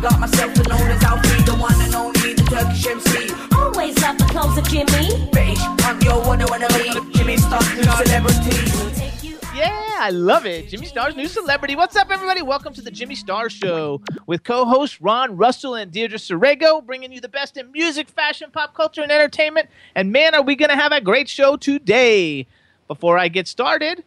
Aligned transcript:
Jimmy. 0.00 0.08
Big 0.08 0.12
up 0.12 0.20
myself 0.20 0.56
and 0.56 0.68
known 0.68 0.90
as 0.90 1.02
Alfie, 1.04 1.42
the 1.44 1.54
one 1.56 1.80
and 1.80 1.94
only, 1.94 2.34
the 2.34 2.42
Turkish 2.44 2.86
MC. 2.86 3.32
Always 3.54 4.00
love 4.02 4.18
the 4.18 4.24
clothes 4.24 4.58
of 4.58 4.68
Jimmy. 4.68 5.28
British, 5.30 5.60
I'm 5.60 6.00
your 6.02 6.20
one 6.22 6.40
and 6.40 6.50
only. 6.50 7.12
Jimmy 7.12 7.36
Star, 7.36 7.60
new 7.74 7.82
celebrity. 7.82 8.70
We'll 8.76 8.90
take 8.94 9.22
you 9.22 9.38
Yeah, 9.54 9.96
I 9.98 10.10
love 10.10 10.46
it. 10.46 10.68
Jimmy 10.68 10.86
Star's 10.86 11.16
new 11.16 11.28
celebrity. 11.28 11.76
What's 11.76 11.96
up, 11.96 12.10
everybody? 12.10 12.42
Welcome 12.42 12.72
to 12.74 12.82
the 12.82 12.90
Jimmy 12.90 13.14
Star 13.14 13.50
Show 13.50 14.00
with 14.26 14.42
co 14.42 14.64
hosts 14.64 15.00
Ron 15.00 15.36
Russell 15.36 15.74
and 15.74 15.92
Deirdre 15.92 16.18
Sorego, 16.18 16.84
bringing 16.84 17.12
you 17.12 17.20
the 17.20 17.28
best 17.28 17.56
in 17.56 17.70
music, 17.72 18.08
fashion, 18.08 18.50
pop 18.50 18.74
culture, 18.74 19.02
and 19.02 19.12
entertainment. 19.12 19.68
And 19.94 20.12
man, 20.12 20.34
are 20.34 20.42
we 20.42 20.56
gonna 20.56 20.76
have 20.76 20.92
a 20.92 21.00
great 21.00 21.28
show 21.28 21.56
today! 21.56 22.46
Before 22.88 23.18
I 23.18 23.28
get 23.28 23.46
started, 23.46 24.02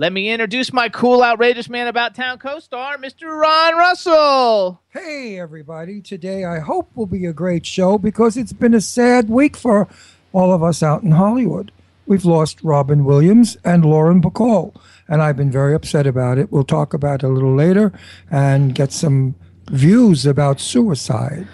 let 0.00 0.14
me 0.14 0.30
introduce 0.30 0.72
my 0.72 0.88
cool, 0.88 1.22
outrageous 1.22 1.68
man 1.68 1.86
about 1.86 2.14
town 2.14 2.38
co-star, 2.38 2.96
Mr. 2.96 3.38
Ron 3.38 3.76
Russell. 3.76 4.80
Hey, 4.88 5.38
everybody. 5.38 6.00
Today 6.00 6.46
I 6.46 6.58
hope 6.58 6.90
will 6.94 7.04
be 7.04 7.26
a 7.26 7.34
great 7.34 7.66
show 7.66 7.98
because 7.98 8.38
it's 8.38 8.54
been 8.54 8.72
a 8.72 8.80
sad 8.80 9.28
week 9.28 9.58
for 9.58 9.88
all 10.32 10.54
of 10.54 10.62
us 10.62 10.82
out 10.82 11.02
in 11.02 11.10
Hollywood. 11.10 11.70
We've 12.06 12.24
lost 12.24 12.62
Robin 12.62 13.04
Williams 13.04 13.58
and 13.62 13.84
Lauren 13.84 14.22
Bacall, 14.22 14.74
and 15.06 15.20
I've 15.20 15.36
been 15.36 15.50
very 15.50 15.74
upset 15.74 16.06
about 16.06 16.38
it. 16.38 16.50
We'll 16.50 16.64
talk 16.64 16.94
about 16.94 17.22
it 17.22 17.26
a 17.26 17.28
little 17.28 17.54
later 17.54 17.92
and 18.30 18.74
get 18.74 18.92
some 18.92 19.34
views 19.70 20.24
about 20.24 20.60
suicide. 20.60 21.46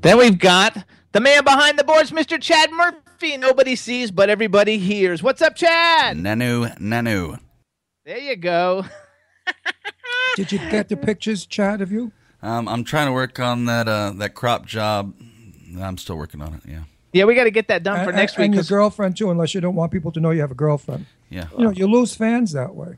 Then 0.00 0.16
we've 0.16 0.38
got 0.38 0.86
the 1.12 1.20
man 1.20 1.44
behind 1.44 1.78
the 1.78 1.84
boards, 1.84 2.12
Mr. 2.12 2.40
Chad 2.40 2.72
Murphy. 2.72 3.36
Nobody 3.36 3.76
sees, 3.76 4.10
but 4.10 4.30
everybody 4.30 4.78
hears. 4.78 5.22
What's 5.22 5.42
up, 5.42 5.54
Chad? 5.54 6.16
Nanu, 6.16 6.78
Nanu. 6.78 7.38
There 8.10 8.18
you 8.18 8.34
go. 8.34 8.86
Did 10.36 10.50
you 10.50 10.58
get 10.58 10.88
the 10.88 10.96
pictures, 10.96 11.46
Chad, 11.46 11.80
of 11.80 11.92
you? 11.92 12.10
Um, 12.42 12.66
I'm 12.66 12.82
trying 12.82 13.06
to 13.06 13.12
work 13.12 13.38
on 13.38 13.66
that 13.66 13.86
uh, 13.86 14.10
that 14.16 14.34
crop 14.34 14.66
job. 14.66 15.14
I'm 15.80 15.96
still 15.96 16.16
working 16.16 16.42
on 16.42 16.54
it. 16.54 16.60
Yeah, 16.68 16.80
Yeah, 17.12 17.24
we 17.26 17.36
got 17.36 17.44
to 17.44 17.52
get 17.52 17.68
that 17.68 17.84
done 17.84 18.02
for 18.02 18.10
And- 18.10 18.16
next 18.16 18.36
week. 18.36 18.46
And 18.46 18.54
your 18.54 18.62
'cause- 18.64 18.68
girlfriend, 18.68 19.16
too, 19.16 19.30
unless 19.30 19.54
you 19.54 19.60
don't 19.60 19.76
want 19.76 19.92
people 19.92 20.10
to 20.10 20.18
know 20.18 20.32
you 20.32 20.40
have 20.40 20.50
a 20.50 20.56
girlfriend. 20.56 21.06
yeah. 21.28 21.44
You 21.56 21.62
know, 21.66 21.70
you 21.70 21.86
lose 21.86 22.12
fans 22.16 22.50
that 22.50 22.74
way. 22.74 22.96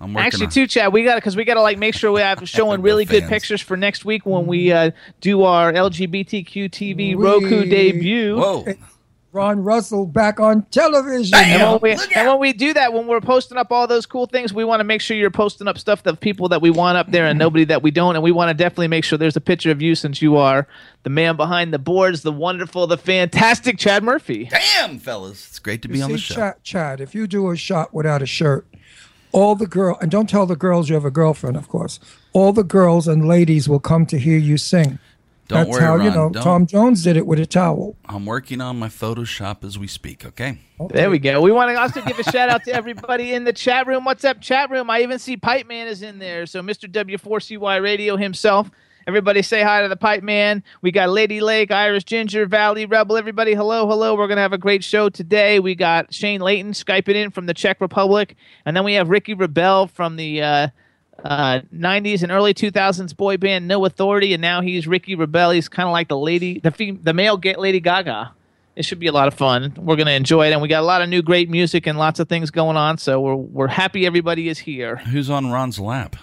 I'm 0.00 0.14
working. 0.14 0.26
Actually, 0.26 0.46
on, 0.46 0.52
too, 0.52 0.66
Chad, 0.68 0.92
we 0.92 1.02
got 1.02 1.16
because 1.16 1.34
we 1.34 1.42
got 1.44 1.54
to 1.54 1.60
like 1.62 1.78
make 1.78 1.96
sure 1.96 2.12
we 2.12 2.20
have 2.20 2.48
showing 2.48 2.78
No 2.78 2.84
really 2.84 3.04
good 3.04 3.24
pictures 3.28 3.60
for 3.60 3.76
next 3.76 4.04
week 4.04 4.24
when 4.24 4.46
we 4.46 4.70
uh, 4.70 4.92
do 5.20 5.42
our 5.42 5.72
LGBTQ 5.72 6.70
TV 6.70 7.16
Roku 7.16 7.64
debut. 7.64 8.36
Whoa! 8.36 8.64
Ron 9.32 9.64
Russell 9.64 10.04
back 10.04 10.38
on 10.38 10.62
television. 10.70 11.34
And 11.34 11.80
when, 11.80 11.80
we, 11.80 12.04
and 12.14 12.28
when 12.28 12.38
we 12.38 12.52
do 12.52 12.74
that, 12.74 12.92
when 12.92 13.06
we're 13.06 13.22
posting 13.22 13.56
up 13.56 13.72
all 13.72 13.86
those 13.86 14.04
cool 14.04 14.26
things, 14.26 14.52
we 14.52 14.62
want 14.62 14.80
to 14.80 14.84
make 14.84 15.00
sure 15.00 15.16
you're 15.16 15.30
posting 15.30 15.66
up 15.66 15.78
stuff 15.78 16.04
of 16.04 16.20
people 16.20 16.50
that 16.50 16.60
we 16.60 16.68
want 16.70 16.98
up 16.98 17.10
there 17.10 17.24
and 17.24 17.38
nobody 17.38 17.64
that 17.64 17.82
we 17.82 17.90
don't. 17.90 18.14
And 18.14 18.22
we 18.22 18.30
want 18.30 18.50
to 18.50 18.54
definitely 18.54 18.88
make 18.88 19.04
sure 19.04 19.16
there's 19.16 19.36
a 19.36 19.40
picture 19.40 19.70
of 19.70 19.80
you 19.80 19.94
since 19.94 20.20
you 20.20 20.36
are 20.36 20.68
the 21.02 21.10
man 21.10 21.36
behind 21.36 21.72
the 21.72 21.78
boards, 21.78 22.22
the 22.22 22.32
wonderful, 22.32 22.86
the 22.86 22.98
fantastic 22.98 23.78
Chad 23.78 24.04
Murphy. 24.04 24.50
Damn, 24.50 24.98
fellas, 24.98 25.48
it's 25.48 25.58
great 25.58 25.80
to 25.82 25.88
be 25.88 25.98
You 25.98 26.04
on 26.04 26.12
the 26.12 26.18
show. 26.18 26.34
Chad, 26.34 26.62
Chad, 26.62 27.00
if 27.00 27.14
you 27.14 27.26
do 27.26 27.50
a 27.50 27.56
shot 27.56 27.94
without 27.94 28.20
a 28.20 28.26
shirt, 28.26 28.66
all 29.32 29.54
the 29.54 29.66
girl 29.66 29.96
and 30.02 30.10
don't 30.10 30.28
tell 30.28 30.44
the 30.44 30.56
girls 30.56 30.90
you 30.90 30.94
have 30.94 31.06
a 31.06 31.10
girlfriend, 31.10 31.56
of 31.56 31.68
course. 31.68 31.98
All 32.34 32.52
the 32.52 32.64
girls 32.64 33.08
and 33.08 33.26
ladies 33.26 33.66
will 33.66 33.80
come 33.80 34.04
to 34.06 34.18
hear 34.18 34.36
you 34.36 34.58
sing. 34.58 34.98
Don't 35.48 35.66
That's 35.66 35.70
worry, 35.70 35.82
how 35.82 35.96
you 35.96 36.08
Ron, 36.08 36.14
know 36.14 36.30
don't- 36.30 36.42
Tom 36.42 36.66
Jones 36.66 37.02
did 37.04 37.16
it 37.16 37.26
with 37.26 37.38
a 37.38 37.46
towel. 37.46 37.96
I'm 38.08 38.24
working 38.26 38.60
on 38.60 38.78
my 38.78 38.88
Photoshop 38.88 39.64
as 39.64 39.78
we 39.78 39.86
speak. 39.86 40.24
Okay. 40.24 40.58
There 40.90 41.10
we 41.10 41.18
go. 41.18 41.40
We 41.40 41.52
want 41.52 41.70
to 41.70 41.80
also 41.80 42.00
give 42.02 42.18
a 42.18 42.22
shout 42.24 42.48
out 42.48 42.64
to 42.64 42.72
everybody 42.72 43.34
in 43.34 43.44
the 43.44 43.52
chat 43.52 43.86
room. 43.86 44.04
What's 44.04 44.24
up, 44.24 44.40
chat 44.40 44.70
room? 44.70 44.88
I 44.88 45.02
even 45.02 45.18
see 45.18 45.36
Pipe 45.36 45.66
Man 45.66 45.88
is 45.88 46.02
in 46.02 46.18
there. 46.18 46.46
So 46.46 46.62
Mr. 46.62 46.90
W4CY 46.90 47.82
Radio 47.82 48.16
himself. 48.16 48.70
Everybody 49.06 49.42
say 49.42 49.62
hi 49.64 49.82
to 49.82 49.88
the 49.88 49.96
Pipe 49.96 50.22
Man. 50.22 50.62
We 50.80 50.92
got 50.92 51.10
Lady 51.10 51.40
Lake, 51.40 51.72
Irish 51.72 52.04
Ginger, 52.04 52.46
Valley 52.46 52.86
Rebel. 52.86 53.16
Everybody, 53.16 53.52
hello, 53.52 53.88
hello. 53.88 54.14
We're 54.14 54.28
going 54.28 54.36
to 54.36 54.42
have 54.42 54.52
a 54.52 54.58
great 54.58 54.84
show 54.84 55.08
today. 55.08 55.58
We 55.58 55.74
got 55.74 56.14
Shayne 56.14 56.40
Leighton 56.40 56.70
Skyping 56.72 57.16
in 57.16 57.30
from 57.32 57.46
the 57.46 57.54
Czech 57.54 57.80
Republic. 57.80 58.36
And 58.64 58.76
then 58.76 58.84
we 58.84 58.94
have 58.94 59.08
Ricky 59.10 59.34
Rebel 59.34 59.88
from 59.88 60.14
the 60.14 60.40
uh, 60.42 60.68
uh, 61.24 61.60
90s 61.74 62.22
and 62.22 62.32
early 62.32 62.54
2000s 62.54 63.16
boy 63.16 63.36
band 63.36 63.68
No 63.68 63.84
Authority. 63.84 64.32
And 64.32 64.40
now 64.42 64.60
he's 64.60 64.86
Ricky 64.86 65.14
Rebel. 65.14 65.50
He's 65.50 65.68
kind 65.68 65.88
of 65.88 65.92
like 65.92 66.08
the 66.08 66.18
lady, 66.18 66.58
the, 66.58 66.70
fem- 66.70 67.00
the 67.02 67.14
male 67.14 67.36
get 67.36 67.58
Lady 67.58 67.80
Gaga 67.80 68.32
it 68.74 68.84
should 68.86 68.98
be 68.98 69.06
a 69.06 69.12
lot 69.12 69.28
of 69.28 69.34
fun. 69.34 69.74
We're 69.76 69.96
going 69.96 70.06
to 70.06 70.14
enjoy 70.14 70.48
it, 70.48 70.52
and 70.52 70.62
we 70.62 70.68
got 70.68 70.80
a 70.80 70.86
lot 70.86 71.02
of 71.02 71.08
new 71.10 71.20
great 71.20 71.50
music 71.50 71.86
and 71.86 71.98
lots 71.98 72.20
of 72.20 72.28
things 72.28 72.50
going 72.50 72.78
on. 72.78 72.96
So 72.96 73.20
we're 73.20 73.34
we're 73.34 73.66
happy 73.68 74.06
everybody 74.06 74.48
is 74.48 74.58
here. 74.58 74.96
Who's 74.96 75.28
on 75.28 75.50
Ron's 75.50 75.78
lap? 75.78 76.16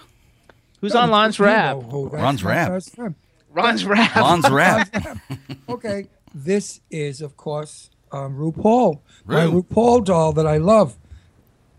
Who's 0.80 0.94
on 0.96 1.10
Lon's 1.10 1.38
You 1.38 1.44
rap? 1.44 1.76
know 1.76 1.82
who- 1.82 2.10
that's 2.10 2.20
Ron's 2.22 2.42
rap. 2.42 2.68
Ron's 3.52 3.84
rap. 3.84 4.16
Ron's 4.16 4.50
rap. 4.50 5.18
Okay, 5.68 6.08
this 6.34 6.80
is 6.90 7.20
of 7.20 7.36
course 7.36 7.90
um, 8.10 8.36
RuPaul, 8.36 8.98
my 9.26 9.46
RuPaul 9.46 10.04
doll 10.04 10.32
that 10.32 10.46
I 10.48 10.56
love. 10.56 10.96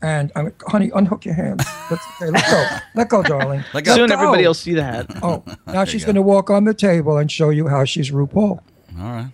And 0.04 0.32
I'm, 0.36 0.52
honey, 0.68 0.90
unhook 0.96 1.26
your 1.26 1.36
hands. 1.36 1.64
That's 1.90 2.04
okay. 2.22 2.32
Let 2.32 2.50
go. 2.50 2.78
Let 2.96 3.10
go, 3.10 3.22
darling. 3.24 3.64
Let 3.74 3.84
go. 3.86 3.96
Soon 3.96 4.08
go. 4.08 4.14
everybody 4.16 4.46
will 4.48 4.54
see 4.56 4.74
that. 4.74 5.06
Oh, 5.24 5.44
now 5.68 5.86
she's 5.86 6.04
going 6.04 6.16
to 6.16 6.22
walk 6.24 6.50
on 6.50 6.64
the 6.66 6.74
table 6.74 7.18
and 7.18 7.32
show 7.32 7.50
you 7.52 7.68
how 7.68 7.86
she's 7.86 8.10
RuPaul. 8.12 8.34
All 8.60 8.62
right. 8.98 9.28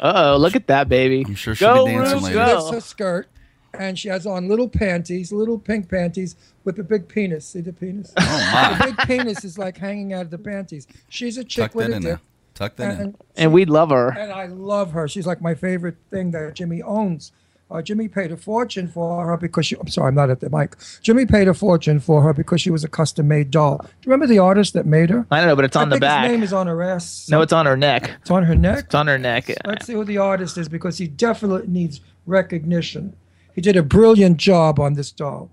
Uh 0.00 0.12
oh, 0.34 0.36
look 0.36 0.54
at 0.54 0.66
that 0.68 0.88
baby. 0.88 1.24
I'm 1.26 1.34
sure 1.34 1.54
she'll 1.54 1.74
go, 1.74 1.86
be 1.86 1.92
dancing 1.92 2.14
Rube, 2.16 2.22
later. 2.24 2.38
Lifts 2.46 2.64
Go. 2.66 2.72
her 2.72 2.80
skirt, 2.80 3.28
and 3.74 3.98
she 3.98 4.08
has 4.08 4.26
on 4.26 4.46
little 4.46 4.68
panties, 4.68 5.32
little 5.32 5.58
pink 5.58 5.88
panties 5.90 6.36
with 6.64 6.78
a 6.78 6.84
big 6.84 7.08
penis. 7.08 7.46
See 7.46 7.62
the 7.62 7.72
penis? 7.72 8.12
Oh 8.16 8.50
my. 8.52 8.76
the 8.78 8.84
big 8.92 8.96
penis 9.08 9.42
is 9.44 9.58
like 9.58 9.76
hanging 9.76 10.12
out 10.12 10.22
of 10.22 10.30
the 10.30 10.38
panties. 10.38 10.86
She's 11.08 11.36
a 11.36 11.42
chick 11.42 11.72
Tuck 11.72 11.74
with 11.74 11.86
that 11.86 11.92
a 11.94 11.96
in 11.96 12.02
dick, 12.02 12.08
there. 12.10 12.20
Tuck 12.54 12.76
that 12.76 12.94
in. 12.94 13.00
and, 13.00 13.16
And 13.36 13.52
we 13.52 13.64
love 13.64 13.90
her. 13.90 14.10
and 14.16 14.30
I 14.32 14.46
love 14.46 14.92
her. 14.92 15.08
She's 15.08 15.26
like 15.26 15.40
my 15.42 15.54
favorite 15.56 15.96
thing 16.10 16.30
that 16.30 16.54
Jimmy 16.54 16.80
owns. 16.82 17.32
Uh, 17.70 17.82
Jimmy 17.82 18.08
paid 18.08 18.32
a 18.32 18.36
fortune 18.36 18.88
for 18.88 19.26
her 19.26 19.36
because 19.36 19.66
she. 19.66 19.76
I'm 19.78 19.88
sorry, 19.88 20.08
I'm 20.08 20.14
not 20.14 20.30
at 20.30 20.40
the 20.40 20.48
mic. 20.48 20.74
Jimmy 21.02 21.26
paid 21.26 21.48
a 21.48 21.54
fortune 21.54 22.00
for 22.00 22.22
her 22.22 22.32
because 22.32 22.62
she 22.62 22.70
was 22.70 22.82
a 22.82 22.88
custom-made 22.88 23.50
doll. 23.50 23.78
Do 23.78 23.88
you 24.04 24.10
remember 24.10 24.26
the 24.26 24.38
artist 24.38 24.72
that 24.72 24.86
made 24.86 25.10
her? 25.10 25.26
I 25.30 25.38
don't 25.38 25.48
know, 25.48 25.56
but 25.56 25.66
it's 25.66 25.76
I 25.76 25.82
on 25.82 25.90
the 25.90 25.94
think 25.96 26.00
back. 26.00 26.24
His 26.24 26.32
name 26.32 26.42
is 26.42 26.52
on 26.54 26.66
her 26.66 26.82
ass. 26.82 27.28
no, 27.28 27.42
it's 27.42 27.52
on 27.52 27.66
her 27.66 27.76
neck. 27.76 28.10
it's 28.22 28.30
on 28.30 28.44
her 28.44 28.54
neck. 28.54 28.84
It's 28.86 28.94
on 28.94 29.06
her 29.06 29.18
neck. 29.18 29.50
Let's 29.66 29.86
see 29.86 29.92
who 29.92 30.04
the 30.04 30.16
artist 30.16 30.56
is 30.56 30.68
because 30.68 30.96
he 30.96 31.06
definitely 31.08 31.66
needs 31.68 32.00
recognition. 32.24 33.14
He 33.54 33.60
did 33.60 33.76
a 33.76 33.82
brilliant 33.82 34.38
job 34.38 34.80
on 34.80 34.94
this 34.94 35.10
doll. 35.12 35.50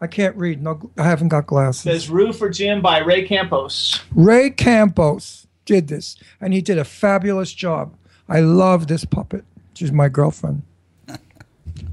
I 0.00 0.06
can't 0.06 0.34
read. 0.36 0.62
No, 0.62 0.90
I 0.96 1.02
haven't 1.02 1.28
got 1.28 1.46
glasses. 1.46 1.82
Says 1.82 2.08
Rue 2.08 2.32
for 2.32 2.48
Jim 2.48 2.80
by 2.80 3.00
Ray 3.00 3.26
Campos. 3.26 4.00
Ray 4.14 4.48
Campos 4.48 5.46
did 5.66 5.88
this, 5.88 6.16
and 6.40 6.54
he 6.54 6.62
did 6.62 6.78
a 6.78 6.84
fabulous 6.84 7.52
job. 7.52 7.94
I 8.30 8.40
love 8.40 8.86
this 8.86 9.04
puppet. 9.04 9.44
She's 9.74 9.92
my 9.92 10.08
girlfriend. 10.08 10.62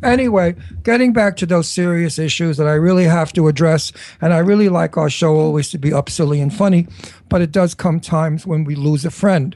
Anyway, 0.03 0.55
getting 0.83 1.11
back 1.11 1.35
to 1.37 1.45
those 1.45 1.67
serious 1.67 2.19
issues 2.19 2.57
that 2.57 2.67
I 2.67 2.73
really 2.73 3.05
have 3.05 3.33
to 3.33 3.47
address, 3.47 3.91
and 4.21 4.33
I 4.33 4.39
really 4.39 4.69
like 4.69 4.97
our 4.97 5.09
show 5.09 5.35
always 5.35 5.69
to 5.71 5.77
be 5.77 5.93
up 5.93 6.09
silly 6.09 6.39
and 6.39 6.53
funny, 6.53 6.87
but 7.29 7.41
it 7.41 7.51
does 7.51 7.73
come 7.73 7.99
times 7.99 8.45
when 8.45 8.63
we 8.63 8.75
lose 8.75 9.05
a 9.05 9.11
friend. 9.11 9.55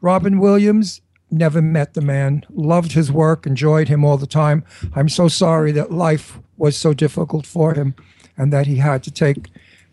Robin 0.00 0.38
Williams 0.38 1.00
never 1.30 1.62
met 1.62 1.94
the 1.94 2.00
man, 2.00 2.44
loved 2.50 2.92
his 2.92 3.10
work, 3.10 3.46
enjoyed 3.46 3.88
him 3.88 4.04
all 4.04 4.18
the 4.18 4.26
time. 4.26 4.64
I'm 4.94 5.08
so 5.08 5.28
sorry 5.28 5.72
that 5.72 5.90
life 5.90 6.38
was 6.56 6.76
so 6.76 6.92
difficult 6.94 7.46
for 7.46 7.74
him 7.74 7.94
and 8.36 8.52
that 8.52 8.66
he 8.66 8.76
had 8.76 9.02
to 9.04 9.10
take 9.10 9.48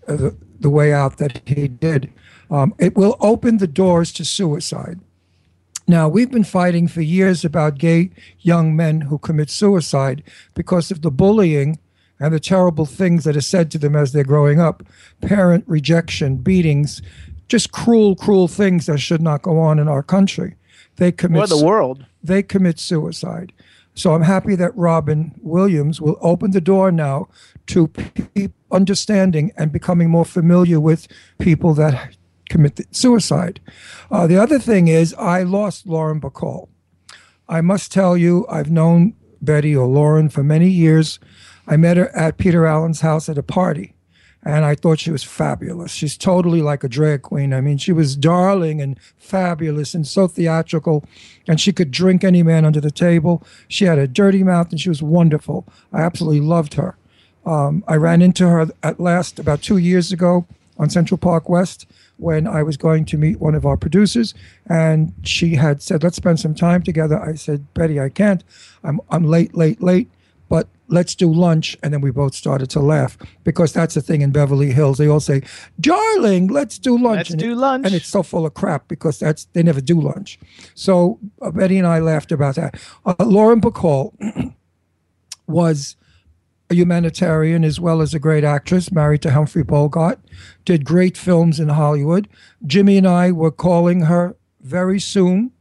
uh, 0.07 0.15
the, 0.15 0.37
the 0.59 0.69
way 0.69 0.93
out 0.93 1.17
that 1.17 1.41
he 1.45 1.67
did. 1.67 2.11
Um, 2.51 2.73
it 2.79 2.95
will 2.95 3.15
open 3.19 3.57
the 3.57 3.67
doors 3.67 4.11
to 4.13 4.25
suicide. 4.25 4.99
Now, 5.89 6.07
we've 6.07 6.29
been 6.29 6.43
fighting 6.43 6.87
for 6.87 7.01
years 7.01 7.43
about 7.43 7.79
gay 7.79 8.11
young 8.41 8.75
men 8.75 9.01
who 9.01 9.17
commit 9.17 9.49
suicide 9.49 10.21
because 10.53 10.91
of 10.91 11.01
the 11.01 11.09
bullying 11.09 11.79
and 12.19 12.31
the 12.31 12.39
terrible 12.39 12.85
things 12.85 13.23
that 13.23 13.35
are 13.35 13.41
said 13.41 13.71
to 13.71 13.79
them 13.79 13.95
as 13.95 14.11
they're 14.11 14.23
growing 14.23 14.59
up 14.59 14.83
parent 15.19 15.63
rejection, 15.65 16.35
beatings, 16.35 17.01
just 17.47 17.71
cruel, 17.71 18.15
cruel 18.15 18.47
things 18.47 18.85
that 18.85 18.99
should 18.99 19.19
not 19.19 19.41
go 19.41 19.57
on 19.57 19.79
in 19.79 19.87
our 19.87 20.03
country. 20.03 20.53
They 20.97 21.11
commit 21.11 21.45
Or 21.45 21.47
the 21.57 21.65
world. 21.65 22.05
they 22.21 22.43
commit 22.43 22.77
suicide. 22.77 23.51
So 23.95 24.13
I'm 24.13 24.21
happy 24.21 24.53
that 24.57 24.77
Robin 24.77 25.33
Williams 25.41 25.99
will 25.99 26.17
open 26.21 26.51
the 26.51 26.61
door 26.61 26.91
now 26.91 27.29
to 27.65 27.87
pe- 27.87 28.49
understanding 28.71 29.51
and 29.57 29.71
becoming 29.71 30.11
more 30.11 30.23
familiar 30.23 30.79
with 30.79 31.07
people 31.39 31.73
that 31.73 32.15
commit 32.49 32.85
suicide. 32.95 33.59
Uh, 34.11 34.27
the 34.27 34.37
other 34.37 34.59
thing 34.59 34.87
is, 34.87 35.13
I 35.13 35.43
lost 35.43 35.87
Lauren 35.87 36.19
Bacall. 36.19 36.67
I 37.47 37.61
must 37.61 37.91
tell 37.91 38.17
you, 38.17 38.45
I've 38.49 38.69
known 38.69 39.13
Betty 39.41 39.75
or 39.75 39.87
Lauren 39.87 40.29
for 40.29 40.43
many 40.43 40.69
years. 40.69 41.19
I 41.67 41.77
met 41.77 41.97
her 41.97 42.09
at 42.15 42.37
Peter 42.37 42.65
Allen's 42.65 43.01
house 43.01 43.29
at 43.29 43.37
a 43.37 43.43
party, 43.43 43.93
and 44.43 44.65
I 44.65 44.75
thought 44.75 44.99
she 44.99 45.11
was 45.11 45.23
fabulous. 45.23 45.91
She's 45.91 46.17
totally 46.17 46.61
like 46.61 46.83
a 46.83 46.89
drag 46.89 47.21
queen. 47.21 47.53
I 47.53 47.61
mean, 47.61 47.77
she 47.77 47.91
was 47.91 48.15
darling 48.15 48.81
and 48.81 48.99
fabulous 49.17 49.93
and 49.93 50.05
so 50.05 50.27
theatrical, 50.27 51.05
and 51.47 51.59
she 51.59 51.71
could 51.71 51.91
drink 51.91 52.23
any 52.23 52.43
man 52.43 52.65
under 52.65 52.81
the 52.81 52.91
table. 52.91 53.43
She 53.67 53.85
had 53.85 53.97
a 53.97 54.07
dirty 54.07 54.43
mouth, 54.43 54.71
and 54.71 54.79
she 54.79 54.89
was 54.89 55.01
wonderful. 55.01 55.67
I 55.93 56.01
absolutely 56.01 56.41
loved 56.41 56.73
her. 56.75 56.97
Um, 57.45 57.83
I 57.87 57.95
ran 57.95 58.21
into 58.21 58.47
her 58.47 58.67
at 58.83 58.99
last 58.99 59.39
about 59.39 59.61
two 59.61 59.77
years 59.77 60.11
ago 60.11 60.45
on 60.77 60.89
Central 60.89 61.17
Park 61.17 61.49
West 61.49 61.87
when 62.19 62.47
I 62.47 62.63
was 62.63 62.77
going 62.77 63.05
to 63.05 63.17
meet 63.17 63.39
one 63.39 63.55
of 63.55 63.65
our 63.65 63.77
producers, 63.77 64.33
and 64.67 65.13
she 65.23 65.55
had 65.55 65.81
said, 65.81 66.03
"Let's 66.03 66.17
spend 66.17 66.39
some 66.39 66.53
time 66.55 66.83
together." 66.83 67.19
I 67.19 67.35
said, 67.35 67.73
"Betty, 67.73 67.99
I 67.99 68.09
can't. 68.09 68.43
I'm 68.83 68.99
I'm 69.09 69.23
late, 69.23 69.55
late, 69.55 69.81
late, 69.81 70.09
but 70.49 70.67
let's 70.89 71.15
do 71.15 71.31
lunch." 71.33 71.77
And 71.81 71.93
then 71.93 72.01
we 72.01 72.11
both 72.11 72.33
started 72.35 72.69
to 72.71 72.79
laugh 72.79 73.17
because 73.43 73.71
that's 73.73 73.93
the 73.95 74.01
thing 74.01 74.21
in 74.21 74.31
Beverly 74.31 74.71
Hills. 74.71 74.97
They 74.97 75.07
all 75.07 75.19
say, 75.19 75.41
"Darling, 75.79 76.47
let's 76.47 76.77
do 76.77 76.97
lunch." 76.97 77.17
Let's 77.17 77.29
and 77.31 77.39
do 77.39 77.51
it- 77.53 77.55
lunch. 77.57 77.85
and 77.85 77.95
it's 77.95 78.07
so 78.07 78.21
full 78.23 78.45
of 78.45 78.53
crap 78.53 78.87
because 78.87 79.17
that's 79.19 79.45
they 79.53 79.63
never 79.63 79.81
do 79.81 79.99
lunch. 80.01 80.39
So 80.75 81.19
uh, 81.41 81.51
Betty 81.51 81.77
and 81.77 81.87
I 81.87 81.99
laughed 81.99 82.31
about 82.31 82.55
that. 82.55 82.79
Uh, 83.05 83.15
Lauren 83.25 83.61
Bacall 83.61 84.13
was 85.47 85.95
a 86.69 86.75
humanitarian 86.75 87.63
as 87.63 87.79
well 87.79 88.01
as 88.01 88.13
a 88.13 88.19
great 88.19 88.43
actress, 88.43 88.91
married 88.91 89.21
to 89.23 89.31
Humphrey 89.31 89.63
Bogart, 89.63 90.19
did 90.65 90.85
great 90.85 91.17
films 91.17 91.59
in 91.59 91.69
Hollywood. 91.69 92.27
Jimmy 92.65 92.97
and 92.97 93.07
I 93.07 93.31
were 93.31 93.51
calling 93.51 94.01
her 94.01 94.35
very 94.61 94.99
soon 94.99 95.51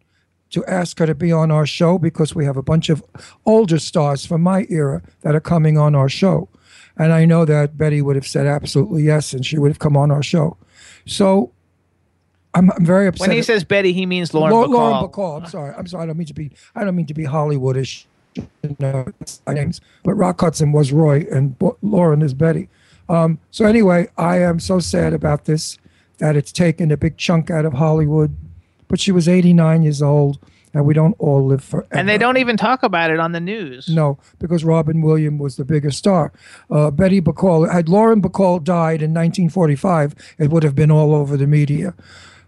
to 0.50 0.64
ask 0.66 0.98
her 0.98 1.06
to 1.06 1.14
be 1.14 1.32
on 1.32 1.50
our 1.50 1.66
show 1.66 1.98
because 1.98 2.34
we 2.34 2.44
have 2.44 2.56
a 2.56 2.62
bunch 2.62 2.88
of 2.88 3.02
older 3.46 3.78
stars 3.78 4.24
from 4.26 4.42
my 4.42 4.66
era 4.68 5.02
that 5.22 5.34
are 5.34 5.40
coming 5.40 5.78
on 5.78 5.94
our 5.94 6.08
show. 6.08 6.48
And 6.96 7.12
I 7.12 7.24
know 7.24 7.44
that 7.44 7.78
Betty 7.78 8.02
would 8.02 8.16
have 8.16 8.26
said 8.26 8.46
absolutely 8.46 9.02
yes, 9.04 9.32
and 9.32 9.46
she 9.46 9.58
would 9.58 9.70
have 9.70 9.78
come 9.78 9.96
on 9.96 10.10
our 10.10 10.22
show. 10.22 10.56
So 11.06 11.52
I'm, 12.54 12.70
I'm 12.72 12.84
very 12.84 13.06
upset. 13.06 13.28
When 13.28 13.36
he 13.36 13.42
says 13.42 13.62
Betty, 13.62 13.92
he 13.92 14.04
means 14.04 14.34
Lauren 14.34 14.52
Lau- 14.52 14.66
Bacall. 14.66 14.70
Lauren 14.72 15.08
Bacall. 15.10 15.42
I'm 15.42 15.48
sorry. 15.48 15.74
I'm 15.76 15.86
sorry. 15.86 16.02
I 16.02 16.06
don't 16.06 16.16
mean 16.18 16.26
to 16.26 16.34
be. 16.34 16.50
I 16.74 16.84
don't 16.84 16.96
mean 16.96 17.06
to 17.06 17.14
be 17.14 17.24
Hollywoodish. 17.24 18.04
Know, 18.78 19.06
my 19.46 19.54
names. 19.54 19.80
But 20.04 20.14
Rock 20.14 20.40
Hudson 20.40 20.72
was 20.72 20.92
Roy, 20.92 21.26
and 21.30 21.56
Lauren 21.82 22.22
is 22.22 22.34
Betty. 22.34 22.68
Um, 23.08 23.38
so 23.50 23.64
anyway, 23.64 24.08
I 24.16 24.38
am 24.40 24.60
so 24.60 24.78
sad 24.78 25.12
about 25.12 25.46
this 25.46 25.78
that 26.18 26.36
it's 26.36 26.52
taken 26.52 26.90
a 26.90 26.96
big 26.96 27.16
chunk 27.16 27.50
out 27.50 27.64
of 27.64 27.74
Hollywood. 27.74 28.36
But 28.88 29.00
she 29.00 29.12
was 29.12 29.28
89 29.28 29.82
years 29.82 30.02
old, 30.02 30.38
and 30.72 30.84
we 30.84 30.94
don't 30.94 31.14
all 31.18 31.44
live 31.46 31.62
forever. 31.62 31.88
And 31.90 32.08
they 32.08 32.18
don't 32.18 32.38
even 32.38 32.56
talk 32.56 32.82
about 32.82 33.10
it 33.10 33.20
on 33.20 33.32
the 33.32 33.40
news. 33.40 33.88
No, 33.88 34.18
because 34.38 34.64
Robin 34.64 35.02
Williams 35.02 35.40
was 35.40 35.56
the 35.56 35.64
biggest 35.64 35.98
star. 35.98 36.32
Uh, 36.70 36.90
Betty 36.90 37.20
Bacall, 37.20 37.70
had 37.70 37.88
Lauren 37.88 38.22
Bacall 38.22 38.62
died 38.62 39.02
in 39.02 39.12
1945, 39.12 40.14
it 40.38 40.50
would 40.50 40.62
have 40.62 40.74
been 40.74 40.90
all 40.90 41.14
over 41.14 41.36
the 41.36 41.46
media, 41.46 41.94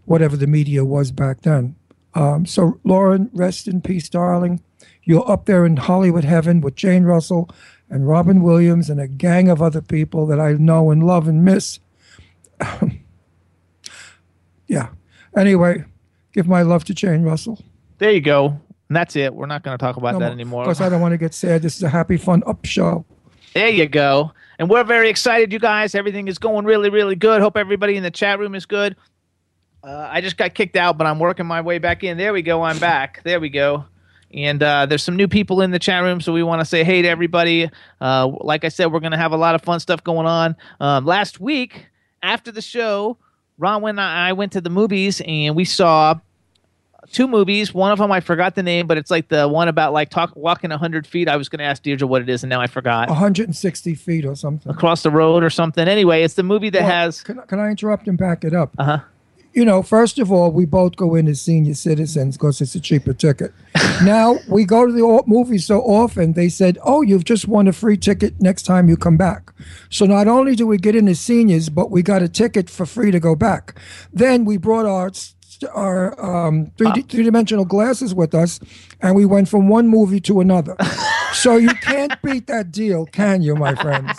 whatever 0.07 0.37
the 0.37 0.47
media 0.47 0.85
was 0.85 1.11
back 1.11 1.43
then. 1.43 1.77
Um, 2.15 2.47
so, 2.47 2.81
Lauren, 2.85 3.31
rest 3.33 3.69
in 3.69 3.81
peace, 3.81 4.09
darling. 4.09 4.63
You're 5.03 5.29
up 5.31 5.47
there 5.47 5.65
in 5.67 5.77
Hollywood 5.77 6.25
heaven 6.25 6.61
with 6.61 6.75
Jane 6.77 7.05
Russell 7.05 7.49
and 7.89 8.09
Robin 8.09 8.43
Williams 8.43 8.89
and 8.89 9.01
a 9.01 9.09
gang 9.09 9.49
of 9.49 9.61
other 9.61 9.81
people 9.81 10.27
that 10.27 10.39
I 10.39 10.53
know 10.53 10.91
and 10.91 11.05
love 11.05 11.27
and 11.27 11.45
miss. 11.45 11.81
yeah. 14.67 14.89
Anyway, 15.37 15.85
give 16.33 16.47
my 16.47 16.63
love 16.63 16.85
to 16.85 16.95
Jane 16.95 17.23
Russell. 17.23 17.59
There 17.99 18.11
you 18.11 18.21
go. 18.21 18.61
And 18.89 18.97
that's 18.97 19.17
it. 19.17 19.35
We're 19.35 19.47
not 19.47 19.63
going 19.63 19.77
to 19.77 19.83
talk 19.83 19.97
about 19.97 20.19
that 20.19 20.33
anymore. 20.33 20.65
Because 20.65 20.81
I 20.81 20.89
don't 20.89 21.01
want 21.01 21.13
to 21.13 21.19
get 21.19 21.35
sad. 21.35 21.63
This 21.63 21.77
is 21.77 21.83
a 21.83 21.89
happy, 21.89 22.17
fun 22.17 22.43
up 22.47 22.65
show. 22.65 23.05
There 23.55 23.69
you 23.69 23.87
go. 23.87 24.33
And 24.59 24.69
we're 24.69 24.85
very 24.85 25.09
excited, 25.09 25.53
you 25.53 25.59
guys. 25.59 25.95
Everything 25.95 26.29
is 26.29 26.39
going 26.39 26.65
really, 26.65 26.91
really 26.91 27.15
good. 27.17 27.41
Hope 27.41 27.57
everybody 27.57 27.97
in 27.97 28.03
the 28.03 28.11
chat 28.11 28.39
room 28.39 28.55
is 28.55 28.67
good. 28.67 28.97
Uh, 29.83 30.09
I 30.11 30.21
just 30.21 30.37
got 30.37 30.55
kicked 30.55 30.77
out, 30.77 30.99
but 30.99 31.07
I'm 31.07 31.19
working 31.19 31.47
my 31.47 31.61
way 31.61 31.79
back 31.79 32.05
in. 32.05 32.19
There 32.19 32.33
we 32.33 32.43
go. 32.43 32.63
I'm 32.63 32.79
back. 32.79 33.23
There 33.25 33.41
we 33.41 33.49
go. 33.49 33.87
And 34.33 34.63
uh, 34.63 34.87
there's 34.87 35.03
some 35.03 35.17
new 35.17 35.27
people 35.29 35.61
in 35.61 35.71
the 35.73 35.79
chat 35.79 36.03
room, 36.03 36.21
so 36.21 36.33
we 36.33 36.43
want 36.43 36.61
to 36.61 36.65
say 36.65 36.85
hey 36.85 37.03
to 37.03 37.09
everybody. 37.09 37.69
Uh, 38.01 38.31
like 38.41 38.65
I 38.65 38.69
said, 38.69 38.93
we're 38.93 39.01
going 39.01 39.13
to 39.13 39.19
have 39.19 39.33
a 39.33 39.37
lot 39.37 39.55
of 39.55 39.63
fun 39.63 39.81
stuff 39.81 40.05
going 40.05 40.27
on. 40.27 40.57
Um, 40.79 41.05
last 41.05 41.41
week, 41.41 41.87
after 42.23 42.53
the 42.53 42.63
show, 42.63 43.17
Ron 43.59 43.85
and 43.89 44.01
I 44.01 44.33
went 44.33 44.53
to 44.53 44.61
the 44.61 44.71
movies 44.71 45.21
and 45.27 45.57
we 45.57 45.65
saw 45.65 46.15
two 47.13 47.27
movies. 47.29 47.75
One 47.75 47.93
of 47.93 47.99
them 47.99 48.13
I 48.13 48.21
forgot 48.21 48.55
the 48.55 48.63
name, 48.63 48.87
but 48.87 48.99
it's 48.99 49.11
like 49.11 49.29
the 49.29 49.49
one 49.49 49.69
about 49.69 49.93
like 49.93 50.11
talk 50.11 50.35
walking 50.37 50.71
hundred 50.71 51.07
feet. 51.07 51.29
I 51.29 51.37
was 51.37 51.49
going 51.49 51.59
to 51.59 51.65
ask 51.65 51.83
Deirdre 51.83 52.07
what 52.07 52.23
it 52.23 52.29
is, 52.29 52.43
and 52.43 52.51
now 52.51 52.61
I 52.61 52.67
forgot. 52.67 53.09
160 53.09 53.95
feet 53.95 54.25
or 54.25 54.35
something. 54.35 54.71
Across 54.71 55.03
the 55.03 55.11
road 55.11 55.43
or 55.43 55.51
something. 55.51 55.89
Anyway, 55.89 56.23
it's 56.23 56.35
the 56.35 56.43
movie 56.43 56.71
that 56.71 56.83
Well, 56.83 56.91
has. 56.91 57.23
Can, 57.23 57.41
can 57.49 57.59
I 57.59 57.71
interrupt 57.71 58.07
and 58.09 58.17
back 58.17 58.45
it 58.45 58.55
up? 58.55 58.75
Uh 58.79 58.85
huh. 58.85 58.99
You 59.53 59.65
know, 59.65 59.83
first 59.83 60.19
of 60.21 60.31
all, 60.31 60.53
we 60.53 60.65
both 60.65 60.95
go 60.95 61.17
in 61.17 61.27
as 61.27 61.41
senior 61.41 61.75
citizens 61.75 62.37
because 62.37 62.61
it's 62.61 62.75
a 62.77 62.81
cheaper 62.81 63.13
ticket. 63.13 63.53
now 64.05 64.39
we 64.49 64.65
go 64.65 64.87
to 64.87 64.93
the 64.93 65.23
movies 65.27 65.67
so 65.67 65.81
often. 65.81 66.35
They 66.35 66.49
said, 66.49 66.79
"Oh, 66.85 67.03
you've 67.03 67.25
just 67.25 67.49
won 67.49 67.67
a 67.67 67.73
free 67.73 67.97
ticket 67.97 68.41
next 68.41 68.63
time 68.63 68.89
you 68.89 68.97
come 68.97 69.17
back." 69.17 69.53
So 69.89 70.07
not 70.07 70.29
only 70.29 70.55
do 70.55 70.67
we 70.67 70.79
get 70.79 70.95
in 70.95 71.09
as 71.09 71.19
seniors, 71.19 71.69
but 71.69 71.91
we 71.91 72.03
got 72.03 72.23
a 72.23 72.29
ticket 72.29 72.71
for 72.71 72.87
free 72.87 73.11
to 73.11 73.19
go 73.19 73.35
back. 73.35 73.77
Then 74.13 74.45
we 74.45 74.57
brought 74.57 74.87
our 74.87 75.11
our 75.75 76.47
um, 76.47 76.71
three 76.79 77.03
three 77.03 77.25
dimensional 77.25 77.65
glasses 77.65 78.15
with 78.15 78.35
us, 78.35 78.61
and 79.01 79.17
we 79.17 79.25
went 79.25 79.49
from 79.49 79.69
one 79.69 79.89
movie 79.89 80.21
to 80.21 80.41
another. 80.41 80.77
so 81.33 81.57
you 81.57 81.71
can't 81.83 82.21
beat 82.23 82.47
that 82.47 82.71
deal, 82.71 83.05
can 83.07 83.43
you, 83.43 83.57
my 83.57 83.75
friends? 83.75 84.19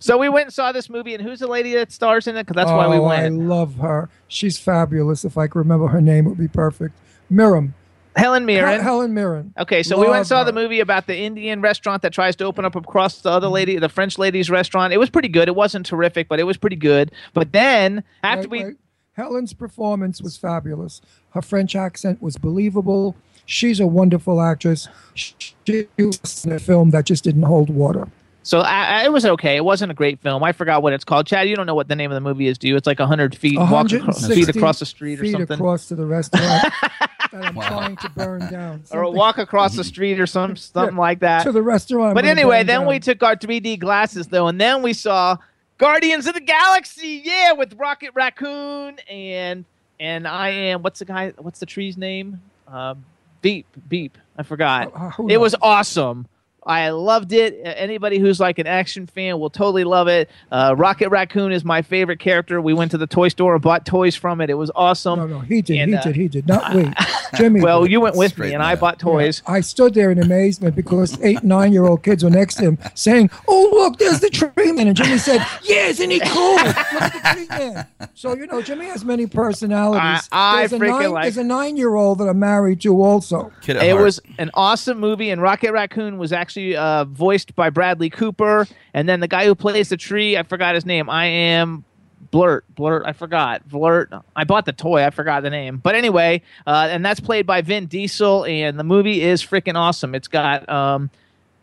So 0.00 0.16
we 0.16 0.28
went 0.28 0.46
and 0.46 0.54
saw 0.54 0.72
this 0.72 0.88
movie, 0.88 1.14
and 1.14 1.22
who's 1.22 1.40
the 1.40 1.46
lady 1.46 1.74
that 1.74 1.92
stars 1.92 2.26
in 2.26 2.36
it? 2.36 2.46
Because 2.46 2.56
that's 2.56 2.70
why 2.70 2.88
we 2.88 2.98
went. 2.98 3.34
Oh, 3.34 3.40
I 3.40 3.44
love 3.44 3.76
her. 3.76 4.08
She's 4.28 4.58
fabulous. 4.58 5.24
If 5.24 5.36
I 5.36 5.46
could 5.46 5.58
remember 5.58 5.88
her 5.88 6.00
name, 6.00 6.26
it 6.26 6.30
would 6.30 6.38
be 6.38 6.48
perfect. 6.48 6.94
Miriam. 7.28 7.74
Helen 8.16 8.44
Mirren. 8.44 8.74
Hel- 8.74 8.82
Helen 8.82 9.14
Mirren. 9.14 9.54
Okay, 9.58 9.82
so 9.82 9.96
we 9.96 10.02
went 10.02 10.10
and 10.10 10.18
Love 10.18 10.26
saw 10.26 10.44
the 10.44 10.52
movie 10.52 10.80
about 10.80 11.06
the 11.06 11.16
Indian 11.16 11.60
restaurant 11.60 12.02
that 12.02 12.12
tries 12.12 12.34
to 12.36 12.44
open 12.44 12.64
up 12.64 12.74
across 12.74 13.20
the 13.20 13.30
other 13.30 13.48
lady, 13.48 13.78
the 13.78 13.88
French 13.88 14.18
lady's 14.18 14.50
restaurant. 14.50 14.92
It 14.92 14.98
was 14.98 15.10
pretty 15.10 15.28
good. 15.28 15.48
It 15.48 15.54
wasn't 15.54 15.86
terrific, 15.86 16.28
but 16.28 16.40
it 16.40 16.44
was 16.44 16.56
pretty 16.56 16.76
good. 16.76 17.12
But 17.34 17.52
then 17.52 18.02
after 18.22 18.48
Wait, 18.48 18.50
we, 18.50 18.64
wait. 18.64 18.76
Helen's 19.12 19.52
performance 19.52 20.20
was 20.20 20.36
fabulous. 20.36 21.00
Her 21.30 21.42
French 21.42 21.76
accent 21.76 22.20
was 22.20 22.36
believable. 22.36 23.16
She's 23.46 23.80
a 23.80 23.86
wonderful 23.86 24.40
actress. 24.40 24.88
She 25.14 25.54
was 25.98 26.44
in 26.44 26.52
a 26.52 26.58
film 26.58 26.90
that 26.90 27.04
just 27.04 27.24
didn't 27.24 27.42
hold 27.42 27.70
water. 27.70 28.08
So 28.50 28.58
I, 28.58 29.02
I- 29.02 29.04
it 29.04 29.12
was 29.12 29.24
okay. 29.24 29.54
It 29.54 29.64
wasn't 29.64 29.92
a 29.92 29.94
great 29.94 30.18
film. 30.18 30.42
I 30.42 30.50
forgot 30.50 30.82
what 30.82 30.92
it's 30.92 31.04
called. 31.04 31.24
Chad, 31.24 31.48
you 31.48 31.54
don't 31.54 31.66
know 31.66 31.74
what 31.76 31.86
the 31.86 31.94
name 31.94 32.10
of 32.10 32.16
the 32.16 32.20
movie 32.20 32.48
is, 32.48 32.58
do 32.58 32.66
you? 32.66 32.74
It's 32.74 32.84
like 32.84 32.98
hundred 32.98 33.36
feet, 33.36 33.56
walk 33.56 33.92
across, 33.92 34.26
feet 34.26 34.48
across 34.48 34.80
the 34.80 34.86
street 34.86 35.20
or 35.20 35.30
something. 35.30 35.54
across 35.54 35.86
to 35.86 35.94
the 35.94 36.04
restaurant 36.04 36.64
that 37.30 37.44
I'm 37.44 37.54
trying 37.54 37.94
to 37.94 38.10
burn 38.10 38.50
down. 38.50 38.82
or 38.90 39.02
a 39.02 39.10
walk 39.10 39.38
across 39.38 39.76
the 39.76 39.84
street 39.84 40.18
or 40.18 40.26
some 40.26 40.56
something 40.56 40.96
like 40.96 41.20
that. 41.20 41.44
to 41.44 41.52
the 41.52 41.62
restaurant. 41.62 42.16
But 42.16 42.24
anyway, 42.24 42.64
then 42.64 42.80
down. 42.80 42.88
we 42.88 42.98
took 42.98 43.22
our 43.22 43.36
3D 43.36 43.78
glasses 43.78 44.26
though, 44.26 44.48
and 44.48 44.60
then 44.60 44.82
we 44.82 44.94
saw 44.94 45.36
Guardians 45.78 46.26
of 46.26 46.34
the 46.34 46.40
Galaxy, 46.40 47.22
yeah, 47.24 47.52
with 47.52 47.74
Rocket 47.74 48.10
Raccoon 48.14 48.98
and 49.08 49.64
and 50.00 50.26
I 50.26 50.48
am 50.48 50.82
what's 50.82 50.98
the 50.98 51.04
guy? 51.04 51.34
What's 51.38 51.60
the 51.60 51.66
tree's 51.66 51.96
name? 51.96 52.40
Um, 52.66 53.04
Beep, 53.42 53.66
Beep. 53.88 54.18
I 54.36 54.42
forgot. 54.42 54.90
Uh, 54.92 55.28
it 55.28 55.36
was 55.38 55.54
awesome. 55.62 56.26
I 56.64 56.90
loved 56.90 57.32
it. 57.32 57.60
Anybody 57.64 58.18
who's 58.18 58.38
like 58.38 58.58
an 58.58 58.66
action 58.66 59.06
fan 59.06 59.38
will 59.38 59.50
totally 59.50 59.84
love 59.84 60.08
it. 60.08 60.28
Uh, 60.52 60.74
Rocket 60.76 61.08
Raccoon 61.08 61.52
is 61.52 61.64
my 61.64 61.82
favorite 61.82 62.20
character. 62.20 62.60
We 62.60 62.74
went 62.74 62.90
to 62.90 62.98
the 62.98 63.06
toy 63.06 63.28
store 63.28 63.54
and 63.54 63.62
bought 63.62 63.86
toys 63.86 64.14
from 64.14 64.40
it. 64.40 64.50
It 64.50 64.54
was 64.54 64.70
awesome. 64.74 65.18
No, 65.18 65.26
no, 65.26 65.40
he 65.40 65.62
did. 65.62 65.78
And, 65.78 65.90
he 65.90 65.96
uh, 65.96 66.02
did. 66.02 66.16
He 66.16 66.28
did. 66.28 66.46
Not 66.46 66.74
we. 66.74 66.92
Jimmy. 67.36 67.60
Well, 67.70 67.86
you 67.86 68.00
went 68.00 68.16
with 68.16 68.30
me, 68.32 68.34
Straighten 68.34 68.54
and 68.54 68.62
I 68.62 68.74
bought 68.74 68.98
toys. 68.98 69.42
I 69.46 69.60
stood 69.60 69.94
there 69.94 70.10
in 70.10 70.18
amazement 70.18 70.74
because 70.74 71.20
eight, 71.22 71.42
nine 71.44 71.72
year 71.72 71.84
old 71.86 72.02
kids 72.02 72.24
were 72.24 72.30
next 72.30 72.54
to 72.56 72.62
him 72.64 72.78
saying, 72.94 73.30
Oh, 73.48 73.68
look, 73.72 73.98
there's 73.98 74.20
the 74.20 74.30
tree 74.30 74.72
man. 74.72 74.88
And 74.88 74.96
Jimmy 74.96 75.18
said, 75.18 75.46
Yeah, 75.62 75.86
isn't 75.88 76.10
he 76.10 76.20
cool? 76.20 76.54
Look 76.54 76.66
at 76.76 77.12
the 77.12 77.34
tree 77.34 77.46
man. 77.48 77.86
So, 78.14 78.34
you 78.34 78.46
know, 78.46 78.62
Jimmy 78.62 78.86
has 78.86 79.04
many 79.04 79.26
personalities. 79.26 80.28
I- 80.32 80.50
I 80.54 80.66
there's, 80.66 80.72
a 80.72 80.78
freaking 80.78 81.00
nine, 81.00 81.10
like- 81.12 81.22
there's 81.24 81.36
a 81.36 81.44
nine 81.44 81.76
year 81.76 81.94
old 81.94 82.18
that 82.18 82.24
I'm 82.28 82.38
married 82.38 82.80
to 82.82 83.00
also. 83.02 83.52
Kid 83.60 83.76
It 83.76 83.90
heart. 83.90 84.02
was 84.02 84.20
an 84.38 84.50
awesome 84.54 84.98
movie, 84.98 85.30
and 85.30 85.40
Rocket 85.42 85.72
Raccoon 85.72 86.18
was 86.18 86.32
actually 86.32 86.76
uh, 86.76 87.04
voiced 87.04 87.54
by 87.54 87.70
Bradley 87.70 88.10
Cooper, 88.10 88.66
and 88.94 89.08
then 89.08 89.20
the 89.20 89.28
guy 89.28 89.44
who 89.44 89.54
plays 89.54 89.88
the 89.90 89.96
tree, 89.96 90.36
I 90.36 90.42
forgot 90.42 90.74
his 90.74 90.86
name. 90.86 91.08
I 91.10 91.26
am 91.26 91.84
Blurt, 92.30 92.64
Blurt, 92.74 93.02
I 93.06 93.12
forgot. 93.12 93.68
Blurt. 93.68 94.12
I 94.36 94.44
bought 94.44 94.66
the 94.66 94.72
toy, 94.72 95.04
I 95.04 95.10
forgot 95.10 95.42
the 95.42 95.50
name. 95.50 95.78
But 95.78 95.94
anyway, 95.94 96.42
uh, 96.66 96.88
and 96.90 97.04
that's 97.04 97.20
played 97.20 97.46
by 97.46 97.62
Vin 97.62 97.86
Diesel, 97.86 98.44
and 98.44 98.78
the 98.78 98.84
movie 98.84 99.22
is 99.22 99.42
freaking 99.42 99.74
awesome. 99.74 100.14
It's 100.14 100.28
got 100.28 100.68
um, 100.68 101.10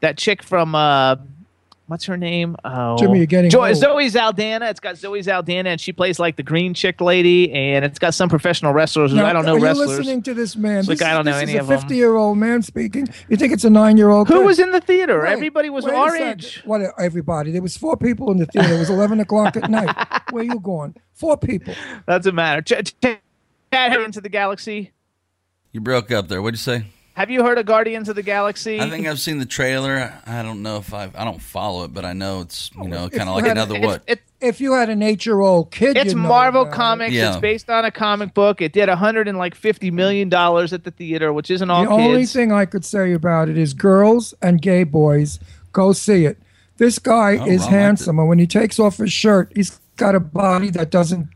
that 0.02 0.18
chick 0.18 0.44
from. 0.44 0.76
Uh, 0.76 1.18
What's 1.88 2.04
her 2.04 2.18
name? 2.18 2.58
Oh, 2.66 2.98
Jimmy, 2.98 3.20
you're 3.20 3.26
getting 3.28 3.50
Joy, 3.50 3.70
old. 3.70 3.78
Zoe 3.78 4.10
Saldana. 4.10 4.66
It's 4.66 4.82
got 4.82 4.98
Zoe 4.98 5.24
Saldana, 5.24 5.70
and 5.70 5.80
she 5.80 5.94
plays 5.94 6.20
like 6.20 6.36
the 6.36 6.44
green 6.44 6.74
chick 6.74 7.00
lady, 7.00 7.50
and 7.54 7.86
it's 7.86 7.98
got 7.98 8.14
some 8.14 8.28
professional 8.28 8.74
wrestlers. 8.74 9.14
Now, 9.14 9.26
I 9.26 9.32
don't 9.32 9.46
know 9.46 9.56
are 9.56 9.60
wrestlers. 9.60 9.92
you 9.92 9.98
listening 10.00 10.22
to 10.24 10.34
this 10.34 10.58
man? 10.58 10.80
It's 10.80 10.90
like, 10.90 10.98
this, 10.98 11.08
I 11.08 11.14
don't 11.14 11.24
know 11.24 11.32
this 11.32 11.44
any 11.44 11.54
is 11.54 11.62
of 11.62 11.70
a 11.70 11.74
'em. 11.76 11.80
50 11.80 11.96
year 11.96 12.16
old 12.16 12.38
man 12.38 12.62
speaking. 12.62 13.08
You 13.30 13.38
think 13.38 13.54
it's 13.54 13.64
a 13.64 13.70
nine 13.70 13.96
year 13.96 14.10
old 14.10 14.28
Who 14.28 14.42
was 14.42 14.60
in 14.60 14.72
the 14.72 14.82
theater? 14.82 15.26
Everybody 15.26 15.70
was 15.70 15.86
our 15.86 16.14
age. 16.14 16.62
What? 16.66 16.82
Everybody? 17.00 17.52
There 17.52 17.62
was 17.62 17.78
four 17.78 17.96
people 17.96 18.32
in 18.32 18.38
the 18.40 18.46
theater. 18.48 18.74
It 18.74 18.80
was 18.80 18.90
11 18.90 19.22
o'clock 19.22 19.56
at 19.56 19.70
night. 19.70 19.96
Where 20.32 20.44
you 20.44 20.60
going? 20.60 20.94
Four 21.14 21.38
people. 21.38 21.74
Doesn't 22.06 22.36
matter. 22.36 22.62
Ch- 22.62 22.84
ch- 23.02 23.20
Chad, 23.72 23.94
heard 23.94 24.04
into 24.04 24.20
the 24.20 24.30
galaxy. 24.30 24.92
You 25.72 25.80
broke 25.80 26.12
up 26.12 26.28
there. 26.28 26.42
What'd 26.42 26.60
you 26.60 26.64
say? 26.64 26.86
Have 27.18 27.32
you 27.32 27.44
heard 27.44 27.58
of 27.58 27.66
Guardians 27.66 28.10
of 28.10 28.16
the 28.16 28.22
Galaxy? 28.22 28.80
I 28.80 28.92
think 28.92 29.08
I've 29.08 29.20
seen 29.20 29.40
the 29.40 29.48
trailer. 29.48 30.14
I 30.28 30.44
don't 30.44 30.62
know 30.62 30.78
if 30.78 30.94
I 30.94 31.10
I 31.16 31.26
don't 31.26 31.42
follow 31.42 31.84
it, 31.84 31.92
but 31.92 32.06
I 32.06 32.14
know 32.14 32.42
it's 32.42 32.70
you 32.76 32.84
oh, 32.84 32.86
know 32.86 33.10
kind 33.10 33.28
of 33.28 33.36
like 33.38 33.48
another 33.48 33.76
it's, 33.76 33.86
what. 33.88 34.04
It's, 34.06 34.22
If 34.40 34.62
you 34.62 34.74
had 34.74 34.92
an 34.92 35.02
eight 35.02 35.26
year 35.26 35.40
old 35.40 35.72
kid, 35.72 35.98
it's 35.98 36.14
you'd 36.14 36.22
know 36.22 36.28
Marvel 36.28 36.62
about 36.62 36.74
it. 36.74 36.76
Comics. 36.76 37.14
Yeah. 37.14 37.30
It's 37.32 37.42
based 37.42 37.72
on 37.72 37.86
a 37.86 37.90
comic 37.90 38.36
book. 38.36 38.62
It 38.62 38.72
did 38.72 38.88
150 38.88 39.90
million 39.90 40.30
dollars 40.30 40.74
at 40.74 40.84
the 40.84 40.92
theater, 40.92 41.34
which 41.34 41.50
isn't 41.50 41.68
all 41.72 41.86
The 41.86 41.90
only 41.90 42.28
thing 42.28 42.52
I 42.52 42.66
could 42.66 42.86
say 42.86 43.14
about 43.14 43.50
it 43.50 43.58
is 43.58 43.74
girls 43.74 44.36
and 44.40 44.62
gay 44.62 44.84
boys 44.84 45.40
go 45.72 45.94
see 45.94 46.26
it. 46.26 46.38
This 46.78 47.00
guy 47.00 47.38
Oh, 47.38 47.48
is 47.48 47.62
Ron 47.62 47.72
handsome, 47.72 48.20
and 48.20 48.30
when 48.30 48.38
he 48.38 48.46
takes 48.46 48.78
off 48.80 48.98
his 48.98 49.12
shirt, 49.12 49.52
he's 49.56 49.80
got 49.96 50.14
a 50.14 50.20
body 50.20 50.70
that 50.70 50.92
doesn't 50.92 51.30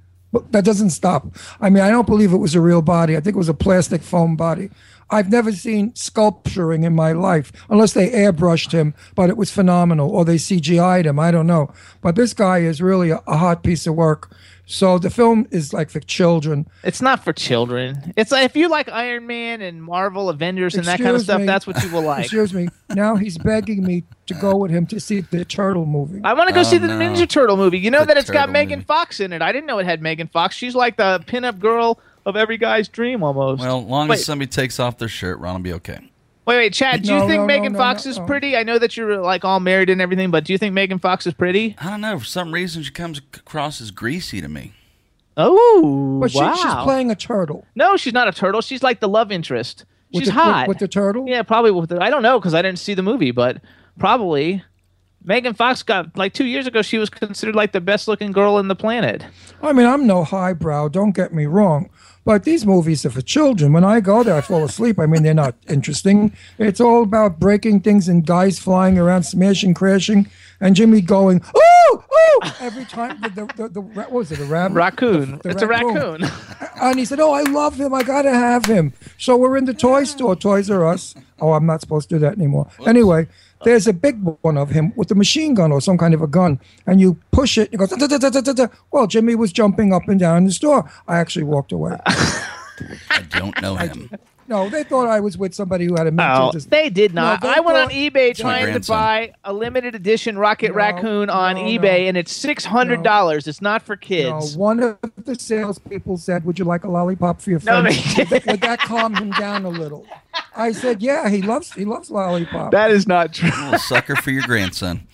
that 0.52 0.64
doesn't 0.64 0.92
stop. 0.92 1.26
I 1.60 1.72
mean, 1.72 1.82
I 1.82 1.90
don't 1.90 2.06
believe 2.06 2.34
it 2.34 2.38
was 2.38 2.54
a 2.54 2.62
real 2.62 2.84
body. 2.84 3.18
I 3.18 3.20
think 3.20 3.36
it 3.36 3.40
was 3.40 3.50
a 3.50 3.54
plastic 3.56 4.04
foam 4.04 4.36
body. 4.36 4.70
I've 5.12 5.30
never 5.30 5.52
seen 5.52 5.94
sculpturing 5.96 6.84
in 6.84 6.96
my 6.96 7.12
life, 7.12 7.52
unless 7.70 7.94
they 7.94 8.10
airbrushed 8.10 8.72
him, 8.72 8.94
but 9.14 9.30
it 9.30 9.38
was 9.38 9.52
phenomenal, 9.52 10.10
or 10.10 10.24
they 10.26 10.36
CGI'd 10.38 11.06
him. 11.06 11.20
I 11.20 11.32
don't 11.32 11.48
know. 11.48 11.72
But 12.02 12.16
this 12.16 12.34
guy 12.34 12.60
is 12.60 12.82
really 12.82 13.12
a, 13.12 13.22
a 13.28 13.38
hot 13.38 13.62
piece 13.64 13.86
of 13.86 13.96
work. 13.96 14.34
So 14.68 14.98
the 14.98 15.10
film 15.10 15.48
is 15.52 15.74
like 15.74 15.90
for 15.90 16.00
children. 16.00 16.66
It's 16.82 17.02
not 17.02 17.26
for 17.26 17.34
children. 17.34 18.14
It's 18.16 18.32
like 18.32 18.46
if 18.46 18.56
you 18.56 18.70
like 18.70 18.88
Iron 18.88 19.28
Man 19.28 19.60
and 19.62 19.84
Marvel, 19.84 20.30
Avengers, 20.30 20.76
and 20.76 20.86
that 20.86 20.98
kind 20.98 21.14
of 21.14 21.24
stuff. 21.24 21.42
me. 21.42 21.46
That's 21.46 21.68
what 21.68 21.84
you 21.84 21.92
will 21.92 22.02
like. 22.14 22.24
Excuse 22.24 22.54
me. 22.54 22.70
Now 22.90 23.18
he's 23.18 23.38
begging 23.38 23.84
me 23.84 24.04
to 24.28 24.34
go 24.36 24.56
with 24.56 24.72
him 24.72 24.86
to 24.88 25.00
see 25.02 25.22
the 25.22 25.44
turtle 25.44 25.86
movie. 25.86 26.22
I 26.24 26.32
want 26.34 26.48
to 26.48 26.54
go 26.54 26.62
Oh, 26.62 26.64
see 26.64 26.78
the 26.78 26.88
no. 26.88 26.98
Ninja 27.00 27.28
Turtle 27.28 27.58
movie. 27.58 27.80
You 27.80 27.92
know 27.92 28.02
The 28.02 28.06
that 28.08 28.18
it's 28.18 28.30
got 28.30 28.42
turtle 28.42 28.54
Megan 28.54 28.80
movie. 28.80 28.86
Fox 28.86 29.20
in 29.20 29.34
it. 29.34 29.42
I 29.42 29.52
didn't 29.52 29.66
know 29.68 29.80
it 29.80 29.86
had 29.86 30.02
Megan 30.02 30.28
Fox. 30.28 30.56
She's 30.56 30.76
like 30.76 30.96
the 30.96 31.22
pinup 31.28 31.60
girl 31.60 32.00
of 32.26 32.36
every 32.36 32.58
guy's 32.58 32.88
dream 32.88 33.24
almost. 33.24 33.62
Well, 33.62 33.80
as 33.82 33.86
long 33.86 34.08
Wait. 34.08 34.16
as 34.20 34.26
somebody 34.26 34.50
takes 34.50 34.80
off 34.80 34.98
their 34.98 35.08
shirt, 35.08 35.40
Ron 35.40 35.56
will 35.56 35.62
be 35.62 35.74
okay. 35.74 36.00
Wait, 36.46 36.58
wait, 36.58 36.74
Chad. 36.74 37.04
Do 37.04 37.14
you 37.14 37.20
No, 37.20 37.28
think 37.28 37.42
no, 37.42 37.42
no, 37.42 37.46
Megan 37.48 37.74
no, 37.74 37.78
Fox 37.80 38.06
no, 38.06 38.12
is 38.12 38.18
no. 38.20 38.26
pretty? 38.26 38.58
I 38.58 38.64
know 38.64 38.80
that 38.80 38.98
you're 38.98 39.18
like 39.22 39.46
all 39.46 39.60
married 39.60 39.90
and 39.90 40.02
everything, 40.02 40.32
but 40.32 40.44
do 40.44 40.54
you 40.54 40.58
think 40.58 40.74
Megan 40.74 40.98
Fox 41.00 41.28
is 41.28 41.34
pretty? 41.34 41.76
I 41.80 41.90
don't 41.90 42.02
know. 42.02 42.18
For 42.20 42.26
some 42.26 42.52
reason, 42.52 42.82
she 42.84 42.92
comes 42.92 43.20
across 43.20 43.80
as 43.80 43.92
greasy 43.92 44.42
to 44.42 44.48
me. 44.48 44.74
Oh, 45.38 46.18
But 46.22 46.32
she, 46.32 46.40
wow. 46.40 46.54
she's 46.56 46.74
playing 46.84 47.10
a 47.12 47.16
turtle. 47.16 47.66
no, 47.76 47.96
she's 47.98 48.14
not 48.14 48.28
a 48.28 48.32
turtle. 48.32 48.62
She's 48.62 48.84
like 48.84 49.00
the 49.00 49.08
love 49.08 49.32
interest. 49.32 49.86
With 50.14 50.24
She's 50.24 50.28
the, 50.28 50.34
hot. 50.34 50.68
With, 50.68 50.76
with 50.76 50.80
the 50.80 50.88
turtle? 50.90 51.26
yeah, 51.28 51.42
probably 51.42 51.72
with 51.72 51.90
the. 51.90 52.02
I 52.02 52.10
don't 52.10 52.22
know 52.22 52.38
because 52.38 52.54
I 52.54 52.62
didn't 52.62 52.80
see 52.80 52.94
the 52.94 53.02
movie, 53.04 53.32
but 53.32 53.62
probably. 53.98 54.64
Megan 55.24 55.54
Fox 55.54 55.84
got 55.84 56.18
like 56.18 56.34
two 56.34 56.46
years 56.46 56.66
ago. 56.66 56.82
She 56.82 56.98
was 56.98 57.10
considered 57.10 57.56
like 57.56 57.72
the 57.74 57.80
best 57.80 58.08
looking 58.08 58.32
girl 58.32 58.58
in 58.58 58.68
the 58.68 58.76
planet. 58.76 59.24
I 59.62 59.72
mean, 59.72 59.86
I'm 59.86 60.08
no 60.08 60.24
highbrow, 60.24 60.88
don't 60.90 61.12
get 61.16 61.32
me 61.32 61.46
wrong. 61.46 61.90
But 62.24 62.44
these 62.44 62.66
movies 62.66 63.06
are 63.06 63.10
for 63.10 63.22
children. 63.22 63.74
When 63.74 63.84
I 63.84 64.00
go 64.00 64.24
there, 64.24 64.36
I 64.36 64.42
fall 64.42 64.64
asleep. 64.64 65.00
I 65.00 65.08
mean, 65.08 65.24
they're 65.24 65.34
not 65.34 65.56
interesting. 65.68 66.36
It's 66.60 66.80
all 66.80 67.02
about 67.02 67.40
breaking 67.40 67.80
things 67.80 68.08
and 68.08 68.26
guys 68.26 68.60
flying 68.60 69.00
around, 69.00 69.24
smashing, 69.24 69.74
crashing, 69.74 70.28
and 70.60 70.76
Jimmy 70.76 71.02
going, 71.02 71.42
oh, 71.56 72.06
oh, 72.12 72.58
every 72.60 72.86
time. 72.86 73.20
The, 73.22 73.30
the, 73.30 73.54
the, 73.56 73.70
the, 73.70 73.82
what 73.82 74.12
was 74.12 74.32
it, 74.32 74.40
a 74.40 74.44
rabbit? 74.46 74.76
Raccoon. 74.76 75.40
The 75.44 75.50
it's 75.50 75.62
a 75.64 75.68
raccoon. 75.68 76.22
raccoon. 76.22 76.30
And 76.82 77.00
he 77.00 77.06
said, 77.06 77.20
"Oh, 77.20 77.32
I 77.32 77.42
love 77.44 77.80
him. 77.80 77.94
I 77.94 78.04
gotta 78.04 78.32
have 78.32 78.66
him." 78.66 78.94
So 79.18 79.38
we're 79.38 79.58
in 79.58 79.66
the 79.66 79.74
toy 79.74 80.04
store, 80.04 80.36
Toys 80.36 80.70
R 80.70 80.86
Us. 80.86 81.16
Oh, 81.40 81.54
I'm 81.54 81.66
not 81.66 81.82
supposed 81.82 82.10
to 82.10 82.16
do 82.16 82.20
that 82.20 82.34
anymore. 82.34 82.70
Anyway, 82.86 83.28
there's 83.64 83.88
a 83.88 83.94
big 83.94 84.22
one 84.42 84.58
of 84.58 84.70
him 84.70 84.94
with 84.96 85.12
a 85.12 85.16
machine 85.16 85.54
gun 85.54 85.72
or 85.72 85.82
some 85.82 85.98
kind 85.98 86.14
of 86.14 86.22
a 86.22 86.28
gun, 86.28 86.60
and 86.88 87.00
you 87.02 87.18
push 87.32 87.58
it. 87.58 87.70
It 87.72 87.78
goes. 87.78 87.90
"Da, 87.90 88.08
da, 88.08 88.18
da, 88.18 88.30
da, 88.30 88.42
da, 88.42 88.54
da." 88.54 88.68
Well, 88.92 89.08
Jimmy 89.08 89.36
was 89.36 89.52
jumping 89.52 89.94
up 89.94 90.08
and 90.08 90.20
down 90.20 90.38
in 90.38 90.46
the 90.46 90.52
store. 90.52 90.90
I 91.08 91.18
actually 91.18 91.44
walked 91.46 91.72
away. 91.72 91.98
I 92.06 93.22
don't 93.30 93.60
know 93.62 93.76
him. 93.76 94.10
No, 94.52 94.70
they 94.70 94.84
thought 94.84 95.08
I 95.08 95.22
was 95.22 95.38
with 95.38 95.54
somebody 95.56 95.86
who 95.86 95.96
had 95.96 96.08
a 96.08 96.12
mental. 96.12 96.50
Oh, 96.50 96.52
dis- 96.52 96.66
they 96.66 96.90
did 96.90 97.14
not. 97.14 97.42
No, 97.42 97.50
they 97.50 97.56
I 97.56 97.60
went 97.62 97.78
on 97.78 97.90
eBay 97.90 98.36
trying 98.36 98.66
to 98.66 98.72
grandson. 98.74 98.96
buy 98.98 99.34
a 99.46 99.54
limited 99.54 99.96
edition 99.96 100.38
Rocket 100.38 100.70
No, 100.72 100.76
Raccoon 100.76 101.30
on 101.30 101.56
no, 101.56 101.62
eBay, 101.62 102.02
no. 102.04 102.08
and 102.10 102.18
it's 102.18 102.34
six 102.34 102.66
hundred 102.66 103.02
dollars. 103.02 103.48
It's 103.48 103.62
not 103.62 103.82
for 103.82 103.96
No, 103.96 104.00
kids. 104.00 104.58
one 104.58 104.82
of 104.84 104.98
the 105.18 105.36
salespeople 105.36 106.18
said, 106.18 106.44
"Would 106.46 106.60
you 106.60 106.66
like 106.66 106.84
a 106.84 106.90
lollipop 106.90 107.40
for 107.42 107.50
your 107.50 107.60
No, 107.64 107.82
friend?" 107.82 107.88
they 107.88 108.24
would, 108.24 108.30
that, 108.30 108.46
would 108.46 108.62
that 108.62 108.80
calm 108.80 109.16
him 109.16 109.32
down 109.32 109.64
a 109.64 109.70
little? 109.70 110.06
I 110.56 110.74
said, 110.74 111.02
"Yeah, 111.02 111.30
he 111.30 111.42
loves 111.42 111.72
he 111.72 111.86
loves 111.86 112.12
lollipop." 112.12 112.72
That 112.72 112.92
is 112.92 113.08
not 113.08 113.34
true. 113.34 113.50
A 113.56 113.64
little 113.64 113.80
sucker 113.80 114.18
for 114.18 114.32
your 114.32 114.44
grandson. 114.44 115.08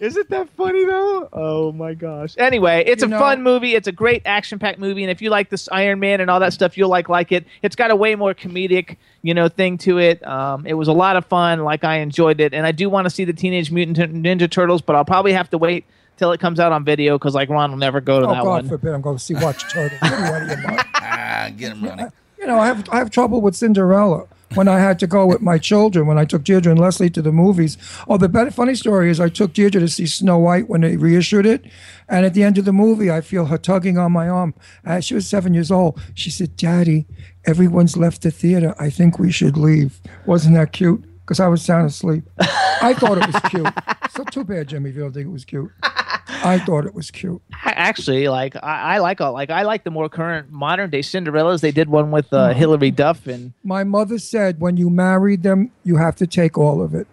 Isn't 0.00 0.30
that 0.30 0.48
funny 0.56 0.84
though? 0.86 1.28
Oh 1.32 1.72
my 1.72 1.92
gosh. 1.92 2.34
Anyway, 2.38 2.82
it's 2.86 3.02
You 3.02 3.08
a 3.08 3.10
know- 3.10 3.18
fun 3.18 3.42
movie. 3.42 3.74
It's 3.74 3.86
a 3.86 3.92
great 3.92 4.22
action-packed 4.24 4.78
movie, 4.78 5.02
and 5.04 5.10
if 5.10 5.20
you 5.20 5.28
like 5.28 5.50
this 5.50 5.68
Iron 5.70 6.00
Man 6.00 6.20
and 6.22 6.30
all 6.30 6.40
that 6.40 6.54
stuff, 6.54 6.78
you'll 6.78 6.88
like 6.88 7.10
like 7.10 7.32
it. 7.32 7.44
It's 7.62 7.76
got 7.76 7.90
a 7.90 7.96
way 7.96 8.14
more 8.14 8.32
comedic, 8.34 8.96
you 9.22 9.34
know, 9.34 9.48
thing 9.48 9.76
to 9.78 9.98
it. 9.98 10.26
Um, 10.26 10.66
it 10.66 10.72
was 10.74 10.88
a 10.88 10.92
lot 10.92 11.16
of 11.16 11.26
fun. 11.26 11.60
Like 11.64 11.84
I 11.84 11.98
enjoyed 11.98 12.40
it, 12.40 12.54
and 12.54 12.66
I 12.66 12.72
do 12.72 12.88
want 12.88 13.04
to 13.06 13.10
see 13.10 13.24
the 13.24 13.34
Teenage 13.34 13.70
Mutant 13.70 14.14
Ninja 14.14 14.50
Turtles, 14.50 14.80
but 14.80 14.96
I'll 14.96 15.04
probably 15.04 15.34
have 15.34 15.50
to 15.50 15.58
wait 15.58 15.84
till 16.16 16.32
it 16.32 16.40
comes 16.40 16.58
out 16.58 16.72
on 16.72 16.82
video 16.84 17.18
because 17.18 17.34
like 17.34 17.50
Ron 17.50 17.70
will 17.70 17.78
never 17.78 18.00
go 18.00 18.20
to 18.20 18.26
oh 18.26 18.30
that 18.30 18.42
God 18.42 18.48
one. 18.48 18.62
God 18.62 18.68
forbid! 18.70 18.94
I'm 18.94 19.02
going 19.02 19.18
to 19.18 19.22
see 19.22 19.34
Watch 19.34 19.70
Turtles. 19.70 20.00
What 20.00 20.12
are 20.12 20.18
you 20.18 20.24
out 20.32 20.42
of 20.42 20.48
your 20.48 20.62
mind? 20.68 20.80
Ah, 20.94 21.50
get 21.56 21.72
him, 21.72 21.84
Ronnie. 21.84 22.04
You 22.38 22.46
know, 22.46 22.58
I 22.58 22.66
have 22.68 22.88
I 22.88 22.96
have 22.96 23.10
trouble 23.10 23.42
with 23.42 23.54
Cinderella. 23.54 24.26
When 24.54 24.66
I 24.66 24.80
had 24.80 24.98
to 24.98 25.06
go 25.06 25.26
with 25.26 25.40
my 25.40 25.58
children, 25.58 26.06
when 26.06 26.18
I 26.18 26.24
took 26.24 26.42
Deirdre 26.42 26.72
and 26.72 26.80
Leslie 26.80 27.10
to 27.10 27.22
the 27.22 27.30
movies. 27.30 27.78
Oh, 28.08 28.16
the 28.16 28.28
better 28.28 28.50
funny 28.50 28.74
story 28.74 29.08
is 29.08 29.20
I 29.20 29.28
took 29.28 29.52
Deirdre 29.52 29.80
to 29.80 29.88
see 29.88 30.06
Snow 30.06 30.38
White 30.38 30.68
when 30.68 30.80
they 30.80 30.96
reissued 30.96 31.46
it, 31.46 31.64
and 32.08 32.26
at 32.26 32.34
the 32.34 32.42
end 32.42 32.58
of 32.58 32.64
the 32.64 32.72
movie, 32.72 33.10
I 33.10 33.20
feel 33.20 33.46
her 33.46 33.58
tugging 33.58 33.96
on 33.96 34.10
my 34.10 34.28
arm. 34.28 34.54
Uh, 34.84 35.00
she 35.00 35.14
was 35.14 35.28
seven 35.28 35.54
years 35.54 35.70
old. 35.70 36.00
She 36.14 36.30
said, 36.30 36.56
"Daddy, 36.56 37.06
everyone's 37.44 37.96
left 37.96 38.22
the 38.22 38.30
theater. 38.30 38.74
I 38.78 38.90
think 38.90 39.18
we 39.18 39.30
should 39.30 39.56
leave." 39.56 40.00
Wasn't 40.26 40.54
that 40.56 40.72
cute? 40.72 41.04
Because 41.30 41.38
I 41.38 41.46
was 41.46 41.62
sound 41.62 41.86
asleep. 41.86 42.24
I 42.40 42.92
thought 42.92 43.16
it 43.16 43.24
was 43.24 43.40
cute. 43.50 43.68
So 44.10 44.24
too 44.24 44.42
bad, 44.42 44.66
Jimmy. 44.66 44.90
If 44.90 44.96
you 44.96 45.02
don't 45.02 45.12
think 45.12 45.26
it 45.26 45.30
was 45.30 45.44
cute, 45.44 45.70
I 45.80 46.58
thought 46.66 46.86
it 46.86 46.92
was 46.92 47.12
cute. 47.12 47.40
I- 47.52 47.70
Actually, 47.76 48.26
like 48.26 48.56
I, 48.56 48.96
I 48.96 48.98
like 48.98 49.20
all 49.20 49.32
like 49.32 49.48
I 49.48 49.62
like 49.62 49.84
the 49.84 49.92
more 49.92 50.08
current 50.08 50.50
modern 50.50 50.90
day 50.90 51.02
Cinderellas. 51.02 51.60
They 51.60 51.70
did 51.70 51.88
one 51.88 52.10
with 52.10 52.32
uh, 52.32 52.52
Hilary 52.52 52.90
Duff 52.90 53.28
and 53.28 53.52
My 53.62 53.84
mother 53.84 54.18
said, 54.18 54.58
when 54.60 54.76
you 54.76 54.90
marry 54.90 55.36
them, 55.36 55.70
you 55.84 55.98
have 55.98 56.16
to 56.16 56.26
take 56.26 56.58
all 56.58 56.82
of 56.82 56.96
it. 56.96 57.06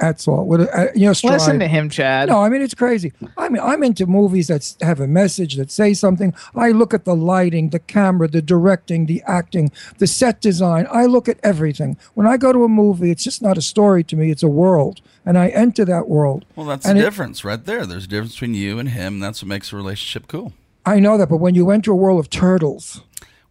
That's 0.00 0.26
all. 0.26 0.46
With 0.46 0.62
a, 0.62 0.74
uh, 0.74 0.86
you 0.94 1.06
know, 1.06 1.12
stride. 1.12 1.34
listen 1.34 1.58
to 1.60 1.68
him, 1.68 1.90
Chad. 1.90 2.30
No, 2.30 2.38
I 2.40 2.48
mean 2.48 2.62
it's 2.62 2.74
crazy. 2.74 3.12
I 3.36 3.48
mean 3.50 3.62
I'm 3.62 3.82
into 3.82 4.06
movies 4.06 4.46
that 4.48 4.74
have 4.80 4.98
a 4.98 5.06
message 5.06 5.56
that 5.56 5.70
say 5.70 5.92
something. 5.94 6.32
I 6.54 6.70
look 6.70 6.94
at 6.94 7.04
the 7.04 7.14
lighting, 7.14 7.68
the 7.70 7.78
camera, 7.78 8.26
the 8.28 8.40
directing, 8.40 9.06
the 9.06 9.22
acting, 9.26 9.70
the 9.98 10.06
set 10.06 10.40
design. 10.40 10.86
I 10.90 11.04
look 11.04 11.28
at 11.28 11.38
everything. 11.42 11.98
When 12.14 12.26
I 12.26 12.38
go 12.38 12.52
to 12.52 12.64
a 12.64 12.68
movie, 12.68 13.10
it's 13.10 13.22
just 13.24 13.42
not 13.42 13.58
a 13.58 13.62
story 13.62 14.02
to 14.04 14.16
me. 14.16 14.30
It's 14.30 14.42
a 14.42 14.48
world, 14.48 15.00
and 15.26 15.36
I 15.36 15.48
enter 15.48 15.84
that 15.84 16.08
world. 16.08 16.46
Well, 16.56 16.66
that's 16.66 16.86
And 16.86 16.96
the 16.96 17.02
it- 17.02 17.04
difference 17.04 17.44
right 17.44 17.62
there. 17.62 17.84
There's 17.84 18.04
a 18.06 18.08
difference 18.08 18.32
between 18.32 18.54
you 18.54 18.78
and 18.78 18.88
him. 18.88 19.14
And 19.14 19.22
that's 19.22 19.42
what 19.42 19.48
makes 19.48 19.70
a 19.72 19.76
relationship 19.76 20.28
cool. 20.28 20.54
I 20.86 20.98
know 20.98 21.18
that, 21.18 21.28
but 21.28 21.36
when 21.38 21.54
you 21.54 21.70
enter 21.70 21.92
a 21.92 21.96
world 21.96 22.18
of 22.20 22.30
turtles, 22.30 23.02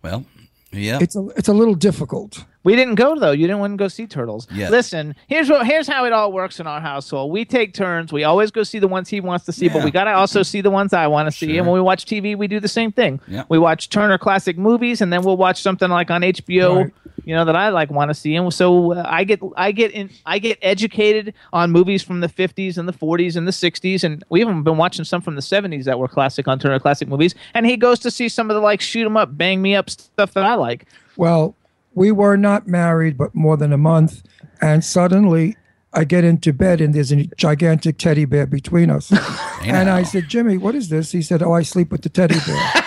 Well, 0.01 0.25
Yeah. 0.72 0.98
it's 1.01 1.15
a 1.15 1.27
it's 1.38 1.48
a 1.48 1.53
little 1.53 1.75
difficult. 1.75 2.46
We 2.63 2.75
didn't 2.75 2.95
go 2.95 3.17
though. 3.17 3.31
You 3.31 3.47
didn't 3.47 3.59
want 3.59 3.73
to 3.73 3.77
go 3.77 3.87
see 3.87 4.05
turtles. 4.05 4.47
Yeah. 4.51 4.69
Listen, 4.69 5.15
here's 5.27 5.49
what 5.49 5.65
here's 5.65 5.87
how 5.87 6.05
it 6.05 6.11
all 6.11 6.31
works 6.33 6.59
in 6.59 6.67
our 6.67 6.81
household. 6.81 7.31
We 7.31 7.45
take 7.45 7.73
turns. 7.73 8.11
We 8.11 8.25
always 8.25 8.51
go 8.51 8.63
see 8.63 8.79
the 8.79 8.87
ones 8.87 9.07
he 9.07 9.21
wants 9.21 9.45
to 9.45 9.51
see, 9.53 9.69
but 9.69 9.83
we 9.83 9.91
gotta 9.91 10.11
also 10.11 10.43
see 10.43 10.59
the 10.61 10.69
ones 10.69 10.91
I 10.93 11.07
want 11.07 11.27
to 11.27 11.31
see. 11.31 11.47
Sure. 11.47 11.57
And 11.59 11.67
when 11.67 11.73
we 11.75 11.81
watch 11.81 12.05
TV, 12.05 12.37
we 12.37 12.47
do 12.47 12.59
the 12.59 12.67
same 12.67 12.91
thing. 12.91 13.21
Yeah. 13.27 13.45
We 13.47 13.59
watch 13.59 13.89
Turner 13.89 14.17
Classic 14.17 14.57
Movies, 14.57 14.99
and 15.01 15.11
then 15.13 15.21
we'll 15.23 15.37
watch 15.37 15.61
something 15.61 15.89
like 15.89 16.11
on 16.11 16.21
HBO. 16.21 16.75
Right. 16.83 16.93
You 17.25 17.35
know 17.35 17.45
that 17.45 17.55
I 17.55 17.69
like 17.69 17.91
want 17.91 18.09
to 18.09 18.13
see, 18.15 18.35
and 18.35 18.51
so 18.53 18.93
uh, 18.93 19.03
I 19.05 19.23
get 19.23 19.39
I 19.55 19.71
get 19.71 19.91
in 19.91 20.09
I 20.25 20.39
get 20.39 20.57
educated 20.61 21.33
on 21.53 21.71
movies 21.71 22.01
from 22.01 22.21
the 22.21 22.27
50s 22.29 22.77
and 22.77 22.87
the 22.87 22.93
40s 22.93 23.35
and 23.35 23.47
the 23.47 23.51
60s, 23.51 24.03
and 24.03 24.23
we 24.29 24.41
even 24.41 24.63
been 24.63 24.77
watching 24.77 25.05
some 25.05 25.21
from 25.21 25.35
the 25.35 25.41
70s 25.41 25.83
that 25.83 25.99
were 25.99 26.07
classic 26.07 26.47
on 26.47 26.59
Turner 26.59 26.79
Classic 26.79 27.07
Movies. 27.07 27.35
And 27.53 27.65
he 27.65 27.77
goes 27.77 27.99
to 27.99 28.11
see 28.11 28.29
some 28.29 28.49
of 28.49 28.55
the 28.55 28.61
like 28.61 28.81
shoot 28.81 29.05
'em 29.05 29.15
up, 29.15 29.37
bang 29.37 29.61
me 29.61 29.75
up 29.75 29.89
stuff 29.89 30.33
that 30.33 30.43
I 30.45 30.55
like. 30.55 30.85
Well, 31.17 31.55
we 31.93 32.12
were 32.12 32.38
not 32.38 32.67
married, 32.67 33.17
but 33.17 33.34
more 33.36 33.58
than 33.58 33.74
a 33.74 33.77
month, 33.77 34.24
and 34.62 34.84
suddenly 34.84 35.58
I 35.93 36.03
get 36.03 36.24
into 36.24 36.53
bed 36.53 36.81
and 36.81 36.93
there's 36.93 37.12
a 37.12 37.25
gigantic 37.36 37.98
teddy 37.98 38.25
bear 38.25 38.46
between 38.46 38.89
us. 38.91 39.12
and 39.63 39.89
I 39.89 40.03
said, 40.03 40.27
Jimmy, 40.29 40.58
what 40.58 40.75
is 40.75 40.89
this? 40.89 41.12
He 41.12 41.22
said, 41.24 41.41
Oh, 41.41 41.53
I 41.53 41.63
sleep 41.63 41.91
with 41.91 42.01
the 42.03 42.10
teddy 42.10 42.36
bear. 42.46 42.74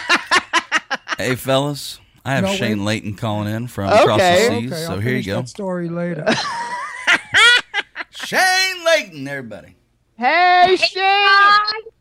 Hey, 1.18 1.34
fellas. 1.36 2.00
I 2.24 2.34
have 2.36 2.44
No, 2.44 2.52
Shayne 2.54 2.78
wait. 2.78 2.84
Leighton 3.02 3.14
calling 3.14 3.52
in 3.52 3.68
from 3.68 3.90
across 3.90 4.18
the 4.18 4.36
seas. 4.48 4.72
okay, 4.72 4.84
so 4.86 4.92
I'll 4.94 5.00
here 5.00 5.16
you 5.16 5.22
go. 5.24 5.36
that 5.36 5.48
story 5.48 5.88
later. 5.88 6.24
Shayne 8.10 8.84
Leighton, 8.84 9.28
everybody. 9.28 9.76
Hey, 10.16 10.76
Shayne! 10.80 11.92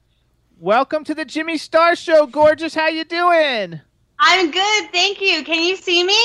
Welcome 0.60 1.04
to 1.04 1.14
the 1.14 1.26
Jimmy 1.26 1.58
Star 1.58 1.96
Show, 1.96 2.26
gorgeous. 2.28 2.74
How 2.74 2.88
you 2.88 3.04
doing? 3.04 3.80
I'm 4.20 4.52
good, 4.52 4.92
thank 4.92 5.22
you. 5.22 5.44
Can 5.44 5.64
you 5.64 5.76
see 5.76 6.04
me? 6.04 6.18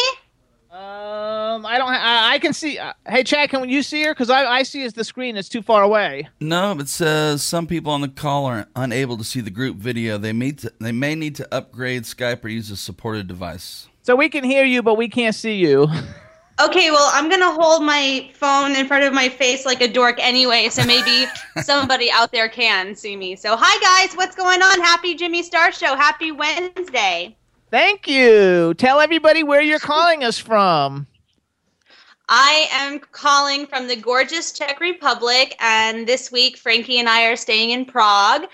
Um, 0.77 1.65
I 1.65 1.79
don't. 1.79 1.89
I, 1.89 2.35
I 2.35 2.39
can 2.39 2.53
see. 2.53 2.79
Uh, 2.79 2.93
hey, 3.09 3.25
Chad, 3.25 3.49
can 3.49 3.67
you 3.67 3.83
see 3.83 4.03
her? 4.03 4.13
Because 4.13 4.29
I, 4.29 4.45
I 4.45 4.63
see 4.63 4.83
is 4.83 4.93
the 4.93 5.05
screen 5.05 5.39
is 5.39 5.49
too 5.49 5.63
far 5.63 5.83
away. 5.83 6.29
No, 6.39 6.73
it 6.73 6.91
says 6.91 7.43
some 7.43 7.67
people 7.67 7.93
on 7.93 8.03
the 8.03 8.09
call 8.09 8.45
are 8.45 8.69
unable 8.77 9.17
to 9.17 9.25
see 9.25 9.41
the 9.41 9.51
group 9.51 9.79
video. 9.79 10.19
They 10.19 10.35
may 10.35 10.53
to, 10.53 10.71
they 10.79 10.93
may 10.93 11.15
need 11.15 11.35
to 11.37 11.49
upgrade 11.55 12.03
Skype 12.03 12.45
or 12.45 12.49
use 12.49 12.71
a 12.71 12.77
supported 12.77 13.27
device. 13.27 13.89
So 14.03 14.17
we 14.17 14.29
can 14.29 14.45
hear 14.45 14.67
you, 14.67 14.83
but 14.83 14.99
we 14.99 15.09
can't 15.09 15.35
see 15.35 15.55
you. 15.57 15.89
Okay, 16.59 16.91
well, 16.91 17.11
I'm 17.13 17.29
gonna 17.29 17.53
hold 17.53 17.85
my 17.85 18.31
phone 18.33 18.75
in 18.77 18.87
front 18.87 19.05
of 19.05 19.13
my 19.13 19.29
face 19.29 19.67
like 19.67 19.83
a 19.83 19.89
dork 19.89 20.17
anyway, 20.19 20.71
so 20.71 20.87
maybe 20.87 21.31
somebody 21.63 22.11
out 22.11 22.33
there 22.33 22.49
can 22.49 22.95
see 22.95 23.15
me. 23.15 23.37
So, 23.37 23.59
hi 23.61 23.79
guys, 23.83 24.17
what's 24.17 24.35
going 24.35 24.63
on? 24.63 24.81
Happy 24.81 25.15
Jimmy 25.15 25.43
Star 25.43 25.71
Show. 25.71 25.95
Happy 25.95 26.33
Wednesday. 26.33 27.37
Thank 27.71 28.07
you. 28.07 28.75
Tell 28.75 29.01
everybody 29.01 29.43
where 29.43 29.61
you're 29.61 29.79
calling 29.79 30.23
us 30.23 30.39
from. 30.39 31.07
I 32.29 32.69
am 32.73 32.99
calling 32.99 33.67
from 33.67 33.87
the 33.87 33.97
gorgeous 33.97 34.53
Czech 34.53 34.81
Republic, 34.81 35.57
and 35.61 36.07
this 36.07 36.33
week 36.33 36.57
Frankie 36.57 36.99
and 36.99 37.09
I 37.09 37.27
are 37.27 37.37
staying 37.37 37.71
in 37.71 37.85
Prague. 37.85 38.47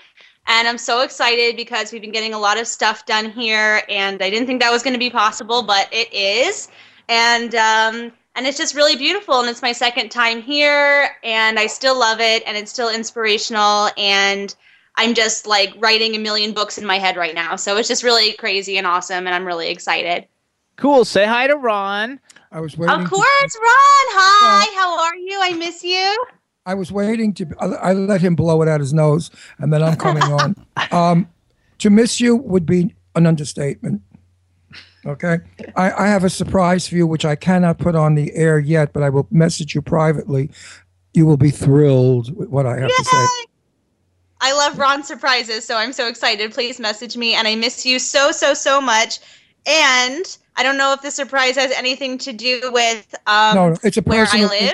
And 0.45 0.67
I'm 0.67 0.77
so 0.77 1.01
excited 1.01 1.55
because 1.55 1.91
we've 1.91 2.01
been 2.01 2.11
getting 2.11 2.33
a 2.33 2.39
lot 2.39 2.59
of 2.59 2.67
stuff 2.67 3.05
done 3.05 3.31
here, 3.31 3.81
and 3.87 4.21
I 4.21 4.29
didn't 4.29 4.45
think 4.45 4.61
that 4.61 4.71
was 4.71 4.83
going 4.83 4.93
to 4.93 4.99
be 4.99 5.09
possible, 5.09 5.63
but 5.63 5.87
it 5.91 6.13
is. 6.13 6.67
And 7.07 7.55
um, 7.55 8.11
and 8.35 8.47
it's 8.47 8.57
just 8.57 8.75
really 8.75 8.95
beautiful, 8.95 9.39
and 9.39 9.49
it's 9.49 9.61
my 9.61 9.71
second 9.71 10.09
time 10.09 10.41
here, 10.41 11.15
and 11.23 11.59
I 11.59 11.67
still 11.67 11.97
love 11.97 12.19
it, 12.19 12.43
and 12.45 12.57
it's 12.57 12.71
still 12.71 12.89
inspirational, 12.89 13.89
and 13.97 14.53
I'm 14.95 15.13
just 15.13 15.47
like 15.47 15.73
writing 15.79 16.15
a 16.15 16.19
million 16.19 16.53
books 16.53 16.77
in 16.77 16.85
my 16.85 16.99
head 16.99 17.17
right 17.17 17.33
now. 17.33 17.55
So 17.55 17.77
it's 17.77 17.87
just 17.87 18.03
really 18.03 18.33
crazy 18.33 18.77
and 18.77 18.85
awesome, 18.85 19.25
and 19.25 19.35
I'm 19.35 19.45
really 19.45 19.69
excited. 19.69 20.27
Cool. 20.75 21.05
Say 21.05 21.25
hi 21.25 21.47
to 21.47 21.55
Ron. 21.55 22.19
I 22.51 22.59
was 22.59 22.77
waiting. 22.77 22.95
Of 22.95 23.03
to- 23.03 23.09
course, 23.09 23.25
Ron. 23.61 24.07
Hi, 24.15 24.65
how 24.75 24.99
are 25.03 25.15
you? 25.15 25.39
I 25.41 25.53
miss 25.53 25.83
you. 25.83 26.25
I 26.65 26.75
was 26.75 26.91
waiting 26.91 27.33
to. 27.35 27.47
I, 27.59 27.65
I 27.65 27.93
let 27.93 28.21
him 28.21 28.35
blow 28.35 28.61
it 28.61 28.67
out 28.67 28.79
his 28.79 28.93
nose, 28.93 29.31
and 29.57 29.73
then 29.73 29.83
I'm 29.83 29.95
coming 29.95 30.23
on. 30.23 30.55
Um, 30.91 31.27
to 31.79 31.89
miss 31.89 32.19
you 32.21 32.35
would 32.35 32.67
be 32.67 32.93
an 33.15 33.25
understatement. 33.25 34.01
Okay, 35.05 35.39
I, 35.75 35.91
I 35.91 36.07
have 36.07 36.23
a 36.23 36.29
surprise 36.29 36.87
for 36.87 36.95
you, 36.95 37.07
which 37.07 37.25
I 37.25 37.35
cannot 37.35 37.79
put 37.79 37.95
on 37.95 38.13
the 38.13 38.33
air 38.35 38.59
yet, 38.59 38.93
but 38.93 39.01
I 39.01 39.09
will 39.09 39.27
message 39.31 39.73
you 39.73 39.81
privately. 39.81 40.51
You 41.13 41.25
will 41.25 41.37
be 41.37 41.49
thrilled 41.49 42.35
with 42.37 42.49
what 42.49 42.67
I 42.67 42.79
have 42.79 42.89
to 42.89 43.03
say. 43.03 43.27
Yay! 44.43 44.49
I 44.49 44.53
love 44.53 44.77
Ron 44.77 45.03
surprises, 45.03 45.65
so 45.65 45.75
I'm 45.77 45.93
so 45.93 46.07
excited. 46.07 46.51
Please 46.53 46.79
message 46.79 47.17
me, 47.17 47.33
and 47.33 47.47
I 47.47 47.55
miss 47.55 47.85
you 47.85 47.99
so, 47.99 48.31
so, 48.31 48.53
so 48.53 48.81
much. 48.81 49.19
And 49.65 50.37
I 50.55 50.63
don't 50.63 50.77
know 50.77 50.93
if 50.93 51.01
the 51.01 51.11
surprise 51.11 51.55
has 51.55 51.71
anything 51.71 52.17
to 52.19 52.33
do 52.33 52.59
with 52.73 53.15
um, 53.27 53.55
No, 53.55 53.69
no, 53.69 53.77
it's 53.83 53.97
a 53.97 54.01
where 54.01 54.27
I 54.31 54.45
live. 54.45 54.73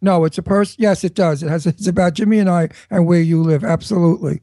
No, 0.00 0.24
it's 0.24 0.38
a 0.38 0.42
person. 0.42 0.76
Yes, 0.78 1.04
it 1.04 1.14
does. 1.14 1.42
It 1.42 1.48
has. 1.48 1.66
It's 1.66 1.86
about 1.86 2.14
Jimmy 2.14 2.38
and 2.38 2.50
I 2.50 2.70
and 2.90 3.06
where 3.06 3.20
you 3.20 3.42
live. 3.42 3.62
Absolutely. 3.64 4.40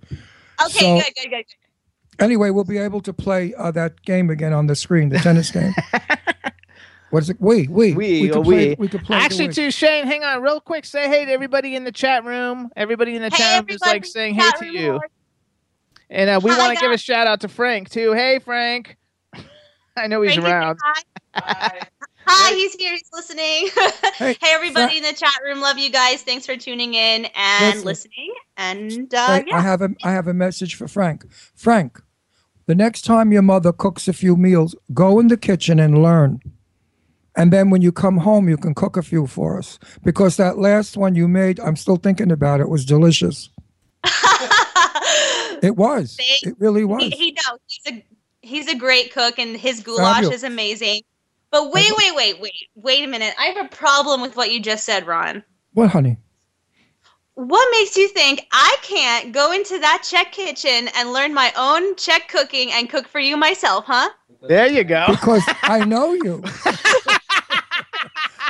Okay, 0.63 0.69
So- 0.79 0.95
good, 0.99 1.13
good, 1.15 1.29
good. 1.29 1.45
Anyway, 2.19 2.49
we'll 2.49 2.65
be 2.65 2.77
able 2.77 2.99
to 3.01 3.13
play 3.13 3.53
uh, 3.55 3.71
that 3.71 4.01
game 4.01 4.29
again 4.29 4.51
on 4.51 4.67
the 4.67 4.75
screen, 4.75 5.07
the 5.07 5.19
tennis 5.19 5.51
game. 5.51 5.73
what 7.11 7.23
is 7.23 7.29
it? 7.29 7.37
We, 7.39 7.67
we, 7.67 7.93
We, 7.93 8.29
could 8.29 8.33
or 8.33 8.43
play. 8.43 8.69
we. 8.69 8.75
We 8.77 8.87
could 8.87 9.03
play. 9.03 9.17
Actually, 9.17 9.49
too, 9.49 9.71
Shayne, 9.71 10.05
hang 10.05 10.23
on 10.23 10.41
real 10.41 10.61
quick. 10.61 10.85
Say 10.85 11.07
hey 11.07 11.25
to 11.25 11.31
everybody 11.31 11.75
in 11.75 11.83
the 11.83 11.91
chat 11.91 12.23
room. 12.23 12.69
Everybody 12.75 13.15
in 13.15 13.21
the 13.21 13.29
Hey, 13.29 13.37
chat 13.37 13.59
room 13.59 13.65
is 13.69 13.81
like 13.81 14.05
saying 14.05 14.35
hey 14.35 14.51
to 14.51 14.65
you. 14.65 14.91
wars. 14.93 15.09
And 16.09 16.29
uh, 16.29 16.39
we 16.43 16.51
want 16.53 16.77
to 16.77 16.81
give 16.81 16.91
a 16.91 16.97
shout 16.97 17.27
out 17.27 17.41
to 17.41 17.47
Frank 17.47 17.89
too. 17.89 18.13
Hey, 18.13 18.39
Frank. 18.39 18.97
I 19.97 20.07
know 20.07 20.21
he's 20.21 20.33
Frankie, 20.33 20.41
say 20.41 20.51
around. 20.51 20.79
Hi. 21.35 21.81
Hi, 22.27 22.53
he's 22.53 22.73
here. 22.75 22.91
He's 22.91 23.09
listening. 23.13 23.69
Hey, 24.19 24.35
hey, 24.41 24.51
everybody 24.51 24.97
in 24.97 25.03
the 25.03 25.13
chat 25.13 25.33
room. 25.45 25.61
Love 25.61 25.77
you 25.77 25.89
guys. 25.89 26.21
Thanks 26.23 26.45
for 26.45 26.57
tuning 26.57 26.93
in 26.93 27.25
and 27.35 27.83
Listen. 27.85 27.85
listening. 27.85 28.33
And 28.57 29.13
uh, 29.13 29.25
Frank, 29.25 29.47
I 29.53 29.61
have 29.61 29.81
a 29.81 29.89
I 30.03 30.11
have 30.11 30.27
a 30.27 30.33
message 30.33 30.75
for 30.75 30.87
Frank. 30.87 31.25
Frank, 31.55 32.01
the 32.65 32.75
next 32.75 33.03
time 33.03 33.31
your 33.31 33.41
mother 33.41 33.71
cooks 33.71 34.07
a 34.07 34.13
few 34.13 34.35
meals, 34.35 34.75
go 34.93 35.19
in 35.19 35.27
the 35.29 35.37
kitchen 35.37 35.79
and 35.79 36.03
learn. 36.03 36.41
And 37.39 37.53
then 37.53 37.69
when 37.69 37.81
you 37.81 37.93
come 37.93 38.17
home, 38.17 38.49
you 38.49 38.57
can 38.57 38.73
cook 38.75 38.97
a 38.97 39.01
few 39.01 39.25
for 39.25 39.57
us 39.57 39.79
because 40.03 40.35
that 40.35 40.57
last 40.57 40.97
one 40.97 41.15
you 41.15 41.27
made, 41.27 41.57
I'm 41.61 41.77
still 41.77 41.95
thinking 41.95 42.31
about 42.31 42.59
it, 42.59 42.69
was 42.69 42.85
delicious. 42.85 43.49
It 45.61 45.75
was. 45.75 46.15
Thank- 46.15 46.43
It 46.43 46.55
really 46.59 46.85
was. 46.85 47.03
he, 47.03 47.09
he 47.09 47.31
knows 47.31 47.59
he's 47.67 47.93
a 47.93 48.05
he's 48.41 48.67
a 48.69 48.75
great 48.75 49.11
cook 49.13 49.37
and 49.37 49.57
his 49.57 49.81
goulash 49.81 50.15
Fabulous. 50.15 50.37
is 50.37 50.43
amazing. 50.43 51.01
But 51.51 51.71
wait, 51.71 51.91
wait, 51.97 52.15
wait, 52.15 52.39
wait, 52.39 52.53
wait 52.75 53.03
a 53.03 53.07
minute. 53.07 53.33
I 53.37 53.47
have 53.47 53.65
a 53.65 53.69
problem 53.69 54.21
with 54.21 54.35
what 54.37 54.51
you 54.51 54.61
just 54.61 54.85
said, 54.85 55.07
Ron. 55.07 55.43
What, 55.73 55.89
honey? 55.89 56.17
What 57.33 57.67
makes 57.71 57.97
you 57.97 58.07
think 58.09 58.47
I 58.51 58.77
can't 58.83 59.33
go 59.33 59.51
into 59.51 59.79
that 59.79 60.03
Czech 60.09 60.31
kitchen 60.31 60.89
and 60.95 61.11
learn 61.13 61.33
my 61.33 61.51
own 61.57 61.95
Czech 61.95 62.29
cooking 62.29 62.71
and 62.71 62.89
cook 62.89 63.07
for 63.07 63.19
you 63.19 63.35
myself, 63.35 63.85
huh? 63.85 64.09
There 64.47 64.67
you 64.67 64.83
go. 64.83 65.05
Because 65.09 65.43
I 65.63 65.83
know 65.85 66.13
you. 66.13 66.43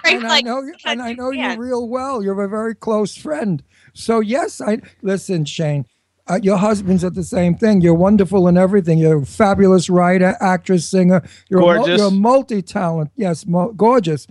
Frank's 0.09 0.23
and 0.23 0.23
like, 0.23 0.45
I 0.45 0.47
know 0.47 0.61
you, 0.61 0.73
and 0.85 1.01
I 1.01 1.13
know 1.13 1.31
you 1.31 1.37
can't. 1.39 1.59
real 1.59 1.87
well. 1.87 2.23
You're 2.23 2.41
a 2.41 2.49
very 2.49 2.75
close 2.75 3.15
friend. 3.15 3.63
So 3.93 4.19
yes, 4.19 4.61
I 4.61 4.79
listen, 5.01 5.45
Shayne. 5.45 5.85
Uh, 6.27 6.39
your 6.43 6.57
husband's 6.57 7.03
at 7.03 7.15
the 7.15 7.23
same 7.23 7.55
thing. 7.55 7.81
You're 7.81 7.95
wonderful 7.95 8.47
in 8.47 8.55
everything. 8.55 8.99
You're 8.99 9.23
a 9.23 9.25
fabulous 9.25 9.89
writer, 9.89 10.37
actress, 10.39 10.87
singer. 10.87 11.23
You're 11.49 11.61
A, 11.61 11.63
Gorgeous. 11.63 11.87
mul- 11.87 11.97
you're 11.97 12.07
a 12.07 12.11
multi-talent. 12.11 13.11
Yes, 13.15 13.47
mo- 13.47 13.71
gorgeous. 13.73 14.27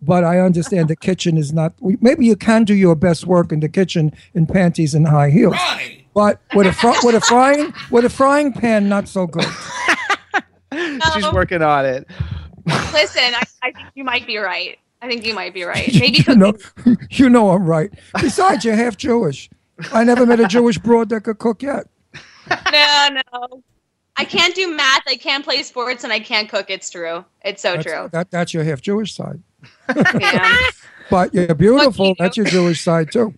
But 0.00 0.22
I 0.22 0.38
understand 0.38 0.88
the 0.88 0.94
kitchen 0.96 1.36
is 1.36 1.52
not. 1.52 1.74
Maybe 1.80 2.24
you 2.24 2.36
can 2.36 2.62
do 2.64 2.72
your 2.74 2.94
best 2.94 3.26
work 3.26 3.50
in 3.52 3.58
the 3.60 3.68
kitchen 3.68 4.12
in 4.32 4.46
panties 4.46 4.94
and 4.94 5.08
high 5.08 5.30
heels. 5.30 5.54
Ronnie! 5.56 6.06
But 6.14 6.40
with 6.54 6.66
a 6.68 6.72
fr- 6.72 7.04
with 7.04 7.14
a 7.16 7.20
frying 7.20 7.74
with 7.90 8.04
a 8.04 8.08
frying 8.10 8.52
pan, 8.52 8.88
not 8.88 9.08
so 9.08 9.26
good. 9.26 9.44
She's 10.72 11.22
No. 11.24 11.32
working 11.32 11.62
on 11.62 11.84
it. 11.84 12.06
Listen, 12.92 13.22
I, 13.34 13.42
I 13.62 13.72
think 13.72 13.88
you 13.94 14.04
might 14.04 14.26
be 14.26 14.36
right. 14.38 14.78
I 15.02 15.08
think 15.08 15.24
you 15.24 15.34
might 15.34 15.54
be 15.54 15.62
right. 15.64 15.92
Maybe 15.92 16.24
you 16.26 16.34
know, 16.36 16.54
you 17.10 17.30
know 17.30 17.50
I'm 17.50 17.64
right. 17.64 17.90
Besides, 18.20 18.64
you're 18.64 18.76
half 18.76 18.96
Jewish. 18.96 19.50
I 19.92 20.04
never 20.04 20.26
met 20.26 20.40
a 20.40 20.46
Jewish 20.46 20.78
broad 20.78 21.08
that 21.08 21.22
could 21.22 21.38
cook 21.38 21.62
yet. 21.62 21.86
No, 22.72 23.08
no. 23.32 23.62
I 24.16 24.24
can't 24.24 24.56
do 24.56 24.74
math. 24.74 25.02
I 25.06 25.14
can't 25.14 25.44
play 25.44 25.62
sports, 25.62 26.02
and 26.02 26.12
I 26.12 26.18
can't 26.18 26.48
cook. 26.48 26.68
It's 26.68 26.90
true. 26.90 27.24
It's 27.44 27.62
so 27.62 27.74
That's, 27.74 27.84
true. 27.84 28.08
That, 28.10 28.30
that's 28.32 28.52
your 28.52 28.64
half 28.64 28.80
Jewish 28.80 29.14
side. 29.14 29.40
Yeah. 30.18 30.58
But 31.10 31.32
you're 31.32 31.54
beautiful. 31.54 32.08
you. 32.08 32.14
That's 32.18 32.36
your 32.36 32.46
Jewish 32.46 32.82
side 32.82 33.12
too. 33.12 33.34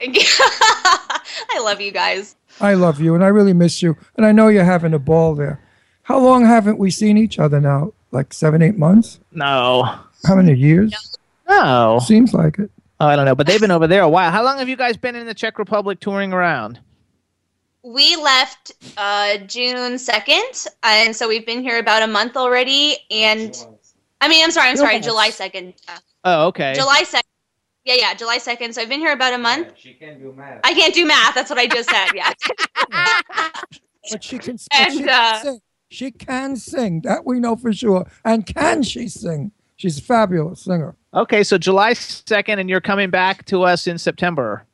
I 0.00 1.60
love 1.60 1.80
you 1.80 1.90
guys. 1.90 2.36
I 2.60 2.74
love 2.74 3.00
you 3.00 3.14
and 3.14 3.24
I 3.24 3.28
really 3.28 3.52
miss 3.52 3.82
you. 3.82 3.96
And 4.16 4.26
I 4.26 4.32
know 4.32 4.48
you're 4.48 4.64
having 4.64 4.94
a 4.94 4.98
ball 4.98 5.34
there. 5.34 5.60
How 6.02 6.18
long 6.18 6.44
haven't 6.44 6.78
we 6.78 6.90
seen 6.90 7.16
each 7.16 7.38
other 7.38 7.60
now? 7.60 7.92
Like 8.10 8.32
seven, 8.32 8.62
eight 8.62 8.76
months? 8.76 9.20
No. 9.32 9.98
How 10.24 10.36
many 10.36 10.54
years? 10.54 11.16
No. 11.48 11.98
Seems 12.04 12.32
like 12.34 12.58
it. 12.58 12.70
Oh, 13.00 13.06
I 13.06 13.16
don't 13.16 13.24
know, 13.24 13.34
but 13.34 13.46
they've 13.46 13.60
been 13.60 13.70
over 13.70 13.86
there 13.86 14.02
a 14.02 14.08
while. 14.08 14.30
How 14.30 14.44
long 14.44 14.58
have 14.58 14.68
you 14.68 14.76
guys 14.76 14.96
been 14.96 15.16
in 15.16 15.26
the 15.26 15.34
Czech 15.34 15.58
Republic 15.58 16.00
touring 16.00 16.32
around? 16.32 16.80
we 17.82 18.14
left 18.16 18.72
uh, 18.98 19.38
June 19.38 19.98
second, 19.98 20.66
and 20.82 21.16
so 21.16 21.26
we've 21.28 21.46
been 21.46 21.62
here 21.62 21.78
about 21.78 22.02
a 22.02 22.06
month 22.06 22.36
already. 22.36 22.98
And 23.10 23.56
I 24.20 24.28
mean, 24.28 24.44
I'm 24.44 24.50
sorry, 24.50 24.68
I'm 24.68 24.76
sorry, 24.76 25.00
July 25.00 25.30
second. 25.30 25.74
Oh, 26.24 26.48
okay. 26.48 26.74
July 26.74 27.02
second. 27.04 27.26
Yeah, 27.86 27.94
yeah, 27.94 28.14
July 28.14 28.36
second. 28.36 28.74
So 28.74 28.82
I've 28.82 28.90
been 28.90 29.00
here 29.00 29.12
about 29.12 29.32
a 29.32 29.38
month. 29.38 29.72
She 29.76 29.94
can't 29.94 30.20
do 30.20 30.32
math. 30.36 30.60
I 30.62 30.74
can't 30.74 30.92
do 30.94 31.06
math. 31.06 31.34
That's 31.34 31.48
what 31.48 31.58
I 31.58 31.66
just 31.66 31.88
said. 31.88 32.08
Yeah. 32.14 32.32
But 34.10 34.24
she 34.24 34.38
can, 34.38 34.56
but 34.56 34.80
And, 34.80 34.94
she, 34.94 35.04
uh, 35.04 35.06
can 35.06 35.42
sing. 35.44 35.60
she 35.88 36.10
can 36.10 36.56
sing. 36.56 37.00
That 37.02 37.24
we 37.24 37.38
know 37.38 37.54
for 37.54 37.72
sure. 37.72 38.10
And 38.24 38.44
can 38.44 38.82
she 38.82 39.08
sing? 39.08 39.52
She's 39.80 39.96
a 39.96 40.02
fabulous 40.02 40.60
singer. 40.60 40.94
Okay, 41.14 41.42
so 41.42 41.56
July 41.56 41.94
2nd, 41.94 42.60
and 42.60 42.68
you're 42.68 42.82
coming 42.82 43.08
back 43.08 43.46
to 43.46 43.62
us 43.62 43.86
in 43.86 43.96
September. 43.96 44.66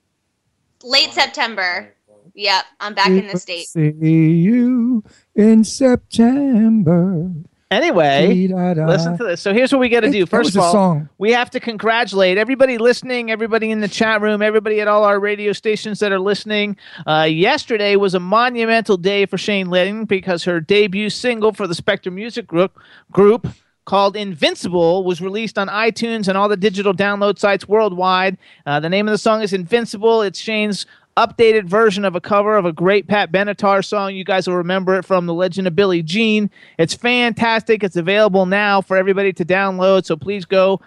Late 0.83 1.13
September. 1.13 1.95
Yep, 2.35 2.65
I'm 2.81 2.93
back 2.93 3.11
in 3.11 3.29
the 3.29 3.39
state. 3.39 3.69
See 3.69 3.93
you 3.93 5.05
in 5.37 5.63
September. 5.63 7.31
Anyway, 7.71 8.35
Dee-da-da. 8.35 8.85
listen 8.85 9.17
to 9.17 9.23
this. 9.23 9.41
So 9.41 9.55
here's 9.55 9.73
what 9.73 9.79
we 9.79 9.89
got 9.89 10.01
to 10.01 10.11
do. 10.11 10.27
First 10.27 10.57
of 10.57 10.63
all, 10.63 10.73
song. 10.73 11.09
we 11.19 11.31
have 11.31 11.51
to 11.51 11.61
congratulate 11.61 12.37
everybody 12.37 12.77
listening, 12.77 13.31
everybody 13.31 13.71
in 13.71 13.81
the 13.81 13.89
chat 13.89 14.21
room, 14.21 14.43
everybody 14.43 14.81
at 14.81 14.89
all 14.89 15.05
our 15.05 15.21
radio 15.21 15.53
stations 15.53 16.01
that 16.01 16.11
are 16.11 16.19
listening. 16.19 16.77
Uh, 17.07 17.29
yesterday 17.31 17.95
was 17.95 18.15
a 18.15 18.21
monumental 18.21 18.97
day 18.97 19.25
for 19.25 19.39
Shayne 19.39 19.71
Leighton 19.71 20.05
because 20.05 20.43
her 20.45 20.61
debut 20.61 21.11
single 21.11 21.53
for 21.53 21.69
the 21.69 21.77
Spectre 21.77 22.11
Music 22.11 22.49
Group 22.49 22.77
group 23.13 23.47
called 23.87 24.17
Invincible 24.17 25.05
was 25.05 25.23
released 25.23 25.59
on 25.59 25.69
iTunes 25.69 26.29
and 26.29 26.37
all 26.37 26.49
the 26.49 26.57
digital 26.57 26.93
download 26.93 27.39
sites 27.39 27.67
worldwide. 27.67 28.37
Uh, 28.67 28.79
the 28.81 28.91
name 28.91 29.09
of 29.09 29.13
the 29.13 29.19
song 29.19 29.41
is 29.41 29.55
Invincible. 29.55 30.21
It's 30.21 30.39
Shayne's 30.39 30.85
updated 31.17 31.65
version 31.65 32.05
of 32.05 32.15
a 32.15 32.21
cover 32.21 32.57
of 32.57 32.67
a 32.67 32.73
great 32.73 33.07
Pat 33.07 33.33
Benatar 33.33 33.83
song. 33.83 34.15
You 34.15 34.25
guys 34.25 34.47
will 34.47 34.57
remember 34.57 34.97
it 34.97 35.05
from 35.05 35.25
The 35.25 35.33
Legend 35.33 35.67
of 35.67 35.75
Billie 35.75 36.03
Jean. 36.03 36.51
It's 36.79 36.95
fantastic. 36.95 37.83
It's 37.83 37.97
available 37.97 38.45
now 38.45 38.83
for 38.83 38.99
everybody 38.99 39.33
to 39.33 39.45
download. 39.45 40.05
So 40.05 40.17
please 40.17 40.45
go 40.45 40.81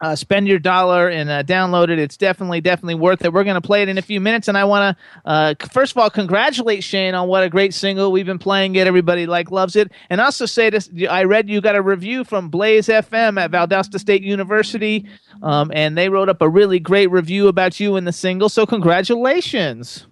uh, 0.00 0.14
spend 0.14 0.46
your 0.46 0.58
dollar 0.58 1.08
and 1.08 1.28
uh, 1.28 1.42
download 1.42 1.88
it. 1.88 1.98
It's 1.98 2.16
definitely, 2.16 2.60
definitely 2.60 2.94
worth 2.94 3.24
it. 3.24 3.32
We're 3.32 3.44
going 3.44 3.60
to 3.60 3.60
play 3.60 3.82
it 3.82 3.88
in 3.88 3.98
a 3.98 4.02
few 4.02 4.20
minutes, 4.20 4.48
and 4.48 4.56
I 4.56 4.64
want 4.64 4.96
to 4.96 5.28
uh, 5.28 5.54
first 5.72 5.92
of 5.92 5.98
all 5.98 6.10
congratulate 6.10 6.84
Shayne 6.84 7.14
on 7.14 7.28
what 7.28 7.42
a 7.42 7.48
great 7.48 7.74
single 7.74 8.12
we've 8.12 8.26
been 8.26 8.38
playing. 8.38 8.76
It 8.76 8.86
everybody 8.86 9.26
like 9.26 9.50
loves 9.50 9.74
it, 9.76 9.90
and 10.10 10.20
also 10.20 10.46
say 10.46 10.70
this: 10.70 10.88
I 11.10 11.24
read 11.24 11.48
you 11.48 11.60
got 11.60 11.74
a 11.74 11.82
review 11.82 12.24
from 12.24 12.48
Blaze 12.48 12.88
FM 12.88 13.40
at 13.40 13.50
Valdosta 13.50 13.98
State 13.98 14.22
University, 14.22 15.06
um, 15.42 15.72
and 15.74 15.98
they 15.98 16.08
wrote 16.08 16.28
up 16.28 16.42
a 16.42 16.48
really 16.48 16.78
great 16.78 17.10
review 17.10 17.48
about 17.48 17.80
you 17.80 17.96
and 17.96 18.06
the 18.06 18.12
single. 18.12 18.48
So 18.48 18.66
congratulations! 18.66 20.06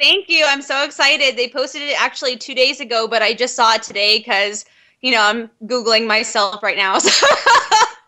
Thank 0.00 0.28
you. 0.28 0.44
I'm 0.46 0.62
so 0.62 0.84
excited. 0.84 1.36
They 1.36 1.48
posted 1.48 1.82
it 1.82 2.00
actually 2.00 2.36
two 2.36 2.54
days 2.54 2.80
ago, 2.80 3.08
but 3.08 3.22
I 3.22 3.34
just 3.34 3.54
saw 3.54 3.74
it 3.74 3.82
today 3.82 4.18
because 4.18 4.64
you 5.00 5.12
know 5.12 5.22
I'm 5.22 5.50
googling 5.64 6.06
myself 6.08 6.62
right 6.62 6.76
now. 6.76 6.98
So 7.08 7.26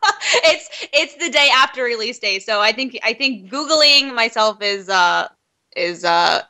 it's 0.45 0.69
it's 0.93 1.15
the 1.17 1.31
day 1.31 1.49
after 1.55 1.83
release 1.85 2.19
day, 2.19 2.39
so 2.39 2.61
I 2.61 2.73
think 2.73 2.99
I 3.03 3.13
think 3.13 3.51
googling 3.51 4.15
myself 4.15 4.63
is 4.63 4.89
uh 4.89 5.29
is 5.77 6.05
uh 6.05 6.43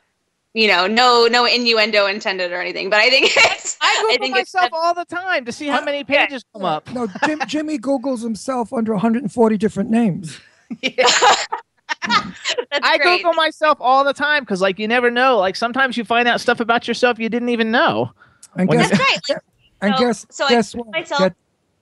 you 0.55 0.69
know 0.69 0.87
no 0.87 1.27
no 1.31 1.45
innuendo 1.47 2.07
intended 2.07 2.53
or 2.53 2.61
anything, 2.61 2.91
but 2.91 2.99
I 3.01 3.11
think 3.11 3.31
it's 3.37 3.77
I 3.81 4.03
Google 4.03 4.19
think 4.27 4.37
it's 4.37 4.55
myself 4.55 4.71
all 4.73 4.95
the 4.95 5.05
time 5.05 5.45
to 5.45 5.53
see 5.53 5.67
how 5.67 5.83
many 5.83 6.05
pages 6.05 6.45
come 6.53 6.65
up. 6.65 6.93
No, 6.93 7.09
Jim, 7.25 7.41
Jimmy 7.47 7.79
Googles 7.79 8.23
himself 8.23 8.73
under 8.73 8.93
140 8.93 9.57
different 9.57 9.91
names. 9.91 10.41
that's 10.83 12.81
I 12.83 12.99
great. 12.99 13.19
Google 13.19 13.35
myself 13.35 13.79
all 13.81 14.05
the 14.05 14.13
time 14.13 14.43
because, 14.43 14.61
like, 14.61 14.79
you 14.79 14.89
never 14.89 15.11
know. 15.11 15.39
Like, 15.39 15.57
sometimes 15.57 15.97
you 15.97 16.05
find 16.05 16.29
out 16.29 16.41
stuff 16.41 16.61
about 16.61 16.87
yourself 16.89 17.19
you 17.19 17.29
didn't 17.29 17.49
even 17.51 17.71
know. 17.71 18.13
And 18.57 18.69
When 18.69 18.79
guess, 18.79 18.91
That's 18.91 19.01
right. 19.01 19.21
Like, 19.29 19.43
and 19.83 19.95
so- 19.95 20.01
guess, 20.01 20.27
so 20.31 20.45
I 20.47 20.49
guess 20.51 20.73
put 20.75 20.87
what? 20.87 20.93
myself- 20.93 21.21
Guess, 21.21 21.33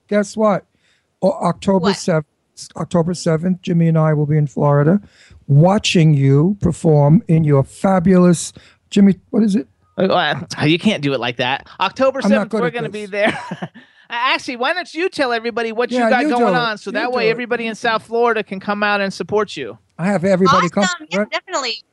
guess 0.07 0.37
what? 0.37 0.65
O- 1.21 1.31
October 1.31 1.89
7th, 1.91 2.25
October 2.75 3.13
7th, 3.13 3.61
Jimmy 3.61 3.87
and 3.87 3.97
I 3.97 4.13
will 4.13 4.25
be 4.25 4.37
in 4.37 4.47
Florida 4.47 5.01
watching 5.47 6.13
you 6.13 6.57
perform 6.61 7.23
in 7.27 7.43
your 7.43 7.63
fabulous, 7.63 8.53
Jimmy, 8.89 9.19
what 9.31 9.43
is 9.43 9.55
it? 9.55 9.67
Uh, 9.97 10.41
You 10.65 10.79
can't 10.79 11.03
do 11.03 11.13
it 11.13 11.19
like 11.19 11.37
that. 11.37 11.67
October 11.79 12.21
7th, 12.21 12.53
we're 12.53 12.69
going 12.69 12.83
to 12.85 12.89
be 12.89 13.05
there. 13.05 13.37
Actually, 14.09 14.55
why 14.55 14.73
don't 14.73 14.91
you 14.93 15.09
tell 15.09 15.31
everybody 15.33 15.71
what 15.71 15.91
Yeah, 15.91 16.05
you 16.05 16.09
got 16.09 16.21
you 16.23 16.29
going 16.29 16.55
on 16.55 16.77
so 16.77 16.89
You 16.89 16.93
that 16.93 17.11
do 17.11 17.17
way 17.17 17.27
it. 17.27 17.31
everybody 17.31 17.67
in 17.67 17.75
South 17.75 18.03
Florida 18.03 18.43
can 18.43 18.59
come 18.59 18.81
out 18.81 19.01
and 19.01 19.13
support 19.13 19.55
you? 19.57 19.77
I 19.99 20.05
have 20.07 20.23
everybody 20.23 20.69
come. 20.69 20.83
awesome. 20.85 21.07
Yeah, 21.11 21.25
definitely. 21.31 21.83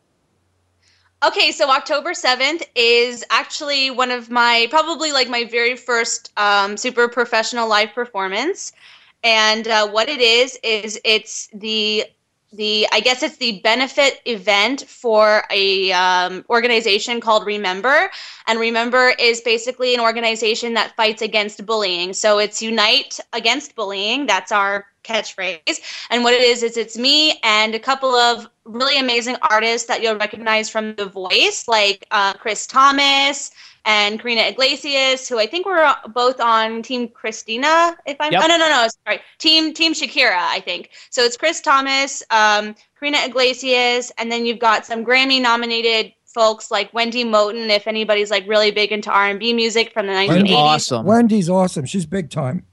Okay, 1.27 1.51
so 1.51 1.71
October 1.71 2.13
7th 2.13 2.63
is 2.75 3.25
actually 3.31 3.91
one 3.91 4.11
of 4.11 4.31
my 4.31 4.67
probably 4.71 5.13
like 5.13 5.29
my 5.29 5.45
very 5.45 5.75
first 5.77 6.31
um, 6.39 6.77
super 6.77 7.09
professional 7.09 7.69
live 7.69 7.93
performance. 7.95 8.73
And 9.23 9.67
uh, 9.67 9.89
what 9.89 10.09
it 10.09 10.21
is 10.21 10.59
is 10.63 11.01
it's 11.05 11.49
the 11.53 12.07
the 12.53 12.87
I 12.93 13.01
guess 13.01 13.23
it's 13.23 13.37
the 13.37 13.61
benefit 13.61 14.21
event 14.25 14.83
for 14.89 15.45
a 15.51 15.93
um, 15.93 16.45
organization 16.49 17.21
called 17.21 17.45
Remember, 17.45 18.11
and 18.47 18.59
Remember 18.59 19.13
is 19.19 19.41
basically 19.41 19.95
an 19.95 20.01
organization 20.01 20.75
that 20.75 20.95
fights 20.97 21.23
against 21.23 21.65
bullying. 21.67 22.13
So 22.13 22.39
it's 22.39 22.63
Unite 22.63 23.19
Against 23.33 23.75
Bullying. 23.75 24.27
That's 24.27 24.53
our 24.53 24.87
catchphrase. 25.05 25.81
And 26.11 26.25
what 26.25 26.35
it 26.35 26.43
is 26.43 26.63
is 26.63 26.77
it's 26.77 26.97
me 26.97 27.39
and 27.43 27.75
a 27.75 27.79
couple 27.79 28.15
of 28.15 28.49
really 28.65 28.99
amazing 28.99 29.37
artists 29.43 29.87
that 29.89 30.03
you'll 30.03 30.17
recognize 30.17 30.69
from 30.69 30.95
The 30.97 31.07
Voice, 31.07 31.69
like 31.69 32.07
uh, 32.11 32.33
Chris 32.35 32.67
Thomas 32.67 33.51
and 33.87 34.21
Karina 34.21 34.43
Iglesias, 34.43 35.29
who 35.29 35.39
I 35.39 35.47
think 35.47 35.65
were 35.65 35.95
both 36.13 36.41
on 36.41 36.83
Team 36.83 37.09
Christina. 37.09 37.97
If 38.05 38.17
I'm 38.21 38.33
Yep. 38.33 38.43
oh 38.45 38.47
no 38.49 38.57
no 38.59 38.69
no 38.69 38.89
sorry 39.07 39.21
Team 39.39 39.73
Team 39.73 39.95
Shakira 39.95 40.37
I 40.37 40.61
think. 40.61 40.91
So 41.11 41.23
it's 41.23 41.37
Chris 41.37 41.61
Thomas, 41.61 42.23
um, 42.31 42.75
Karina 42.99 43.19
Iglesias, 43.25 44.13
and 44.19 44.31
then 44.31 44.45
you've 44.45 44.59
got 44.59 44.85
some 44.85 45.05
Grammy 45.05 45.41
nominated 45.41 46.13
folks 46.27 46.71
like 46.71 46.93
Wendy 46.93 47.25
Moten. 47.25 47.71
If 47.71 47.87
anybody's 47.87 48.31
like 48.31 48.47
really 48.47 48.71
big 48.71 48.93
into 48.93 49.11
R 49.11 49.29
and 49.29 49.39
B 49.39 49.55
music 49.55 49.93
from 49.93 50.07
the 50.07 50.13
1980s. 50.13 50.53
Awesome. 50.53 51.07
Wendy's 51.07 51.49
awesome. 51.49 51.87
She's 51.87 52.05
big 52.05 52.29
time. 52.29 52.67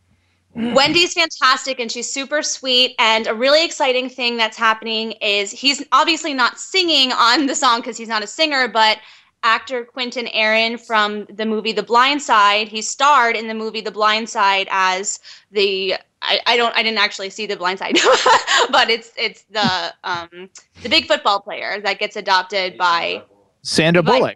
Wendy's 0.56 1.14
fantastic 1.14 1.80
and 1.80 1.92
she's 1.92 2.12
super 2.12 2.44
sweet. 2.44 2.96
And 3.00 3.26
a 3.26 3.34
really 3.34 3.66
exciting 3.66 4.08
thing 4.10 4.38
that's 4.38 4.58
happening 4.58 5.14
is 5.14 5.50
he's 5.50 5.84
obviously 5.92 6.34
not 6.34 6.60
singing 6.60 7.12
on 7.12 7.48
the 7.48 7.56
song 7.56 7.80
because 7.80 7.98
he's 7.98 8.08
not 8.08 8.22
a 8.24 8.28
singer, 8.28 8.68
but 8.68 9.00
actor 9.44 9.84
Quinton 9.86 10.28
Aaron 10.30 10.78
from 10.78 11.26
the 11.26 11.46
movie 11.46 11.72
The 11.74 11.84
Blind 11.84 12.22
Side, 12.22 12.68
he 12.70 12.82
starred 12.82 13.36
in 13.36 13.48
the 13.48 13.54
movie 13.54 13.82
The 13.82 13.92
Blind 13.92 14.30
Side 14.30 14.68
as 14.72 15.20
the 15.52 15.96
I, 16.22 16.40
I 16.48 16.58
don't 16.58 16.76
I 16.76 16.84
didn't 16.84 17.00
actually 17.00 17.30
see 17.30 17.46
The 17.46 17.58
Blind 17.58 17.80
Side, 17.80 17.96
but 18.72 18.90
it's 18.90 19.12
it's 19.18 19.44
the 19.52 19.94
um 20.04 20.50
the 20.82 20.90
big 20.90 21.06
football 21.06 21.42
player 21.42 21.80
that 21.82 22.00
gets 22.00 22.16
adopted 22.16 22.78
by 22.78 23.24
Sandra 23.62 24.02
Like- 24.02 24.20
Bullock. 24.20 24.36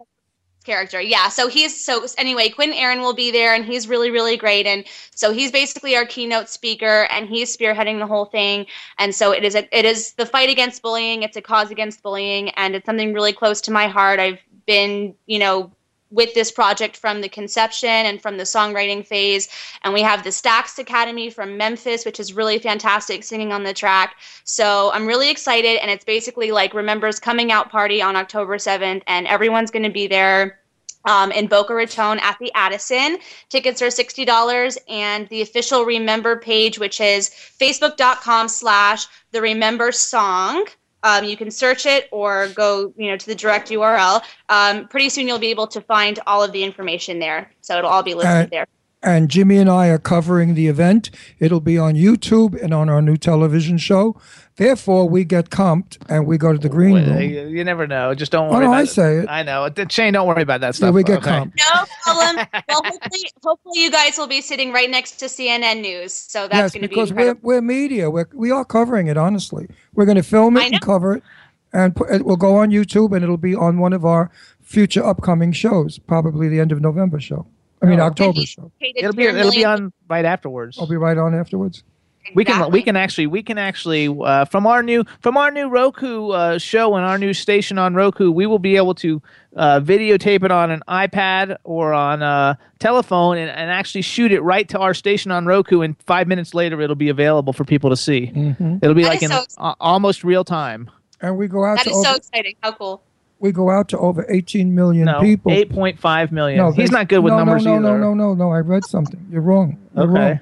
character. 0.64 1.00
Yeah. 1.00 1.30
So 1.30 1.48
he's 1.48 1.82
so 1.82 2.04
anyway, 2.18 2.50
Quinton 2.50 2.76
Aaron 2.76 3.00
will 3.00 3.14
be 3.14 3.30
there 3.30 3.54
and 3.54 3.64
he's 3.64 3.88
really, 3.88 4.10
really 4.10 4.36
great. 4.36 4.66
And 4.66 4.84
so 5.14 5.32
he's 5.32 5.50
basically 5.50 5.96
our 5.96 6.04
keynote 6.04 6.50
speaker 6.50 7.06
and 7.10 7.26
he's 7.26 7.56
spearheading 7.56 7.98
the 7.98 8.06
whole 8.06 8.26
thing. 8.26 8.66
And 8.98 9.14
so 9.14 9.32
it 9.32 9.44
is 9.44 9.54
a, 9.54 9.66
it 9.76 9.86
is 9.86 10.12
the 10.12 10.26
fight 10.26 10.50
against 10.50 10.82
bullying. 10.82 11.22
It's 11.22 11.38
a 11.38 11.40
cause 11.40 11.70
against 11.70 12.02
bullying 12.02 12.50
and 12.50 12.74
it's 12.76 12.84
something 12.84 13.14
really 13.14 13.32
close 13.32 13.62
to 13.62 13.70
my 13.70 13.86
heart. 13.88 14.20
I've 14.20 14.40
been, 14.68 15.14
you 15.26 15.40
know, 15.40 15.72
with 16.10 16.32
this 16.34 16.50
project 16.50 16.96
from 16.96 17.20
the 17.20 17.28
conception 17.28 17.88
and 17.88 18.22
from 18.22 18.36
the 18.38 18.44
songwriting 18.44 19.06
phase. 19.06 19.48
And 19.82 19.92
we 19.92 20.02
have 20.02 20.24
the 20.24 20.30
Stax 20.30 20.78
Academy 20.78 21.30
from 21.30 21.56
Memphis, 21.56 22.04
which 22.04 22.20
is 22.20 22.32
really 22.32 22.58
fantastic 22.58 23.24
singing 23.24 23.52
on 23.52 23.64
the 23.64 23.74
track. 23.74 24.16
So 24.44 24.90
I'm 24.92 25.06
really 25.06 25.30
excited. 25.30 25.80
And 25.82 25.90
it's 25.90 26.04
basically 26.04 26.50
like 26.50 26.72
Remember's 26.72 27.18
coming 27.18 27.52
out 27.52 27.70
party 27.70 28.00
on 28.00 28.16
October 28.16 28.56
7th, 28.56 29.02
and 29.06 29.26
everyone's 29.26 29.70
going 29.70 29.82
to 29.84 29.90
be 29.90 30.06
there. 30.06 30.60
Um, 31.04 31.30
in 31.30 31.46
Boca 31.46 31.72
Raton 31.72 32.18
at 32.18 32.36
the 32.38 32.52
Addison. 32.54 33.18
Tickets 33.48 33.80
are 33.80 33.86
$60 33.86 34.76
and 34.88 35.26
the 35.28 35.40
official 35.40 35.84
Remember 35.84 36.36
page, 36.36 36.78
which 36.78 37.00
is 37.00 37.30
facebook.com 37.30 38.48
slash 38.48 39.06
the 39.30 39.40
Remember 39.40 39.92
song. 39.92 40.66
Um, 41.02 41.24
you 41.24 41.36
can 41.36 41.50
search 41.50 41.86
it 41.86 42.08
or 42.10 42.48
go, 42.48 42.92
you 42.96 43.10
know, 43.10 43.16
to 43.16 43.26
the 43.26 43.34
direct 43.34 43.70
URL. 43.70 44.22
Um, 44.48 44.88
pretty 44.88 45.08
soon 45.08 45.28
you'll 45.28 45.38
be 45.38 45.50
able 45.50 45.66
to 45.68 45.80
find 45.80 46.18
all 46.26 46.42
of 46.42 46.52
the 46.52 46.62
information 46.64 47.18
there. 47.18 47.50
So 47.60 47.78
it'll 47.78 47.90
all 47.90 48.02
be 48.02 48.14
listed 48.14 48.46
Uh, 48.46 48.48
there. 48.50 48.66
And 49.00 49.30
Jimmy 49.30 49.58
and 49.58 49.70
I 49.70 49.88
are 49.88 49.98
covering 49.98 50.54
the 50.54 50.66
event. 50.66 51.10
It'll 51.38 51.60
be 51.60 51.78
on 51.78 51.94
YouTube 51.94 52.60
and 52.60 52.74
on 52.74 52.88
our 52.88 53.00
new 53.00 53.16
television 53.16 53.78
show. 53.78 54.20
Therefore, 54.56 55.08
we 55.08 55.22
get 55.22 55.50
comped 55.50 55.98
and 56.08 56.26
we 56.26 56.36
go 56.36 56.52
to 56.52 56.58
the 56.58 56.68
green 56.68 56.94
room. 56.96 57.20
You, 57.20 57.46
you 57.46 57.62
never 57.62 57.86
know. 57.86 58.12
Just 58.16 58.32
don't 58.32 58.48
Oh, 58.48 58.54
worry 58.54 58.64
no, 58.64 58.70
about 58.72 58.78
I 58.78 58.82
it. 58.82 58.86
say 58.88 59.16
it. 59.18 59.26
I 59.28 59.44
know. 59.44 59.68
D- 59.68 59.84
Shayne, 59.88 60.14
don't 60.14 60.26
worry 60.26 60.42
about 60.42 60.62
that 60.62 60.74
stuff. 60.74 60.88
Yeah, 60.88 60.90
we 60.90 61.04
get 61.04 61.18
okay? 61.18 61.30
comped. 61.30 61.52
No 61.56 61.84
problem. 62.02 62.46
well, 62.68 62.82
hopefully, 62.84 63.30
hopefully 63.44 63.80
you 63.80 63.90
guys 63.92 64.18
will 64.18 64.26
be 64.26 64.40
sitting 64.40 64.72
right 64.72 64.90
next 64.90 65.12
to 65.18 65.26
CNN 65.26 65.80
News. 65.80 66.12
So 66.12 66.48
that's 66.48 66.56
yes, 66.56 66.72
going 66.72 66.82
to 66.82 66.88
be 66.88 66.94
because 66.96 67.12
we're, 67.12 67.36
we're 67.40 67.62
media. 67.62 68.10
We're, 68.10 68.26
we 68.34 68.50
are 68.50 68.64
covering 68.64 69.06
it, 69.06 69.16
honestly. 69.16 69.68
We're 69.94 70.06
going 70.06 70.16
to 70.16 70.24
film 70.24 70.56
it 70.56 70.72
and 70.72 70.80
cover 70.80 71.14
it. 71.14 71.22
And 71.72 71.94
put, 71.94 72.10
it 72.10 72.24
will 72.24 72.36
go 72.36 72.56
on 72.56 72.70
YouTube 72.70 73.14
and 73.14 73.22
it'll 73.22 73.36
be 73.36 73.54
on 73.54 73.78
one 73.78 73.92
of 73.92 74.04
our 74.04 74.28
future 74.60 75.04
upcoming 75.04 75.52
shows, 75.52 76.00
probably 76.00 76.48
the 76.48 76.58
end 76.58 76.72
of 76.72 76.80
November 76.80 77.20
show. 77.20 77.46
I 77.82 77.86
mean. 77.86 78.00
October 78.00 78.40
show. 78.42 78.70
It'll 78.80 79.12
be 79.12 79.24
it'll 79.24 79.50
be 79.52 79.64
on 79.64 79.92
right 80.08 80.24
afterwards. 80.24 80.78
I'll 80.78 80.86
be 80.88 80.96
right 80.96 81.16
on 81.18 81.34
afterwards. 81.34 81.82
We 82.34 82.44
can 82.44 82.70
we 82.70 82.82
can 82.82 82.94
actually 82.94 83.26
we 83.26 83.42
can 83.42 83.56
actually 83.56 84.06
uh, 84.08 84.44
from 84.44 84.66
our 84.66 84.82
new 84.82 85.04
from 85.20 85.38
our 85.38 85.50
new 85.50 85.70
Roku 85.70 86.28
uh, 86.28 86.58
show 86.58 86.94
and 86.96 87.04
our 87.06 87.16
new 87.16 87.32
station 87.32 87.78
on 87.78 87.94
Roku 87.94 88.30
we 88.30 88.44
will 88.44 88.58
be 88.58 88.76
able 88.76 88.94
to 88.96 89.22
uh, 89.56 89.80
videotape 89.80 90.42
it 90.44 90.50
on 90.50 90.70
an 90.70 90.82
iPad 90.88 91.56
or 91.64 91.94
on 91.94 92.22
a 92.22 92.58
telephone 92.80 93.38
and, 93.38 93.50
and 93.50 93.70
actually 93.70 94.02
shoot 94.02 94.30
it 94.30 94.42
right 94.42 94.68
to 94.68 94.78
our 94.78 94.92
station 94.92 95.30
on 95.30 95.46
Roku 95.46 95.80
and 95.80 95.96
five 96.02 96.28
minutes 96.28 96.52
later 96.52 96.78
it'll 96.82 96.96
be 96.96 97.08
available 97.08 97.54
for 97.54 97.64
people 97.64 97.88
to 97.88 97.96
see. 97.96 98.30
Mhm. 98.34 98.80
It'll 98.82 98.94
be 98.94 99.04
That 99.04 99.08
like 99.08 99.22
in 99.22 99.30
so 99.30 99.44
a- 99.56 99.74
almost 99.80 100.22
real 100.22 100.44
time. 100.44 100.90
And 101.22 101.38
we 101.38 101.48
go 101.48 101.64
out 101.64 101.78
That 101.78 101.84
to 101.84 101.90
is 101.92 102.02
so 102.02 102.14
exciting. 102.14 102.56
How 102.62 102.72
cool. 102.72 103.02
We 103.40 103.52
go 103.52 103.70
out 103.70 103.88
to 103.90 103.98
over 103.98 104.26
18 104.28 104.74
million 104.74 105.04
No, 105.06 105.20
people. 105.20 105.52
eight 105.52 105.70
point 105.70 105.98
five 105.98 106.32
million. 106.32 106.58
No, 106.58 106.72
He's 106.72 106.90
they- 106.90 106.96
not 106.96 107.08
good 107.08 107.20
with 107.20 107.32
no, 107.32 107.38
numbers 107.44 107.64
no, 107.64 107.78
no, 107.78 107.88
either. 107.90 107.98
No, 107.98 108.14
no, 108.14 108.34
no, 108.34 108.46
no. 108.46 108.52
I 108.52 108.58
read 108.58 108.84
something. 108.84 109.24
You're 109.30 109.42
wrong. 109.42 109.78
You're 109.94 110.04
Okay. 110.10 110.12
wrong. 110.30 110.40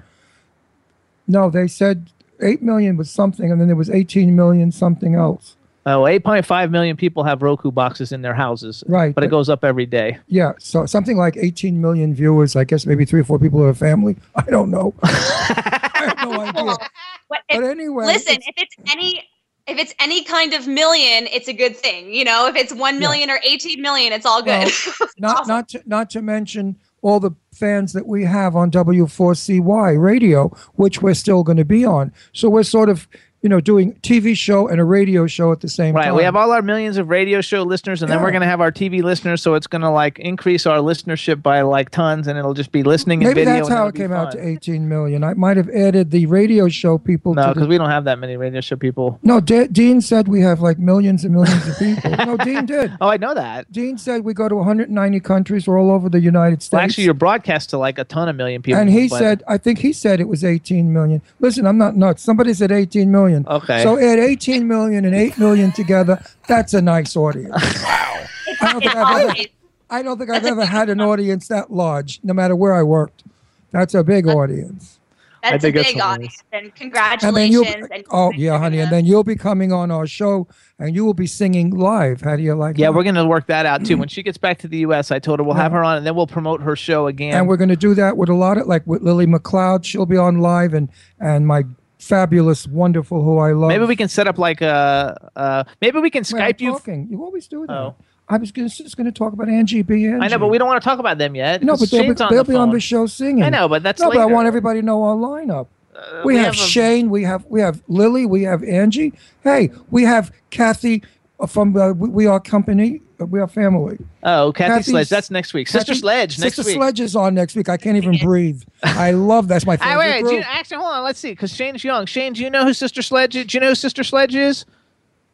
No, 1.29 1.51
they 1.51 1.67
said 1.67 2.11
8 2.41 2.63
million 2.63 2.97
was 2.97 3.11
something, 3.11 3.51
and 3.51 3.61
then 3.61 3.67
there 3.69 3.77
was 3.77 3.91
18 3.91 4.35
million 4.37 4.71
something 4.73 5.15
else. 5.15 5.57
Oh, 5.89 6.03
8.5 6.03 6.71
million 6.71 6.97
people 6.97 7.23
have 7.25 7.43
Roku 7.43 7.71
boxes 7.71 8.11
in 8.13 8.23
their 8.23 8.35
houses. 8.35 8.83
Right, 8.89 9.15
But 9.15 9.23
it 9.25 9.29
goes 9.31 9.49
up 9.49 9.65
every 9.65 9.87
day. 9.87 10.19
Yeah, 10.27 10.53
so 10.59 10.85
something 10.87 11.17
like 11.17 11.37
18 11.37 11.81
million 11.81 12.13
viewers. 12.15 12.57
I 12.57 12.65
guess 12.65 12.87
maybe 12.87 13.05
three 13.05 13.21
or 13.21 13.25
four 13.25 13.39
people 13.39 13.63
in 13.63 13.71
a 13.71 13.75
family. 13.75 14.17
I 14.35 14.43
don't 14.51 14.71
know. 14.71 14.95
I 15.03 16.15
have 16.19 16.29
no 16.29 16.41
idea. 16.41 16.65
What- 16.65 16.81
But 17.29 17.41
if- 17.49 17.63
anyway, 17.65 18.07
listen, 18.07 18.35
if 18.37 18.55
it's 18.57 18.75
any 18.93 19.23
if 19.67 19.79
it's 19.79 19.95
any 19.99 20.23
kind 20.25 20.55
of 20.55 20.67
million, 20.67 21.27
it's 21.33 21.49
a 21.49 21.53
good 21.53 21.77
thing. 21.77 22.13
You 22.13 22.25
know, 22.25 22.47
if 22.47 22.57
it's 22.57 22.73
one 22.73 22.99
million 22.99 23.31
or 23.31 23.41
eighteen 23.43 23.83
million, 23.83 24.13
it's 24.13 24.27
all 24.27 24.43
good. 24.43 24.71
Well, 25.01 25.09
not 25.19 25.49
not 25.49 25.69
to, 25.71 25.83
not 25.87 26.11
to 26.11 26.23
mention 26.23 26.77
all 27.03 27.21
the 27.21 27.31
fans 27.53 27.93
that 27.93 28.07
we 28.07 28.25
have 28.25 28.57
on 28.57 28.71
W4CY 28.71 30.01
radio, 30.01 30.49
which 30.75 31.03
we're 31.03 31.15
still 31.15 31.43
going 31.45 31.59
to 31.59 31.65
be 31.65 31.85
on. 31.85 32.13
So 32.33 32.49
we're 32.49 32.65
sort 32.65 32.89
of, 32.89 33.07
you 33.43 33.49
know, 33.49 33.61
doing 33.61 33.93
TV 34.03 34.37
show 34.37 34.67
and 34.67 34.81
a 34.81 34.85
radio 34.85 35.27
show 35.27 35.53
at 35.53 35.61
the 35.61 35.69
same 35.69 35.95
Right. 35.95 36.05
time. 36.07 36.13
Right. 36.13 36.17
We 36.19 36.25
have 36.25 36.35
all 36.35 36.51
our 36.53 36.63
millions 36.63 36.97
of 36.97 37.09
radio 37.11 37.41
show 37.41 37.63
listeners, 37.63 38.03
and 38.03 38.11
then 38.11 38.21
we're 38.23 38.31
going 38.33 38.41
to 38.41 38.47
have 38.49 38.61
our 38.61 38.73
TV 38.73 39.03
listeners. 39.03 39.41
So 39.43 39.55
it's 39.55 39.67
going 39.67 39.83
to 39.83 39.91
like 39.91 40.19
increase 40.19 40.67
our 40.67 40.79
listenership 40.79 41.43
by 41.43 41.61
like 41.61 41.91
tons, 41.91 42.27
and 42.27 42.39
it'll 42.39 42.55
just 42.55 42.73
be 42.73 42.83
listening 42.83 43.23
and 43.23 43.29
Maybe 43.35 43.45
video. 43.45 43.55
that's 43.65 43.69
how 43.69 43.87
it 43.87 43.95
came 43.95 44.11
out 44.13 44.33
to 44.33 44.45
18 44.45 44.89
million. 44.89 45.23
I 45.23 45.35
might 45.35 45.57
have 45.59 45.69
added 45.69 46.11
the 46.11 46.27
radio 46.27 46.69
show 46.69 46.99
people 46.99 47.35
No, 47.35 47.53
because 47.53 47.69
we 47.69 47.79
don't 47.79 47.91
have 47.91 48.05
that 48.05 48.19
many 48.19 48.37
radio 48.37 48.61
show 48.61 48.75
people. 48.77 49.19
No, 49.23 49.39
De- 49.41 49.69
Dean 49.69 50.01
said 50.01 50.27
we 50.29 50.41
have 50.41 50.61
like 50.61 50.79
millions 50.79 51.25
and 51.25 51.35
millions 51.35 51.69
of 51.69 51.79
people. 51.79 52.11
no, 52.27 52.37
Dean 52.39 52.67
did. 52.67 52.93
Oh, 53.01 53.09
I 53.09 53.17
know 53.17 53.35
that. 53.35 53.71
Dean 53.71 53.97
said 53.99 54.25
we 54.25 54.35
go 54.35 54.49
to 54.49 54.57
190 54.57 55.21
countries. 55.21 55.69
We're 55.69 55.79
all 55.79 55.91
over 55.93 56.09
the 56.09 56.21
United 56.21 56.63
States. 56.63 56.73
Well, 56.73 56.83
actually, 56.83 57.05
you're 57.05 57.15
broadcast 57.15 57.71
to 57.71 57.79
like 57.79 57.99
a 57.99 58.05
ton 58.05 58.29
of 58.29 58.35
million 58.35 58.63
people. 58.63 58.81
and 58.81 58.91
he 58.91 59.09
said, 59.09 59.43
I 59.47 59.59
think 59.59 59.79
he 59.81 59.93
said 59.93 60.21
it 60.21 60.29
was 60.29 60.43
18 60.43 60.93
million. 60.93 61.23
Listen, 61.39 61.67
I'm 61.67 61.79
not 61.79 61.97
nuts. 61.97 62.23
Somebody 62.23 62.53
said 62.55 62.73
18 62.73 63.11
million. 63.11 63.36
Okay. 63.47 63.83
So 63.83 63.99
add 63.99 64.19
18 64.19 64.67
million 64.67 65.05
and 65.05 65.15
8 65.15 65.39
million 65.39 65.73
together. 65.73 66.23
That's 66.49 66.75
a 66.75 66.83
nice 66.83 67.17
audience. 67.17 67.53
I 67.57 68.73
don't 68.73 68.81
think 68.81 68.85
It's 68.85 68.95
I've 68.95 69.31
ever, 69.31 69.49
I 69.91 70.03
don't 70.03 70.19
think 70.19 70.31
I've 70.31 70.45
ever 70.45 70.65
had 70.65 70.89
an 70.89 71.01
audience 71.01 71.49
that 71.49 71.73
large, 71.73 72.21
no 72.23 72.33
matter 72.33 72.55
where 72.57 72.75
I 72.75 72.83
worked. 72.83 73.25
That's 73.73 73.95
a 73.95 74.05
big 74.05 74.27
audience. 74.27 74.99
That's 75.43 75.57
a 75.57 75.59
think 75.61 75.77
that's 75.77 75.93
big 75.93 76.01
audience, 76.01 76.43
and 76.53 76.65
And 76.65 76.75
congratulations. 76.75 77.53
you'll, 77.53 78.03
oh 78.11 78.33
yeah, 78.33 78.59
honey, 78.59 78.81
and 78.81 78.91
then 78.91 79.07
you'll 79.07 79.25
be 79.25 79.37
coming 79.37 79.73
on 79.73 79.91
our 79.91 80.07
show, 80.07 80.49
and 80.79 80.95
you 80.95 81.05
will 81.05 81.15
be 81.15 81.27
singing 81.27 81.71
live. 81.71 82.21
How 82.21 82.37
do 82.37 82.43
you 82.43 82.55
like? 82.55 82.77
It? 82.77 82.81
Yeah, 82.81 82.89
that? 82.89 82.97
we're 82.97 83.05
going 83.05 83.15
to 83.15 83.27
work 83.27 83.47
that 83.47 83.65
out 83.67 83.85
too. 83.85 83.97
When 83.97 84.09
she 84.09 84.23
gets 84.23 84.39
back 84.39 84.59
to 84.59 84.69
the 84.69 84.79
U.S., 84.79 85.11
I 85.11 85.19
told 85.19 85.39
her 85.39 85.45
we'll 85.45 85.55
have 85.55 85.73
her 85.73 85.85
on, 85.85 85.99
and 85.99 86.07
then 86.07 86.17
we'll 86.17 86.27
promote 86.27 86.63
her 86.63 86.75
show 86.75 87.07
again. 87.07 87.35
and 87.35 87.47
we're 87.47 87.57
going 87.57 87.69
to 87.69 87.77
do 87.77 87.95
that 87.95 88.17
with 88.17 88.29
a 88.29 88.35
lot 88.35 88.59
of 88.59 88.67
like 88.67 88.87
with 88.87 89.03
Lily 89.03 89.27
McLeod. 89.27 89.85
She'll 89.85 90.07
be 90.07 90.17
on 90.17 90.41
live, 90.41 90.75
and 90.75 90.89
and 91.21 91.47
my 91.47 91.65
fabulous, 91.99 92.67
wonderful, 92.67 93.23
who 93.23 93.39
I 93.39 93.53
love. 93.53 93.69
maybe 93.69 93.85
we 93.85 93.97
can 93.97 94.09
set 94.09 94.27
up 94.27 94.39
like 94.39 94.61
a. 94.61 95.31
Uh, 95.37 95.65
maybe 95.81 95.99
we 95.99 96.11
can 96.11 96.23
Skype 96.23 96.61
you. 96.61 96.73
talking. 96.73 97.09
You 97.11 97.23
always 97.23 97.47
do 97.47 97.67
that. 97.67 97.73
Oh. 97.73 97.95
I 98.29 98.39
was 98.39 98.51
just 98.51 98.97
going 98.97 99.05
to 99.05 99.13
talk 99.13 99.33
about 99.33 99.49
Angie 99.49 99.83
B. 99.83 100.07
Angie. 100.07 100.25
I 100.25 100.29
know, 100.29 100.39
but 100.39 100.49
we 100.49 100.59
don't 100.59 100.67
want 100.67 100.83
to 100.83 100.85
talk 100.85 100.99
about 100.99 101.17
them 101.19 101.37
yet. 101.37 101.63
No, 101.63 101.77
but 101.77 101.91
they'll, 101.91 102.03
be, 102.03 102.09
on 102.09 102.33
they'll 102.33 102.43
the 102.43 102.53
be 102.53 102.57
on 102.57 102.71
the 102.71 102.81
show 102.81 103.07
singing. 103.07 103.45
I 103.45 103.51
know, 103.51 103.69
but 103.69 103.85
that's 103.85 104.01
no. 104.01 104.09
But 104.11 104.19
I 104.19 104.27
want 104.27 104.49
everybody 104.49 104.81
to 104.81 104.87
know 104.87 105.05
our 105.05 105.15
lineup. 105.15 105.69
Uh, 105.95 106.23
we, 106.25 106.37
have, 106.37 106.55
a- 106.55 106.57
Shayne. 106.57 107.09
We 107.09 107.23
have 107.23 107.47
we 107.47 107.61
have 107.61 107.83
Lily. 107.87 108.27
We 108.27 108.43
have 108.43 108.65
Angie. 108.65 109.13
Hey, 109.45 109.71
we 109.91 110.03
have 110.03 110.33
Kathy 110.51 111.05
uh, 111.39 111.47
from 111.47 111.77
uh, 111.77 111.93
We 111.93 112.09
We 112.09 112.27
Are 112.27 112.41
Company. 112.41 113.01
We 113.19 113.41
are 113.41 113.49
family. 113.49 113.99
Oh, 114.23 114.53
Kathy 114.53 114.71
Kathy's- 114.71 114.87
Sledge. 114.87 115.09
That's 115.09 115.31
next 115.31 115.55
week. 115.55 115.69
Sister 115.69 115.93
Kathy- 115.93 116.01
Sledge 116.01 116.39
next 116.39 116.57
Sister 116.57 116.69
week. 116.71 116.77
Sledge 116.77 117.01
is 117.01 117.17
on 117.17 117.35
next 117.35 117.57
week. 117.57 117.69
I 117.69 117.77
can't 117.77 117.97
even 117.97 118.17
breathe. 118.23 118.63
I 118.83 119.13
love 119.13 119.49
that's 119.49 119.65
my 119.67 119.77
favorite 119.79 119.99
wait, 119.99 120.23
wait, 120.25 120.31
do 120.31 120.37
you, 120.37 120.43
actually, 120.47 120.77
hold 120.79 120.93
on. 120.93 121.03
Let's 121.05 121.19
see, 121.19 121.31
because 121.31 121.53
Shayne's 121.53 121.83
young. 121.83 122.07
Shayne, 122.07 122.33
do 122.35 122.43
you 122.43 122.51
know 122.51 122.65
who 122.65 122.73
Sister 122.75 123.01
Sledge 123.03 123.35
is? 123.37 123.47
Do 123.47 123.57
you 123.57 123.61
know 123.61 123.69
who 123.69 123.75
Sister 123.75 124.05
Sledge 124.05 124.35
is? 124.35 124.65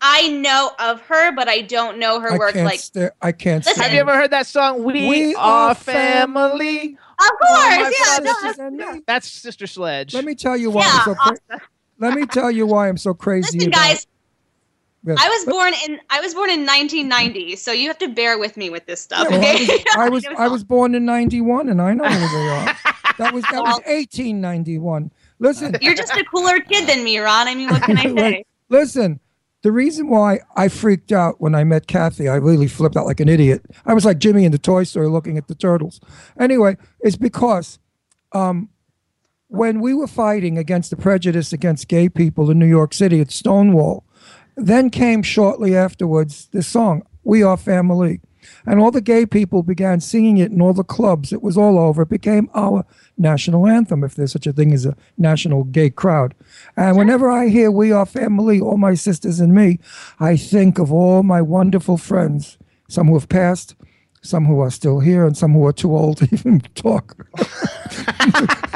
I 0.00 0.28
know 0.28 0.72
of 0.80 1.00
her, 1.02 1.32
but 1.32 1.48
I 1.48 1.60
don't 1.60 1.98
know 1.98 2.18
her 2.20 2.32
I 2.32 2.38
work. 2.38 2.54
can't 2.54 2.66
Like, 2.66 2.80
stare. 2.80 3.12
I 3.22 3.30
can't. 3.32 3.64
Listen, 3.64 3.82
Have 3.82 3.92
you 3.92 4.00
ever 4.00 4.16
heard 4.16 4.32
that 4.32 4.46
song? 4.48 4.82
We, 4.82 5.08
We 5.08 5.34
are 5.36 5.70
are 5.70 5.74
family. 5.76 6.96
of 7.20 7.30
course, 7.40 7.94
yeah, 8.00 8.18
no, 8.20 8.32
sisters 8.32 8.42
that's- 8.42 8.58
and 8.58 8.76
me. 8.76 9.02
That's 9.06 9.28
Sister 9.30 9.66
Sledge. 9.66 10.12
Let 10.14 10.24
me 10.24 10.34
tell 10.34 10.56
you 10.56 10.70
why 10.70 10.82
Yeah, 10.82 10.90
I'm 10.92 11.04
so. 11.04 11.14
Cra- 11.14 11.60
let 12.00 12.14
me 12.14 12.26
tell 12.26 12.50
you 12.50 12.66
why 12.66 12.88
I'm 12.88 12.96
so 12.96 13.14
crazy. 13.24 13.58
Listen, 13.58 13.68
about 13.70 13.80
guys, 13.80 14.06
Yes. 15.04 15.18
I 15.20 15.28
was 15.28 15.44
born 15.46 15.72
in 15.86 16.00
I 16.10 16.20
was 16.20 16.32
born 16.34 16.50
in 16.50 16.60
1990, 16.60 17.56
so 17.56 17.72
you 17.72 17.88
have 17.88 17.98
to 17.98 18.08
bear 18.08 18.38
with 18.38 18.56
me 18.56 18.70
with 18.70 18.86
this 18.86 19.00
stuff. 19.00 19.26
Yeah, 19.30 19.38
well, 19.38 19.54
okay? 19.64 19.84
I 19.96 20.08
was 20.08 20.24
I 20.24 20.30
was, 20.30 20.38
I 20.38 20.48
was 20.48 20.64
born 20.64 20.94
in 20.94 21.04
'91, 21.04 21.68
and 21.68 21.82
I 21.82 21.92
know 21.94 22.04
who 22.04 22.38
they 22.38 22.48
are. 22.48 22.76
That 23.18 23.34
was 23.34 23.44
that 23.44 23.60
was 23.60 23.74
1891. 23.84 25.10
Listen, 25.38 25.76
You're 25.82 25.94
just 25.94 26.12
a 26.16 26.24
cooler 26.24 26.60
kid 26.60 26.88
than 26.88 27.04
me, 27.04 27.18
Ron. 27.18 27.46
I 27.46 27.54
mean, 27.54 27.68
what 27.68 27.82
can 27.82 27.98
I 27.98 28.02
say? 28.04 28.10
Like, 28.10 28.46
listen. 28.70 29.20
The 29.60 29.70
reason 29.70 30.08
why 30.08 30.40
I 30.56 30.68
freaked 30.68 31.12
out 31.12 31.40
when 31.40 31.54
I 31.54 31.62
met 31.62 31.86
Kathy, 31.86 32.26
I 32.26 32.36
really 32.36 32.66
flipped 32.66 32.96
out 32.96 33.06
like 33.06 33.20
an 33.20 33.28
idiot. 33.28 33.62
I 33.84 33.94
was 33.94 34.04
like 34.04 34.18
Jimmy 34.18 34.44
in 34.44 34.50
the 34.50 34.58
toy 34.58 34.82
Story 34.84 35.08
looking 35.08 35.38
at 35.38 35.46
the 35.46 35.54
turtles. 35.54 36.00
Anyway, 36.40 36.76
it's 37.00 37.16
because 37.16 37.78
um, 38.32 38.70
when 39.46 39.80
we 39.80 39.94
were 39.94 40.08
fighting 40.08 40.58
against 40.58 40.90
the 40.90 40.96
prejudice 40.96 41.52
against 41.52 41.86
gay 41.86 42.08
people 42.08 42.50
in 42.50 42.58
New 42.58 42.66
York 42.66 42.92
City 42.92 43.20
at 43.20 43.30
Stonewall, 43.30 44.04
then 44.56 44.90
came 44.90 45.22
shortly 45.22 45.76
afterwards 45.76 46.48
this 46.52 46.66
song, 46.66 47.02
We 47.22 47.42
Are 47.42 47.56
Family. 47.56 48.20
And 48.66 48.80
all 48.80 48.90
the 48.90 49.00
gay 49.00 49.26
people 49.26 49.62
began 49.62 50.00
singing 50.00 50.38
it 50.38 50.50
in 50.50 50.60
all 50.60 50.72
the 50.72 50.84
clubs. 50.84 51.32
It 51.32 51.42
was 51.42 51.56
all 51.56 51.78
over. 51.78 52.02
It 52.02 52.08
became 52.08 52.50
our 52.54 52.84
national 53.16 53.66
anthem, 53.66 54.02
if 54.04 54.14
there's 54.14 54.32
such 54.32 54.46
a 54.46 54.52
thing 54.52 54.72
as 54.72 54.84
a 54.84 54.96
national 55.16 55.64
gay 55.64 55.90
crowd. 55.90 56.34
And 56.76 56.96
whenever 56.96 57.30
I 57.30 57.48
hear 57.48 57.70
We 57.70 57.92
Are 57.92 58.06
Family, 58.06 58.60
all 58.60 58.76
my 58.76 58.94
sisters 58.94 59.40
and 59.40 59.54
me, 59.54 59.78
I 60.18 60.36
think 60.36 60.78
of 60.78 60.92
all 60.92 61.22
my 61.22 61.40
wonderful 61.42 61.96
friends, 61.96 62.58
some 62.88 63.08
who 63.08 63.14
have 63.14 63.28
passed, 63.28 63.74
some 64.22 64.44
who 64.44 64.60
are 64.60 64.70
still 64.70 65.00
here, 65.00 65.26
and 65.26 65.36
some 65.36 65.52
who 65.52 65.66
are 65.66 65.72
too 65.72 65.96
old 65.96 66.18
to 66.18 66.28
even 66.32 66.60
talk. 66.74 67.16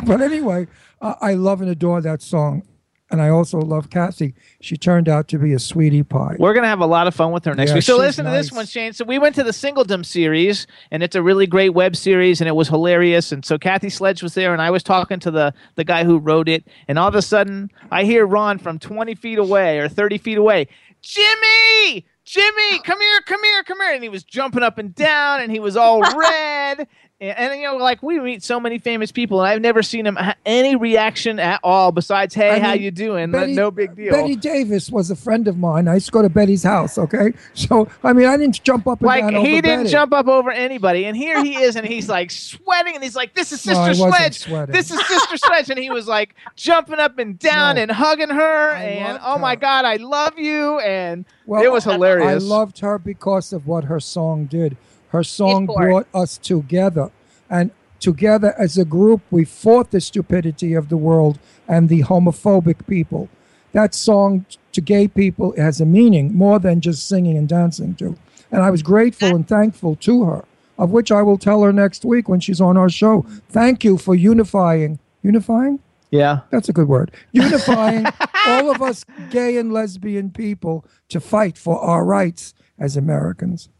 but 0.06 0.20
anyway, 0.20 0.66
I 1.00 1.34
love 1.34 1.60
and 1.60 1.70
adore 1.70 2.00
that 2.00 2.22
song. 2.22 2.62
And 3.08 3.22
I 3.22 3.28
also 3.28 3.60
love 3.60 3.88
Kathy. 3.88 4.34
She 4.60 4.76
turned 4.76 5.08
out 5.08 5.28
to 5.28 5.38
be 5.38 5.52
a 5.52 5.60
sweetie 5.60 6.02
pie. 6.02 6.34
We're 6.40 6.54
gonna 6.54 6.66
have 6.66 6.80
a 6.80 6.86
lot 6.86 7.06
of 7.06 7.14
fun 7.14 7.30
with 7.30 7.44
her 7.44 7.54
next 7.54 7.70
Yeah, 7.70 7.76
week. 7.76 7.84
So 7.84 7.94
she's 7.94 8.00
listen 8.00 8.24
to 8.24 8.32
this 8.32 8.50
one, 8.50 8.66
Shayne. 8.66 8.92
So 8.92 9.04
we 9.04 9.20
went 9.20 9.36
to 9.36 9.44
the 9.44 9.52
Singledom 9.52 10.04
series, 10.04 10.66
and 10.90 11.04
it's 11.04 11.14
a 11.14 11.22
really 11.22 11.46
great 11.46 11.68
web 11.70 11.94
series, 11.94 12.40
and 12.40 12.48
it 12.48 12.56
was 12.56 12.68
hilarious. 12.68 13.30
And 13.30 13.44
so 13.44 13.58
Kathy 13.58 13.90
Sledge 13.90 14.24
was 14.24 14.34
there, 14.34 14.52
and 14.52 14.60
I 14.60 14.70
was 14.70 14.82
talking 14.82 15.20
to 15.20 15.30
the 15.30 15.54
the 15.76 15.84
guy 15.84 16.02
who 16.02 16.18
wrote 16.18 16.48
it, 16.48 16.66
and 16.88 16.98
all 16.98 17.06
of 17.06 17.14
a 17.14 17.22
sudden 17.22 17.70
I 17.92 18.02
hear 18.02 18.26
Ron 18.26 18.58
from 18.58 18.80
20 18.80 19.14
feet 19.14 19.38
away 19.38 19.78
or 19.78 19.88
30 19.88 20.18
feet 20.18 20.38
away, 20.38 20.66
Jimmy. 21.00 22.06
Jimmy, 22.24 22.80
come 22.80 23.00
here, 23.00 23.20
come 23.24 23.44
here, 23.44 23.62
come 23.62 23.78
here. 23.80 23.94
And 23.94 24.02
he 24.02 24.08
was 24.08 24.24
jumping 24.24 24.64
up 24.64 24.78
and 24.78 24.92
down 24.92 25.40
and 25.42 25.52
he 25.52 25.60
was 25.60 25.76
all 25.76 26.00
red. 26.18 26.88
And, 27.18 27.38
and, 27.52 27.58
you 27.60 27.66
know, 27.66 27.76
like 27.78 28.02
we 28.02 28.20
meet 28.20 28.42
so 28.42 28.60
many 28.60 28.78
famous 28.78 29.10
people, 29.10 29.40
and 29.40 29.48
I've 29.48 29.62
never 29.62 29.82
seen 29.82 30.06
him 30.06 30.16
ha- 30.16 30.34
any 30.44 30.76
reaction 30.76 31.38
at 31.38 31.60
all 31.64 31.90
besides, 31.90 32.34
hey, 32.34 32.50
I 32.50 32.58
how 32.58 32.74
mean, 32.74 32.82
you 32.82 32.90
doing? 32.90 33.30
Betty- 33.30 33.54
no 33.54 33.70
big 33.70 33.96
deal. 33.96 34.12
Bette 34.12 34.36
Davis 34.36 34.90
was 34.90 35.10
a 35.10 35.16
friend 35.16 35.48
of 35.48 35.56
mine. 35.56 35.88
I 35.88 35.94
used 35.94 36.06
to 36.06 36.12
go 36.12 36.20
to 36.20 36.28
Betty's 36.28 36.62
house. 36.62 36.98
Okay, 36.98 37.32
so 37.54 37.88
I 38.04 38.12
mean, 38.12 38.26
I 38.26 38.36
didn't 38.36 38.62
jump 38.62 38.86
up 38.86 39.00
and 39.00 39.06
like 39.06 39.22
down 39.22 39.34
he 39.46 39.62
didn't 39.62 39.84
Betty. 39.84 39.88
jump 39.92 40.12
up 40.12 40.26
over 40.28 40.50
anybody 40.50 41.06
and 41.06 41.16
here 41.16 41.42
he 41.42 41.56
is 41.56 41.76
and 41.76 41.86
he's 41.86 42.06
like 42.06 42.30
sweating 42.30 42.94
and 42.94 43.02
he's 43.02 43.16
like 43.16 43.34
this 43.34 43.50
is 43.50 43.64
No, 43.64 43.72
sister 43.86 44.04
wasn't 44.04 44.14
sledge 44.14 44.38
sweating. 44.40 44.72
this 44.74 44.90
is 44.90 45.06
sister 45.06 45.36
sledge 45.38 45.70
and 45.70 45.78
he 45.78 45.88
was 45.88 46.06
like 46.06 46.34
jumping 46.54 46.98
up 46.98 47.18
and 47.18 47.38
down 47.38 47.76
No. 47.76 47.82
and 47.82 47.90
hugging 47.90 48.28
her 48.28 48.70
I 48.74 48.82
and 48.82 49.18
oh 49.22 49.38
my 49.38 49.56
god 49.56 49.84
i 49.84 49.96
love 49.96 50.38
you 50.38 50.78
and 50.80 51.24
Well, 51.46 51.62
it 51.62 51.70
was 51.72 51.84
hilarious 51.84 52.42
I 52.42 52.46
loved 52.46 52.78
her 52.80 52.98
because 52.98 53.52
of 53.54 53.66
what 53.66 53.84
her 53.84 54.00
song 54.00 54.44
did. 54.46 54.76
Her 55.16 55.24
song 55.24 55.64
brought 55.64 56.06
us 56.12 56.36
together, 56.36 57.10
and 57.48 57.70
together 58.00 58.54
as 58.58 58.76
a 58.76 58.84
group, 58.84 59.22
we 59.30 59.46
fought 59.46 59.90
the 59.90 60.00
stupidity 60.02 60.74
of 60.74 60.90
the 60.90 60.98
world 60.98 61.38
and 61.66 61.88
the 61.88 62.02
homophobic 62.02 62.86
people. 62.86 63.30
That 63.72 63.94
song 63.94 64.44
to 64.72 64.82
gay 64.82 65.08
people 65.08 65.54
has 65.56 65.80
a 65.80 65.86
meaning 65.86 66.34
more 66.34 66.58
than 66.58 66.82
just 66.82 67.08
singing 67.08 67.38
and 67.38 67.48
dancing 67.48 67.94
to. 67.94 68.14
And 68.52 68.62
I 68.62 68.70
was 68.70 68.82
grateful 68.82 69.34
and 69.34 69.48
thankful 69.48 69.96
to 69.96 70.24
her, 70.24 70.44
of 70.78 70.90
which 70.90 71.10
I 71.10 71.22
will 71.22 71.38
tell 71.38 71.62
her 71.62 71.72
next 71.72 72.04
week 72.04 72.28
when 72.28 72.40
she's 72.40 72.60
on 72.60 72.76
our 72.76 72.90
show. 72.90 73.24
Thank 73.48 73.84
you 73.84 73.96
for 73.96 74.14
unifying. 74.14 74.98
Unifying? 75.22 75.80
Yeah. 76.10 76.40
That's 76.50 76.68
a 76.68 76.74
good 76.74 76.88
word. 76.88 77.10
Unifying 77.32 78.04
all 78.46 78.70
of 78.70 78.82
us 78.82 79.02
gay 79.30 79.56
and 79.56 79.72
lesbian 79.72 80.30
people 80.30 80.84
to 81.08 81.20
fight 81.20 81.56
for 81.56 81.80
our 81.80 82.04
rights 82.04 82.52
as 82.78 82.98
Americans. 82.98 83.70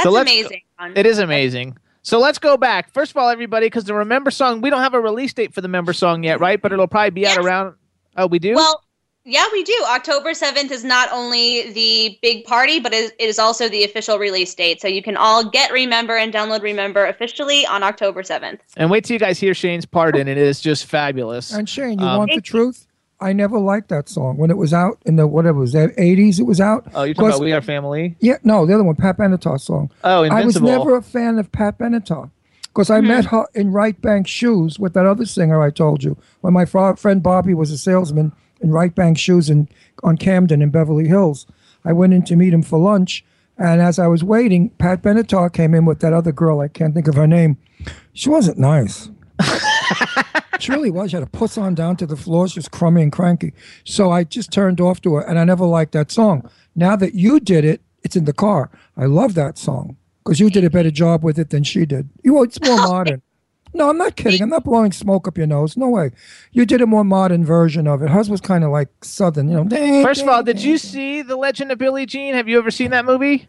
That's 0.00 0.04
So 0.04 0.10
let's- 0.10 0.30
amazing. 0.30 0.62
Ron. 0.80 0.92
It 0.96 1.06
is 1.06 1.18
amazing. 1.18 1.76
So 2.02 2.18
let's 2.18 2.38
go 2.38 2.56
back. 2.56 2.90
First 2.92 3.10
of 3.10 3.18
all, 3.18 3.28
everybody, 3.28 3.66
because 3.66 3.84
the 3.84 3.94
Remember 3.94 4.30
song, 4.30 4.62
we 4.62 4.70
don't 4.70 4.80
have 4.80 4.94
a 4.94 5.00
release 5.00 5.32
date 5.34 5.52
for 5.54 5.60
the 5.60 5.68
Member 5.68 5.92
song 5.92 6.24
yet, 6.24 6.40
right? 6.40 6.60
But 6.60 6.72
it'll 6.72 6.86
probably 6.88 7.10
be 7.10 7.26
out 7.26 7.38
around. 7.38 7.74
Oh, 8.16 8.26
we 8.26 8.38
do. 8.38 8.54
Well, 8.54 8.82
yeah, 9.26 9.44
we 9.52 9.62
do. 9.62 9.76
October 9.86 10.30
7th 10.30 10.70
is 10.70 10.82
not 10.82 11.10
only 11.12 11.70
the 11.72 12.18
big 12.22 12.44
party, 12.44 12.80
but 12.80 12.94
it 12.94 13.14
it 13.18 13.28
is 13.28 13.38
also 13.38 13.68
the 13.68 13.84
official 13.84 14.18
release 14.18 14.54
date. 14.54 14.80
So 14.80 14.88
you 14.88 15.02
can 15.02 15.16
all 15.18 15.44
get 15.50 15.70
Remember 15.72 16.16
and 16.16 16.32
download 16.32 16.62
Remember 16.62 17.04
officially 17.04 17.66
on 17.66 17.82
October 17.82 18.22
7th. 18.22 18.60
and 18.78 18.90
wait 18.90 19.04
till 19.04 19.14
you 19.14 19.20
guys 19.20 19.38
hear 19.38 19.52
Shayne's 19.52 19.84
part 19.84 20.16
in 20.16 20.26
it. 20.26 20.38
It 20.38 20.38
is 20.38 20.58
just 20.60 20.86
fabulous. 20.86 21.52
And 21.52 21.68
Shayne, 21.68 21.98
you 22.00 22.06
Um, 22.06 22.16
want 22.18 22.30
the 22.34 22.40
truth? 22.40 22.86
I 23.20 23.32
never 23.32 23.58
liked 23.58 23.88
that 23.90 24.08
song 24.08 24.38
when 24.38 24.50
it 24.50 24.56
was 24.56 24.72
out 24.72 24.98
in 25.04 25.16
the 25.16 25.26
whatever 25.26 25.58
was 25.58 25.72
that 25.72 25.94
80s. 25.96 26.40
It 26.40 26.44
was 26.44 26.60
out. 26.60 26.86
Oh, 26.94 27.02
you're 27.02 27.14
talking 27.14 27.28
about 27.28 27.40
We 27.40 27.52
Are 27.52 27.60
Family? 27.60 28.16
Yeah, 28.20 28.38
no, 28.44 28.64
the 28.64 28.74
other 28.74 28.84
one, 28.84 28.96
Pat 28.96 29.18
Benatar 29.18 29.60
song. 29.60 29.90
Oh, 30.02 30.22
Invincible. 30.22 30.68
I 30.68 30.76
was 30.76 30.78
never 30.78 30.96
a 30.96 31.02
fan 31.02 31.38
of 31.38 31.52
Pat 31.52 31.78
Benatar 31.78 32.30
because 32.64 32.88
I 32.88 33.00
hmm. 33.00 33.08
met 33.08 33.26
her 33.26 33.46
in 33.54 33.72
Right 33.72 34.00
Bank 34.00 34.26
Shoes 34.26 34.78
with 34.78 34.94
that 34.94 35.06
other 35.06 35.26
singer 35.26 35.60
I 35.60 35.70
told 35.70 36.02
you. 36.02 36.16
When 36.40 36.54
my 36.54 36.64
fr- 36.64 36.94
friend 36.94 37.22
Bobby 37.22 37.52
was 37.52 37.70
a 37.70 37.78
salesman 37.78 38.32
in 38.60 38.70
Right 38.70 38.94
Bank 38.94 39.18
Shoes 39.18 39.50
in, 39.50 39.68
on 40.02 40.16
Camden 40.16 40.62
in 40.62 40.70
Beverly 40.70 41.08
Hills, 41.08 41.46
I 41.84 41.92
went 41.92 42.14
in 42.14 42.22
to 42.24 42.36
meet 42.36 42.54
him 42.54 42.62
for 42.62 42.78
lunch. 42.78 43.24
And 43.58 43.82
as 43.82 43.98
I 43.98 44.06
was 44.06 44.24
waiting, 44.24 44.70
Pat 44.70 45.02
Benatar 45.02 45.52
came 45.52 45.74
in 45.74 45.84
with 45.84 46.00
that 46.00 46.14
other 46.14 46.32
girl. 46.32 46.60
I 46.60 46.68
can't 46.68 46.94
think 46.94 47.08
of 47.08 47.16
her 47.16 47.26
name. 47.26 47.58
She 48.14 48.30
wasn't 48.30 48.58
nice. 48.58 49.10
she 50.62 50.72
really 50.72 50.90
was. 50.90 51.10
She 51.10 51.16
had 51.16 51.22
a 51.22 51.30
puss 51.30 51.58
on 51.58 51.74
down 51.74 51.96
to 51.96 52.06
the 52.06 52.16
floor. 52.16 52.48
She 52.48 52.58
was 52.58 52.68
crummy 52.68 53.02
and 53.02 53.12
cranky. 53.12 53.52
So 53.84 54.10
I 54.10 54.24
just 54.24 54.52
turned 54.52 54.80
off 54.80 55.00
to 55.02 55.14
her, 55.14 55.20
and 55.22 55.38
I 55.38 55.44
never 55.44 55.64
liked 55.64 55.92
that 55.92 56.10
song. 56.10 56.48
Now 56.74 56.96
that 56.96 57.14
you 57.14 57.40
did 57.40 57.64
it, 57.64 57.80
it's 58.02 58.16
in 58.16 58.24
the 58.24 58.32
car. 58.32 58.70
I 58.96 59.06
love 59.06 59.34
that 59.34 59.58
song 59.58 59.96
because 60.24 60.40
you 60.40 60.50
did 60.50 60.64
a 60.64 60.70
better 60.70 60.90
job 60.90 61.22
with 61.22 61.38
it 61.38 61.50
than 61.50 61.64
she 61.64 61.84
did. 61.86 62.08
You, 62.22 62.34
know, 62.34 62.42
it's 62.42 62.60
more 62.60 62.76
modern. 62.76 63.22
No, 63.72 63.88
I'm 63.88 63.98
not 63.98 64.16
kidding. 64.16 64.42
I'm 64.42 64.48
not 64.48 64.64
blowing 64.64 64.90
smoke 64.90 65.28
up 65.28 65.38
your 65.38 65.46
nose. 65.46 65.76
No 65.76 65.88
way. 65.88 66.10
You 66.52 66.66
did 66.66 66.80
a 66.80 66.86
more 66.86 67.04
modern 67.04 67.44
version 67.44 67.86
of 67.86 68.02
it. 68.02 68.10
Hers 68.10 68.28
was 68.28 68.40
kind 68.40 68.64
of 68.64 68.70
like 68.70 68.88
southern, 69.04 69.48
you 69.48 69.62
know. 69.62 70.02
First 70.02 70.22
of 70.22 70.28
all, 70.28 70.42
did 70.42 70.60
you 70.60 70.76
see 70.76 71.22
The 71.22 71.36
Legend 71.36 71.70
of 71.70 71.78
Billie 71.78 72.06
Jean? 72.06 72.34
Have 72.34 72.48
you 72.48 72.58
ever 72.58 72.70
seen 72.70 72.90
that 72.90 73.04
movie? 73.04 73.48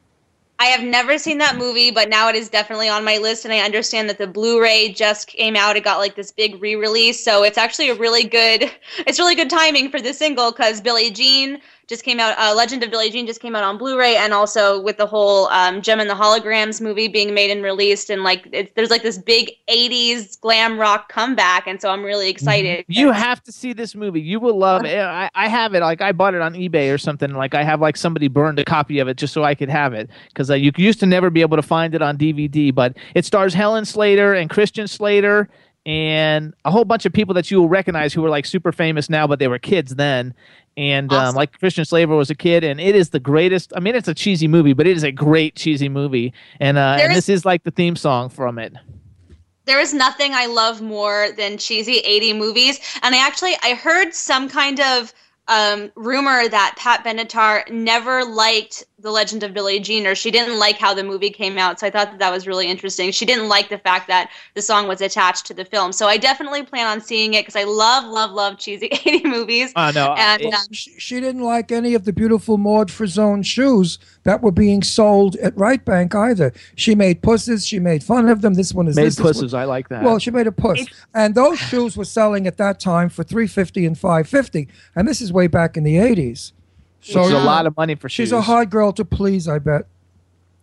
I 0.62 0.65
have 0.65 0.84
never 0.84 1.17
seen 1.17 1.39
that 1.39 1.58
movie, 1.58 1.89
but 1.89 2.08
now 2.08 2.30
it 2.30 2.36
is 2.36 2.47
definitely 2.47 2.88
on 2.88 3.04
my 3.04 3.17
list, 3.17 3.45
and 3.45 3.52
I 3.52 3.62
understand 3.62 4.08
that 4.10 4.19
the 4.19 4.28
Blu-ray 4.28 4.93
just 4.93 5.26
came 5.26 5.56
out. 5.56 5.76
It 5.76 5.84
got 5.84 5.97
like 5.97 6.13
this 6.13 6.32
big 6.32 6.62
re-release, 6.62 7.24
so 7.24 7.41
it's 7.41 7.58
actually 7.58 7.89
a 7.89 7.95
really 7.95 8.26
good. 8.26 8.71
It's 9.08 9.17
really 9.17 9.34
good 9.34 9.50
timing 9.50 9.89
for 9.89 10.00
the 10.00 10.13
single 10.13 10.52
because 10.52 10.80
Billie 10.80 11.10
Jean 11.10 11.60
just 11.88 12.04
came 12.04 12.20
out. 12.20 12.38
Uh, 12.38 12.54
Legend 12.56 12.84
of 12.84 12.91
Billie 12.91 13.10
Jean 13.10 13.28
just 13.28 13.41
came 13.41 13.56
out 13.56 13.63
on 13.63 13.78
Blu-ray, 13.78 14.15
and 14.15 14.34
also 14.34 14.82
with 14.82 14.98
the 14.98 15.06
whole 15.06 15.48
um, 15.48 15.82
Jem 15.82 16.00
and 16.00 16.10
the 16.10 16.13
Holograms 16.13 16.82
movie 16.82 17.08
being 17.08 17.34
made 17.34 17.52
and 17.52 17.63
released, 17.63 18.10
and 18.10 18.24
like 18.24 18.48
it, 18.52 18.76
there's 18.76 18.89
like 18.89 19.04
this 19.04 19.17
big 19.17 19.52
'80s 19.70 20.39
glam 20.39 20.80
rock 20.80 21.10
comeback, 21.10 21.67
and 21.67 21.82
so 21.82 21.89
I'm 21.89 22.04
really 22.04 22.30
excited. 22.30 22.86
You 22.88 23.12
have 23.12 23.44
to 23.44 23.52
see 23.52 23.74
this 23.74 23.96
movie. 23.96 24.22
You 24.22 24.39
will 24.39 24.58
love 24.58 24.86
it. 24.86 24.98
I, 24.98 25.30
I 25.34 25.48
have 25.48 25.74
it. 25.74 25.82
Like 25.82 26.02
I 26.02 26.12
bought 26.12 26.34
it 26.34 26.41
on 26.41 26.54
eBay 26.54 26.94
or 26.94 26.98
something. 26.98 27.32
Like 27.34 27.54
I 27.54 27.63
have 27.63 27.82
like 27.82 27.98
somebody 27.98 28.28
burned 28.28 28.60
a 28.60 28.65
copy 28.65 29.00
of 29.00 29.08
it 29.08 29.17
just 29.17 29.34
so 29.34 29.44
I 29.44 29.56
could 29.56 29.70
have 29.70 29.94
it 29.94 30.10
because 30.30 30.50
uh, 30.50 30.56
you 30.56 30.72
used 30.78 31.00
to 31.02 31.06
never 31.06 31.30
be 31.30 31.41
able 31.41 31.58
to 31.58 31.63
find 31.63 31.96
it 31.96 32.02
on 32.02 32.17
DVD. 32.17 32.74
But 32.74 32.98
it 33.15 33.26
stars 33.26 33.54
Helen 33.54 33.86
Slater 33.86 34.34
and 34.34 34.50
Christian 34.50 34.88
Slater 34.88 35.50
and 35.86 36.54
a 36.63 36.72
whole 36.72 36.86
bunch 36.86 37.06
of 37.06 37.13
people 37.13 37.34
that 37.34 37.50
you 37.50 37.60
will 37.60 37.70
recognize 37.70 38.13
who 38.13 38.24
are 38.24 38.30
like 38.30 38.46
super 38.46 38.72
famous 38.72 39.10
now, 39.10 39.26
but 39.26 39.39
they 39.39 39.48
were 39.48 39.58
kids 39.58 39.96
then. 39.96 40.34
And 40.78 41.12
um, 41.12 41.36
like 41.36 41.60
Christian 41.60 41.84
Slater 41.86 42.16
was 42.16 42.30
a 42.30 42.36
kid, 42.36 42.64
and 42.64 42.80
it 42.80 42.96
is 42.96 43.10
the 43.10 43.20
greatest. 43.20 43.74
I 43.76 43.80
mean, 43.82 43.94
it's 43.96 44.08
a 44.08 44.14
cheesy 44.14 44.48
movie, 44.48 44.74
but 44.74 44.88
it 44.88 44.96
is 44.96 45.04
a 45.04 45.12
great 45.12 45.56
cheesy 45.56 45.90
movie. 45.90 46.34
And 46.60 46.78
uh, 46.78 46.98
and 47.00 47.12
is- 47.12 47.18
this 47.18 47.30
is 47.30 47.46
like 47.46 47.64
the 47.64 47.72
theme 47.72 47.96
song 47.96 48.30
from 48.30 48.58
it. 48.58 48.74
there 49.66 49.80
is 49.80 49.94
nothing 49.94 50.34
I 50.34 50.46
love 50.48 50.82
more 50.82 51.30
than 51.38 51.58
cheesy 51.58 51.98
80 52.00 52.34
movies. 52.34 52.80
And 53.04 53.14
I 53.14 53.26
actually 53.26 53.54
I 53.64 53.74
heard 53.74 54.14
some 54.14 54.48
kind 54.50 54.80
of 54.80 55.14
um, 55.48 55.92
rumor 55.96 56.48
that 56.48 56.76
Pat 56.78 57.04
Benatar 57.04 57.70
never 57.70 58.24
liked 58.24 58.84
The 59.02 59.12
Legend 59.12 59.44
of 59.44 59.54
Billie 59.54 59.80
Jean, 59.80 60.06
or 60.06 60.14
she 60.16 60.30
didn't 60.32 60.60
like 60.60 60.78
how 60.78 60.94
the 60.94 61.04
movie 61.04 61.30
came 61.32 61.58
out. 61.58 61.80
So 61.80 61.88
I 61.88 61.90
thought 61.90 62.12
that 62.12 62.20
that 62.20 62.32
was 62.32 62.46
really 62.48 62.68
interesting. 62.68 63.12
She 63.12 63.26
didn't 63.26 63.50
like 63.50 63.70
the 63.70 63.78
fact 63.80 64.08
that 64.08 64.30
the 64.54 64.62
song 64.62 64.88
was 64.88 65.02
attached 65.02 65.46
to 65.48 65.54
the 65.54 65.66
film. 65.66 65.92
So 65.92 66.08
I 66.08 66.18
definitely 66.18 66.64
plan 66.64 66.88
on 66.88 67.02
seeing 67.02 67.34
it 67.34 67.42
because 67.46 67.56
I 67.56 67.64
love, 67.64 68.06
love, 68.06 68.32
love 68.32 68.58
cheesy 68.60 68.88
80 69.06 69.28
movies. 69.28 69.74
Oh 69.76 69.92
no, 69.94 70.14
And 70.18 70.42
it- 70.42 70.54
uh, 70.54 70.58
She, 70.72 70.92
she 71.00 71.20
didn't 71.20 71.42
like 71.42 71.72
any 71.72 71.94
of 71.96 72.06
the 72.06 72.14
beautiful 72.14 72.58
Maud 72.58 72.92
Frizon 72.92 73.44
shoes 73.44 73.98
that 74.24 74.42
were 74.42 74.52
being 74.52 74.84
sold 74.84 75.36
at 75.38 75.58
Right 75.58 75.84
Bank 75.84 76.14
either. 76.14 76.54
She 76.76 76.94
made 76.96 77.22
pusses. 77.24 77.66
She 77.66 77.80
made 77.80 78.04
fun 78.04 78.30
of 78.30 78.42
them. 78.42 78.54
This 78.54 78.74
one 78.74 78.88
is 78.88 78.96
made 78.96 79.06
this, 79.06 79.16
this 79.16 79.42
one- 79.54 79.62
I 79.62 79.66
like 79.66 79.90
that. 79.90 80.04
Well, 80.04 80.20
she 80.20 80.30
made 80.32 80.48
a 80.48 80.52
puss, 80.52 80.86
and 81.14 81.34
those 81.36 81.58
shoes 81.60 81.98
were 81.98 82.06
selling 82.06 82.46
at 82.48 82.58
that 82.58 82.80
time 82.80 83.10
for 83.10 83.24
three 83.24 83.48
fifty 83.48 83.86
and 83.86 83.98
five 83.98 84.28
fifty, 84.28 84.68
and 84.96 85.08
this 85.08 85.22
is 85.22 85.34
way 85.34 85.48
back 85.48 85.76
in 85.76 85.84
the 85.84 85.98
eighties. 85.98 86.54
So 87.02 87.22
it's 87.22 87.30
a 87.30 87.34
yeah, 87.34 87.44
lot 87.44 87.66
of 87.66 87.76
money 87.76 87.96
for 87.96 88.10
she's 88.10 88.32
a 88.32 88.42
hard 88.42 88.70
girl 88.70 88.94
to 88.94 89.04
please. 89.04 89.48
I 89.48 89.60
bet. 89.60 89.88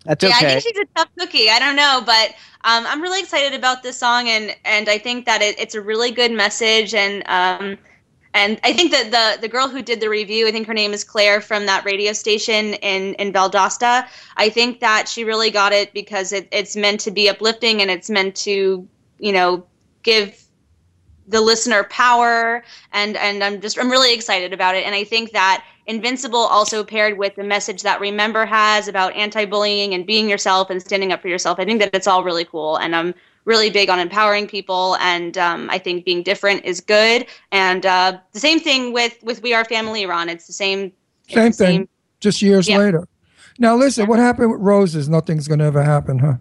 That's 0.04 0.22
yeah, 0.22 0.30
I 0.34 0.40
think 0.40 0.62
she's 0.62 0.78
a 0.78 0.86
tough 0.96 1.08
cookie. 1.18 1.50
I 1.50 1.58
don't 1.58 1.76
know, 1.76 2.02
but 2.06 2.30
um, 2.64 2.84
I'm 2.86 3.02
really 3.02 3.20
excited 3.20 3.54
about 3.54 3.82
this 3.82 3.98
song, 3.98 4.28
and 4.28 4.54
and 4.64 4.88
I 4.88 4.98
think 4.98 5.26
that 5.26 5.42
it, 5.42 5.58
it's 5.58 5.74
a 5.74 5.82
really 5.82 6.12
good 6.12 6.32
message, 6.32 6.94
and 6.94 7.22
um, 7.28 7.76
and 8.32 8.60
I 8.62 8.72
think 8.72 8.92
that 8.92 9.10
the 9.10 9.40
the 9.40 9.48
girl 9.48 9.68
who 9.68 9.82
did 9.82 10.00
the 10.00 10.08
review, 10.08 10.46
I 10.46 10.52
think 10.52 10.66
her 10.68 10.74
name 10.74 10.92
is 10.92 11.02
Claire 11.02 11.40
from 11.40 11.66
that 11.66 11.84
radio 11.84 12.12
station 12.12 12.74
in 12.74 13.14
in 13.14 13.32
Valdosta. 13.32 14.06
I 14.36 14.48
think 14.48 14.78
that 14.80 15.08
she 15.08 15.24
really 15.24 15.50
got 15.50 15.72
it 15.72 15.92
because 15.92 16.32
it, 16.32 16.48
it's 16.52 16.76
meant 16.76 17.00
to 17.00 17.10
be 17.10 17.28
uplifting, 17.28 17.82
and 17.82 17.90
it's 17.90 18.08
meant 18.08 18.36
to 18.36 18.86
you 19.18 19.32
know 19.32 19.66
give 20.04 20.44
the 21.28 21.40
listener 21.40 21.84
power 21.84 22.64
and 22.92 23.16
and 23.18 23.44
I'm 23.44 23.60
just 23.60 23.78
I'm 23.78 23.90
really 23.90 24.14
excited 24.14 24.52
about 24.54 24.74
it 24.74 24.84
and 24.84 24.94
I 24.94 25.04
think 25.04 25.32
that 25.32 25.62
Invincible 25.88 26.38
also 26.38 26.84
paired 26.84 27.18
with 27.18 27.34
the 27.34 27.42
message 27.42 27.82
that 27.82 28.00
Remember 28.00 28.46
has 28.46 28.86
about 28.88 29.14
anti-bullying 29.16 29.94
and 29.94 30.06
being 30.06 30.28
yourself 30.28 30.70
and 30.70 30.80
standing 30.80 31.12
up 31.12 31.20
for 31.22 31.28
yourself 31.28 31.58
I 31.58 31.64
think 31.64 31.80
that 31.80 31.90
it's 31.94 32.06
all 32.06 32.22
really 32.22 32.44
cool 32.44 32.76
and 32.76 32.94
I'm 32.94 33.14
really 33.44 33.70
big 33.70 33.88
on 33.88 33.98
empowering 33.98 34.46
people 34.46 34.96
and 35.00 35.36
um, 35.38 35.70
I 35.70 35.78
think 35.78 36.04
being 36.04 36.22
different 36.22 36.64
is 36.64 36.80
good 36.80 37.26
and 37.50 37.84
uh, 37.86 38.18
the 38.32 38.40
same 38.40 38.60
thing 38.60 38.92
with 38.92 39.18
with 39.22 39.42
We 39.42 39.54
Are 39.54 39.64
Family 39.64 40.06
Ron 40.06 40.28
it's 40.28 40.46
the 40.46 40.52
same 40.52 40.92
Same 41.28 41.50
the 41.50 41.56
thing, 41.56 41.88
just 42.20 42.42
years 42.42 42.68
Yeah. 42.68 42.78
later. 42.78 43.08
Now 43.58 43.74
listen, 43.76 44.06
what 44.06 44.18
happened 44.18 44.52
with 44.52 44.60
roses? 44.60 45.08
Nothing's 45.08 45.48
gonna 45.48 45.64
ever 45.64 45.82
happen, 45.82 46.18
huh? 46.20 46.34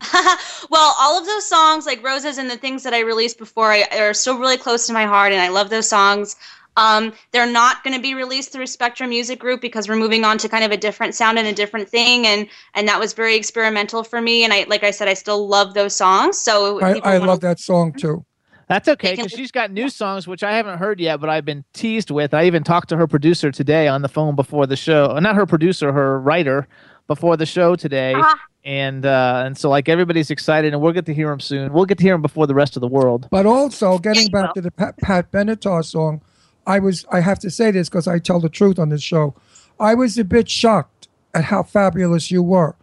well, 0.70 0.94
all 0.98 1.18
of 1.18 1.26
those 1.26 1.48
songs, 1.48 1.86
like 1.86 2.02
Roses 2.04 2.38
and 2.38 2.48
the 2.48 2.56
things 2.56 2.82
that 2.84 2.94
I 2.94 3.00
released 3.00 3.38
before, 3.38 3.72
I, 3.72 3.84
are 3.98 4.14
still 4.14 4.38
really 4.38 4.56
close 4.56 4.86
to 4.86 4.92
my 4.92 5.04
heart, 5.06 5.32
and 5.32 5.40
I 5.40 5.48
love 5.48 5.70
those 5.70 5.88
songs. 5.88 6.36
Um, 6.78 7.12
they're 7.32 7.50
not 7.50 7.82
going 7.82 7.94
to 7.94 8.00
be 8.00 8.14
released 8.14 8.52
through 8.52 8.66
Spectrum 8.68 9.10
Music 9.10 9.38
Group 9.38 9.60
because 9.60 9.88
we're 9.88 9.96
moving 9.96 10.24
on 10.24 10.38
to 10.38 10.48
kind 10.48 10.64
of 10.64 10.70
a 10.70 10.76
different 10.76 11.14
sound 11.14 11.38
and 11.38 11.46
a 11.46 11.52
different 11.52 11.88
thing, 11.88 12.26
and 12.26 12.46
and 12.74 12.86
that 12.88 13.00
was 13.00 13.12
very 13.12 13.34
experimental 13.36 14.04
for 14.04 14.20
me. 14.20 14.44
And 14.44 14.52
I, 14.52 14.64
like 14.68 14.84
I 14.84 14.92
said, 14.92 15.08
I 15.08 15.14
still 15.14 15.48
love 15.48 15.74
those 15.74 15.94
songs. 15.94 16.38
So 16.38 16.80
I, 16.80 16.92
I 17.02 17.18
wanna- 17.18 17.26
love 17.26 17.40
that 17.40 17.58
song 17.58 17.92
too. 17.92 18.24
That's 18.68 18.86
okay 18.86 19.16
because 19.16 19.32
she's 19.32 19.50
got 19.50 19.70
new 19.70 19.88
songs 19.88 20.28
which 20.28 20.42
I 20.42 20.52
haven't 20.52 20.78
heard 20.78 21.00
yet, 21.00 21.20
but 21.20 21.30
I've 21.30 21.46
been 21.46 21.64
teased 21.72 22.10
with. 22.10 22.34
I 22.34 22.44
even 22.44 22.62
talked 22.62 22.90
to 22.90 22.98
her 22.98 23.06
producer 23.06 23.50
today 23.50 23.88
on 23.88 24.02
the 24.02 24.10
phone 24.10 24.36
before 24.36 24.66
the 24.66 24.76
show. 24.76 25.06
Uh, 25.16 25.20
Not 25.20 25.36
her 25.36 25.46
producer, 25.46 25.90
her 25.90 26.20
writer 26.20 26.68
before 27.06 27.38
the 27.38 27.46
show 27.46 27.76
today. 27.76 28.12
Ah. 28.14 28.38
And 28.64 29.06
uh, 29.06 29.44
and 29.46 29.56
so 29.56 29.70
like 29.70 29.88
everybody's 29.88 30.30
excited, 30.30 30.74
and 30.74 30.82
we'll 30.82 30.92
get 30.92 31.06
to 31.06 31.14
hear 31.14 31.32
him 31.32 31.40
soon. 31.40 31.72
We'll 31.72 31.86
get 31.86 31.96
to 31.98 32.04
hear 32.04 32.14
him 32.14 32.20
before 32.20 32.46
the 32.46 32.54
rest 32.54 32.76
of 32.76 32.82
the 32.82 32.88
world. 32.88 33.26
But 33.30 33.46
also, 33.46 33.98
getting 33.98 34.28
back 34.28 34.52
to 34.52 34.60
the 34.60 34.70
Pat, 34.70 34.98
Pat 34.98 35.32
Benatar 35.32 35.82
song, 35.82 36.20
I 36.68 36.78
was 36.78 37.04
I 37.10 37.20
have 37.20 37.40
to 37.40 37.50
say 37.50 37.72
this 37.72 37.88
because 37.88 38.06
I 38.06 38.20
tell 38.20 38.38
the 38.38 38.48
truth 38.48 38.78
on 38.78 38.90
this 38.90 39.02
show. 39.02 39.34
I 39.80 39.94
was 39.94 40.18
a 40.18 40.24
bit 40.24 40.48
shocked 40.48 41.08
at 41.34 41.44
how 41.44 41.62
fabulous 41.64 42.30
you 42.30 42.42
were. 42.42 42.76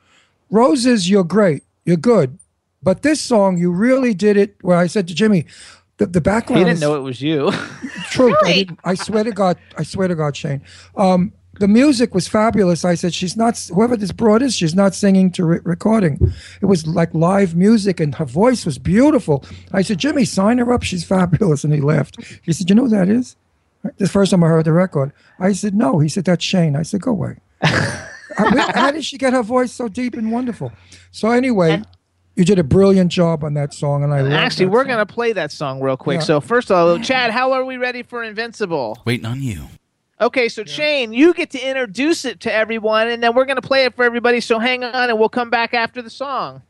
Roses, 0.50 1.10
you're 1.10 1.24
great, 1.24 1.63
you're 1.86 1.95
good, 1.95 2.38
but 2.84 3.04
this 3.04 3.21
song 3.21 3.58
you 3.58 3.71
really 3.71 4.13
did 4.13 4.36
it. 4.38 4.56
Where 4.62 4.78
I 4.78 4.88
said 4.88 5.08
to 5.08 5.15
Jimmy, 5.15 5.45
the, 5.98 6.08
the 6.08 6.21
background. 6.21 6.60
He 6.60 6.65
didn't 6.65 6.78
is 6.78 6.82
know 6.82 6.95
it 6.95 7.02
was 7.02 7.21
you. 7.21 7.52
truth. 8.10 8.36
I, 8.43 8.54
didn't, 8.54 8.80
I 8.84 8.95
swear 8.95 9.24
to 9.24 9.32
God, 9.32 9.58
I 9.78 9.84
swear 9.84 10.08
to 10.08 10.15
God, 10.15 10.36
Shayne. 10.36 10.62
Um, 10.98 11.32
the 11.60 11.67
music 11.67 12.13
was 12.13 12.28
fabulous. 12.28 12.84
I 12.84 12.95
said, 12.95 13.13
she's 13.13 13.38
not, 13.38 13.58
whoever 13.74 13.95
this 13.95 14.12
broad 14.12 14.41
is, 14.41 14.54
she's 14.56 14.76
not 14.76 14.93
singing 14.93 15.32
to 15.32 15.45
re- 15.45 15.60
recording. 15.63 16.34
It 16.62 16.65
was 16.65 16.86
like 16.86 17.13
live 17.13 17.56
music 17.56 18.02
and 18.02 18.13
her 18.15 18.26
voice 18.26 18.65
was 18.65 18.78
beautiful. 18.78 19.45
I 19.71 19.82
said, 19.82 19.98
Jimmy, 19.98 20.26
sign 20.26 20.58
her 20.58 20.74
up. 20.74 20.84
She's 20.84 21.06
fabulous. 21.06 21.63
And 21.63 21.74
he 21.74 21.80
laughed. 21.80 22.17
He 22.41 22.52
said, 22.52 22.69
you 22.69 22.76
know 22.76 22.84
who 22.84 22.89
that 22.89 23.08
is? 23.08 23.38
The 23.98 24.08
first 24.08 24.32
time 24.32 24.43
I 24.43 24.48
heard 24.48 24.65
the 24.65 24.74
record. 24.74 25.12
I 25.39 25.54
said, 25.54 25.76
no. 25.76 26.00
He 26.00 26.10
said, 26.10 26.26
that's 26.26 26.43
Shayne. 26.43 26.76
I 26.76 26.84
said, 26.84 27.01
go 27.01 27.12
away. 27.12 27.38
how, 27.64 28.72
how 28.74 28.91
did 28.91 29.05
she 29.05 29.18
get 29.18 29.34
her 29.34 29.43
voice 29.43 29.72
so 29.72 29.88
deep 29.88 30.16
and 30.16 30.32
wonderful? 30.32 30.72
So 31.12 31.32
anyway, 31.32 31.82
you 32.36 32.43
did 32.43 32.60
a 32.60 32.64
brilliant 32.64 33.12
job 33.12 33.43
on 33.43 33.53
that 33.53 33.74
song, 33.74 34.03
and 34.03 34.14
I 34.14 34.22
love 34.22 34.34
Actually, 34.34 34.66
that 34.66 34.72
we're 34.72 34.82
song. 34.84 34.89
gonna 34.89 35.05
play 35.05 35.34
that 35.34 35.51
song 35.51 35.80
real 35.80 35.97
quick. 35.97 36.20
Yeah. 36.20 36.26
So 36.26 36.41
first 36.41 36.70
of 36.72 36.78
all, 36.78 36.99
Chad, 36.99 37.32
how 37.32 37.53
are 37.53 37.64
we 37.64 37.78
ready 37.78 38.03
for 38.03 38.24
Invincible? 38.24 39.01
Waiting 39.05 39.26
on 39.26 39.41
you. 39.41 39.68
Okay, 40.20 40.47
so 40.47 40.64
Shayne, 40.64 41.12
you 41.12 41.34
get 41.34 41.49
to 41.51 41.60
introduce 41.60 42.24
it 42.26 42.39
to 42.41 42.53
everyone, 42.53 43.07
and 43.10 43.22
then 43.22 43.36
we're 43.36 43.45
gonna 43.45 43.62
play 43.62 43.86
it 43.86 43.95
for 43.95 44.03
everybody. 44.03 44.41
So 44.41 44.60
hang 44.60 44.84
on, 44.84 45.10
and 45.10 45.20
we'll 45.20 45.30
come 45.30 45.49
back 45.49 45.74
after 45.74 46.01
the 46.01 46.10
song. 46.10 46.62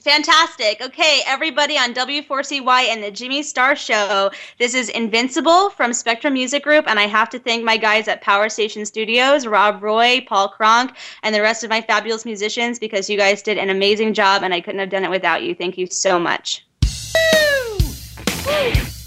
Fantastic. 0.00 0.80
Okay, 0.80 1.22
everybody 1.26 1.76
on 1.76 1.92
W4CY 1.92 2.88
and 2.88 3.02
the 3.02 3.10
Jimmy 3.10 3.42
Star 3.42 3.74
Show. 3.74 4.30
This 4.58 4.74
is 4.74 4.88
Invincible 4.90 5.70
from 5.70 5.92
Spectrum 5.92 6.34
Music 6.34 6.62
Group, 6.62 6.86
and 6.86 7.00
I 7.00 7.08
have 7.08 7.28
to 7.30 7.40
thank 7.40 7.64
my 7.64 7.76
guys 7.76 8.06
at 8.06 8.22
Power 8.22 8.48
Station 8.48 8.86
Studios, 8.86 9.46
Rob 9.46 9.82
Roy, 9.82 10.24
Paul 10.28 10.48
Kronk, 10.48 10.92
and 11.24 11.34
the 11.34 11.42
rest 11.42 11.64
of 11.64 11.70
my 11.70 11.80
fabulous 11.80 12.24
musicians 12.24 12.78
because 12.78 13.10
you 13.10 13.16
guys 13.16 13.42
did 13.42 13.58
an 13.58 13.68
amazing 13.68 14.14
job, 14.14 14.44
and 14.44 14.54
I 14.54 14.60
couldn't 14.60 14.80
have 14.80 14.90
done 14.90 15.04
it 15.04 15.10
without 15.10 15.42
you. 15.42 15.54
Thank 15.54 15.76
you 15.76 15.86
so 15.86 16.20
much. 16.20 16.64
This 18.44 19.05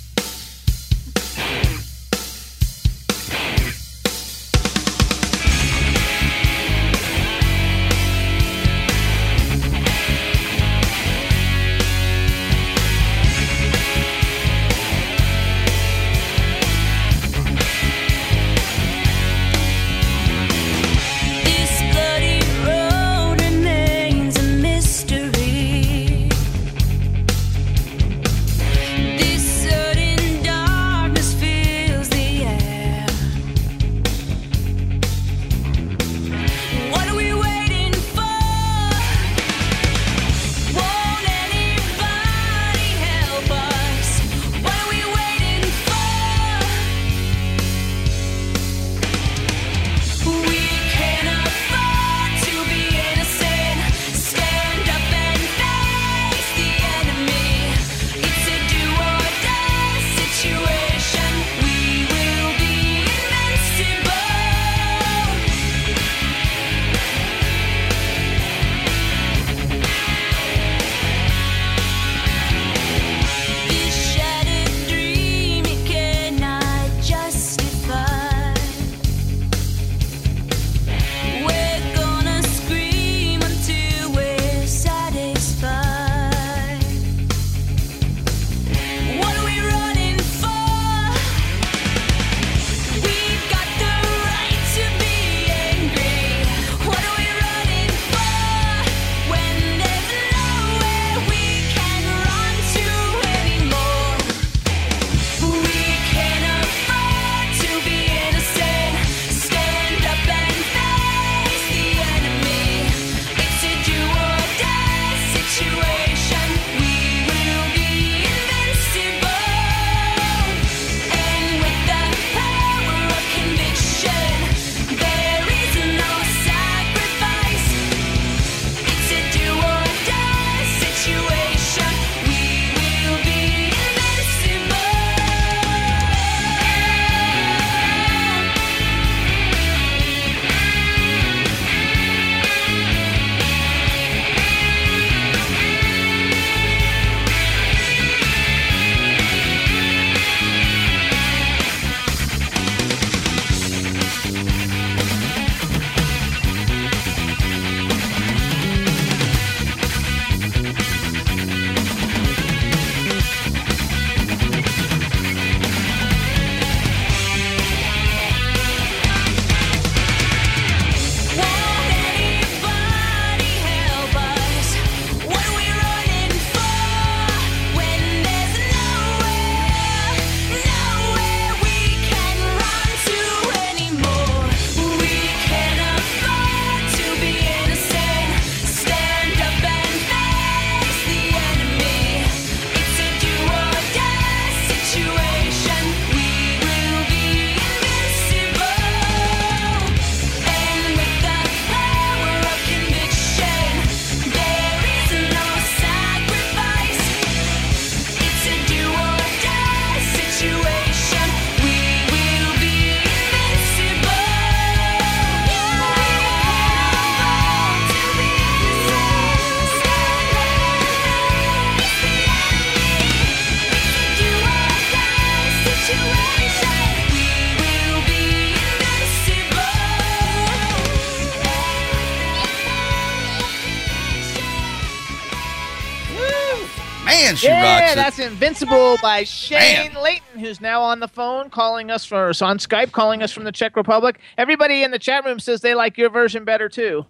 that's 238.09 238.27
Invincible 238.27 238.97
by 239.03 239.23
Shayne 239.23 239.93
Man. 239.93 240.01
Leighton, 240.01 240.39
who's 240.39 240.59
now 240.59 240.81
on 240.81 240.99
the 240.99 241.07
phone 241.07 241.51
calling 241.51 241.91
us 241.91 242.05
from, 242.05 242.29
on 242.41 242.57
Skype 242.57 242.91
calling 242.91 243.21
us 243.21 243.31
from 243.31 243.43
the 243.43 243.51
Czech 243.51 243.75
Republic. 243.75 244.19
Everybody 244.35 244.81
in 244.81 244.89
the 244.89 244.97
chat 244.97 245.25
room 245.25 245.39
says 245.39 245.61
they 245.61 245.75
like 245.75 245.95
your 245.95 246.09
version 246.09 246.43
better 246.43 246.69
too. 246.69 247.05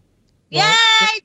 Yay! 0.49 0.61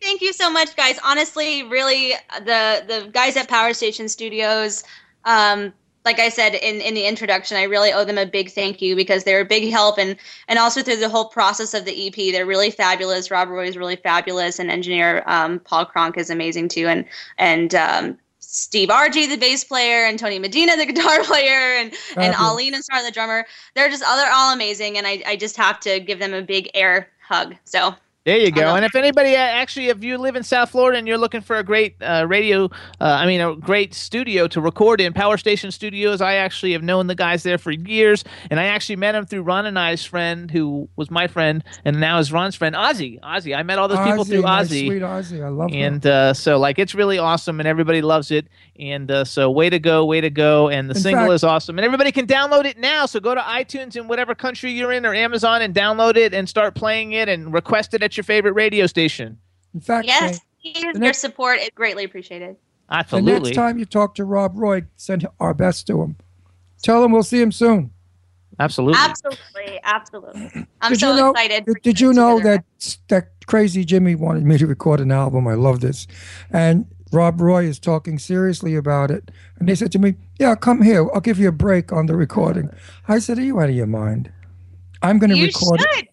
Thank 0.01 0.21
you 0.21 0.33
so 0.33 0.49
much, 0.49 0.77
guys. 0.77 0.97
Honestly, 1.05 1.65
really, 1.65 2.13
the 2.39 2.85
the 2.87 3.11
guys 3.13 3.37
at 3.37 3.49
Power 3.49 3.73
Station 3.73 4.09
Studios, 4.09 4.85
um, 5.25 5.73
like 6.05 6.21
I 6.21 6.29
said 6.29 6.55
in, 6.55 6.81
in 6.81 6.95
the 6.95 7.07
introduction, 7.07 7.57
I 7.57 7.65
really 7.65 7.93
owe 7.93 8.05
them 8.05 8.19
a 8.19 8.27
big 8.27 8.51
thank 8.51 8.81
you 8.81 8.95
because 8.95 9.25
they're 9.25 9.41
a 9.41 9.47
big 9.47 9.73
help 9.73 9.99
and 9.99 10.15
and 10.47 10.59
also 10.59 10.83
through 10.83 10.99
the 10.99 11.09
whole 11.09 11.31
process 11.31 11.75
of 11.75 11.85
the 11.85 12.07
EP, 12.07 12.33
they're 12.33 12.47
really 12.47 12.71
fabulous. 12.71 13.29
Rob 13.29 13.49
Roy 13.49 13.67
is 13.67 13.77
really 13.77 13.97
fabulous, 13.97 14.61
and 14.61 14.71
engineer 14.71 15.25
um, 15.27 15.59
Paul 15.59 15.87
Kronk 15.87 16.17
is 16.17 16.31
amazing 16.31 16.69
too, 16.69 16.87
and 16.87 17.05
and 17.39 17.75
um, 17.75 18.19
Steve 18.55 18.89
Argy, 18.89 19.27
the 19.27 19.37
bass 19.37 19.65
player, 19.65 20.05
and 20.05 20.17
Tony 20.17 20.39
Medina, 20.39 20.77
the 20.77 20.87
guitar 20.93 21.25
player, 21.25 21.77
and. 21.77 21.93
Aline 22.39 22.75
and 22.75 22.85
Star, 22.85 23.03
the 23.03 23.11
drummer. 23.11 23.45
They're 23.75 23.89
just 23.89 24.03
they're 24.03 24.33
all 24.33 24.55
amazing, 24.55 24.97
and 24.97 25.07
I 25.07 25.23
I 25.27 25.37
just 25.37 25.57
have 25.57 25.81
to 25.81 25.99
give 25.99 26.21
them 26.21 26.33
a 26.33 26.43
big 26.43 26.71
air 26.75 27.09
hug. 27.21 27.57
So 27.65 27.95
There 28.25 28.39
you 28.39 28.51
go. 28.51 28.75
And 28.75 28.87
if 28.87 28.95
anybody 28.95 29.35
uh, 29.35 29.39
actually, 29.39 29.89
if 29.89 30.03
you 30.03 30.17
live 30.17 30.35
in 30.35 30.43
South 30.43 30.71
Florida 30.71 30.97
and 30.97 31.07
you're 31.07 31.19
looking 31.19 31.43
for 31.43 31.57
a 31.57 31.63
great 31.63 31.97
uh, 32.01 32.25
radio, 32.27 32.65
uh, 32.99 33.05
I 33.05 33.27
mean, 33.27 33.43
a 33.43 33.55
great 33.55 33.93
studio 33.93 34.49
to 34.49 34.63
record 34.63 35.03
in, 35.03 35.13
Power 35.13 35.37
Station 35.37 35.71
Studios, 35.71 36.23
I 36.23 36.37
actually 36.37 36.73
have 36.73 36.83
known 36.83 37.07
the 37.07 37.15
guys 37.15 37.43
there 37.43 37.59
for 37.59 37.71
years. 37.71 38.25
And 38.51 38.59
I 38.59 38.65
actually 38.65 38.97
met 38.97 39.15
him 39.15 39.27
through 39.27 39.43
Ron 39.43 39.67
and 39.67 39.79
I's 39.79 40.07
friend, 40.07 40.51
who 40.51 40.89
was 40.97 41.11
my 41.11 41.27
friend, 41.27 41.63
and 41.85 42.01
now 42.01 42.19
is 42.19 42.33
Ron's 42.33 42.55
friend, 42.55 42.75
Ozzy. 42.75 43.21
Ozzy. 43.21 43.55
I 43.55 43.63
met 43.63 43.79
all 43.79 43.89
those 43.89 43.99
people 43.99 44.25
Ozzy, 44.25 44.29
through 44.29 44.43
Ozzy. 44.45 44.87
Sweet 44.87 45.03
Ozzy, 45.03 45.45
I 45.45 45.49
love. 45.49 45.71
And 45.71 46.07
uh, 46.07 46.33
so, 46.33 46.57
like, 46.57 46.79
it's 46.79 46.95
really 46.95 47.19
awesome, 47.19 47.61
and 47.61 47.69
everybody 47.69 48.01
loves 48.01 48.31
it. 48.31 48.47
And 48.81 49.11
uh, 49.11 49.25
so, 49.27 49.51
way 49.51 49.69
to 49.69 49.79
go, 49.79 50.05
way 50.07 50.23
to 50.23 50.31
go! 50.31 50.69
And 50.71 50.89
the 50.91 50.95
In 50.95 51.01
single 51.01 51.25
fact- 51.27 51.35
is 51.35 51.45
awesome, 51.45 51.79
and 51.79 51.85
everybody 51.85 52.11
can 52.11 52.27
download 52.27 52.65
it 52.65 52.79
now. 52.79 53.05
So 53.05 53.21
go 53.21 53.35
to 53.35 53.41
iTunes 53.43 53.97
in 53.97 54.09
whatever 54.09 54.35
country 54.35 54.73
you're 54.73 54.93
in, 54.93 55.05
or 55.05 55.15
Amazon, 55.15 55.61
and 55.61 55.75
download 55.75 56.17
it, 56.17 56.33
and 56.33 56.49
start 56.49 56.75
playing 56.75 57.13
it, 57.13 57.29
and 57.29 57.53
request 57.53 57.93
it 57.93 58.03
at 58.03 58.14
your 58.17 58.25
favorite 58.25 58.53
radio 58.53 58.87
station. 58.87 59.39
In 59.75 59.81
fact, 59.81 60.07
yes, 60.07 60.41
Shayne, 60.63 60.73
the 60.75 60.81
your 60.81 60.93
next- 60.95 61.19
support 61.19 61.59
is 61.61 61.71
greatly 61.75 62.05
appreciated. 62.05 62.57
Absolutely. 62.91 63.33
the 63.33 63.41
next 63.41 63.57
time 63.57 63.79
you 63.79 63.87
talk 63.87 64.15
to 64.17 64.25
Rob 64.25 64.53
Roy, 64.57 64.83
send 64.97 65.27
our 65.41 65.55
best 65.55 65.87
to 65.87 66.03
him. 66.03 66.17
Tell 66.83 67.03
him 67.03 67.13
we'll 67.13 67.23
see 67.23 67.41
him 67.41 67.51
soon. 67.51 67.91
Absolutely. 68.61 69.01
Absolutely, 69.01 69.81
absolutely. 69.83 70.67
I'm 70.81 70.93
Did 70.93 71.01
so 71.01 71.11
you 71.11 71.21
know, 71.21 71.31
excited. 71.31 71.65
Did, 71.65 71.83
did 71.83 72.01
you 72.01 72.13
know 72.13 72.41
that 72.41 72.65
that 73.09 73.31
crazy 73.47 73.85
Jimmy 73.85 74.15
wanted 74.15 74.45
me 74.45 74.59
to 74.59 74.67
record 74.67 75.01
an 75.01 75.11
album? 75.11 75.49
I 75.49 75.55
love 75.55 75.81
this, 75.81 76.07
and 76.51 76.87
Rob 77.11 77.41
Roy 77.41 77.65
is 77.65 77.79
talking 77.79 78.19
seriously 78.19 78.77
about 78.77 79.11
it. 79.11 79.31
And 79.59 79.69
they 79.69 79.75
said 79.75 79.91
to 79.93 79.99
me, 79.99 80.15
"Yeah, 80.39 80.55
come 80.55 80.83
here. 80.83 81.09
I'll 81.13 81.21
give 81.21 81.39
you 81.39 81.49
a 81.49 81.53
break 81.53 81.93
on 81.93 82.07
the 82.07 82.15
recording." 82.15 82.71
I 83.09 83.19
said, 83.19 83.39
"Are 83.39 83.43
you 83.43 83.59
out 83.59 83.71
of 83.71 83.75
your 83.75 83.87
mind? 83.87 84.31
I'm 85.03 85.19
going 85.19 85.31
to 85.31 85.37
you 85.37 85.47
record 85.47 85.81
it. 85.95 86.09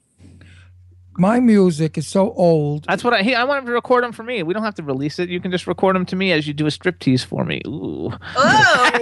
Should? 1.14 1.22
My 1.22 1.39
music 1.39 1.97
is 1.97 2.07
so 2.07 2.32
old. 2.34 2.86
That's 2.88 3.03
what 3.03 3.14
I. 3.14 3.22
He, 3.24 3.36
I 3.36 3.43
want 3.43 3.59
him 3.59 3.66
to 3.68 3.72
record 3.74 4.03
them 4.03 4.12
for 4.12 4.24
me. 4.24 4.43
We 4.43 4.53
don't 4.53 4.64
have 4.64 4.76
to 4.76 4.84
release 4.84 5.20
it. 5.20 5.30
You 5.30 5.39
can 5.39 5.51
just 5.51 5.68
record 5.68 5.95
them 5.95 6.05
to 6.07 6.16
me 6.16 6.32
as 6.32 6.47
you 6.47 6.53
do 6.53 6.66
a 6.66 6.70
striptease 6.70 7.24
for 7.26 7.43
me. 7.45 7.62
Ooh. 7.68 8.12
Oh, 8.36 8.99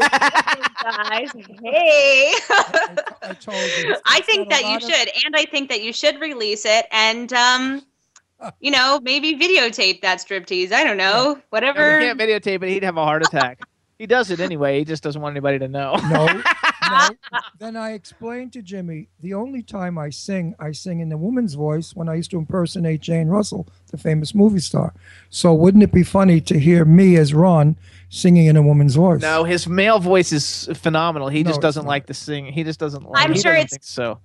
guys, 0.84 1.32
hey. 1.64 2.34
I 2.49 3.36
told 3.39 3.57
you. 3.84 3.95
I 4.05 4.22
think 4.22 4.49
that 4.49 4.62
you 4.62 4.68
lot 4.70 4.84
of- 4.84 4.89
should, 4.89 5.10
and 5.26 5.36
I 5.36 5.45
think 5.45 5.70
that 5.70 5.82
you 5.84 5.93
should 5.93 6.20
release 6.20 6.66
it, 6.66 6.86
and 6.91 7.32
um, 7.34 7.82
you 8.60 8.72
know, 8.72 8.99
maybe 9.03 9.36
videotape 9.38 10.01
that 10.01 10.20
striptease. 10.20 10.72
I 10.72 10.84
don't 10.84 10.97
know, 10.97 11.24
No, 11.24 11.34
we 11.36 11.41
whatever. 11.49 11.99
can't 11.99 12.20
videotape 12.20 12.64
it. 12.64 12.70
He'd 12.70 12.84
have 12.84 12.97
a 12.97 13.03
heart 13.03 13.24
attack. 13.26 13.60
He 14.00 14.08
does 14.08 14.32
it 14.32 14.39
anyway. 14.39 14.80
He 14.80 14.86
just 14.86 15.04
doesn't 15.04 15.22
want 15.22 15.34
anybody 15.34 15.60
to 15.60 15.68
know. 15.68 15.95
No, 16.10 16.26
no. 16.26 17.10
Then 17.60 17.76
I 17.76 17.91
explained 17.91 18.54
to 18.54 18.62
Jimmy 18.64 19.10
the 19.20 19.34
only 19.36 19.62
time 19.62 19.97
I 20.00 20.10
sing, 20.10 20.56
I 20.60 20.72
sing 20.72 21.02
in 21.02 21.10
the 21.10 21.18
woman's 21.18 21.54
voice 21.54 21.93
when 21.93 22.08
I 22.10 22.16
used 22.16 22.32
to 22.32 22.38
impersonate 22.39 23.02
Jane 23.02 23.28
Russell, 23.28 23.68
the 23.91 23.97
famous 23.97 24.34
movie 24.34 24.60
star. 24.62 24.93
So 25.30 25.54
wouldn't 25.54 25.84
it 25.84 25.91
be 25.91 26.02
funny 26.04 26.39
to 26.41 26.58
hear 26.58 26.86
me 26.86 27.18
as 27.18 27.34
Ron 27.34 27.76
singing 28.10 28.47
in 28.47 28.56
a 28.58 28.62
woman's 28.64 28.95
voice? 28.95 29.22
No, 29.22 29.43
his 29.43 29.68
male 29.68 30.00
voice 30.00 30.32
is 30.32 30.68
phenomenal. 30.74 31.28
He 31.28 31.43
No, 31.43 31.50
just 31.52 31.62
doesn't 31.62 31.86
like 31.86 32.06
to 32.08 32.14
sing. 32.16 32.45
He 32.45 32.64
just 32.64 32.80
doesn't. 32.80 33.04
Like, 33.04 33.26
I'm 33.26 33.34
he 33.34 33.39
sure 33.41 33.54
it's- 33.54 33.78
so. 33.82 34.20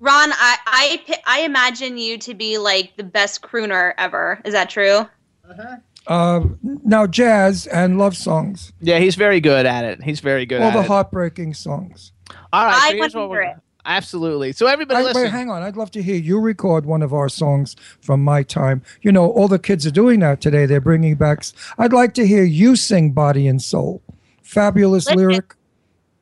Ron, 0.00 0.32
I, 0.32 0.56
I 0.66 1.18
I 1.26 1.40
imagine 1.42 1.96
you 1.96 2.18
to 2.18 2.34
be 2.34 2.58
like 2.58 2.96
the 2.96 3.04
best 3.04 3.40
crooner 3.42 3.94
ever. 3.98 4.40
Is 4.44 4.52
that 4.52 4.68
true? 4.68 5.06
Uh, 5.48 5.76
Uh, 6.06 6.40
now 6.84 7.06
jazz 7.06 7.66
and 7.68 7.98
love 7.98 8.16
songs, 8.16 8.72
Yeah, 8.80 8.98
he's 8.98 9.14
very 9.14 9.40
good 9.40 9.64
at 9.66 9.84
it. 9.84 10.02
He's 10.02 10.20
very 10.20 10.44
good 10.46 10.60
all 10.60 10.68
at 10.68 10.74
the 10.74 10.80
it. 10.80 10.86
heartbreaking 10.86 11.54
songs. 11.54 12.12
All 12.52 12.64
right, 12.66 12.74
I 12.74 12.90
so 12.90 12.96
here's 12.96 13.14
what 13.14 13.20
hear 13.22 13.28
we're 13.30 13.42
it. 13.42 13.56
absolutely. 13.86 14.52
So 14.52 14.66
everybody, 14.66 15.00
I, 15.00 15.02
listen. 15.04 15.22
wait, 15.22 15.30
hang 15.30 15.50
on. 15.50 15.62
I'd 15.62 15.76
love 15.76 15.90
to 15.92 16.02
hear 16.02 16.16
you 16.16 16.40
record 16.40 16.84
one 16.84 17.02
of 17.02 17.14
our 17.14 17.28
songs 17.30 17.74
from 18.02 18.22
my 18.22 18.42
time. 18.42 18.82
You 19.02 19.12
know, 19.12 19.30
all 19.30 19.48
the 19.48 19.58
kids 19.58 19.86
are 19.86 19.90
doing 19.90 20.20
that 20.20 20.40
today. 20.42 20.66
They're 20.66 20.80
bringing 20.80 21.14
back. 21.14 21.44
I'd 21.78 21.92
like 21.94 22.12
to 22.14 22.26
hear 22.26 22.44
you 22.44 22.76
sing 22.76 23.12
"Body 23.12 23.46
and 23.48 23.62
Soul." 23.62 24.02
Fabulous 24.42 25.06
Listen. 25.06 25.18
lyric. 25.18 25.54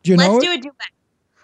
Do 0.05 0.11
you 0.13 0.17
know 0.17 0.35
Let's 0.35 0.45
it? 0.45 0.47
do 0.49 0.53
a 0.53 0.59
duet. 0.59 0.75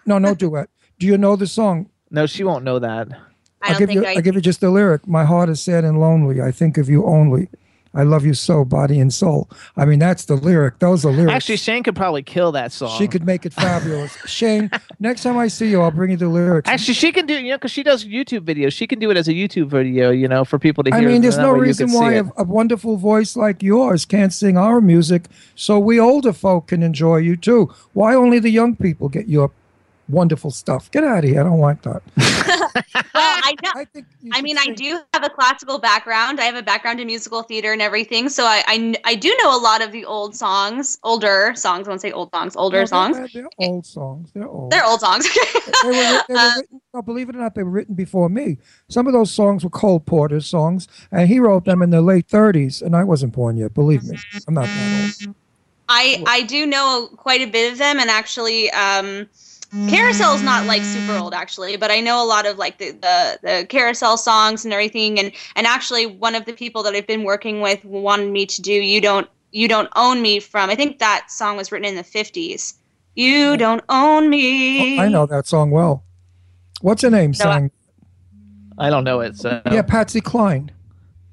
No, 0.07 0.19
no 0.19 0.35
duet. 0.35 0.71
Do 0.99 1.07
you 1.07 1.19
know 1.19 1.35
the 1.37 1.47
song? 1.47 1.89
no, 2.11 2.27
she 2.27 2.43
won't 2.45 2.65
know 2.65 2.79
that. 2.79 3.09
I 3.09 3.13
will 3.13 3.69
don't 3.71 3.79
give 3.81 3.89
think 3.89 4.01
you. 4.03 4.07
I. 4.07 4.15
will 4.15 4.23
give 4.23 4.35
you 4.37 4.41
just 4.41 4.61
the 4.61 4.71
lyric. 4.71 5.07
My 5.09 5.25
heart 5.25 5.49
is 5.49 5.61
sad 5.61 5.85
and 5.85 6.01
lonely. 6.01 6.41
I 6.41 6.53
think 6.53 6.79
of 6.79 6.89
you 6.89 7.05
only. 7.05 7.49
I 7.95 8.03
love 8.03 8.25
you 8.25 8.35
so, 8.35 8.65
body 8.65 9.01
and 9.01 9.13
soul. 9.13 9.49
I 9.77 9.85
mean, 9.85 9.99
that's 9.99 10.27
the 10.27 10.37
lyric. 10.37 10.79
Those 10.79 11.05
are 11.05 11.11
lyrics. 11.11 11.35
Actually, 11.35 11.57
Shayne 11.57 11.83
could 11.83 11.97
probably 11.97 12.23
kill 12.23 12.53
that 12.53 12.71
song. 12.71 12.97
she 12.99 13.09
could 13.09 13.25
make 13.25 13.47
it 13.47 13.53
fabulous. 13.53 14.17
Shayne, 14.27 14.71
next 15.01 15.23
time 15.23 15.39
I 15.39 15.49
see 15.49 15.71
you, 15.71 15.81
I'll 15.81 15.91
bring 15.91 16.11
you 16.11 16.17
the 16.17 16.29
lyrics. 16.29 16.69
Actually, 16.69 16.95
she 16.95 17.13
can 17.13 17.27
do 17.27 17.35
you 17.35 17.51
know 17.51 17.57
because 17.57 17.71
she 17.71 17.83
does 17.83 18.05
YouTube 18.05 18.41
videos. 18.41 18.73
She 18.73 18.87
can 18.87 18.99
do 18.99 19.11
it 19.11 19.17
as 19.17 19.29
a 19.29 19.33
YouTube 19.33 19.69
video, 19.69 20.11
you 20.11 20.29
know, 20.29 20.45
for 20.45 20.59
people 20.59 20.85
to 20.85 20.91
hear. 20.91 21.09
I 21.09 21.13
mean, 21.13 21.23
there's 21.23 21.39
no 21.39 21.53
reason 21.53 21.93
why 21.93 22.15
a, 22.15 22.25
a 22.37 22.45
wonderful 22.45 22.97
voice 22.97 23.37
like 23.37 23.63
yours 23.63 24.05
can't 24.05 24.33
sing 24.33 24.57
our 24.57 24.81
music, 24.81 25.25
so 25.55 25.79
we 25.79 25.99
older 25.99 26.33
folk 26.33 26.69
can 26.69 26.83
enjoy 26.83 27.19
you 27.19 27.37
too. 27.37 27.73
Why 27.95 28.15
only 28.15 28.39
the 28.39 28.51
young 28.51 28.77
people 28.77 29.09
get 29.09 29.29
your 29.29 29.51
wonderful 30.09 30.51
stuff? 30.51 30.91
Get 30.91 31.05
out 31.05 31.25
of 31.25 31.31
here! 31.31 31.41
I 31.41 31.45
don't 31.45 31.61
like 31.61 31.83
that. 31.83 32.03
well, 32.95 33.05
I 33.15 33.55
know. 33.63 33.71
I 33.75 33.85
think. 33.85 34.07
I 34.33 34.37
should 34.37 34.45
mean, 34.45 34.59
I 34.59 34.69
do 34.69 35.01
have 35.15 35.25
a 35.25 35.31
classical 35.31 35.79
background. 35.79 36.41
I 36.41 36.45
have 36.45 36.57
a 36.57 36.63
background 36.63 37.01
in 37.01 37.07
musical 37.07 37.43
theater 37.43 37.73
and 37.73 37.81
everything, 37.83 38.29
so 38.29 38.45
I 38.45 38.63
I, 38.67 38.95
I 39.05 39.15
do 39.15 39.37
know 39.43 39.57
a 39.57 39.61
lot 39.61 39.83
of 39.83 39.93
the 39.93 40.05
old 40.05 40.35
songs, 40.35 40.99
older 41.03 41.53
songs. 41.55 41.87
I 41.87 41.91
won't 41.91 42.01
say 42.01 42.13
old 42.13 42.31
songs, 42.33 42.57
older 42.57 42.81
No, 42.81 42.85
songs. 42.87 43.17
They're, 43.17 43.29
they're 43.33 43.49
old 43.59 43.87
songs. 43.87 44.31
They're 44.33 44.49
old. 44.49 44.71
They're 44.73 44.85
old 44.85 45.01
songs. 45.01 45.29
they 45.83 45.89
were, 45.89 45.93
they 45.93 46.35
were 46.35 46.41
Uh, 46.41 46.53
written, 46.57 46.81
no, 46.95 47.03
believe 47.03 47.29
it 47.29 47.37
or 47.37 47.39
not, 47.39 47.55
they 47.55 47.63
were 47.63 47.71
written 47.71 47.95
before 47.95 48.29
me. 48.29 48.59
Some 48.89 49.07
of 49.07 49.13
those 49.13 49.31
songs 49.33 49.65
were 49.65 49.71
Cole 49.71 50.01
Porter's 50.01 50.47
songs, 50.47 50.89
and 51.13 51.29
he 51.29 51.39
wrote 51.41 51.65
them 51.65 51.83
in 51.83 51.91
the 51.91 52.01
late 52.03 52.29
30s, 52.29 52.83
and 52.83 52.97
I 52.97 53.05
wasn't 53.05 53.33
born 53.33 53.57
yet. 53.57 53.75
Believe 53.75 54.05
me, 54.05 54.19
I'm 54.47 54.55
not 54.55 54.67
that 54.67 55.25
old. 55.27 55.35
I 55.91 56.23
I 56.27 56.43
do 56.43 56.67
know 56.67 57.09
quite 57.17 57.41
a 57.41 57.47
bit 57.47 57.73
of 57.73 57.79
them, 57.79 57.99
and 57.99 58.11
actually, 58.11 58.71
um, 58.73 59.27
Carousel 59.89 60.35
is 60.35 60.43
not 60.43 60.65
like 60.67 60.83
super 60.83 61.13
old 61.19 61.35
actually, 61.35 61.77
but 61.77 61.91
I 61.91 62.01
know 62.01 62.23
a 62.23 62.27
lot 62.27 62.47
of 62.47 62.57
like 62.57 62.79
the, 62.79 62.93
the 62.93 63.39
the 63.43 63.67
Carousel 63.69 64.17
songs 64.17 64.65
and 64.65 64.73
everything. 64.73 65.19
And 65.19 65.31
and 65.57 65.67
actually, 65.67 66.07
one 66.07 66.35
of 66.35 66.47
the 66.47 66.55
people 66.55 66.83
that 66.85 66.95
I've 66.95 67.07
been 67.07 67.23
working 67.23 67.61
with 67.61 67.85
wanted 67.85 68.33
me 68.33 68.47
to 68.47 68.63
do 68.63 68.73
"You 68.73 69.01
Don't 69.01 69.29
You 69.53 69.69
Don't 69.69 69.91
Own 69.95 70.23
Me" 70.23 70.41
from 70.41 70.71
I 70.71 70.75
think 70.75 70.99
that 71.01 71.31
song 71.31 71.59
was 71.59 71.71
written 71.71 71.87
in 71.87 71.97
the 71.97 72.03
fifties. 72.03 72.75
You 73.15 73.57
don't 73.57 73.83
own 73.89 74.31
me. 74.31 74.99
Oh, 74.99 75.03
I 75.03 75.09
know 75.09 75.27
that 75.27 75.47
song 75.47 75.71
well. 75.71 76.05
What's 76.81 77.03
her 77.03 77.11
name? 77.11 77.33
No, 77.39 77.51
I- 77.51 77.53
sang? 77.55 77.71
I 78.79 78.91
don't 78.91 79.05
know 79.05 79.21
it. 79.21 79.37
So 79.37 79.61
Yeah, 79.71 79.83
Patsy 79.83 80.21
Cline. 80.21 80.71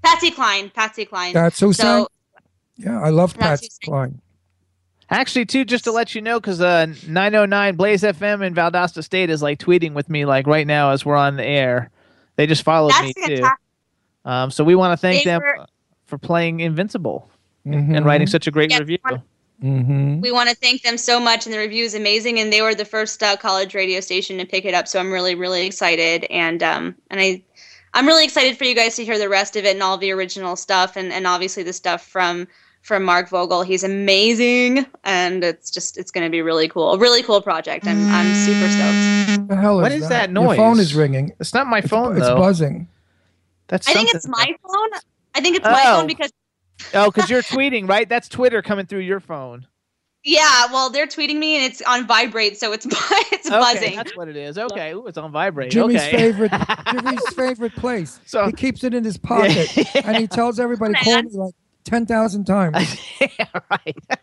Patsy 0.04 0.32
Cline. 0.32 0.72
Patsy 0.72 1.06
Cline. 1.06 1.34
That's 1.34 1.60
who 1.60 1.72
sang. 1.74 2.08
Yeah, 2.76 3.02
I 3.02 3.12
love 3.12 3.38
Patsy. 3.38 3.70
Cline. 3.84 4.20
Actually, 5.12 5.46
too, 5.46 5.64
just 5.66 5.84
to 5.84 5.92
let 5.92 6.16
you 6.16 6.22
know, 6.22 6.40
because 6.40 6.62
uh, 6.62 6.88
909 7.08 7.76
Blaze 7.76 8.02
FM 8.02 8.46
in 8.46 8.56
Valdosta 8.56 9.04
State 9.04 9.30
is 9.30 9.42
like 9.44 9.60
tweeting 9.60 9.94
with 9.94 10.10
me 10.10 10.26
like 10.26 10.48
right 10.48 10.66
now 10.66 10.90
as 10.92 11.06
we're 11.06 11.16
on 11.16 11.36
the 11.36 11.46
air. 11.46 11.92
They 12.38 12.48
just 12.48 12.64
followed 12.64 12.92
that's 12.92 13.16
me 13.16 13.38
too. 13.38 13.48
Um, 14.26 14.50
so 14.50 14.64
we 14.64 14.74
want 14.76 14.94
to 14.94 14.98
thank 14.98 15.24
They 15.24 15.30
them 15.32 15.42
were- 15.42 15.66
for 16.06 16.18
playing 16.18 16.60
Invincible 16.60 17.30
Mhm. 17.66 17.96
and 17.98 18.06
writing 18.06 18.28
such 18.28 18.48
a 18.48 18.52
great 18.52 18.72
Yeah, 18.72 18.80
review. 18.80 18.98
Mhm. 19.64 20.22
We 20.22 20.32
want 20.32 20.50
to 20.50 20.56
thank 20.56 20.82
them 20.82 20.98
so 20.98 21.20
much, 21.20 21.46
and 21.46 21.54
the 21.54 21.60
review 21.60 21.84
is 21.86 21.96
amazing. 21.96 22.40
And 22.40 22.52
they 22.52 22.62
were 22.62 22.76
the 22.76 22.84
first 22.86 23.24
uh, 23.24 23.38
college 23.38 23.74
radio 23.74 24.00
station 24.02 24.38
to 24.40 24.46
pick 24.46 24.66
it 24.66 24.74
up, 24.74 24.88
so 24.88 25.00
I'm 25.00 25.12
really, 25.12 25.34
really 25.36 25.66
excited. 25.66 26.26
And 26.30 26.62
um, 26.62 26.96
and 27.10 27.20
I, 27.22 27.42
I'm 27.94 28.06
really 28.08 28.26
excited 28.26 28.58
for 28.58 28.66
you 28.66 28.76
guys 28.76 28.96
to 28.98 29.06
hear 29.06 29.18
the 29.18 29.30
rest 29.30 29.56
of 29.56 29.64
it 29.66 29.74
and 29.74 29.82
all 29.82 29.98
the 29.98 30.12
original 30.12 30.56
stuff, 30.56 30.96
and 30.98 31.14
and 31.14 31.26
obviously 31.26 31.64
the 31.64 31.74
stuff 31.74 32.06
from 32.06 32.48
from 32.86 33.04
Mark 33.04 33.30
Vogel. 33.30 33.64
He's 33.64 33.84
amazing, 33.84 34.86
and 35.04 35.44
it's 35.44 35.72
just 35.72 35.98
it's 35.98 36.12
going 36.12 36.24
to 36.26 36.30
be 36.30 36.42
really 36.42 36.68
cool. 36.68 36.94
A 36.94 36.98
really 37.00 37.24
cool 37.24 37.42
project. 37.42 37.88
I'm 37.88 37.98
I'm 38.12 38.34
super 38.36 38.70
stoked. 38.70 39.40
What 39.42 39.48
the 39.50 39.56
hell 39.62 39.80
is 39.80 39.84
What 39.84 39.92
is 39.92 40.08
that 40.10 40.32
noise? 40.32 40.46
Your 40.46 40.56
phone 40.56 40.80
is 40.80 40.94
ringing. 40.96 41.34
It's 41.40 41.54
not 41.54 41.68
my 41.68 41.80
It's, 41.80 41.90
phone 41.90 42.16
it's 42.16 42.26
though. 42.28 42.38
buzzing. 42.38 42.88
That's 43.68 43.88
I 43.90 43.94
think 43.94 44.14
it's 44.14 44.28
my 44.28 44.56
phone. 44.64 44.90
I 45.34 45.42
think 45.42 45.56
it's 45.58 45.66
my 45.66 45.82
Oh. 45.88 45.98
phone 45.98 46.08
because 46.08 46.32
Oh, 46.94 47.10
because 47.10 47.30
you're 47.30 47.42
tweeting, 47.42 47.90
right? 47.90 48.08
That's 48.08 48.28
Twitter 48.30 48.62
coming 48.62 48.86
through 48.86 49.00
your 49.00 49.20
phone. 49.20 49.66
yeah, 50.24 50.66
well 50.72 50.90
they're 50.92 51.08
tweeting 51.08 51.38
me 51.38 51.56
and 51.56 51.66
it's 51.66 51.82
on 51.82 52.06
vibrate, 52.06 52.58
so 52.60 52.72
it's 52.74 52.86
it's 53.32 53.48
Okay, 53.48 53.58
buzzing. 53.60 53.96
that's 53.96 54.16
what 54.16 54.28
it 54.28 54.36
is. 54.36 54.58
Okay, 54.58 54.94
Ooh, 54.94 55.08
it's 55.08 55.18
on 55.18 55.32
vibrate. 55.32 55.72
Jimmy's 55.72 56.02
okay. 56.02 56.12
favorite. 56.12 56.52
Jimmy's 56.92 57.28
favorite 57.34 57.74
place. 57.76 58.20
So- 58.28 58.46
he 58.46 58.52
keeps 58.52 58.84
it 58.84 58.94
in 58.94 59.04
his 59.04 59.18
pocket, 59.18 59.76
and 60.06 60.18
he 60.18 60.28
tells 60.28 60.60
everybody, 60.60 60.94
"Call 60.96 61.24
me 61.24 61.30
like 61.34 61.56
ten 61.86 62.06
thousand 62.06 62.46
times." 62.46 62.76
yeah, 63.22 63.46
right. 63.72 63.98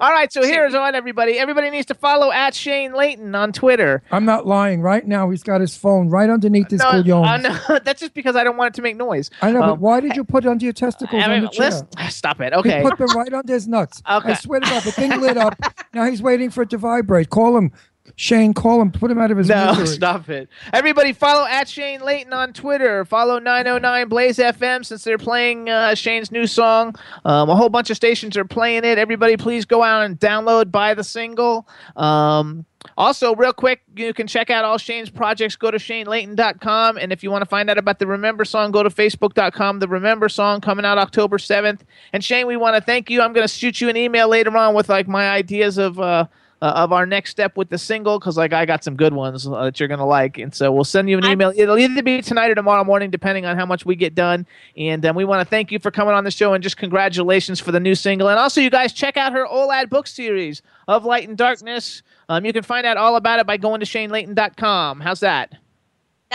All 0.00 0.10
right, 0.10 0.32
so 0.32 0.42
here's 0.42 0.72
what 0.72 0.94
everybody. 0.94 1.38
Everybody 1.38 1.70
needs 1.70 1.86
to 1.86 1.94
follow 1.94 2.30
at 2.30 2.54
Shayne 2.54 2.92
Leighton 2.94 3.34
on 3.34 3.52
Twitter. 3.52 4.02
I'm 4.12 4.24
not 4.24 4.46
lying. 4.46 4.82
Right 4.82 5.06
now, 5.06 5.30
he's 5.30 5.42
got 5.42 5.60
his 5.60 5.76
phone 5.76 6.08
right 6.10 6.30
underneath 6.30 6.70
his 6.70 6.80
No, 6.80 6.88
uh, 6.88 7.36
no, 7.38 7.78
that's 7.84 8.00
just 8.00 8.14
because 8.14 8.36
I 8.36 8.44
don't 8.44 8.56
want 8.56 8.74
it 8.74 8.76
to 8.76 8.82
make 8.82 8.96
noise. 8.96 9.30
I 9.42 9.50
know, 9.52 9.60
but 9.60 9.72
Um, 9.72 9.80
why 9.80 10.00
did 10.00 10.14
you 10.16 10.24
put 10.24 10.44
it 10.44 10.48
under 10.48 10.64
your 10.64 10.72
testicles 10.72 11.22
I 11.22 11.26
on 11.26 11.30
mean, 11.32 11.42
the 11.42 11.48
chair? 11.48 11.66
listen, 11.66 11.88
stop 12.10 12.40
it. 12.40 12.52
He 12.52 12.58
Okay. 12.60 12.82
put 12.82 12.98
them 12.98 13.14
right 13.16 13.32
under 13.32 13.52
his 13.52 13.66
nuts. 13.66 14.02
Okay. 14.08 14.30
I 14.30 14.34
swear 14.34 14.60
to 14.60 14.66
God, 14.66 14.84
the 14.84 14.92
thing 14.92 15.20
lit 15.20 15.36
up. 15.36 15.60
Now 15.92 16.04
he's 16.08 16.22
waiting 16.22 16.50
for 16.50 16.62
it 16.62 16.70
to 16.70 16.78
vibrate. 16.78 17.30
Call 17.30 17.56
him, 17.56 17.72
Shayne. 18.16 18.54
Call 18.54 18.80
him. 18.80 18.90
Put 18.92 19.10
him 19.10 19.18
out 19.18 19.30
of 19.30 19.38
his 19.38 19.48
No, 19.48 19.68
misery. 19.70 19.86
stop 19.96 20.28
it. 20.28 20.48
Everybody 20.72 21.12
follow 21.12 21.46
at 21.46 21.68
Shayne 21.68 22.00
Leighton 22.00 22.32
on 22.32 22.52
Twitter. 22.52 23.04
Follow 23.04 23.38
909 23.38 24.08
Blaze 24.08 24.38
FM 24.38 24.84
since 24.84 25.04
they're 25.04 25.18
playing 25.18 25.68
uh, 25.68 25.94
Shayne's 25.94 26.30
new 26.30 26.46
song. 26.46 26.94
Um, 27.24 27.48
a 27.48 27.56
whole 27.56 27.68
bunch 27.70 27.90
of 27.90 27.96
stations 27.96 28.36
are 28.36 28.44
playing 28.44 28.84
it. 28.84 28.98
Everybody, 28.98 29.36
please 29.36 29.64
go 29.64 29.82
out 29.82 30.04
and 30.04 30.18
download, 30.20 30.70
buy 30.70 30.94
the 30.94 31.04
single. 31.04 31.66
Um, 31.96 32.66
also, 32.98 33.34
real 33.34 33.54
quick, 33.54 33.80
you 33.96 34.12
can 34.12 34.26
check 34.26 34.50
out 34.50 34.64
all 34.64 34.76
Shayne's 34.76 35.08
projects. 35.08 35.56
Go 35.56 35.70
to 35.70 35.78
shayneleighton.com. 35.78 36.98
And 36.98 37.12
if 37.12 37.22
you 37.22 37.30
want 37.30 37.42
to 37.42 37.48
find 37.48 37.70
out 37.70 37.78
about 37.78 37.98
the 37.98 38.06
Remember 38.06 38.44
song, 38.44 38.70
go 38.70 38.82
to 38.82 38.90
facebook.com. 38.90 39.78
The 39.78 39.88
Remember 39.88 40.28
song 40.28 40.60
coming 40.60 40.84
out 40.84 40.98
October 40.98 41.38
7th. 41.38 41.80
And 42.12 42.22
Shayne, 42.22 42.46
we 42.46 42.56
want 42.58 42.76
to 42.76 42.82
thank 42.82 43.08
you. 43.08 43.22
I'm 43.22 43.32
going 43.32 43.46
to 43.46 43.52
shoot 43.52 43.80
you 43.80 43.88
an 43.88 43.96
email 43.96 44.28
later 44.28 44.54
on 44.56 44.74
with 44.74 44.88
like 44.88 45.08
my 45.08 45.30
ideas 45.30 45.78
of. 45.78 45.98
Uh, 45.98 46.26
uh, 46.64 46.72
of 46.76 46.92
our 46.92 47.04
next 47.04 47.28
step 47.28 47.58
with 47.58 47.68
the 47.68 47.76
single 47.76 48.18
because 48.18 48.38
like 48.38 48.54
I 48.54 48.64
got 48.64 48.82
some 48.82 48.96
good 48.96 49.12
ones 49.12 49.46
uh, 49.46 49.64
that 49.64 49.78
you're 49.78 49.88
gonna 49.88 50.06
like, 50.06 50.38
and 50.38 50.54
so 50.54 50.72
we'll 50.72 50.84
send 50.84 51.10
you 51.10 51.18
an 51.18 51.26
email. 51.26 51.52
It'll 51.54 51.76
either 51.76 52.02
be 52.02 52.22
tonight 52.22 52.50
or 52.50 52.54
tomorrow 52.54 52.82
morning, 52.84 53.10
depending 53.10 53.44
on 53.44 53.58
how 53.58 53.66
much 53.66 53.84
we 53.84 53.94
get 53.96 54.14
done. 54.14 54.46
And 54.74 55.04
um, 55.04 55.14
we 55.14 55.26
want 55.26 55.42
to 55.42 55.44
thank 55.44 55.70
you 55.70 55.78
for 55.78 55.90
coming 55.90 56.14
on 56.14 56.24
the 56.24 56.30
show 56.30 56.54
and 56.54 56.62
just 56.62 56.78
congratulations 56.78 57.60
for 57.60 57.70
the 57.70 57.80
new 57.80 57.94
single. 57.94 58.28
And 58.28 58.38
also, 58.38 58.62
you 58.62 58.70
guys 58.70 58.94
check 58.94 59.18
out 59.18 59.34
her 59.34 59.46
OLAD 59.46 59.90
book 59.90 60.06
series 60.06 60.62
of 60.88 61.04
Light 61.04 61.28
and 61.28 61.36
Darkness. 61.36 62.02
Um, 62.30 62.46
you 62.46 62.54
can 62.54 62.62
find 62.62 62.86
out 62.86 62.96
all 62.96 63.16
about 63.16 63.40
it 63.40 63.46
by 63.46 63.58
going 63.58 63.80
to 63.80 63.86
ShayneLeighton.com. 63.86 65.00
How's 65.00 65.20
that? 65.20 65.52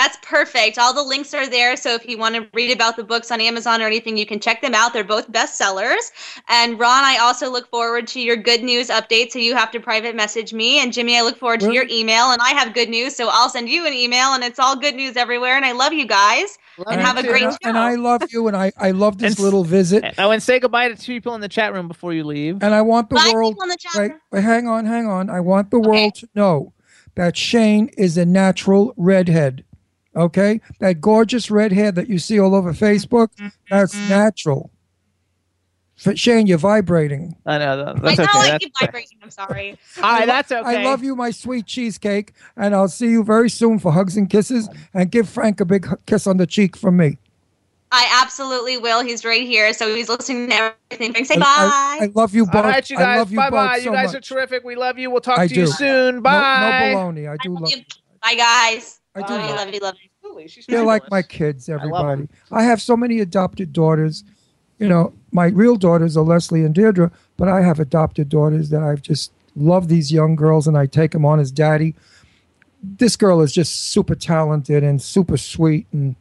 That's 0.02 0.18
perfect. 0.22 0.78
All 0.78 0.94
the 0.94 1.04
links 1.04 1.34
are 1.34 1.46
there. 1.46 1.76
So 1.76 1.94
if 1.94 2.08
you 2.08 2.18
want 2.18 2.34
to 2.36 2.48
read 2.54 2.72
about 2.72 2.96
the 2.96 3.04
books 3.04 3.32
on 3.32 3.42
Amazon 3.42 3.82
or 3.82 3.86
anything, 3.86 4.16
you 4.16 4.26
can 4.26 4.40
check 4.40 4.62
them 4.62 4.74
out. 4.74 4.94
They're 4.94 5.04
both 5.04 5.30
bestsellers. 5.30 6.12
And 6.48 6.80
Ron, 6.80 7.04
I 7.04 7.18
also 7.18 7.50
look 7.52 7.70
forward 7.70 8.08
to 8.08 8.22
your 8.22 8.38
good 8.38 8.64
news 8.64 8.88
update. 8.88 9.32
So 9.32 9.40
you 9.40 9.58
have 9.58 9.72
to 9.72 9.80
private 9.82 10.16
message 10.16 10.54
me. 10.54 10.80
And 10.82 10.94
Jimmy, 10.94 11.18
I 11.18 11.22
look 11.22 11.38
forward 11.38 11.60
to 11.60 11.74
your 11.74 11.86
email. 11.90 12.32
And 12.32 12.42
I 12.42 12.52
have 12.52 12.74
good 12.74 12.88
news. 12.88 13.14
So 13.18 13.28
I'll 13.30 13.50
send 13.50 13.68
you 13.68 13.86
an 13.86 13.92
email. 13.94 14.28
And 14.34 14.42
it's 14.42 14.58
all 14.58 14.78
good 14.78 14.96
news 14.96 15.18
everywhere. 15.18 15.58
And 15.58 15.66
I 15.66 15.74
love 15.74 15.92
you 15.92 16.06
guys. 16.08 16.58
and 16.88 17.02
have 17.02 17.18
a 17.18 17.24
great 17.24 17.44
and, 17.44 17.52
show. 17.52 17.58
and 17.64 17.78
I 17.78 17.96
love 17.96 18.24
you, 18.32 18.48
and 18.48 18.56
I, 18.56 18.72
I 18.78 18.92
love 18.92 19.18
this 19.18 19.34
And- 19.36 19.44
little 19.44 19.66
visit. 19.66 20.06
Oh, 20.18 20.32
and 20.32 20.42
say 20.42 20.60
goodbye 20.62 20.88
to 20.88 20.96
two 20.96 21.16
people 21.16 21.36
in 21.36 21.42
the 21.42 21.50
chat 21.50 21.74
room 21.74 21.90
before 21.90 22.14
you 22.14 22.24
leave. 22.24 22.64
And 22.64 22.74
I 22.74 22.82
want 22.84 23.10
the 23.10 23.16
Bye, 23.16 23.32
world. 23.34 23.58
in 23.62 23.68
the 23.68 23.76
chat 23.78 23.96
Wait, 24.00 24.12
room. 24.32 24.44
hang 24.44 24.68
on, 24.70 24.86
hang 24.86 25.06
on. 25.08 25.30
I 25.30 25.42
want 25.42 25.72
the 25.72 25.78
Okay. 25.78 25.90
world 25.90 26.16
to 26.16 26.30
know 26.36 26.72
that 27.16 27.36
Shayne 27.36 27.90
is 27.98 28.18
a 28.18 28.26
natural 28.26 28.94
redhead. 28.96 29.66
Okay, 30.16 30.60
that 30.80 31.00
gorgeous 31.02 31.52
red 31.52 31.72
hair 31.72 31.92
that 31.92 32.10
you 32.10 32.18
see 32.20 32.40
all 32.40 32.56
over 32.56 32.74
Facebook, 32.74 33.30
that's 33.70 33.94
Mm-hmm. 33.96 34.10
natural. 34.10 34.72
F- 36.06 36.18
Shayne, 36.18 36.48
you're 36.48 36.58
vibrating. 36.58 37.36
I 37.46 37.58
know 37.58 37.78
that- 37.86 37.98
I 37.98 38.16
that's 38.16 38.18
know 38.18 38.24
okay. 38.24 38.40
I 38.40 38.50
That's, 38.52 38.64
keep 38.64 38.74
vibrating. 38.80 39.18
I'm 39.22 39.30
sorry. 39.30 39.78
all 39.98 40.04
right, 40.04 40.26
that's 40.26 40.52
okay. 40.52 40.78
I 40.80 40.84
love 40.84 41.04
you, 41.04 41.16
my 41.16 41.30
sweet 41.30 41.66
cheesecake, 41.66 42.32
and 42.56 42.74
I'll 42.74 42.88
see 42.88 43.08
you 43.10 43.24
very 43.24 43.50
soon 43.50 43.80
for 43.80 43.92
hugs 43.92 44.16
and 44.18 44.30
kisses. 44.30 44.70
And 44.94 45.12
give 45.12 45.28
Frank 45.30 45.60
a 45.60 45.66
big 45.66 45.86
kiss 46.06 46.26
on 46.26 46.38
the 46.38 46.48
cheek 46.48 46.76
from 46.78 46.96
me. 46.98 47.18
I 47.92 48.20
absolutely 48.24 48.78
will. 48.78 49.04
He's 49.04 49.26
right 49.26 49.42
here. 49.46 49.74
So 49.74 49.94
he's 49.94 50.08
listening 50.10 50.50
to 50.52 50.56
everything. 50.92 51.12
Frank, 51.12 51.26
say 51.28 51.38
bye. 51.38 51.44
I, 51.48 52.00
I 52.04 52.10
love 52.16 52.34
you 52.34 52.46
both. 52.46 52.56
All 52.56 52.64
right, 52.64 52.90
you 52.90 52.98
I 52.98 53.02
guys. 53.02 53.18
love 53.20 53.32
you 53.32 53.38
Bye 53.38 53.50
bye. 53.50 53.68
both 53.76 53.78
You 53.78 53.84
so 53.86 53.92
guys 53.92 54.16
are 54.16 54.22
terrific. 54.22 54.64
We 54.64 54.76
love 54.76 54.98
you. 54.98 55.10
We'll 55.12 55.22
talk 55.22 55.38
I 55.40 55.48
to 55.48 55.56
you 55.56 55.68
soon. 55.68 56.22
Bye. 56.22 56.32
No, 56.94 56.98
baloney. 56.98 57.30
I 57.30 57.36
do 57.38 57.54
love 57.54 57.64
love 57.64 57.72
you. 57.72 57.84
Bye, 58.22 58.36
guys. 58.36 58.99
I 59.16 59.22
do 59.22 59.34
love 59.34 59.42
you. 59.42 59.48
love 59.50 59.58
Love 59.58 59.96
you. 60.02 60.30
Love 60.30 60.42
you. 60.42 60.48
She's 60.48 60.66
They're 60.66 60.84
like 60.84 61.10
my 61.10 61.22
kids, 61.22 61.70
everybody. 61.70 62.28
I, 62.52 62.64
have 62.64 62.82
so 62.82 62.96
many 62.96 63.20
adopted 63.20 63.74
daughters. 63.74 64.24
You 64.78 64.88
know, 64.88 65.14
my 65.32 65.48
real 65.48 65.76
daughters 65.76 66.16
are 66.16 66.24
Leslie 66.24 66.64
and 66.64 66.74
Deirdre, 66.74 67.12
but 67.38 67.48
I 67.48 67.62
have 67.62 67.80
adopted 67.80 68.30
daughters 68.30 68.70
that 68.70 68.82
I've 68.82 69.02
just 69.02 69.32
love 69.56 69.88
these 69.88 70.12
young 70.12 70.36
girls 70.36 70.68
and 70.68 70.78
I 70.78 70.86
take 70.86 71.12
them 71.12 71.26
on 71.26 71.40
as 71.40 71.52
daddy. 71.52 71.96
This 72.82 73.16
girl 73.18 73.42
is 73.42 73.52
just 73.52 73.92
super 73.92 74.16
talented 74.16 74.84
and 74.84 75.02
super 75.02 75.38
sweet 75.38 75.88
and 75.92 76.16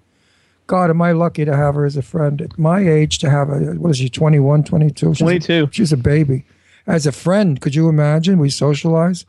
God, 0.67 0.91
am 0.91 1.01
I 1.01 1.13
lucky 1.13 1.47
to 1.47 1.57
have 1.57 1.77
her 1.77 1.87
as 1.87 1.97
a 1.97 2.03
friend 2.03 2.43
at 2.43 2.59
my 2.59 2.87
age 2.87 3.19
to 3.21 3.31
have 3.31 3.49
a, 3.49 3.73
what 3.73 3.89
is 3.89 3.97
she, 3.97 4.11
21, 4.11 4.65
22? 4.65 5.15
She's 5.15 5.49
a- 5.49 5.69
she's 5.73 5.93
a 5.93 5.97
baby. 5.97 6.45
As 6.87 7.07
a 7.07 7.13
friend, 7.13 7.59
could 7.59 7.75
you 7.75 7.89
imagine? 7.89 8.39
We 8.39 8.51
socialize. 8.51 9.25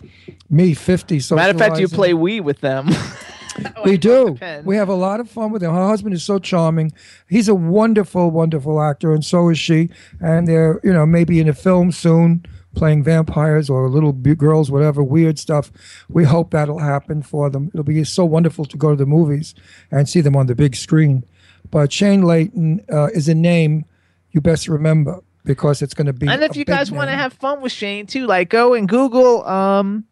Me, 0.50 0.74
50, 0.74 1.20
socializing. 1.22 1.36
Matter 1.38 1.52
of 1.52 1.58
fact, 1.58 1.80
you 1.80 1.88
play 1.88 2.12
Wii 2.12 2.42
with 2.42 2.60
them. 2.60 2.90
We 3.86 3.98
do. 3.98 4.38
We 4.64 4.76
have 4.76 4.90
a 4.90 4.94
lot 4.96 5.20
of 5.20 5.30
fun 5.30 5.52
with 5.52 5.64
him. 5.64 5.72
Her 5.74 5.88
husband 5.88 6.14
is 6.14 6.24
so 6.24 6.38
charming. 6.40 6.92
He's 7.28 7.48
a 7.48 7.56
wonderful, 7.56 8.30
wonderful 8.32 8.82
actor, 8.82 9.14
and 9.14 9.24
so 9.24 9.50
is 9.50 9.58
she. 9.60 9.90
And 10.20 10.48
they're, 10.48 10.80
you 10.84 10.94
know, 10.94 11.06
maybe 11.06 11.40
in 11.40 11.48
a 11.48 11.54
film 11.54 11.92
soon, 11.92 12.46
playing 12.76 13.04
vampires 13.04 13.70
or 13.70 13.90
little 13.90 14.14
b- 14.14 14.36
girls, 14.36 14.70
whatever 14.70 15.02
weird 15.04 15.40
stuff. 15.40 15.72
We 16.10 16.24
hope 16.26 16.52
that'll 16.52 16.80
happen 16.80 17.22
for 17.24 17.50
them. 17.50 17.70
It'll 17.74 17.84
be 17.84 18.04
so 18.04 18.26
wonderful 18.26 18.66
to 18.66 18.78
go 18.78 18.90
to 18.92 18.96
the 18.96 19.06
movies 19.06 19.56
and 19.92 20.08
see 20.08 20.22
them 20.22 20.36
on 20.36 20.46
the 20.48 20.56
big 20.56 20.76
screen. 20.76 21.24
But 21.72 21.92
Shayne 21.92 22.22
Leighton 22.22 22.86
uh, 22.92 23.08
is 23.08 23.28
a 23.30 23.36
name 23.36 23.86
you 24.32 24.42
best 24.42 24.68
remember 24.68 25.20
because 25.46 25.82
it's 25.82 25.94
going 25.94 26.08
to 26.08 26.14
be. 26.14 26.28
and 26.28 26.44
if 26.44 26.56
you 26.56 26.66
guys 26.66 26.92
want 26.92 27.10
to 27.10 27.16
have 27.16 27.34
fun 27.34 27.62
with 27.62 27.72
Shayne 27.72 28.06
too, 28.06 28.28
like 28.28 28.50
go 28.50 28.74
and 28.76 28.88
Google 28.88 29.46
um 29.48 30.06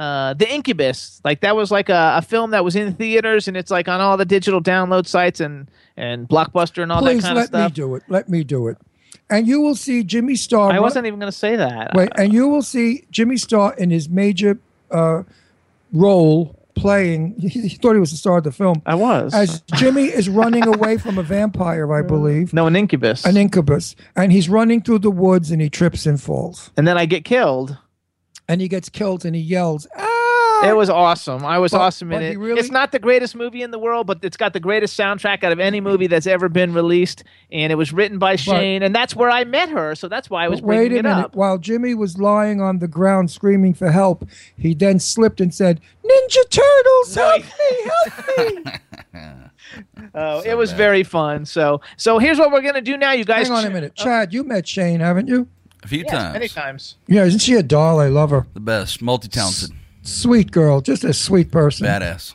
uh 0.00 0.34
the 0.34 0.50
Incubus. 0.52 1.20
Like 1.24 1.40
that 1.40 1.54
was 1.54 1.70
like 1.70 1.88
a, 1.88 2.14
a 2.16 2.22
film 2.22 2.52
that 2.52 2.64
was 2.64 2.74
in 2.74 2.94
theaters 2.94 3.48
and 3.48 3.56
it's 3.56 3.70
like 3.70 3.86
on 3.86 4.00
all 4.00 4.16
the 4.16 4.24
digital 4.24 4.62
download 4.62 5.06
sites 5.06 5.40
and 5.40 5.70
and 5.96 6.28
Blockbuster 6.28 6.82
and 6.82 6.90
all 6.90 7.00
Please 7.00 7.22
that 7.22 7.28
kind 7.28 7.38
of 7.38 7.44
stuff. 7.44 7.60
Let 7.60 7.68
me 7.68 7.74
do 7.74 7.94
it. 7.94 8.02
Let 8.08 8.28
me 8.28 8.44
do 8.44 8.68
it. 8.68 8.78
And 9.28 9.46
you 9.46 9.60
will 9.60 9.76
see 9.76 10.02
Jimmy 10.02 10.34
Star. 10.34 10.72
I 10.72 10.80
wasn't 10.80 11.06
even 11.06 11.20
going 11.20 11.30
to 11.30 11.36
say 11.36 11.54
that. 11.54 11.92
Wait, 11.94 12.10
and 12.16 12.32
you 12.32 12.48
will 12.48 12.62
see 12.62 13.04
Jimmy 13.10 13.36
Star 13.36 13.74
in 13.74 13.90
his 13.90 14.08
major 14.08 14.58
uh, 14.90 15.22
role 15.92 16.56
playing. 16.74 17.34
He, 17.38 17.48
he 17.68 17.68
thought 17.76 17.92
he 17.92 18.00
was 18.00 18.10
the 18.10 18.16
star 18.16 18.38
of 18.38 18.44
the 18.44 18.52
film. 18.52 18.82
I 18.86 18.94
was. 18.94 19.34
As 19.34 19.60
Jimmy 19.74 20.04
is 20.04 20.28
running 20.28 20.66
away 20.66 20.96
from 20.98 21.18
a 21.18 21.22
vampire, 21.22 21.92
I 21.92 22.02
believe, 22.06 22.52
no, 22.52 22.66
an 22.66 22.74
Incubus. 22.74 23.24
an 23.24 23.36
incubus, 23.36 23.94
and 24.16 24.32
he's 24.32 24.48
running 24.48 24.80
through 24.82 25.00
the 25.00 25.10
woods 25.10 25.50
and 25.50 25.60
he 25.60 25.68
trips 25.70 26.06
and 26.06 26.20
falls, 26.20 26.70
and 26.76 26.88
then 26.88 26.98
I 26.98 27.06
get 27.06 27.24
killed. 27.24 27.78
And 28.50 28.60
he 28.60 28.68
gets 28.68 28.88
killed 28.88 29.24
and 29.24 29.34
he 29.36 29.40
yells, 29.42 29.86
"Ah!" 29.96 30.68
It 30.68 30.76
was 30.76 30.90
awesome. 30.90 31.42
I 31.46 31.58
was 31.58 31.72
But- 31.72 31.80
awesome 31.80 32.12
in 32.12 32.20
it. 32.20 32.38
really- 32.38 32.60
It's 32.60 32.70
not 32.70 32.92
the 32.92 32.98
greatest 32.98 33.34
movie 33.34 33.62
in 33.62 33.70
the 33.70 33.78
world, 33.78 34.06
but 34.06 34.18
it's 34.22 34.36
got 34.36 34.52
the 34.52 34.60
greatest 34.60 34.98
soundtrack 34.98 35.42
out 35.42 35.52
of 35.52 35.60
any 35.60 35.80
movie 35.80 36.06
that's 36.06 36.26
ever 36.26 36.50
been 36.50 36.74
released. 36.74 37.24
And 37.50 37.72
it 37.72 37.76
was 37.76 37.92
written 37.94 38.18
by 38.18 38.36
Shayne, 38.36 38.82
and 38.82 38.94
that's 38.94 39.16
where 39.16 39.30
I 39.30 39.44
met 39.44 39.70
her. 39.70 39.94
So 39.94 40.06
that's 40.08 40.28
why 40.28 40.44
I 40.44 40.48
was 40.48 40.60
But 40.60 40.66
wait 40.66 40.76
bringing 40.76 40.96
a 40.96 40.98
it 40.98 41.02
minute. 41.04 41.24
up. 41.26 41.34
While 41.36 41.56
Jimmy 41.56 41.94
was 41.94 42.18
lying 42.18 42.60
on 42.60 42.78
the 42.80 42.88
ground 42.88 43.30
screaming 43.30 43.72
for 43.72 43.90
help, 43.90 44.26
he 44.56 44.74
then 44.74 44.98
slipped 44.98 45.40
and 45.40 45.54
said, 45.54 45.80
"Ninja 46.04 46.50
Turtles, 46.50 47.14
help 47.14 47.42
me! 47.42 47.90
Help 48.44 48.64
me!" 48.64 48.72
Oh, 50.14 50.40
it 50.44 50.56
was 50.56 50.72
very 50.72 51.04
fun. 51.04 51.44
So, 51.46 51.80
so 51.96 52.18
here's 52.18 52.38
what 52.38 52.50
we're 52.50 52.60
gonna 52.62 52.80
do 52.80 52.96
now, 52.96 53.12
you 53.12 53.24
guys. 53.24 53.46
Hang 53.48 53.56
on 53.56 53.64
a 53.64 53.70
minute, 53.70 53.94
Chad. 53.94 54.32
You 54.34 54.42
met 54.42 54.66
Shayne, 54.66 54.98
haven't 55.00 55.28
you? 55.28 55.46
A 55.82 55.88
few 55.88 56.00
Yes, 56.00 56.10
times. 56.10 56.32
many 56.34 56.48
times. 56.48 56.96
Yeah, 57.06 57.24
isn't 57.24 57.40
she 57.40 57.54
a 57.54 57.62
doll? 57.62 58.00
I 58.00 58.08
love 58.08 58.30
her. 58.30 58.46
The 58.54 58.60
best. 58.60 59.00
Multi-talented. 59.02 59.70
Sweet 60.02 60.50
girl, 60.50 60.80
just 60.80 61.04
a 61.04 61.12
sweet 61.12 61.50
person. 61.50 61.86
Badass. 61.86 62.34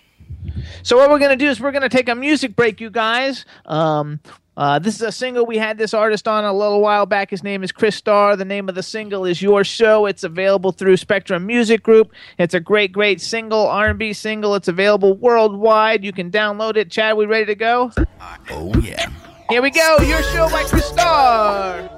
So 0.84 0.98
what 0.98 1.10
we're 1.10 1.20
gonna 1.20 1.36
do 1.36 1.48
is 1.48 1.60
we're 1.60 1.72
gonna 1.72 1.90
take 1.90 2.08
a 2.10 2.16
music 2.16 2.56
break, 2.56 2.80
you 2.80 2.90
guys. 2.92 3.46
Um, 3.66 4.20
uh, 4.58 4.80
this 4.80 4.96
is 4.96 5.02
a 5.02 5.12
single 5.12 5.46
we 5.46 5.58
had 5.58 5.78
this 5.78 5.94
artist 5.94 6.28
on 6.28 6.46
a 6.46 6.54
little 6.54 6.80
while 6.80 7.06
back. 7.06 7.30
His 7.32 7.44
name 7.44 7.64
is 7.64 7.72
Chris 7.72 7.96
Starr. 7.96 8.36
The 8.36 8.46
name 8.46 8.70
of 8.70 8.76
the 8.76 8.84
single 8.84 9.26
is 9.26 9.42
Your 9.42 9.64
Show. 9.64 10.06
It's 10.06 10.24
available 10.24 10.72
through 10.72 10.96
Spectrum 10.98 11.46
Music 11.46 11.84
Group. 11.84 12.14
It's 12.38 12.54
a 12.54 12.60
great, 12.60 12.92
great 12.94 13.20
single, 13.20 13.68
R&B 13.68 14.14
single. 14.14 14.56
It's 14.56 14.68
available 14.68 15.16
worldwide. 15.18 16.06
You 16.06 16.14
can 16.14 16.32
download 16.32 16.78
it. 16.78 16.90
Chad, 16.92 17.18
we 17.18 17.26
ready 17.26 17.48
to 17.48 17.56
go? 17.56 17.92
Oh 18.52 18.72
yeah. 18.82 19.10
Here 19.50 19.62
we 19.62 19.72
go. 19.72 19.98
Your 20.08 20.22
Show 20.24 20.48
by 20.50 20.64
Chris 20.64 20.86
Starr. 20.86 21.90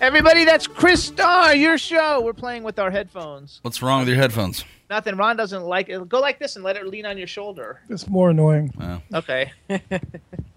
Everybody, 0.00 0.44
that's 0.44 0.66
Chris 0.68 1.02
Starr, 1.04 1.54
your 1.56 1.76
show. 1.76 2.20
We're 2.20 2.32
playing 2.32 2.62
with 2.62 2.78
our 2.78 2.90
headphones. 2.90 3.58
What's 3.62 3.82
wrong 3.82 4.00
with 4.00 4.08
your 4.08 4.16
headphones? 4.16 4.64
Nothing. 4.88 5.16
Ron 5.16 5.36
doesn't 5.36 5.64
like 5.64 5.88
it. 5.88 6.08
Go 6.08 6.20
like 6.20 6.38
this 6.38 6.54
and 6.54 6.64
let 6.64 6.76
it 6.76 6.86
lean 6.86 7.04
on 7.04 7.18
your 7.18 7.26
shoulder. 7.26 7.80
It's 7.90 8.06
more 8.06 8.30
annoying. 8.30 8.72
Okay. 9.12 9.50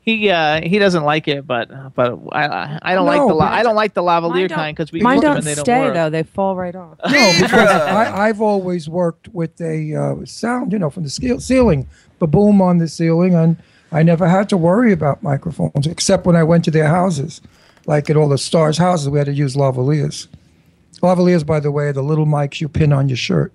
he 0.01 0.29
uh 0.29 0.61
he 0.61 0.77
doesn't 0.77 1.03
like 1.03 1.27
it, 1.27 1.45
but 1.47 1.69
but 1.95 2.19
I 2.31 2.45
I, 2.45 2.79
I 2.83 2.93
don't 2.95 3.07
like 3.07 3.19
the 3.19 3.33
la- 3.33 3.45
I 3.51 3.63
don't 3.63 3.75
like 3.75 3.93
the 3.95 4.03
lavalier 4.03 4.47
don't- 4.47 4.57
kind 4.57 4.77
because 4.77 4.91
we 4.91 5.01
Mine 5.01 5.15
use 5.17 5.21
them 5.23 5.29
don't 5.31 5.37
and 5.39 5.47
they 5.47 5.55
don't 5.55 5.65
stay 5.65 5.79
work. 5.79 5.93
though; 5.95 6.09
they 6.11 6.23
fall 6.23 6.55
right 6.55 6.75
off. 6.75 6.97
No, 7.11 7.33
because 7.41 7.67
I, 7.67 8.27
I've 8.27 8.41
always 8.41 8.87
worked 8.87 9.27
with 9.29 9.59
a 9.59 9.95
uh, 9.95 10.25
sound, 10.25 10.71
you 10.71 10.79
know, 10.79 10.89
from 10.91 11.03
the 11.03 11.09
ske- 11.09 11.41
ceiling, 11.41 11.87
the 12.19 12.27
boom 12.27 12.61
on 12.61 12.77
the 12.77 12.87
ceiling, 12.87 13.33
and 13.35 13.57
I 13.91 14.03
never 14.03 14.29
had 14.29 14.47
to 14.49 14.57
worry 14.57 14.91
about 14.93 15.23
microphones 15.23 15.87
except 15.87 16.25
when 16.25 16.35
I 16.35 16.43
went 16.43 16.63
to 16.65 16.71
their 16.71 16.87
houses, 16.87 17.41
like 17.85 18.09
at 18.09 18.17
all 18.17 18.29
the 18.29 18.37
stars' 18.37 18.77
houses, 18.77 19.09
we 19.09 19.17
had 19.17 19.25
to 19.27 19.33
use 19.33 19.55
lavaliers. 19.55 20.27
Lavaliers, 21.01 21.45
by 21.45 21.59
the 21.59 21.71
way, 21.71 21.85
are 21.85 21.93
the 21.93 22.03
little 22.03 22.25
mics 22.25 22.61
you 22.61 22.69
pin 22.69 22.93
on 22.93 23.09
your 23.09 23.17
shirt. 23.17 23.51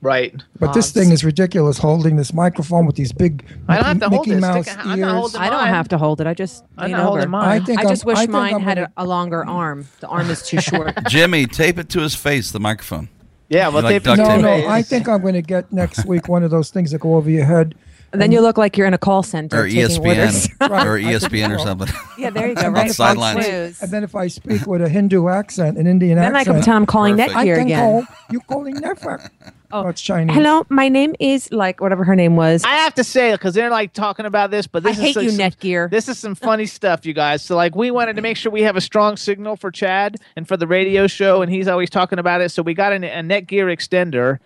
Right. 0.00 0.32
But 0.60 0.74
this 0.74 0.92
thing 0.92 1.10
is 1.10 1.24
ridiculous, 1.24 1.76
holding 1.78 2.14
this 2.14 2.32
microphone 2.32 2.86
with 2.86 2.94
these 2.94 3.10
big 3.10 3.44
I 3.66 3.78
don't 3.78 3.84
Mickey, 3.84 3.88
have 3.88 3.98
to 3.98 4.08
hold 4.10 4.26
Mickey 4.28 4.36
it. 4.36 4.40
Mouse 4.40 4.66
Stick 4.66 4.78
a- 4.78 4.80
I'm 4.82 4.88
not 4.88 4.98
ears. 5.08 5.12
holding 5.12 5.40
I 5.40 5.50
don't 5.50 5.58
mine. 5.58 5.68
have 5.74 5.88
to 5.88 5.98
hold 5.98 6.20
it. 6.20 6.26
I 6.28 6.34
just 6.34 6.64
I'm 6.76 6.84
lean 6.84 6.92
not 6.92 7.00
over. 7.00 7.08
holding 7.08 7.30
mine. 7.30 7.48
I 7.62 7.64
think 7.64 7.78
I 7.80 7.82
I'm- 7.82 7.90
just 7.90 8.04
wish 8.04 8.16
I 8.16 8.20
think 8.20 8.30
mine 8.30 8.54
I'm 8.54 8.60
had 8.62 8.76
gonna- 8.76 8.92
a, 8.96 9.04
a 9.04 9.06
longer 9.06 9.44
arm. 9.44 9.88
The 9.98 10.06
arm 10.06 10.30
is 10.30 10.42
too 10.46 10.60
short. 10.60 10.96
Jimmy, 11.08 11.46
tape 11.46 11.78
it 11.78 11.88
to 11.88 12.00
his 12.00 12.14
face, 12.14 12.52
the 12.52 12.60
microphone. 12.60 13.08
Yeah, 13.48 13.68
well, 13.68 13.78
You 13.78 13.82
like 13.88 13.92
tape 13.94 14.02
it 14.02 14.04
duct 14.04 14.16
to 14.18 14.22
No, 14.22 14.28
tape. 14.34 14.42
no, 14.42 14.48
face. 14.62 14.66
I 14.68 14.82
think 14.82 15.08
I'm 15.08 15.20
going 15.20 15.34
to 15.34 15.42
get 15.42 15.72
next 15.72 16.04
week 16.06 16.28
one 16.28 16.44
of 16.44 16.52
those 16.52 16.70
things 16.70 16.92
that 16.92 17.00
go 17.00 17.16
over 17.16 17.28
your 17.30 17.46
head. 17.46 17.74
And 18.12 18.22
then 18.22 18.32
you 18.32 18.40
look 18.40 18.56
like 18.56 18.76
you're 18.78 18.86
in 18.86 18.94
a 18.94 18.98
call 18.98 19.22
center 19.22 19.60
Or 19.64 19.68
taking 19.68 19.98
orders. 20.06 20.48
ESPN. 20.48 20.70
Right. 20.70 20.86
or 20.86 20.98
ESPN 20.98 21.54
or 21.54 21.58
something. 21.58 21.88
yeah, 22.16 22.30
there 22.30 22.48
you 22.48 22.54
go. 22.56 22.68
Right, 22.70 22.90
sidelines. 22.90 23.46
News. 23.46 23.82
And 23.82 23.90
then 23.90 24.02
if 24.02 24.14
I 24.14 24.28
speak 24.28 24.66
with 24.66 24.80
a 24.80 24.88
Hindu 24.88 25.28
accent, 25.28 25.76
an 25.76 25.86
Indian 25.86 26.16
Then 26.16 26.34
I 26.34 26.40
accent, 26.40 26.56
can 26.56 26.64
tell 26.64 26.76
I'm 26.76 26.86
calling 26.86 27.16
Perfect. 27.16 27.36
I 27.36 27.44
Netgear 27.46 27.56
can 27.56 27.66
again. 27.66 27.78
call 28.06 28.16
you 28.30 28.40
calling 28.40 28.74
Netflix. 28.76 29.28
Oh, 29.70 29.84
oh, 29.84 29.88
it's 29.88 30.00
Chinese. 30.00 30.34
Hello, 30.34 30.64
my 30.70 30.88
name 30.88 31.14
is 31.20 31.52
like 31.52 31.82
whatever 31.82 32.02
her 32.02 32.16
name 32.16 32.36
was. 32.36 32.64
I 32.64 32.76
have 32.76 32.94
to 32.94 33.04
say 33.04 33.32
because 33.32 33.52
they're 33.52 33.68
like 33.68 33.92
talking 33.92 34.24
about 34.24 34.50
this, 34.50 34.66
but 34.66 34.78
I 34.82 34.88
this 34.88 34.96
is 34.96 35.04
hate 35.04 35.16
like 35.16 35.24
you, 35.24 35.30
some- 35.32 35.40
Netgear. 35.50 35.90
This 35.90 36.08
is 36.08 36.18
some 36.18 36.34
funny 36.34 36.64
stuff, 36.64 37.04
you 37.04 37.12
guys. 37.12 37.44
So 37.44 37.54
like 37.54 37.76
we 37.76 37.90
wanted 37.90 38.16
to 38.16 38.22
make 38.22 38.38
sure 38.38 38.50
we 38.50 38.62
have 38.62 38.76
a 38.76 38.80
strong 38.80 39.18
signal 39.18 39.56
for 39.56 39.70
Chad 39.70 40.16
and 40.36 40.48
for 40.48 40.56
the 40.56 40.66
radio 40.66 41.06
show, 41.06 41.42
and 41.42 41.52
he's 41.52 41.68
always 41.68 41.90
talking 41.90 42.18
about 42.18 42.40
it. 42.40 42.48
So 42.48 42.62
we 42.62 42.72
got 42.72 42.94
an, 42.94 43.04
a 43.04 43.10
Netgear 43.20 43.66
extender, 43.66 44.38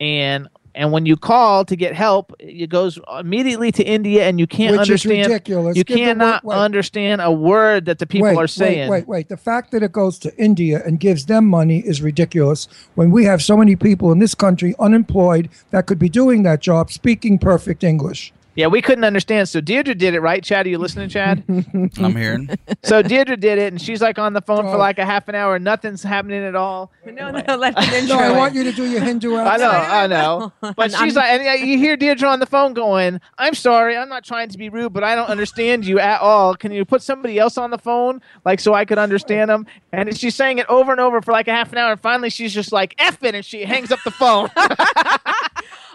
and 0.00 0.48
and 0.74 0.90
when 0.92 1.04
you 1.04 1.16
call 1.16 1.64
to 1.66 1.76
get 1.76 1.94
help, 1.94 2.32
it 2.38 2.68
goes 2.68 2.98
immediately 3.18 3.70
to 3.72 3.82
India, 3.84 4.26
and 4.26 4.40
you 4.40 4.46
can't 4.46 4.78
Which 4.78 4.88
is 4.90 5.04
ridiculous. 5.04 5.76
You 5.76 5.84
Give 5.84 5.98
cannot 5.98 6.44
word- 6.44 6.54
understand 6.54 7.20
a 7.20 7.30
word 7.30 7.84
that 7.86 7.98
the 7.98 8.06
people 8.06 8.28
wait, 8.28 8.36
are 8.36 8.46
saying. 8.46 8.90
Wait, 8.90 9.00
wait, 9.00 9.08
wait. 9.08 9.28
The 9.28 9.36
fact 9.36 9.70
that 9.72 9.82
it 9.82 9.92
goes 9.92 10.18
to 10.20 10.34
India 10.36 10.82
and 10.84 10.98
gives 10.98 11.26
them 11.26 11.46
money 11.46 11.80
is 11.80 12.00
ridiculous 12.00 12.68
when 12.94 13.10
we 13.10 13.24
have 13.24 13.42
so 13.42 13.56
many 13.56 13.76
people 13.76 14.12
in 14.12 14.18
this 14.18 14.34
country 14.34 14.74
unemployed 14.78 15.50
that 15.70 15.86
could 15.86 15.98
be 15.98 16.08
doing 16.08 16.42
that 16.44 16.60
job 16.60 16.90
speaking 16.90 17.38
perfect 17.38 17.84
English. 17.84 18.32
Yeah, 18.54 18.66
we 18.66 18.82
couldn't 18.82 19.04
understand. 19.04 19.48
So 19.48 19.60
Deirdre 19.62 19.94
did 19.94 20.12
it, 20.14 20.20
right? 20.20 20.44
Chad, 20.44 20.66
are 20.66 20.68
you 20.68 20.76
listening, 20.78 21.08
Chad? 21.08 21.42
I'm 21.98 22.14
hearing. 22.16 22.50
so 22.82 23.00
Deirdre 23.00 23.36
did 23.36 23.58
it, 23.58 23.72
and 23.72 23.80
she's 23.80 24.02
like 24.02 24.18
on 24.18 24.34
the 24.34 24.42
phone 24.42 24.64
for 24.64 24.74
Oh. 24.74 24.78
like 24.78 24.98
a 24.98 25.06
half 25.06 25.26
an 25.28 25.34
hour. 25.34 25.58
Nothing's 25.58 26.02
happening 26.02 26.42
at 26.44 26.54
all. 26.54 26.92
no, 27.06 27.30
no, 27.30 27.56
let 27.56 27.74
the 27.74 27.96
intro. 27.98 28.16
No, 28.16 28.22
I 28.22 28.36
want 28.36 28.54
you 28.54 28.62
to 28.64 28.72
do 28.72 28.84
your 28.84 29.00
Hindu 29.00 29.36
I 29.36 29.56
know, 29.56 29.70
I 29.70 30.06
know. 30.06 30.52
But 30.60 30.94
I'm- 30.94 31.04
she's 31.04 31.16
like, 31.16 31.28
and 31.40 31.66
you 31.68 31.78
hear 31.78 31.96
Deirdre 31.96 32.28
on 32.28 32.40
the 32.40 32.46
phone 32.46 32.74
going, 32.74 33.20
"I'm 33.38 33.54
sorry, 33.54 33.96
I'm 33.96 34.08
not 34.10 34.24
trying 34.24 34.48
to 34.50 34.58
be 34.58 34.68
rude, 34.68 34.92
but 34.92 35.02
I 35.02 35.14
don't 35.14 35.28
understand 35.30 35.86
you 35.86 35.98
at 35.98 36.20
all. 36.20 36.54
Can 36.54 36.72
you 36.72 36.84
put 36.84 37.00
somebody 37.02 37.38
else 37.38 37.56
on 37.56 37.70
the 37.70 37.78
phone, 37.78 38.20
like 38.44 38.60
so 38.60 38.74
I 38.74 38.84
could 38.84 38.98
understand 38.98 39.48
them?" 39.50 39.66
And 39.92 40.14
she's 40.16 40.34
saying 40.34 40.58
it 40.58 40.66
over 40.68 40.92
and 40.92 41.00
over 41.00 41.22
for 41.22 41.32
like 41.32 41.48
a 41.48 41.52
half 41.52 41.72
an 41.72 41.78
hour, 41.78 41.92
and 41.92 42.00
finally 42.00 42.28
she's 42.30 42.52
just 42.52 42.70
like, 42.72 42.94
"F 42.98 43.22
it," 43.24 43.34
and 43.34 43.44
she 43.44 43.64
hangs 43.64 43.90
up 43.90 44.00
the 44.04 44.10
phone. 44.10 44.50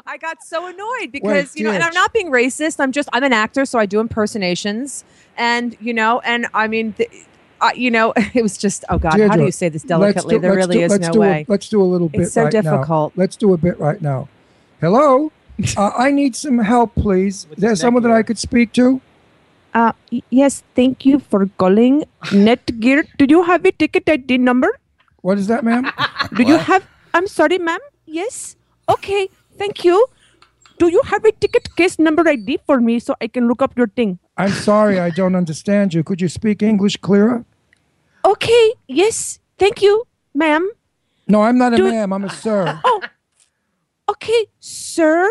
I 0.08 0.18
got 0.18 0.42
so 0.42 0.66
annoyed 0.68 1.12
because 1.12 1.56
you 1.56 1.66
know, 1.66 1.72
and 1.72 1.84
I'm 1.84 1.94
not 1.94 2.14
being 2.14 2.32
racist. 2.32 2.80
I'm 2.80 2.92
just 2.94 3.10
I'm 3.12 3.24
an 3.24 3.34
actor, 3.34 3.66
so 3.66 3.78
I 3.78 3.86
do 3.86 4.00
impersonations, 4.00 5.04
and 5.36 5.76
you 5.82 5.94
know, 5.94 6.22
and 6.22 6.48
I 6.54 6.68
mean, 6.70 6.96
the, 6.98 7.10
uh, 7.60 7.72
you 7.76 7.92
know, 7.92 8.14
it 8.34 8.42
was 8.42 8.58
just 8.58 8.86
oh 8.90 8.98
god, 8.98 9.20
how 9.20 9.36
do 9.36 9.44
you 9.44 9.52
say 9.52 9.68
this 9.70 9.84
delicately? 9.84 10.36
do- 10.36 10.40
there 10.42 10.56
really 10.56 10.78
do- 10.78 10.84
is 10.84 10.92
let's 10.92 11.08
no 11.08 11.14
do 11.14 11.24
a- 11.24 11.28
way. 11.28 11.46
let's 11.50 11.68
do 11.68 11.82
a 11.82 11.84
little 11.84 12.08
bit 12.08 12.22
It's 12.22 12.34
so 12.34 12.44
right 12.44 12.54
now. 12.54 12.62
difficult. 12.62 13.14
Let's 13.18 13.36
do 13.36 13.54
a 13.54 13.58
bit 13.58 13.78
right 13.80 14.02
now. 14.02 14.30
Hello? 14.80 15.32
uh, 15.78 15.92
I 15.98 16.12
need 16.12 16.36
some 16.36 16.60
help, 16.60 16.96
please. 16.96 17.46
What's 17.50 17.58
Is 17.58 17.62
there 17.62 17.70
his 17.72 17.80
someone 17.82 18.04
that 18.04 18.12
I 18.12 18.24
could 18.24 18.40
speak 18.40 18.72
to? 18.74 19.02
Uh, 19.74 19.92
yes, 20.30 20.64
thank 20.76 21.06
you 21.06 21.20
for 21.20 21.48
calling 21.58 22.06
Netgear. 22.26 23.06
Do 23.18 23.26
you 23.28 23.44
have 23.44 23.66
a 23.66 23.72
ticket 23.72 24.08
ID 24.08 24.38
number? 24.38 24.80
What 25.22 25.38
is 25.38 25.48
that, 25.48 25.66
ma'am? 25.66 25.92
Do 26.36 26.44
you 26.44 26.58
have? 26.58 26.86
I'm 27.14 27.28
sorry, 27.28 27.58
ma'am. 27.58 27.80
Yes. 28.06 28.56
Okay. 28.88 29.30
Thank 29.58 29.84
you. 29.84 30.06
Do 30.80 30.88
you 30.90 31.02
have 31.06 31.26
a 31.26 31.32
ticket 31.32 31.76
case 31.76 31.98
number 31.98 32.28
ID 32.28 32.60
for 32.66 32.80
me 32.80 33.00
so 33.00 33.16
I 33.20 33.28
can 33.28 33.48
look 33.48 33.62
up 33.62 33.76
your 33.78 33.88
thing? 33.88 34.20
I'm 34.38 34.52
sorry, 34.52 35.00
I 35.00 35.10
don't 35.10 35.36
understand 35.36 35.94
you. 35.94 36.04
Could 36.04 36.22
you 36.22 36.30
speak 36.30 36.62
English 36.62 36.98
clearer? 36.98 37.44
Okay. 38.24 38.74
Yes. 38.88 39.40
Thank 39.58 39.82
you, 39.82 40.04
ma'am. 40.36 40.70
No, 41.28 41.42
I'm 41.42 41.58
not 41.58 41.74
a 41.74 41.78
Do- 41.78 41.90
ma'am. 41.90 42.14
I'm 42.14 42.24
a 42.26 42.30
sir. 42.30 42.80
Oh. 42.84 43.02
Okay, 44.10 44.46
sir. 44.60 45.28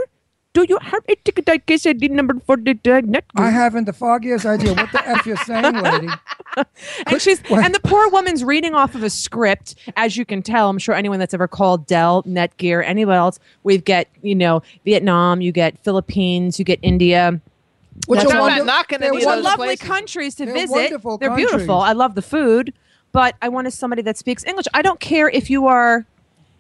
Do 0.57 0.65
you 0.67 0.79
have 0.81 1.05
a 1.07 1.15
ticket 1.17 1.47
ID 1.51 1.67
case 1.67 1.85
ID 1.87 2.09
number 2.09 2.35
for 2.47 2.57
the 2.57 2.71
uh, 2.71 3.03
Netgear? 3.03 3.23
I 3.37 3.51
haven't 3.51 3.85
the 3.85 3.93
foggiest 3.93 4.47
idea 4.47 4.73
what 4.73 4.91
the 4.91 5.07
f 5.07 5.27
you're 5.27 5.37
saying, 5.49 5.75
lady. 5.89 6.09
and 7.07 7.21
she's 7.21 7.41
What? 7.49 7.63
and 7.63 7.75
the 7.75 7.81
poor 7.81 8.09
woman's 8.09 8.43
reading 8.43 8.75
off 8.75 8.95
of 8.95 9.03
a 9.03 9.11
script 9.11 9.75
as 9.97 10.17
you 10.17 10.25
can 10.25 10.41
tell 10.43 10.71
i'm 10.71 10.79
sure 10.79 10.95
anyone 10.95 11.19
that's 11.19 11.35
ever 11.35 11.47
called 11.47 11.87
dell 11.87 12.23
netgear 12.23 12.83
anyone 12.83 13.17
else 13.17 13.39
we 13.65 13.77
get 13.77 14.09
you 14.23 14.35
know 14.35 14.63
vietnam 14.87 15.43
you 15.43 15.53
get 15.53 15.79
philippines 15.85 16.59
you 16.59 16.65
get 16.65 16.79
india 16.81 17.39
Which 18.07 18.21
That's 18.21 18.33
are 18.33 18.39
all- 18.39 18.45
I'm 18.45 18.49
not 18.49 18.59
wonder- 18.61 18.65
knocking 18.65 18.99
they're 19.01 19.13
any 19.13 19.19
of 19.23 19.27
well, 19.27 19.37
those 19.37 19.45
lovely 19.45 19.67
places. 19.67 19.87
countries 19.87 20.35
to 20.37 20.47
They're 20.47 20.55
visit 20.55 21.03
they're 21.21 21.37
beautiful 21.37 21.81
i 21.81 21.93
love 21.93 22.15
the 22.15 22.23
food 22.23 22.73
but 23.13 23.35
i 23.43 23.49
wanted 23.51 23.73
somebody 23.75 24.01
that 24.09 24.17
speaks 24.17 24.43
english 24.45 24.67
i 24.73 24.81
don't 24.81 25.01
care 25.01 25.29
if 25.29 25.51
you 25.51 25.67
are 25.67 26.07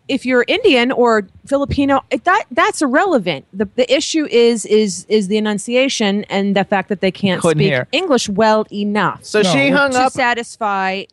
if 0.08 0.24
you're 0.24 0.44
indian 0.48 0.92
or 0.92 1.26
filipino 1.46 2.00
it, 2.10 2.24
that 2.24 2.44
that's 2.50 2.80
irrelevant 2.82 3.44
the, 3.52 3.68
the 3.76 3.92
issue 3.92 4.26
is 4.26 4.64
is 4.66 5.04
is 5.08 5.28
the 5.28 5.36
enunciation 5.36 6.24
and 6.24 6.54
the 6.56 6.64
fact 6.64 6.88
that 6.88 7.00
they 7.00 7.10
can't 7.10 7.40
Couldn't 7.40 7.58
speak 7.58 7.72
hear. 7.72 7.88
english 7.92 8.28
well 8.28 8.66
enough 8.72 9.24
So 9.24 9.42
No. 9.42 9.52
she 9.52 9.70
hung 9.70 9.90
up 9.94 10.00
to 10.00 10.06
up. 10.06 10.12
satisfy 10.12 11.04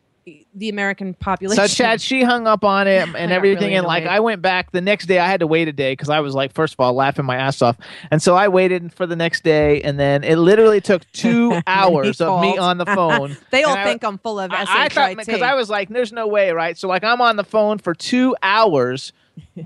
the 0.54 0.68
American 0.68 1.14
population. 1.14 1.66
So 1.68 1.72
Chad, 1.74 2.00
she 2.00 2.22
hung 2.22 2.46
up 2.46 2.64
on 2.64 2.86
it 2.88 3.08
and 3.14 3.30
everything, 3.32 3.62
really 3.64 3.74
and 3.74 3.86
like. 3.86 4.04
I 4.06 4.20
went 4.20 4.40
back 4.42 4.72
the 4.72 4.80
next 4.80 5.06
day. 5.06 5.18
I 5.18 5.26
had 5.26 5.40
to 5.40 5.46
wait 5.46 5.68
a 5.68 5.72
day 5.72 5.92
because 5.92 6.08
I 6.08 6.20
was 6.20 6.34
like, 6.34 6.52
first 6.54 6.74
of 6.74 6.80
all, 6.80 6.92
laughing 6.94 7.24
my 7.24 7.36
ass 7.36 7.60
off, 7.62 7.76
and 8.10 8.22
so 8.22 8.34
I 8.34 8.48
waited 8.48 8.92
for 8.94 9.06
the 9.06 9.16
next 9.16 9.44
day, 9.44 9.82
and 9.82 9.98
then 10.00 10.24
it 10.24 10.36
literally 10.36 10.80
took 10.80 11.02
two 11.12 11.60
hours 11.66 12.20
of 12.20 12.40
me 12.40 12.56
on 12.56 12.78
the 12.78 12.86
phone. 12.94 13.36
they 13.50 13.64
all 13.64 13.72
And 13.72 13.80
I- 13.80 13.84
think 13.84 14.04
I'm 14.04 14.18
full 14.18 14.38
of 14.40 14.50
I, 14.52 14.62
I 14.66 14.88
thought 14.88 15.10
SHIT. 15.10 15.18
because 15.18 15.42
I 15.42 15.54
was 15.54 15.68
like, 15.68 15.88
"There's 15.88 16.12
no 16.12 16.26
way, 16.26 16.52
right?" 16.52 16.78
So 16.78 16.88
like, 16.88 17.04
I'm 17.04 17.20
on 17.20 17.36
the 17.36 17.44
phone 17.44 17.78
for 17.78 17.94
two 17.94 18.34
hours 18.42 19.12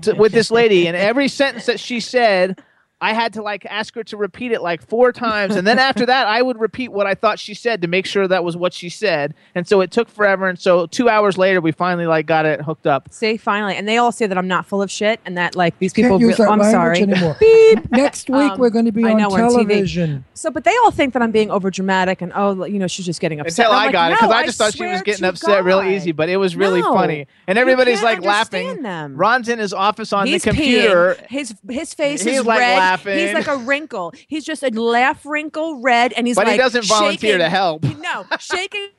to, 0.01 0.13
with 0.13 0.31
this 0.31 0.51
lady, 0.51 0.87
and 0.87 0.97
every 0.97 1.27
sentence 1.27 1.67
that 1.67 1.79
she 1.79 1.99
said, 1.99 2.59
I 3.01 3.13
had 3.13 3.33
to 3.33 3.41
like 3.41 3.65
ask 3.65 3.95
her 3.95 4.03
to 4.03 4.17
repeat 4.17 4.51
it 4.51 4.61
like 4.61 4.85
four 4.85 5.11
times, 5.13 5.55
and 5.55 5.65
then 5.65 5.79
after 5.79 6.05
that, 6.05 6.27
I 6.27 6.41
would 6.41 6.59
repeat 6.59 6.89
what 6.91 7.07
I 7.07 7.15
thought 7.15 7.39
she 7.39 7.53
said 7.53 7.81
to 7.81 7.87
make 7.87 8.05
sure 8.05 8.27
that 8.27 8.43
was 8.43 8.57
what 8.57 8.73
she 8.73 8.89
said, 8.89 9.33
and 9.55 9.67
so 9.67 9.79
it 9.81 9.89
took 9.91 10.09
forever, 10.09 10.47
and 10.47 10.59
so 10.59 10.85
two 10.87 11.07
hours 11.07 11.37
later, 11.37 11.61
we 11.61 11.71
finally 11.71 12.05
like 12.07 12.25
got 12.25 12.45
it 12.45 12.61
hooked 12.61 12.85
up. 12.87 13.07
Say 13.11 13.37
finally, 13.37 13.75
and 13.75 13.87
they 13.87 13.97
all 13.97 14.11
say 14.11 14.27
that 14.27 14.37
I'm 14.37 14.47
not 14.49 14.65
full 14.65 14.81
of 14.81 14.91
shit, 14.91 15.19
and 15.25 15.37
that 15.37 15.55
like 15.55 15.79
these 15.79 15.93
people. 15.93 16.19
Can't 16.19 16.21
use 16.29 16.39
re- 16.39 16.47
I'm 16.47 16.61
sorry. 16.63 17.05
Beep. 17.39 17.89
Next 17.91 18.29
week 18.29 18.51
Um, 18.51 18.59
we're 18.59 18.69
going 18.69 18.85
to 18.85 18.91
be 18.91 19.05
I 19.05 19.11
on 19.11 19.17
know, 19.17 19.29
we're 19.29 19.43
on 19.45 19.49
TV. 19.51 19.67
television. 19.67 20.25
So, 20.33 20.51
but 20.51 20.63
they 20.65 20.75
all 20.83 20.91
think 20.91 21.13
that 21.13 21.21
I'm 21.21 21.31
being 21.31 21.51
over 21.51 21.71
dramatic, 21.71 22.21
and 22.21 22.33
oh, 22.35 22.65
you 22.65 22.79
know, 22.79 22.87
she's 22.87 23.05
just 23.05 23.21
getting 23.21 23.39
upset. 23.39 23.65
Until 23.67 23.77
I'm 23.79 23.85
like, 23.85 23.93
got 23.93 24.11
it 24.11 24.15
because 24.15 24.29
"No, 24.29 24.35
I 24.35 24.45
just 24.45 24.57
thought 24.57 24.73
she 24.73 24.85
was 24.85 25.01
getting 25.03 25.23
to 25.23 25.29
upset 25.29 25.63
real 25.63 25.81
easy, 25.83 26.11
but 26.11 26.27
it 26.29 26.37
was 26.37 26.55
really 26.55 26.81
No, 26.81 26.93
funny, 26.93 27.27
and 27.47 27.57
everybody's 27.57 28.03
like 28.03 28.21
laughing. 28.21 28.67
understand 28.67 28.85
them. 28.85 29.15
Ron's 29.15 29.47
in 29.47 29.57
his 29.59 29.71
office 29.73 30.11
on 30.11 30.27
He's 30.27 30.43
the 30.43 30.49
computer. 30.49 31.15
peeing. 31.17 31.27
His 31.27 31.55
his 31.69 31.93
face 31.93 32.23
He's, 32.23 32.39
is 32.39 32.45
like, 32.45 32.59
red. 32.59 32.77
laughing. 32.77 32.88
He's 32.97 33.33
like 33.33 33.47
a 33.47 33.57
wrinkle. 33.57 34.13
He's 34.27 34.45
just 34.45 34.63
a 34.63 34.69
laugh 34.69 35.25
wrinkle 35.25 35.81
red, 35.81 36.13
and 36.13 36.25
he's 36.27 36.37
like, 36.37 36.45
But 36.45 36.51
like 36.51 36.59
he 36.59 36.63
doesn't 36.63 36.85
volunteer 36.85 37.17
shaking- 37.33 37.39
to 37.39 37.49
help. 37.49 37.83
No, 37.83 38.25
shaking 38.39 38.89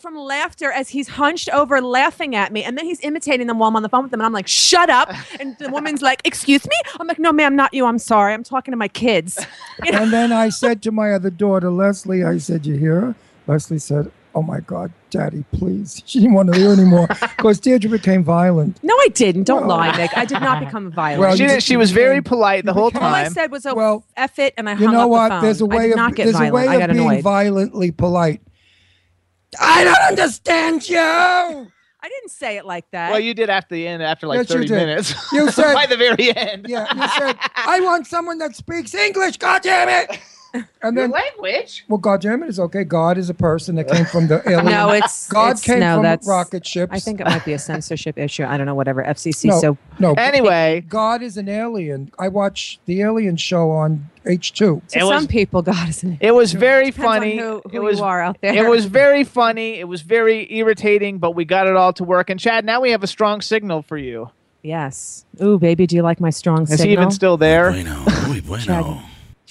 from 0.00 0.14
laughter 0.14 0.70
as 0.70 0.90
he's 0.90 1.08
hunched 1.08 1.48
over 1.54 1.80
laughing 1.80 2.34
at 2.34 2.52
me, 2.52 2.62
and 2.62 2.76
then 2.76 2.84
he's 2.84 3.02
imitating 3.02 3.46
them 3.46 3.58
while 3.58 3.68
I'm 3.68 3.76
on 3.76 3.82
the 3.82 3.88
phone 3.88 4.02
with 4.02 4.10
them, 4.10 4.20
and 4.20 4.26
I'm 4.26 4.32
like, 4.32 4.46
"Shut 4.46 4.90
up!" 4.90 5.10
And 5.40 5.56
the 5.58 5.70
woman's 5.70 6.02
like, 6.02 6.20
"Excuse 6.24 6.66
me?" 6.66 6.76
I'm 7.00 7.06
like, 7.06 7.18
"No, 7.18 7.32
ma'am, 7.32 7.56
not 7.56 7.72
you. 7.72 7.86
I'm 7.86 7.98
sorry. 7.98 8.34
I'm 8.34 8.44
talking 8.44 8.72
to 8.72 8.76
my 8.76 8.88
kids." 8.88 9.38
You 9.84 9.92
know? 9.92 10.02
And 10.02 10.12
then 10.12 10.32
I 10.32 10.48
said 10.48 10.82
to 10.84 10.90
my 10.90 11.12
other 11.12 11.28
daughter, 11.28 11.70
Leslie, 11.70 12.24
I 12.24 12.38
said, 12.38 12.64
You 12.64 12.76
hear 12.76 13.00
her? 13.00 13.14
Leslie 13.46 13.78
said, 13.78 14.10
Oh 14.34 14.42
my 14.42 14.60
God, 14.60 14.90
Daddy, 15.16 15.44
please. 15.52 16.02
She 16.06 16.20
didn't 16.20 16.34
want 16.34 16.52
to 16.52 16.58
hear 16.58 16.70
anymore 16.72 17.06
because 17.36 17.60
Deirdre 17.60 17.90
became 17.90 18.22
violent. 18.24 18.78
No, 18.82 18.94
I 18.94 19.08
didn't. 19.08 19.44
Don't 19.44 19.66
Well- 19.66 19.76
lie, 19.78 19.96
Nick. 19.96 20.16
I 20.16 20.24
did 20.24 20.40
not 20.40 20.60
become 20.60 20.90
violent. 20.92 21.20
Well, 21.20 21.36
she 21.36 21.46
did, 21.46 21.62
she 21.62 21.76
was 21.76 21.90
very 21.90 22.22
polite 22.22 22.64
the 22.64 22.72
whole 22.72 22.90
time. 22.90 23.02
all 23.02 23.14
I 23.14 23.28
said 23.28 23.50
was, 23.50 23.66
"Oh, 23.66 23.74
Well, 23.74 24.04
f 24.16 24.38
it," 24.38 24.54
and 24.56 24.68
I 24.68 24.72
You 24.72 24.86
hung 24.86 24.92
know 24.94 25.02
up 25.02 25.08
what? 25.10 25.28
the 25.28 25.34
phone. 25.36 25.42
There's 25.42 25.60
a 25.60 25.66
way 25.66 25.82
did 25.84 25.90
of 25.92 25.96
not 25.96 26.14
get 26.14 26.24
there's 26.24 26.36
a 26.36 26.38
violent. 26.38 26.54
way 26.54 26.68
I 26.68 26.74
of 26.74 26.80
got 26.80 26.90
being 26.90 27.00
annoyed. 27.06 27.22
violently 27.22 27.90
polite. 27.90 28.40
I 29.60 29.84
don't 29.84 30.08
understand 30.10 30.88
you. 30.88 30.98
I 30.98 32.08
didn't 32.08 32.30
say 32.30 32.56
it 32.56 32.66
like 32.66 32.88
that. 32.92 33.10
Well, 33.10 33.18
you 33.20 33.34
did 33.34 33.48
after 33.50 33.74
the 33.74 33.88
end, 33.88 34.02
after 34.02 34.26
like 34.28 34.38
Yes, 34.38 34.48
30 34.48 34.66
did. 34.66 34.74
minutes. 34.74 35.14
You 35.32 35.50
said- 35.50 35.74
by 35.74 35.86
the 35.86 35.96
very 35.96 36.36
end. 36.36 36.66
Yeah, 36.68 36.86
you 36.94 37.08
said, 37.18 37.36
I 37.56 37.80
want 37.80 38.06
someone 38.06 38.38
that 38.38 38.54
speaks 38.54 38.94
English, 38.94 39.38
God 39.38 39.62
damn 39.62 39.88
it. 39.88 40.18
And 40.82 40.96
then, 40.96 41.10
language. 41.10 41.84
well, 41.88 41.98
God 41.98 42.20
damn 42.20 42.42
it 42.42 42.48
is 42.48 42.60
okay. 42.60 42.84
God 42.84 43.18
is 43.18 43.28
a 43.30 43.34
person 43.34 43.74
that 43.76 43.88
came 43.88 44.04
from 44.04 44.28
the 44.28 44.40
alien. 44.48 44.66
no, 44.66 44.90
it's 44.90 45.28
God 45.28 45.46
it's- 45.56 45.62
came 45.64 45.80
no, 45.80 45.96
from 45.96 46.02
that's, 46.04 46.26
rocket 46.28 46.66
ships. 46.66 46.92
I 46.92 46.98
think 47.00 47.20
it 47.20 47.24
might 47.26 47.44
be 47.44 47.52
a 47.54 47.58
censorship 47.58 48.18
issue. 48.18 48.44
I 48.44 48.56
don't 48.56 48.66
know. 48.66 48.74
Whatever. 48.74 49.02
FCC. 49.02 49.46
no, 49.46 49.60
So 49.60 49.78
no. 49.98 50.14
Anyway, 50.14 50.84
God 50.88 51.22
is 51.22 51.36
an 51.36 51.48
alien. 51.48 52.12
I 52.18 52.28
watch 52.28 52.78
the 52.86 53.00
Alien 53.02 53.36
show 53.36 53.70
on 53.70 54.08
H2. 54.24 54.52
to 54.54 54.82
some 55.00 55.08
was- 55.08 55.26
people, 55.26 55.62
God 55.62 55.88
is 55.88 56.02
an 56.02 56.18
it 56.20 56.32
was 56.32 56.52
very 56.52 56.86
Depends 56.90 57.04
funny. 57.06 57.36
who, 57.38 57.62
who 57.64 57.70
it 57.76 57.82
was 57.82 57.98
you 57.98 58.04
are 58.04 58.20
out 58.22 58.40
there. 58.40 58.66
It 58.66 58.68
was 58.68 58.84
very 58.86 59.24
funny. 59.24 59.74
It 59.80 59.88
was 59.88 60.02
very 60.02 60.52
irritating, 60.52 61.18
but 61.18 61.32
we 61.32 61.44
got 61.44 61.66
it 61.66 61.76
all 61.76 61.92
to 61.94 62.04
work. 62.04 62.30
And 62.30 62.38
Chad, 62.40 62.64
now 62.64 62.80
we 62.80 62.90
have 62.92 63.02
a 63.02 63.06
strong 63.06 63.40
signal 63.40 63.82
for 63.82 63.96
you. 63.98 64.30
yes. 64.62 65.24
Ooh, 65.42 65.58
baby, 65.58 65.86
do 65.86 65.94
you 65.96 66.02
like 66.02 66.18
my 66.20 66.30
strong 66.30 66.62
Is 66.62 66.70
signal? 66.70 66.86
he 66.86 66.92
even 66.94 67.10
still 67.10 67.36
there? 67.36 67.70
Bueno, 67.70 68.04
muy 68.26 68.40
bueno. 68.40 69.02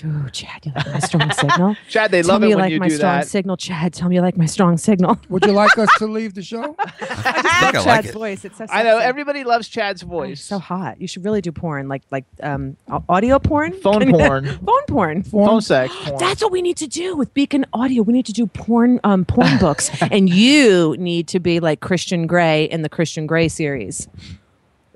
Ooh, 0.04 0.30
Chad, 0.30 0.66
you 0.66 0.74
like 0.76 0.88
my 0.88 1.00
strong 1.00 1.32
signal? 1.32 1.76
Chad, 1.90 2.12
they 2.12 2.22
tell 2.22 2.34
love 2.34 2.42
me 2.42 2.48
it 2.48 2.50
you 2.50 2.56
when 2.58 2.64
like 2.66 2.72
you 2.72 2.80
like 2.80 2.82
my 2.82 2.90
do 2.90 2.96
strong 2.98 3.20
that. 3.20 3.28
signal, 3.28 3.56
Chad. 3.56 3.94
Tell 3.94 4.10
me 4.10 4.16
you 4.16 4.22
like 4.22 4.36
my 4.36 4.46
strong 4.46 4.78
signal. 4.78 5.18
Would 5.30 5.46
you 5.46 5.54
like 5.54 5.78
us 5.78 5.88
to 6.00 6.08
leave 6.08 6.34
the 6.34 6.42
show? 6.44 6.76
I 6.80 6.86
just 6.86 7.02
I 7.02 7.26
love 7.26 7.44
think 7.44 7.76
I 7.76 7.78
like 7.78 7.84
Chad's 7.86 8.08
it. 8.10 8.14
voice. 8.14 8.46
It's 8.46 8.58
so 8.58 8.66
I 8.70 8.84
know 8.84 8.98
everybody 8.98 9.44
loves 9.46 9.70
Chad's 9.70 10.04
Oh, 10.04 10.08
voice. 10.08 10.32
it's 10.40 10.42
so 10.42 10.60
hot. 10.60 11.00
You 11.00 11.08
should 11.08 11.24
really 11.24 11.40
do 11.42 11.52
porn, 11.54 11.88
like 11.88 12.02
like 12.12 12.26
um 12.44 12.76
audio 13.08 13.40
porn, 13.40 13.72
Phone 13.74 14.00
Can 14.00 14.10
you- 14.10 14.16
porn. 14.18 14.46
phone 14.66 14.86
porn. 14.88 15.24
Phone 15.24 15.62
sex. 15.62 15.94
porn. 16.04 16.18
That's 16.20 16.42
what 16.42 16.52
we 16.52 16.62
need 16.62 16.78
to 16.78 16.88
do 16.88 17.16
with 17.16 17.34
Beacon 17.34 17.66
Audio. 17.72 18.04
We 18.04 18.12
need 18.12 18.26
to 18.26 18.34
do 18.34 18.48
porn 18.48 19.00
um, 19.06 19.24
porn 19.24 19.58
books, 19.60 19.90
and 20.02 20.30
you 20.30 20.96
need 21.00 21.28
to 21.30 21.40
be 21.40 21.60
like 21.62 21.80
Christian 21.80 22.28
Grey 22.28 22.66
in 22.66 22.82
the 22.82 22.90
Christian 22.90 23.28
Grey 23.28 23.48
series. 23.48 24.08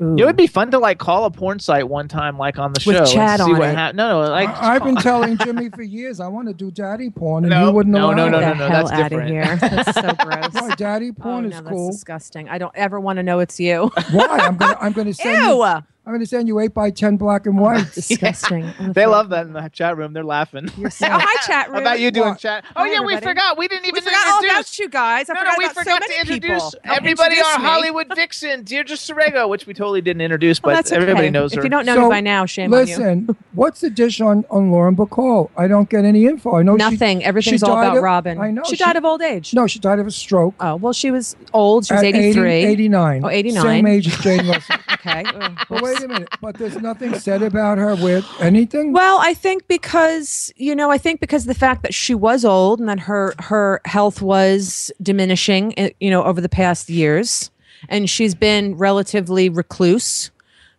Ooh. 0.01 0.15
It 0.17 0.23
would 0.23 0.37
be 0.37 0.47
fun 0.47 0.71
to 0.71 0.79
like 0.79 0.97
call 0.97 1.25
a 1.25 1.31
porn 1.31 1.59
site 1.59 1.87
one 1.89 2.07
time, 2.07 2.37
like 2.37 2.57
on 2.57 2.71
the 2.71 2.81
With 2.85 2.95
show, 2.95 3.05
Chad 3.05 3.39
and 3.41 3.47
see 3.47 3.53
on 3.53 3.59
what 3.59 3.69
it. 3.69 3.95
No, 3.95 4.23
no, 4.23 4.29
like 4.31 4.47
I, 4.49 4.73
have 4.73 4.83
been 4.83 4.95
telling 5.01 5.37
Jimmy 5.37 5.69
for 5.69 5.81
years 5.81 6.19
I 6.21 6.27
want 6.27 6.47
to 6.47 6.53
do 6.53 6.71
daddy 6.71 7.09
porn, 7.09 7.43
and 7.43 7.51
No, 7.51 7.67
he 7.67 7.71
wouldn't 7.73 7.93
no, 7.93 8.05
allow 8.07 8.13
no, 8.13 8.27
it. 8.27 8.29
no, 8.31 8.39
the 8.39 8.45
no, 8.45 8.53
no, 8.53 8.67
hell 8.69 8.87
that's 8.87 8.91
out 8.91 9.11
of 9.11 9.27
here. 9.27 9.55
That's 9.57 9.93
so 9.93 10.13
gross. 10.25 10.53
Why 10.53 10.75
daddy 10.75 11.09
Oh, 11.09 11.21
porn 11.21 11.43
no, 11.43 11.49
is 11.49 11.55
that's 11.55 11.67
cool. 11.67 11.91
disgusting. 11.91 12.47
I 12.47 12.57
don't 12.57 12.75
ever 12.75 12.99
want 12.99 13.17
to 13.17 13.23
know 13.23 13.39
it's 13.39 13.59
you. 13.59 13.91
Why? 14.11 14.25
I'm 14.27 14.55
gonna 14.55 14.77
I'm 14.79 14.93
gonna 14.93 15.13
send 15.13 15.43
Ew. 15.43 15.49
you 15.49 15.63
I'm 16.09 16.15
gonna 16.15 16.25
send 16.25 16.47
you 16.47 16.59
eight 16.59 16.73
by 16.73 16.89
ten 16.89 17.17
black 17.17 17.45
and 17.45 17.59
white. 17.59 17.85
disgusting. 17.93 18.65
I'm 18.79 18.93
they 18.93 19.05
love 19.05 19.29
that 19.29 19.45
in 19.45 19.53
the 19.53 19.69
chat 19.69 19.95
room. 19.95 20.11
They're 20.13 20.23
laughing 20.23 20.67
You're 20.75 20.89
so- 20.89 21.05
oh, 21.05 21.19
hi, 21.21 21.45
chat 21.45 21.69
room. 21.69 21.81
about 21.81 21.99
you 21.99 22.09
doing 22.09 22.29
What? 22.29 22.39
chat. 22.39 22.65
Oh 22.75 22.81
Hi, 22.83 22.91
yeah, 22.93 23.01
we 23.01 23.15
forgot. 23.17 23.59
We 23.59 23.67
didn't 23.67 23.83
We 23.83 23.89
even 23.89 24.01
forgot 24.03 24.27
all 24.27 24.41
introduce. 24.43 24.57
about 24.57 24.79
you 24.79 24.89
guys. 24.89 25.29
I 25.29 25.33
no, 25.33 25.39
no, 25.41 25.45
forgot 25.51 25.57
we 25.59 25.65
about 25.65 25.75
so 25.75 25.81
forgot 25.83 25.99
many 25.99 26.13
to 26.15 26.19
introduce 26.21 26.63
people. 26.73 26.79
Everybody 26.95 27.35
introduce 27.35 27.53
our 27.53 27.59
me. 27.59 27.65
Hollywood 27.65 28.07
vixen, 28.15 28.63
Deirdre 28.63 28.95
Sorego, 28.95 29.47
which 29.47 29.67
we 29.67 29.75
totally 29.75 30.01
didn't 30.01 30.21
introduce, 30.21 30.63
Well, 30.63 30.71
but 30.73 30.77
that's 30.77 30.91
everybody 30.91 31.27
okay. 31.27 31.29
knows 31.29 31.53
if 31.53 31.57
her. 31.57 31.63
you 31.63 31.69
don't 31.69 31.85
know 31.85 31.93
So, 31.93 32.03
me 32.05 32.09
by 32.09 32.21
now, 32.21 32.47
shame 32.47 32.73
on 32.73 32.79
you. 32.87 32.95
Listen, 32.97 33.35
what's 33.53 33.81
the 33.81 33.91
dish 33.91 34.19
on 34.19 34.45
on 34.49 34.71
Lauren 34.71 34.95
Bacall? 34.95 35.51
I 35.57 35.67
don't 35.67 35.89
get 35.91 36.05
any 36.05 36.25
info. 36.25 36.55
I 36.55 36.63
know 36.63 36.73
she- 36.75 36.77
Nothing. 36.89 37.23
Everything's 37.23 37.59
she 37.59 37.65
all 37.67 37.77
about 37.77 37.97
of- 37.97 38.03
Robin. 38.03 38.39
I 38.39 38.49
know 38.49 38.63
She 38.65 38.77
died 38.77 38.95
of 38.95 39.05
old 39.05 39.21
age. 39.21 39.53
No, 39.53 39.67
she 39.67 39.77
died 39.77 39.99
of 39.99 40.07
a 40.07 40.11
stroke. 40.11 40.55
Oh, 40.59 40.75
well, 40.77 40.93
she 40.93 41.11
was 41.11 41.35
old. 41.53 41.85
She 41.85 41.93
was 41.93 42.01
at 42.01 42.07
80 42.15 42.17
83. 42.17 42.51
89. 42.65 43.21
Oh, 43.25 43.29
89. 43.29 43.61
Same 43.63 43.85
age 43.85 44.07
as 44.07 44.17
Jane 44.23 44.47
Russell. 44.47 44.75
Okay. 44.93 45.23
Oh, 45.27 45.55
but 45.69 45.81
wait 45.83 45.98
a 46.03 46.07
minute. 46.07 46.29
But 46.41 46.57
there's 46.57 46.77
nothing 46.77 47.17
said 47.19 47.41
about 47.41 47.77
her 47.77 47.95
with 47.95 48.25
anything. 48.39 48.93
Well, 48.93 49.19
I 49.21 49.33
think 49.33 49.67
because 49.67 50.51
you 50.55 50.75
know, 50.75 50.91
I 50.91 50.97
think 50.97 51.19
because 51.19 51.45
the 51.45 51.53
fact 51.53 51.83
that 51.83 51.93
she 51.93 52.15
was 52.15 52.45
old 52.45 52.79
and 52.79 52.89
that 52.89 52.99
her 53.01 53.33
her 53.39 53.81
health 53.85 54.21
was 54.21 54.91
diminishing, 55.01 55.77
eh, 55.77 55.89
you 55.99 56.09
know, 56.09 56.23
over 56.23 56.41
the 56.41 56.49
past 56.49 56.89
years, 56.89 57.51
and 57.87 58.09
she's 58.09 58.35
been 58.35 58.75
relatively 58.75 59.49
recluse. 59.49 60.31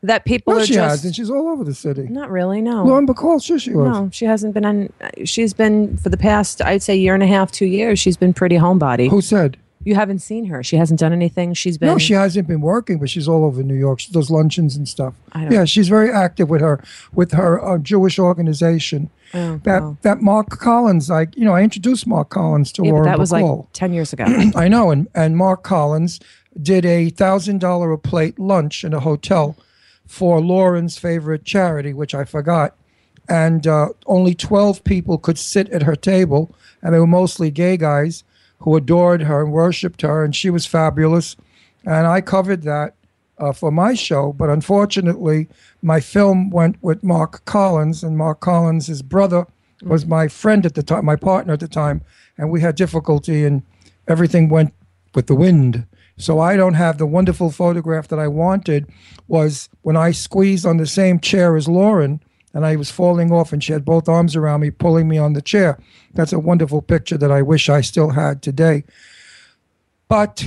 That 0.03 0.25
people 0.25 0.55
no, 0.55 0.61
are 0.61 0.65
she 0.65 0.73
just 0.73 0.91
hasn't. 0.91 1.15
She's 1.15 1.29
all 1.29 1.49
over 1.49 1.63
the 1.63 1.75
city. 1.75 2.05
not 2.05 2.31
really. 2.31 2.63
No, 2.63 2.85
Lauren 2.85 3.07
Bacall, 3.07 3.43
sure 3.45 3.59
she 3.59 3.75
was. 3.75 3.87
no, 3.87 4.09
she 4.11 4.25
hasn't 4.25 4.55
been 4.55 4.65
on. 4.65 4.91
She's 5.27 5.53
been 5.53 5.99
for 5.99 6.09
the 6.09 6.17
past, 6.17 6.63
I'd 6.63 6.83
say, 6.83 6.97
year 6.97 7.13
and 7.13 7.23
a 7.23 7.27
half, 7.27 7.53
two 7.53 7.67
years. 7.67 7.99
She's 7.99 8.17
been 8.17 8.33
pretty 8.33 8.57
homebody. 8.57 9.11
Who 9.11 9.21
said? 9.21 9.59
You 9.83 9.95
haven't 9.95 10.19
seen 10.19 10.47
her. 10.47 10.63
She 10.63 10.77
hasn't 10.77 11.01
done 11.01 11.13
anything. 11.13 11.55
She's 11.55 11.79
been. 11.79 11.89
No, 11.89 11.97
she 11.97 12.13
hasn't 12.13 12.47
been 12.47 12.61
working, 12.61 12.99
but 12.99 13.09
she's 13.09 13.27
all 13.27 13.45
over 13.47 13.63
New 13.63 13.75
York. 13.75 14.01
She 14.01 14.13
does 14.13 14.31
luncheons 14.31 14.77
and 14.77 14.87
stuff. 14.87 15.15
Yeah, 15.35 15.65
she's 15.65 15.89
very 15.89 16.11
active 16.11 16.51
with 16.51 16.61
her 16.61 16.83
with 17.15 17.33
her 17.33 17.65
uh, 17.65 17.79
Jewish 17.79 18.19
organization. 18.19 19.09
Oh, 19.33 19.59
that 19.65 19.83
wow. 19.83 19.97
that 20.03 20.21
Mark 20.21 20.51
Collins, 20.51 21.09
like 21.09 21.35
you 21.35 21.47
know, 21.47 21.55
I 21.55 21.63
introduced 21.63 22.07
Mark 22.07 22.29
Collins 22.29 22.73
to 22.73 22.83
Yeah, 22.83 22.91
but 22.91 22.95
Lauren 22.95 23.09
that 23.09 23.19
was 23.19 23.33
like 23.33 23.73
ten 23.73 23.95
years 23.95 24.13
ago. 24.13 24.25
I 24.55 24.69
know, 24.69 24.91
and 24.91 25.09
and 25.15 25.39
Mark 25.39 25.63
Collins 25.63 26.21
did 26.61 26.85
a 26.85 27.09
thousand 27.09 27.61
dollar 27.61 27.91
a 27.93 27.99
plate 27.99 28.39
lunch 28.39 28.85
in 28.85 28.93
a 28.93 29.01
hotel 29.01 29.57
for 30.07 30.43
Lauren's 30.43 30.99
favorite 30.99 31.45
charity, 31.45 31.95
which 31.95 32.15
I 32.15 32.25
forgot, 32.25 32.77
and 33.31 33.67
uh, 33.67 33.91
only 34.05 34.35
twelve 34.35 34.85
people 34.85 35.17
could 35.17 35.39
sit 35.39 35.71
at 35.71 35.85
her 35.85 35.97
table, 35.97 36.55
and 36.83 36.93
they 36.93 36.99
were 36.99 37.07
mostly 37.07 37.51
gay 37.51 37.79
guys 37.79 38.25
who 38.61 38.77
adored 38.77 39.23
her 39.23 39.43
and 39.43 39.53
worshipped 39.53 40.03
her, 40.03 40.25
and 40.25 40.35
she 40.35 40.51
was 40.51 40.67
fabulous, 40.67 41.37
and 41.85 42.07
I 42.07 42.21
covered 42.21 42.63
that. 42.63 42.95
Uh, 43.39 43.55
for 43.55 43.71
my 43.71 43.95
show, 43.95 44.35
but 44.35 44.51
unfortunately, 44.51 45.49
my 45.81 45.99
film 45.99 46.51
went 46.51 46.77
with 46.83 47.03
Mark 47.03 47.43
Collins, 47.47 48.05
and 48.05 48.19
Mark 48.19 48.41
Collins, 48.41 48.89
his 48.89 49.01
brother, 49.01 49.47
was 49.83 50.05
my 50.05 50.29
friend 50.29 50.67
at 50.67 50.75
the 50.75 50.83
time, 50.83 51.07
my 51.07 51.17
partner 51.17 51.55
at 51.55 51.61
the 51.61 51.67
time, 51.67 52.03
and 52.37 52.51
we 52.51 52.61
had 52.61 52.75
difficulty, 52.75 53.47
and 53.47 53.63
everything 54.07 54.51
went 54.51 54.75
with 55.15 55.27
the 55.27 55.35
wind. 55.35 55.87
So 56.17 56.39
I 56.39 56.57
don't 56.57 56.75
have 56.75 56.99
the 56.99 57.07
wonderful 57.07 57.51
photograph 57.51 58.09
that 58.09 58.19
I 58.19 58.29
wanted. 58.29 58.87
Was 59.27 59.71
when 59.83 59.97
I 59.97 60.11
squeezed 60.11 60.67
on 60.67 60.77
the 60.77 60.87
same 60.87 61.19
chair 61.19 61.57
as 61.57 61.67
Lauren, 61.67 62.21
and 62.53 62.67
I 62.67 62.77
was 62.77 62.91
falling 62.91 63.33
off, 63.33 63.53
and 63.53 63.63
she 63.63 63.73
had 63.73 63.85
both 63.85 64.09
arms 64.09 64.35
around 64.35 64.61
me, 64.61 64.71
pulling 64.71 65.09
me 65.09 65.19
on 65.19 65.35
the 65.35 65.43
chair. 65.43 65.79
That's 66.15 66.33
a 66.33 66.39
wonderful 66.39 66.83
picture 66.83 67.17
that 67.19 67.31
I 67.31 67.43
wish 67.43 67.69
I 67.69 67.81
still 67.81 68.11
had 68.11 68.43
today. 68.43 68.85
But 70.09 70.45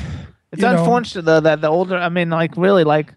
It's 0.52 0.62
you 0.62 0.68
know, 0.68 0.78
unfortunate 0.80 1.24
though 1.24 1.40
that 1.40 1.62
the 1.62 1.70
older, 1.70 1.96
I 1.96 2.10
mean, 2.10 2.30
like 2.30 2.58
really, 2.58 2.84
like 2.84 3.14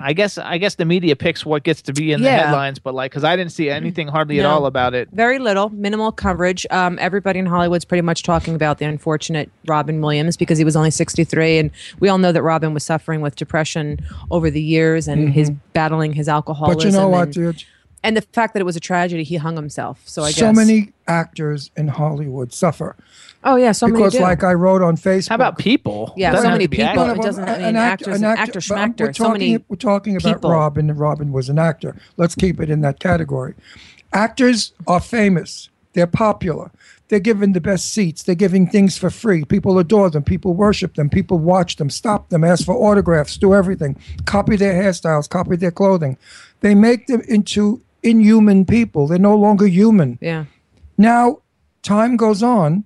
I 0.00 0.14
guess 0.14 0.38
I 0.38 0.56
guess 0.56 0.76
the 0.76 0.86
media 0.86 1.14
picks 1.14 1.44
what 1.44 1.62
gets 1.62 1.82
to 1.82 1.92
be 1.92 2.10
in 2.10 2.22
the 2.22 2.30
headlines, 2.30 2.78
but 2.78 2.94
like 2.94 3.10
because 3.10 3.22
I 3.22 3.36
didn't 3.36 3.52
see 3.52 3.68
anything 3.68 4.08
hardly 4.08 4.40
at 4.40 4.46
all 4.46 4.64
about 4.64 4.94
it. 4.94 5.10
Very 5.12 5.38
little, 5.38 5.68
minimal 5.68 6.10
coverage. 6.10 6.66
Um, 6.70 6.98
everybody 7.00 7.38
in 7.38 7.46
Hollywood's 7.46 7.84
pretty 7.84 8.02
much 8.02 8.22
talking 8.22 8.54
about 8.54 8.78
the 8.78 8.86
unfortunate 8.86 9.50
Robin 9.66 10.00
Williams 10.00 10.38
because 10.38 10.56
he 10.56 10.64
was 10.64 10.74
only 10.74 10.90
63, 10.90 11.58
and 11.58 11.70
we 12.00 12.08
all 12.08 12.18
know 12.18 12.32
that 12.32 12.42
Robin 12.42 12.72
was 12.72 12.82
suffering 12.82 13.20
with 13.20 13.36
depression 13.36 14.00
over 14.30 14.50
the 14.50 14.62
years 14.62 15.06
and 15.06 15.28
his 15.32 15.50
battling 15.74 16.14
his 16.14 16.28
alcoholism. 16.28 16.78
But 16.78 16.84
you 16.86 16.90
know 16.90 17.08
what, 17.08 17.30
dude? 17.32 17.62
And 18.04 18.16
the 18.16 18.22
fact 18.22 18.54
that 18.54 18.60
it 18.60 18.64
was 18.64 18.76
a 18.76 18.80
tragedy, 18.80 19.22
he 19.24 19.36
hung 19.36 19.56
himself. 19.56 20.02
So 20.06 20.22
I 20.24 20.30
so 20.32 20.46
guess 20.46 20.56
many 20.56 20.92
actors 21.06 21.70
in 21.76 21.88
Hollywood 21.88 22.52
suffer 22.52 22.96
Oh 23.44 23.56
yeah, 23.56 23.72
so 23.72 23.86
because, 23.88 24.12
many 24.14 24.18
do. 24.18 24.22
like 24.22 24.44
I 24.44 24.52
wrote 24.54 24.82
on 24.82 24.96
Facebook. 24.96 25.30
How 25.30 25.34
about 25.34 25.58
people? 25.58 26.12
Yeah, 26.16 26.34
so 26.36 26.48
many 26.48 26.68
people. 26.68 26.86
actors. 26.86 27.18
It 27.18 27.22
doesn't 27.22 27.48
an 27.48 27.62
mean 27.62 27.76
actor- 27.76 27.78
actors 27.78 28.06
an 28.06 28.14
and 28.14 28.38
actor- 28.38 28.58
actor 28.58 28.60
but 28.68 28.78
I'm- 28.78 28.92
schmacker. 28.94 29.00
We're 29.06 29.12
So 29.14 29.32
many 29.32 29.58
we're 29.68 29.76
talking 29.76 30.16
about 30.16 30.34
people. 30.36 30.50
Robin, 30.52 30.88
and 30.90 30.98
Robin 30.98 31.32
was 31.32 31.48
an 31.48 31.58
actor. 31.58 31.96
Let's 32.16 32.34
keep 32.36 32.60
it 32.60 32.70
in 32.70 32.82
that 32.82 33.00
category. 33.00 33.54
Actors 34.12 34.72
are 34.86 35.00
famous. 35.00 35.70
They're 35.94 36.06
popular. 36.06 36.70
They're 37.08 37.18
given 37.20 37.52
the 37.52 37.60
best 37.60 37.92
seats. 37.92 38.22
They're 38.22 38.34
giving 38.34 38.66
things 38.68 38.96
for 38.96 39.10
free. 39.10 39.44
People 39.44 39.78
adore 39.78 40.08
them. 40.08 40.22
People 40.22 40.54
worship 40.54 40.94
them. 40.94 41.10
People 41.10 41.38
watch 41.38 41.76
them, 41.76 41.90
stop 41.90 42.30
them, 42.30 42.42
ask 42.44 42.64
for 42.64 42.74
autographs, 42.74 43.36
do 43.36 43.52
everything, 43.54 43.96
copy 44.24 44.56
their 44.56 44.72
hairstyles, 44.72 45.28
copy 45.28 45.56
their 45.56 45.70
clothing. 45.70 46.16
They 46.60 46.74
make 46.74 47.08
them 47.08 47.20
into 47.28 47.82
inhuman 48.02 48.64
people. 48.64 49.06
They're 49.06 49.18
no 49.18 49.36
longer 49.36 49.66
human. 49.66 50.18
Yeah. 50.20 50.44
Now, 50.98 51.38
time 51.82 52.16
goes 52.16 52.42
on, 52.42 52.84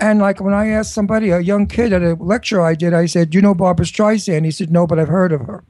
and 0.00 0.18
like 0.20 0.40
when 0.40 0.54
I 0.54 0.68
asked 0.68 0.94
somebody, 0.94 1.30
a 1.30 1.40
young 1.40 1.66
kid 1.66 1.92
at 1.92 2.02
a 2.02 2.14
lecture 2.14 2.60
I 2.60 2.74
did, 2.74 2.94
I 2.94 3.06
said, 3.06 3.30
"Do 3.30 3.38
you 3.38 3.42
know 3.42 3.54
Barbra 3.54 3.84
Streisand?" 3.84 4.44
He 4.44 4.50
said, 4.50 4.70
"No, 4.70 4.86
but 4.86 4.98
I've 4.98 5.08
heard 5.08 5.32
of 5.32 5.42
her." 5.42 5.64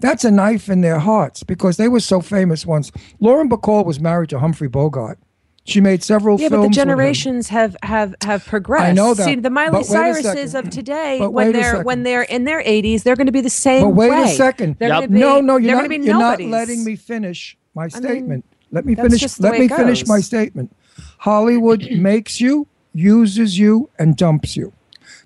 That's 0.00 0.24
a 0.24 0.30
knife 0.30 0.68
in 0.68 0.80
their 0.80 0.98
hearts 0.98 1.42
because 1.44 1.76
they 1.76 1.86
were 1.88 2.00
so 2.00 2.20
famous 2.20 2.66
once. 2.66 2.90
Lauren 3.20 3.48
Bacall 3.48 3.84
was 3.84 4.00
married 4.00 4.30
to 4.30 4.38
Humphrey 4.40 4.66
Bogart. 4.68 5.18
She 5.64 5.80
made 5.80 6.02
several 6.02 6.40
Yeah, 6.40 6.48
films. 6.48 6.64
but 6.64 6.68
the 6.70 6.74
generations 6.74 7.48
have 7.50 7.76
have 7.82 8.14
have 8.22 8.44
progressed. 8.46 8.86
I 8.86 8.92
know 8.92 9.12
that, 9.14 9.24
See, 9.24 9.34
the 9.36 9.50
Miley 9.50 9.70
but 9.72 9.82
Cyruses 9.86 10.58
of 10.58 10.70
today, 10.70 11.20
when 11.24 11.52
they're 11.52 11.82
when 11.82 12.02
they're 12.02 12.22
in 12.22 12.44
their 12.44 12.62
80s, 12.64 13.02
they're 13.04 13.14
going 13.14 13.26
to 13.26 13.32
be 13.32 13.42
the 13.42 13.50
same 13.50 13.82
But 13.82 13.90
wait 13.90 14.10
way. 14.10 14.22
a 14.24 14.28
second. 14.28 14.76
They're 14.78 14.88
Yep. 14.88 15.10
be, 15.10 15.18
no, 15.18 15.40
no, 15.40 15.58
you're 15.58 15.76
not. 15.76 15.88
be 15.88 15.96
You're 15.98 16.18
not 16.18 16.40
letting 16.40 16.82
me 16.82 16.96
finish 16.96 17.56
my 17.74 17.84
mean, 17.84 17.90
statement. 17.90 18.44
let 18.72 18.84
me 18.84 18.94
finish. 18.94 19.38
Let 19.40 19.58
me 19.58 19.68
finish 19.68 20.06
my 20.06 20.20
statement. 20.20 20.74
Hollywood 21.18 21.86
makes 21.92 22.40
you, 22.40 22.66
uses 22.92 23.58
you, 23.58 23.88
and 23.98 24.16
dumps 24.16 24.56
you. 24.56 24.72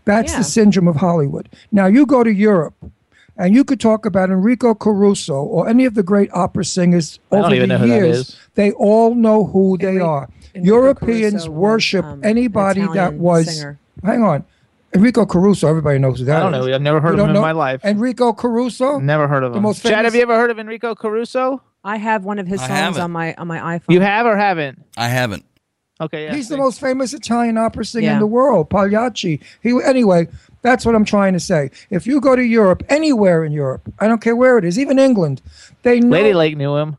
That's 0.05 0.33
Yeah. 0.33 0.39
the 0.39 0.45
syndrome 0.45 0.89
of 0.89 0.97
Hollywood. 0.97 1.49
Now 1.73 1.87
you 1.87 2.05
go 2.07 2.23
to 2.23 2.33
Europe, 2.33 2.75
and 3.37 3.55
you 3.55 3.65
could 3.65 3.81
talk 3.81 4.05
about 4.07 4.31
Enrico 4.31 4.75
Caruso 4.75 5.35
or 5.43 5.69
any 5.69 5.85
of 5.87 5.95
the 5.95 6.03
great 6.03 6.31
opera 6.33 6.65
singers 6.65 7.19
I 7.33 7.37
don't 7.37 7.45
over 7.47 7.55
even 7.55 7.69
the 7.71 7.79
know 7.79 7.85
who 7.85 7.89
that 7.89 7.95
years. 7.97 8.37
They 8.55 8.73
all 8.73 9.15
know 9.15 9.45
who 9.47 9.77
they 9.79 9.89
Enrico- 9.89 10.07
are. 10.07 10.29
Enrico 10.55 10.67
Europeans 10.75 11.33
Caruso 11.35 11.51
was, 11.51 11.59
worship 11.59 12.05
um, 12.05 12.21
anybody 12.23 12.87
that 12.95 13.15
was. 13.15 13.57
singer. 13.57 13.79
Hang 14.05 14.23
on. 14.23 14.45
Enrico 14.95 15.27
Caruso, 15.27 15.69
everybody 15.69 15.99
knows 15.99 16.21
who 16.21 16.27
that 16.27 16.37
I 16.37 16.41
don't 16.41 16.55
is. 16.55 16.67
know. 16.69 16.75
I've 16.75 16.81
never 16.83 17.01
heard 17.01 17.09
You 17.09 17.15
of 17.15 17.19
don't 17.19 17.29
him 17.31 17.35
know? 17.35 17.41
in 17.41 17.45
my 17.47 17.51
life. 17.53 17.85
Enrico 17.85 18.33
Caruso? 18.33 19.01
Never 19.01 19.27
heard 19.27 19.43
of 19.43 19.49
him. 19.49 19.53
The 19.55 19.59
him. 19.59 19.63
most 19.65 19.83
Chad, 19.83 19.91
famous- 19.91 20.05
have 20.05 20.15
you 20.15 20.23
ever 20.23 20.37
heard 20.37 20.51
of 20.53 20.59
Enrico 20.61 20.95
Caruso? 20.95 21.61
I 21.85 21.97
have 21.99 22.25
one 22.25 22.39
of 22.39 22.47
his 22.47 22.61
I 22.61 22.67
songs 22.67 22.79
haven't. 22.81 23.03
on 23.03 23.11
my 23.13 23.35
on 23.35 23.47
my 23.47 23.59
iPhone. 23.79 23.93
You 23.93 24.01
have 24.01 24.27
or 24.27 24.37
haven't? 24.37 24.83
I 24.97 25.09
haven't. 25.09 25.45
Okay, 26.01 26.25
yeah. 26.25 26.35
He's 26.35 26.49
the 26.49 26.57
most 26.57 26.81
famous 26.81 27.15
Italian 27.15 27.57
opera 27.57 27.85
singer 27.85 28.11
in 28.13 28.19
the 28.19 28.27
world, 28.27 28.69
Pagliacci. 28.71 29.41
He 29.63 29.81
anyway. 29.85 30.29
That's 30.63 30.87
what 30.87 30.95
I'm 30.95 31.05
trying 31.05 31.35
to 31.35 31.41
say. 31.41 31.71
If 31.91 32.07
you 32.07 32.23
go 32.23 32.35
to 32.35 32.43
Europe, 32.43 32.83
anywhere 32.89 33.45
in 33.45 33.53
Europe, 33.53 33.83
I 34.01 34.09
don't 34.09 34.23
care 34.23 34.35
where 34.35 34.57
it 34.57 34.65
is, 34.65 34.79
even 34.79 34.99
England, 34.99 35.43
they 35.83 36.01
know. 36.01 36.09
Lady 36.09 36.33
Lake 36.33 36.57
knew 36.57 36.75
him. 36.77 36.97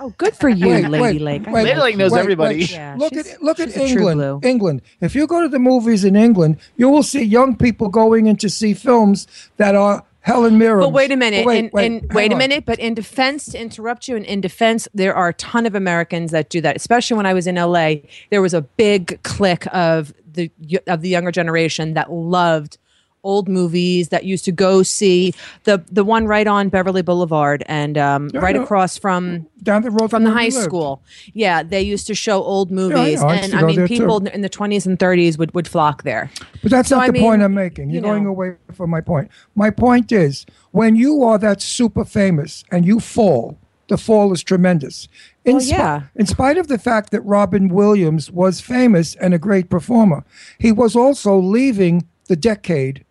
Oh, 0.00 0.12
good 0.18 0.34
for 0.34 0.48
you, 0.48 0.66
Wait, 0.66 0.88
Lady 0.88 1.00
wait, 1.00 1.20
Lake. 1.20 1.46
I 1.48 1.52
wait, 1.52 1.62
Lady 1.64 1.80
Lake 1.80 1.96
knows 1.96 2.10
wait, 2.10 2.18
everybody. 2.18 2.54
wait. 2.58 2.72
Yeah, 2.72 2.96
look 2.98 3.14
she's- 3.14 3.34
at 3.34 3.40
look 3.42 3.60
at 3.60 3.68
she's 3.72 3.92
a 3.92 3.94
true 3.94 4.08
England. 4.10 4.44
England. 4.44 4.82
If 5.00 5.14
you 5.14 5.28
go 5.28 5.40
to 5.42 5.48
the 5.48 5.60
movies 5.60 6.04
in 6.04 6.16
England, 6.16 6.56
you 6.76 6.88
will 6.88 7.04
see 7.04 7.22
young 7.22 7.54
people 7.54 7.88
going 7.88 8.26
in 8.26 8.34
to 8.38 8.48
see 8.50 8.74
films 8.74 9.28
that 9.58 9.76
are 9.76 10.02
Helen 10.24 10.56
Mirren. 10.56 10.80
But 10.80 10.92
wait 10.92 11.12
a 11.12 11.16
minute. 11.16 11.44
Wait, 11.44 11.66
in, 11.66 11.70
wait, 11.74 11.84
in, 11.84 11.92
hang 12.00 12.08
wait 12.14 12.32
a 12.32 12.36
minute. 12.36 12.64
But 12.64 12.78
in 12.78 12.94
defense, 12.94 13.44
to 13.52 13.60
interrupt 13.60 14.08
you, 14.08 14.16
and 14.16 14.24
in 14.24 14.40
defense, 14.40 14.88
there 14.94 15.14
are 15.14 15.28
a 15.28 15.34
ton 15.34 15.66
of 15.66 15.74
Americans 15.74 16.30
that 16.30 16.48
do 16.48 16.62
that. 16.62 16.76
Especially 16.76 17.14
when 17.14 17.26
I 17.26 17.34
was 17.34 17.46
in 17.46 17.56
LA, 17.56 17.96
there 18.30 18.40
was 18.40 18.54
a 18.54 18.62
big 18.62 19.22
clique 19.22 19.66
of 19.74 20.14
the 20.26 20.50
of 20.86 21.02
the 21.02 21.10
younger 21.10 21.30
generation 21.30 21.92
that 21.92 22.10
loved 22.10 22.78
old 23.24 23.48
movies 23.48 24.10
that 24.10 24.24
used 24.24 24.44
to 24.44 24.52
go 24.52 24.82
see 24.82 25.32
the 25.64 25.82
the 25.90 26.04
one 26.04 26.26
right 26.26 26.46
on 26.46 26.68
Beverly 26.68 27.02
Boulevard 27.02 27.64
and 27.66 27.98
um, 27.98 28.30
Yeah, 28.32 28.40
right 28.40 28.54
know. 28.54 28.62
across 28.62 28.96
from 28.98 29.46
down 29.62 29.82
the 29.82 29.90
road 29.90 30.10
from 30.10 30.24
the 30.24 30.30
high 30.30 30.50
school. 30.50 31.02
Yeah, 31.32 31.62
they 31.62 31.82
used 31.82 32.06
to 32.06 32.14
show 32.14 32.42
old 32.42 32.70
movies, 32.70 33.20
know. 33.20 33.28
I 33.28 33.36
and 33.36 33.54
I 33.54 33.62
mean, 33.62 33.76
there, 33.76 33.88
too. 33.88 33.98
people 33.98 34.26
in 34.26 34.42
the 34.42 34.48
twenties 34.48 34.86
and 34.86 34.98
thirties 34.98 35.36
would 35.38 35.52
would 35.54 35.66
flock 35.66 36.02
there. 36.04 36.30
But 36.62 36.70
that's 36.70 36.88
So, 36.90 36.96
not 36.96 37.04
I 37.04 37.06
the 37.08 37.12
mean, 37.14 37.22
point 37.22 37.42
I'm 37.42 37.54
making. 37.54 37.90
You're 37.90 37.96
you 38.02 38.08
going 38.08 38.26
away 38.26 38.56
from 38.72 38.90
my 38.90 39.00
point. 39.00 39.30
My 39.54 39.70
point 39.70 40.12
is 40.12 40.46
when 40.72 40.94
you 40.96 41.22
are 41.24 41.38
that 41.38 41.60
super 41.62 42.04
famous 42.04 42.64
and 42.70 42.84
you 42.84 43.00
fall, 43.00 43.58
the 43.88 43.96
fall 43.98 44.32
is 44.32 44.42
tremendous. 44.42 45.08
In, 45.44 45.56
Well, 45.56 45.64
yeah. 45.64 46.02
in 46.16 46.26
spite 46.26 46.56
of 46.56 46.68
the 46.68 46.78
fact 46.78 47.10
that 47.10 47.20
Robin 47.22 47.68
Williams 47.68 48.30
was 48.30 48.60
famous 48.60 49.14
and 49.16 49.34
a 49.34 49.38
great 49.38 49.68
performer, 49.68 50.24
he 50.58 50.72
was 50.72 50.96
also 50.96 51.36
leaving 51.38 52.06
the 52.28 52.36
decade 52.36 53.03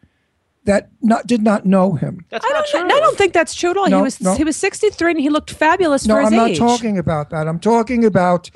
that 0.66 0.90
not 1.02 1.28
did 1.28 1.42
not 1.42 1.66
know 1.66 1.94
him. 1.94 2.26
That's 2.30 2.46
I 2.46 2.50
not 2.50 2.66
don't. 2.72 2.88
true. 2.90 2.98
I 2.98 3.00
don't 3.00 3.18
think 3.18 3.34
that's 3.34 3.54
true 3.54 3.72
at 3.72 3.78
all. 3.78 3.90
No, 3.90 3.98
he 3.98 4.04
was 4.04 4.22
no. 4.22 4.36
he 4.36 4.44
was 4.44 4.56
sixty 4.56 4.90
three 4.90 5.12
and 5.12 5.20
he 5.20 5.30
looked 5.30 5.52
fabulous 5.52 6.06
No, 6.08 6.16
for 6.16 6.22
his 6.22 6.32
I'm 6.32 6.36
not 6.38 6.56
talking 6.56 6.98
about 6.98 7.30
that. 7.32 7.48
I'm 7.48 7.60
talking 7.60 8.06
about. 8.06 8.50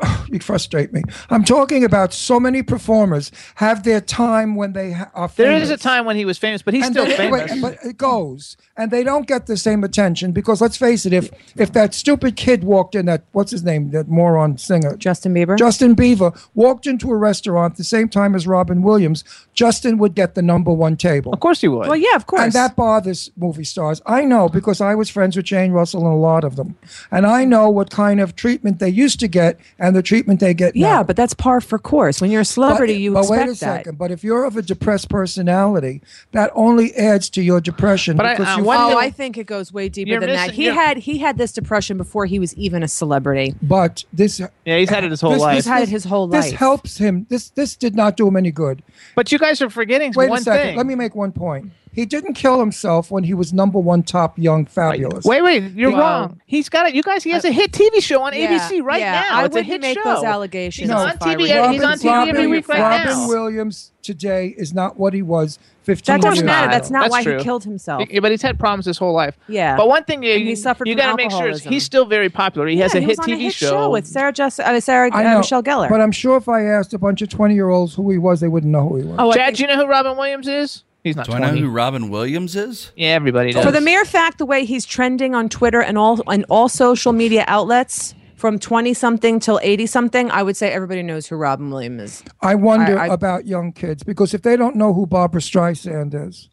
you 0.28 0.38
frustrate 0.40 0.92
me. 0.92 1.02
I'm 1.30 1.44
talking 1.44 1.84
about 1.84 2.12
so 2.12 2.38
many 2.40 2.62
performers 2.62 3.30
have 3.56 3.82
their 3.84 4.00
time 4.00 4.54
when 4.54 4.72
they 4.72 4.92
ha- 4.92 5.10
are 5.14 5.28
famous. 5.28 5.36
There 5.50 5.62
is 5.62 5.70
a 5.70 5.76
time 5.76 6.04
when 6.04 6.16
he 6.16 6.24
was 6.24 6.38
famous, 6.38 6.62
but 6.62 6.74
he's 6.74 6.84
And 6.84 6.94
still 6.94 7.06
they- 7.06 7.16
famous. 7.16 7.50
wait, 7.52 7.60
but 7.62 7.78
it 7.84 7.96
goes, 7.96 8.56
and 8.76 8.90
they 8.90 9.02
don't 9.04 9.26
get 9.26 9.46
the 9.46 9.56
same 9.56 9.84
attention 9.84 10.32
because 10.32 10.60
let's 10.60 10.76
face 10.76 11.06
it, 11.06 11.12
if 11.12 11.30
if 11.56 11.72
that 11.72 11.94
stupid 11.94 12.36
kid 12.36 12.64
walked 12.64 12.94
in, 12.94 13.06
that 13.06 13.24
what's 13.32 13.50
his 13.50 13.62
name, 13.64 13.90
that 13.90 14.08
moron 14.08 14.58
singer, 14.58 14.96
Justin 14.96 15.34
Bieber. 15.34 15.56
Justin 15.58 15.94
Bieber, 15.94 16.36
walked 16.54 16.86
into 16.86 17.10
a 17.10 17.16
restaurant 17.16 17.72
at 17.74 17.76
the 17.78 17.84
same 17.84 18.08
time 18.08 18.34
as 18.34 18.46
Robin 18.46 18.82
Williams, 18.82 19.24
Justin 19.54 19.98
would 19.98 20.14
get 20.14 20.34
the 20.34 20.42
number 20.42 20.72
one 20.72 20.96
table. 20.96 21.32
of 21.32 21.40
course 21.40 21.60
he 21.60 21.68
would. 21.68 21.88
well, 21.88 21.96
yeah, 21.96 22.14
of 22.16 22.26
course. 22.26 22.42
And 22.42 22.52
that 22.52 22.76
bothers 22.76 23.30
movie 23.36 23.64
stars. 23.64 24.00
I 24.06 24.24
know 24.24 24.48
because 24.48 24.80
I 24.80 24.94
was 24.94 25.08
friends 25.10 25.36
with 25.36 25.46
Jane 25.46 25.72
Russell 25.72 26.00
and 26.06 26.12
a 26.12 26.16
lot 26.16 26.44
of 26.44 26.56
them. 26.56 26.76
And 27.10 27.26
I 27.26 27.44
know 27.44 27.68
what 27.70 27.90
kind 27.90 28.20
of 28.20 28.34
treatment 28.36 28.78
they 28.78 28.88
used 28.88 29.20
to 29.20 29.28
get 29.28 29.58
and 29.78 29.85
the 29.94 30.02
treatment 30.02 30.40
they 30.40 30.54
get 30.54 30.74
now. 30.74 30.80
yeah, 30.88 31.02
but 31.02 31.14
that's 31.16 31.34
par 31.34 31.60
for 31.60 31.78
course. 31.78 32.20
When 32.20 32.30
you're 32.30 32.40
a 32.40 32.44
celebrity, 32.44 32.94
But- 32.94 33.00
you 33.00 33.12
but 33.12 33.18
expect 33.20 33.38
wait 33.40 33.44
a 33.44 33.50
that. 33.50 33.56
second. 33.56 33.98
But 33.98 34.10
if 34.10 34.24
you're 34.24 34.44
of 34.44 34.56
a 34.56 34.62
depressed 34.62 35.08
personality, 35.10 36.00
that 36.32 36.50
only 36.54 36.94
adds 36.96 37.28
to 37.30 37.42
your 37.42 37.60
depression. 37.60 38.16
But 38.16 38.26
I- 38.26 38.34
because 38.34 38.48
I 38.48 38.58
you 38.58 38.64
wonder- 38.64 38.82
Oh, 38.84 38.94
One 38.96 39.04
I 39.04 39.10
think 39.10 39.36
it 39.38 39.46
goes 39.46 39.72
way 39.72 39.88
deeper 39.88 40.10
You're 40.10 40.20
than 40.20 40.30
that. 40.30 40.50
He 40.52 40.64
you're- 40.64 40.74
had 40.76 40.96
he 40.98 41.18
had 41.18 41.38
this 41.38 41.52
depression 41.52 41.96
before 41.96 42.26
he 42.26 42.38
was 42.38 42.54
even 42.54 42.82
a 42.82 42.88
celebrity. 42.88 43.54
But 43.62 44.04
this 44.12 44.40
yeah, 44.40 44.48
he's 44.78 44.88
had 44.90 45.04
it 45.04 45.10
his 45.10 45.20
whole 45.20 45.32
this- 45.32 45.40
life. 45.42 45.54
He's 45.56 45.66
had 45.66 45.82
it 45.82 45.88
his 45.88 46.04
whole 46.04 46.26
life. 46.28 46.44
this 46.44 46.52
helps 46.52 46.98
him. 46.98 47.26
This 47.28 47.50
this 47.50 47.76
did 47.76 47.94
not 47.94 48.16
do 48.16 48.26
him 48.28 48.36
any 48.36 48.50
good. 48.50 48.82
but 49.14 49.30
you 49.32 49.38
guys 49.38 49.60
are 49.62 49.70
forgetting 49.70 50.12
Wait 50.16 50.28
one 50.30 50.38
a 50.38 50.42
second. 50.42 50.66
thing. 50.66 50.76
Let 50.76 50.86
me 50.86 50.94
make 50.94 51.14
one 51.14 51.32
point. 51.32 51.70
He 51.96 52.04
didn't 52.04 52.34
kill 52.34 52.60
himself 52.60 53.10
when 53.10 53.24
he 53.24 53.32
was 53.32 53.54
number 53.54 53.78
one 53.78 54.02
top 54.02 54.38
young 54.38 54.66
fabulous. 54.66 55.24
Wait, 55.24 55.40
wait, 55.40 55.72
you're 55.72 55.90
Well- 55.90 56.00
wrong. 56.00 56.40
He's 56.44 56.68
got 56.68 56.86
it. 56.86 56.94
You 56.94 57.02
guys, 57.02 57.24
he 57.24 57.30
has 57.30 57.46
a 57.46 57.50
hit 57.50 57.72
TV 57.72 58.02
show 58.02 58.22
on 58.22 58.34
ABC 58.34 58.82
right 58.82 59.00
yeah, 59.00 59.12
now. 59.12 59.38
I 59.40 59.44
it's 59.46 59.56
a 59.56 59.58
wouldn't 59.60 59.66
hit 59.66 59.80
make 59.80 59.98
show. 59.98 60.04
those 60.04 60.22
allegations. 60.22 60.90
He's 60.90 60.94
on 60.96 61.16
TV 61.16 61.36
were 61.40 61.46
yeah, 61.46 61.66
you. 61.66 61.72
he's 61.72 61.82
on 61.82 61.98
TV 61.98 62.28
every 62.28 62.46
week 62.48 62.68
right 62.68 62.80
Robin 62.80 63.06
now. 63.06 63.28
Williams 63.28 63.92
today 64.02 64.54
is 64.58 64.74
not 64.74 64.98
what 64.98 65.14
he 65.14 65.22
was 65.22 65.58
15 65.84 66.14
That 66.14 66.20
doesn't 66.20 66.44
matter. 66.44 66.70
That's 66.70 66.90
not 66.90 67.04
That's 67.04 67.12
why 67.12 67.22
true. 67.22 67.38
he 67.38 67.42
killed 67.42 67.64
himself. 67.64 68.04
Yeah, 68.10 68.20
but 68.20 68.30
he's 68.30 68.42
had 68.42 68.58
problems 68.58 68.84
his 68.84 68.98
whole 68.98 69.14
life. 69.14 69.38
Yeah. 69.48 69.76
But 69.76 69.88
one 69.88 70.04
thing 70.04 70.22
you, 70.22 70.32
And 70.32 70.42
he 70.42 70.54
suffered 70.54 70.86
you 70.88 70.94
got 70.96 71.12
to 71.12 71.16
make 71.16 71.30
sure 71.30 71.48
is 71.48 71.62
he's 71.64 71.84
still 71.84 72.04
very 72.04 72.28
popular. 72.28 72.66
He 72.66 72.76
has 72.78 72.94
a 72.94 72.98
he 73.00 73.06
hit 73.06 73.08
was 73.10 73.18
on 73.20 73.26
TV 73.28 73.40
hit 73.40 73.54
show. 73.54 73.90
with 73.90 74.06
Sarah 74.06 74.32
Jess- 74.32 74.60
uh, 74.60 74.78
Sarah 74.80 75.10
uh, 75.12 75.22
know, 75.22 75.38
Michelle 75.38 75.62
Gellar. 75.62 75.88
But 75.88 76.00
I'm 76.02 76.12
sure 76.12 76.36
if 76.36 76.48
I 76.48 76.64
asked 76.64 76.92
a 76.92 76.98
bunch 76.98 77.22
of 77.22 77.30
20 77.30 77.54
year 77.54 77.70
olds 77.70 77.94
who 77.94 78.10
he 78.10 78.18
was, 78.18 78.40
they 78.40 78.48
wouldn't 78.48 78.70
know 78.70 78.88
who 78.88 78.96
he 78.96 79.04
was. 79.04 79.16
oh, 79.18 79.30
I 79.30 79.34
Chad, 79.34 79.54
do 79.54 79.62
you 79.62 79.68
know 79.68 79.76
who 79.76 79.86
Robin 79.86 80.16
Williams 80.16 80.46
is? 80.46 80.84
He's 81.06 81.14
not 81.14 81.26
Do 81.26 81.34
I 81.34 81.38
know 81.38 81.54
who 81.56 81.68
Robin 81.68 82.08
Williams 82.10 82.56
is? 82.56 82.90
yeah, 82.96 83.10
everybody 83.10 83.52
does. 83.52 83.64
for 83.64 83.70
the 83.70 83.80
mere 83.80 84.04
fact 84.04 84.38
the 84.38 84.44
way 84.44 84.64
he's 84.64 84.84
trending 84.84 85.36
on 85.36 85.48
Twitter 85.48 85.80
and 85.80 85.96
all 85.96 86.20
and 86.28 86.44
all 86.50 86.68
social 86.68 87.12
media 87.12 87.44
outlets 87.46 88.12
from 88.34 88.58
20 88.58 88.92
something 88.92 89.38
till 89.38 89.60
80 89.62 89.86
something, 89.86 90.30
I 90.32 90.42
would 90.42 90.56
say 90.56 90.72
everybody 90.72 91.04
knows 91.04 91.28
who 91.28 91.36
Robin 91.36 91.70
Williams 91.70 92.02
is. 92.02 92.24
I 92.42 92.56
wonder 92.56 92.98
I- 92.98 93.06
I- 93.06 93.14
about 93.14 93.46
young 93.46 93.70
kids 93.72 94.02
because 94.02 94.34
if 94.34 94.42
they 94.42 94.56
don't 94.56 94.74
know 94.74 94.92
who 94.94 95.06
Barbra 95.06 95.40
Streisand 95.40 96.12
is, 96.28 96.48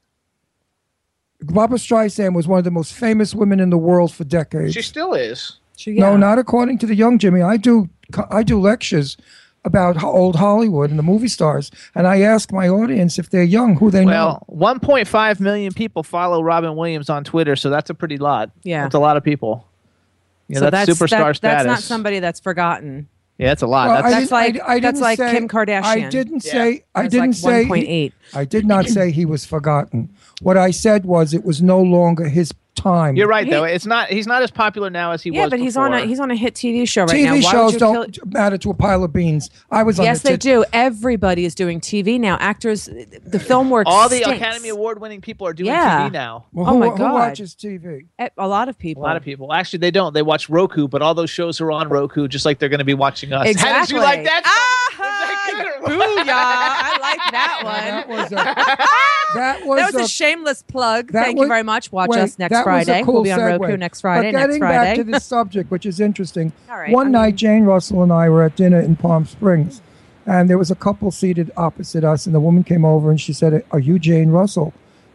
Barbra 1.41 1.79
Streisand 1.79 2.35
was 2.35 2.47
one 2.47 2.59
of 2.59 2.63
the 2.63 2.69
most 2.71 2.93
famous 2.93 3.33
women 3.33 3.59
in 3.59 3.71
the 3.71 3.77
world 3.79 4.13
for 4.13 4.23
decades. 4.23 4.73
she 4.75 4.83
still 4.83 5.13
is. 5.15 5.57
She- 5.75 5.93
No, 5.93 6.15
not 6.15 6.37
according 6.37 6.77
to 6.77 6.85
the 6.85 6.93
young 6.95 7.17
Jimmy. 7.17 7.41
I 7.41 7.57
do 7.57 7.89
I 8.29 8.43
do 8.43 8.59
lectures 8.59 9.17
about 9.65 10.03
old 10.03 10.35
Hollywood 10.35 10.89
and 10.89 10.99
the 10.99 11.03
movie 11.03 11.27
stars, 11.27 11.71
and 11.95 12.05
I 12.07 12.21
ask 12.21 12.51
my 12.51 12.67
audience 12.67 13.17
if 13.17 13.29
they're 13.29 13.43
young, 13.43 13.75
who 13.77 13.89
they 13.91 14.03
know. 14.05 14.43
Well, 14.47 14.75
1.5 14.79 15.39
million 15.39 15.73
people 15.73 16.03
follow 16.03 16.41
Robin 16.43 16.75
Williams 16.75 17.09
on 17.09 17.23
Twitter, 17.23 17.55
so 17.55 17.69
that's 17.69 17.89
a 17.89 17.93
pretty 17.93 18.17
lot. 18.17 18.51
Yeah. 18.63 18.83
that's 18.83 18.95
a 18.95 18.99
lot 18.99 19.15
of 19.17 19.23
people. 19.23 19.67
Yeah, 20.49 20.59
so 20.59 20.69
that's, 20.69 20.87
that's 20.87 20.99
superstar 20.99 21.09
that- 21.27 21.35
status. 21.37 21.63
That's 21.63 21.65
not 21.67 21.79
somebody 21.83 22.19
that's 22.19 22.39
forgotten. 22.41 23.07
yeah, 23.37 23.47
that's 23.47 23.61
a 23.61 23.67
lot. 23.67 23.87
Well, 23.87 23.97
I 23.97 24.01
that's, 24.01 24.15
That's 24.15 24.31
like 24.31 24.59
I- 24.61 24.73
I 24.75 24.79
that's 24.79 24.99
like 24.99 25.17
say- 25.17 25.31
Kim 25.31 25.47
Kardashian. 25.47 25.83
I 25.83 26.09
didn't 26.09 26.41
say 26.41 26.83
I 26.93 27.07
didn't 27.07 27.27
like 27.29 27.33
say 27.35 27.65
1.8. 27.65 28.11
I 28.33 28.45
did 28.45 28.65
not 28.65 28.85
say 28.87 29.11
he 29.11 29.25
was 29.25 29.45
forgotten. 29.45 30.09
What 30.41 30.57
I 30.57 30.71
said 30.71 31.05
was 31.05 31.33
it 31.33 31.45
was 31.45 31.61
no 31.61 31.81
longer 31.81 32.27
his 32.27 32.51
time. 32.75 33.15
you're 33.15 33.27
right 33.27 33.45
He- 33.45 33.51
though. 33.51 33.63
It's 33.63 33.85
not. 33.85 34.09
He's 34.09 34.27
not 34.27 34.41
as 34.41 34.51
popular 34.51 34.89
now 34.89 35.11
as 35.11 35.21
he 35.23 35.29
yeah, 35.29 35.41
was. 35.43 35.45
Yeah, 35.45 35.49
but 35.49 35.59
he's 35.59 35.77
on 35.77 35.93
a 35.93 36.05
he's 36.05 36.19
on 36.19 36.31
a 36.31 36.35
hit 36.35 36.53
TV 36.55 36.87
show 36.87 37.03
right 37.05 37.09
TV 37.15 37.23
now. 37.25 37.31
Why 37.31 37.35
would 37.35 37.71
shows 37.71 37.77
don't 37.77 38.11
kill- 38.13 38.23
matter 38.27 38.57
to 38.57 38.69
a 38.71 38.73
pile 38.73 39.03
of 39.03 39.13
beans. 39.13 39.49
I 39.71 39.83
was 39.83 39.99
on 39.99 40.05
Yes, 40.05 40.21
the 40.21 40.29
they 40.29 40.33
tit- 40.33 40.41
do. 40.41 40.65
Everybody 40.73 41.45
is 41.45 41.55
doing 41.55 41.79
TV 41.79 42.19
now. 42.19 42.37
Actors, 42.39 42.85
the 43.25 43.39
film 43.39 43.69
work. 43.69 43.87
All 43.87 44.09
the 44.09 44.17
stinks. 44.17 44.37
Academy 44.41 44.69
Award 44.69 44.99
winning 45.01 45.21
people 45.21 45.47
are 45.47 45.53
doing 45.53 45.67
Yeah. 45.67 46.07
TV 46.07 46.11
now. 46.13 46.45
Well, 46.51 46.67
Oh 46.69 46.73
who, 46.73 46.79
my 46.79 46.89
who 46.89 46.97
God. 46.97 47.13
watches 47.13 47.55
TV? 47.55 48.07
Eh, 48.19 48.29
A 48.37 48.47
lot 48.47 48.69
of 48.69 48.77
people. 48.77 49.03
A 49.03 49.05
lot 49.05 49.17
of 49.17 49.23
people. 49.23 49.53
Actually, 49.53 49.79
they 49.79 49.91
don't. 49.91 50.13
They 50.13 50.21
watch 50.21 50.49
Roku, 50.49 50.87
but 50.87 51.01
all 51.01 51.13
those 51.13 51.29
shows 51.29 51.61
are 51.61 51.71
on 51.71 51.89
Roku, 51.89 52.27
just 52.27 52.45
like 52.45 52.59
they're 52.59 52.69
going 52.69 52.79
to 52.79 52.83
be 52.85 52.93
watching 52.93 53.33
us. 53.33 53.47
Exactly. 53.47 53.71
How 53.73 53.81
did 53.85 53.91
you 53.91 53.99
like 53.99 54.23
that? 54.25 54.41
Ah, 54.45 54.82
booyah! 55.55 56.27
I 56.29 56.97
like 57.01 57.31
that 57.31 57.59
That 57.63 58.07
one. 58.07 58.17
was 58.17 58.31
a, 58.31 58.35
that 59.35 59.61
was, 59.65 59.77
That 59.79 59.93
was 59.93 60.01
a, 60.01 60.05
a 60.05 60.07
shameless 60.07 60.61
plug. 60.63 61.11
Thank 61.11 61.37
was- 61.37 61.43
you 61.45 61.47
very 61.47 61.63
much. 61.63 61.91
Watch 61.91 62.09
wait, 62.09 62.19
us 62.19 62.39
next 62.39 62.51
that 62.53 62.59
was 62.65 62.83
a 62.83 62.85
Friday. 62.85 63.03
cool 63.03 63.13
we'll 63.15 63.23
be 63.23 63.31
on 63.31 63.39
segue. 63.39 63.59
Roku 63.59 63.77
next 63.77 64.01
Friday. 64.01 64.31
But 64.31 64.37
next 64.37 64.45
getting 64.47 64.59
Friday. 64.61 64.97
back 64.97 65.05
to 65.05 65.11
this 65.11 65.25
subject, 65.25 65.71
which 65.71 65.85
is 65.85 65.99
interesting. 65.99 66.51
All 66.69 66.77
right, 66.77 66.91
One 66.91 67.07
I 67.07 67.09
night, 67.25 67.35
Jane 67.35 67.63
Russell 67.63 68.03
and 68.03 68.11
I 68.11 68.29
were 68.29 68.43
at 68.43 68.55
dinner 68.55 68.79
in 68.79 68.95
Palm 68.95 69.25
Springs, 69.25 69.81
and 70.25 70.49
there 70.49 70.57
was 70.57 70.71
a 70.71 70.75
couple 70.75 71.11
seated 71.11 71.51
opposite 71.57 72.03
us, 72.03 72.25
and 72.25 72.33
the 72.35 72.39
woman 72.39 72.63
came 72.63 72.85
over 72.85 73.09
and 73.09 73.19
she 73.19 73.33
said, 73.33 73.63
"Are 73.71 73.79
you 73.79 73.99
Jane 73.99 74.29
Russell?" 74.29 74.73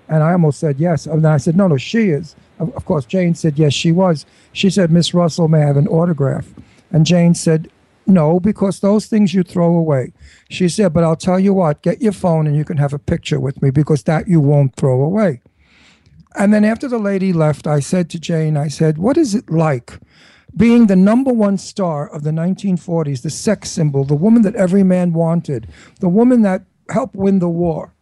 And 0.08 0.22
I 0.22 0.32
almost 0.32 0.58
said 0.58 0.78
yes, 0.78 1.06
and 1.06 1.26
I 1.26 1.36
said, 1.36 1.56
"No, 1.56 1.66
no, 1.68 1.76
she 1.76 2.08
is." 2.10 2.34
Of, 2.58 2.74
of 2.74 2.84
course, 2.86 3.04
Jane 3.04 3.34
said 3.34 3.58
yes, 3.58 3.72
she 3.74 3.92
was. 3.92 4.26
She 4.52 4.70
said, 4.70 4.90
"Miss 4.90 5.12
Russell, 5.14 5.48
may 5.48 5.62
I 5.62 5.66
have 5.66 5.76
an 5.76 5.88
autograph?" 5.88 6.46
And 6.90 7.04
Jane 7.04 7.34
said, 7.34 7.70
"No, 8.08 8.40
because 8.40 8.80
those 8.80 9.06
things 9.06 9.34
you 9.34 9.42
throw 9.44 9.76
away." 9.76 10.12
She 10.48 10.68
said, 10.68 10.92
"But 10.92 11.04
I'll 11.04 11.16
tell 11.16 11.38
you 11.38 11.54
what, 11.54 11.82
get 11.82 12.02
your 12.02 12.12
phone 12.12 12.46
and 12.46 12.56
you 12.56 12.64
can 12.64 12.78
have 12.78 12.92
a 12.92 12.98
picture 12.98 13.38
with 13.38 13.62
me 13.62 13.70
because 13.70 14.02
that 14.04 14.26
you 14.26 14.40
won't 14.40 14.74
throw 14.74 15.02
away." 15.02 15.40
And 16.38 16.54
then 16.54 16.64
after 16.64 16.88
the 16.88 16.98
lady 16.98 17.32
left, 17.32 17.66
I 17.66 17.80
said 17.80 18.08
to 18.10 18.20
Jane, 18.20 18.56
I 18.56 18.68
said, 18.68 18.98
What 18.98 19.16
is 19.16 19.34
it 19.34 19.50
like 19.50 19.98
being 20.56 20.86
the 20.86 20.96
number 20.96 21.32
one 21.32 21.58
star 21.58 22.08
of 22.08 22.22
the 22.22 22.30
1940s, 22.30 23.22
the 23.22 23.30
sex 23.30 23.70
symbol, 23.70 24.04
the 24.04 24.14
woman 24.14 24.42
that 24.42 24.54
every 24.54 24.84
man 24.84 25.12
wanted, 25.12 25.68
the 26.00 26.08
woman 26.08 26.42
that 26.42 26.62
helped 26.90 27.16
win 27.16 27.40
the 27.40 27.48
war? 27.48 27.92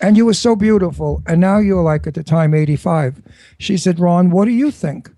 And 0.00 0.16
you 0.16 0.26
were 0.26 0.34
so 0.34 0.54
beautiful. 0.56 1.22
And 1.26 1.40
now 1.40 1.58
you're 1.58 1.82
like 1.82 2.06
at 2.06 2.14
the 2.14 2.22
time 2.22 2.52
85. 2.52 3.22
She 3.58 3.78
said, 3.78 3.98
Ron, 3.98 4.30
what 4.30 4.44
do 4.44 4.50
you 4.50 4.70
think? 4.70 5.10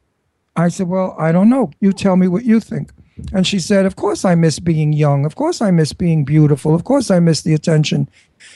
I 0.55 0.69
said, 0.69 0.89
Well, 0.89 1.17
I 1.19 1.33
don't 1.33 1.51
know. 1.51 1.71
You 1.81 1.93
tell 1.93 2.17
me 2.17 2.29
what 2.29 2.45
you 2.45 2.61
think. 2.61 2.93
And 3.33 3.47
she 3.47 3.59
said, 3.59 3.87
Of 3.87 3.97
course 3.97 4.25
I 4.25 4.35
miss 4.35 4.59
being 4.59 4.93
young. 4.93 5.25
Of 5.25 5.37
course 5.37 5.61
I 5.62 5.71
miss 5.71 5.93
being 5.93 6.25
beautiful. 6.25 6.75
Of 6.75 6.85
course 6.85 7.11
I 7.11 7.19
miss 7.19 7.43
the 7.43 7.55
attention. 7.55 8.09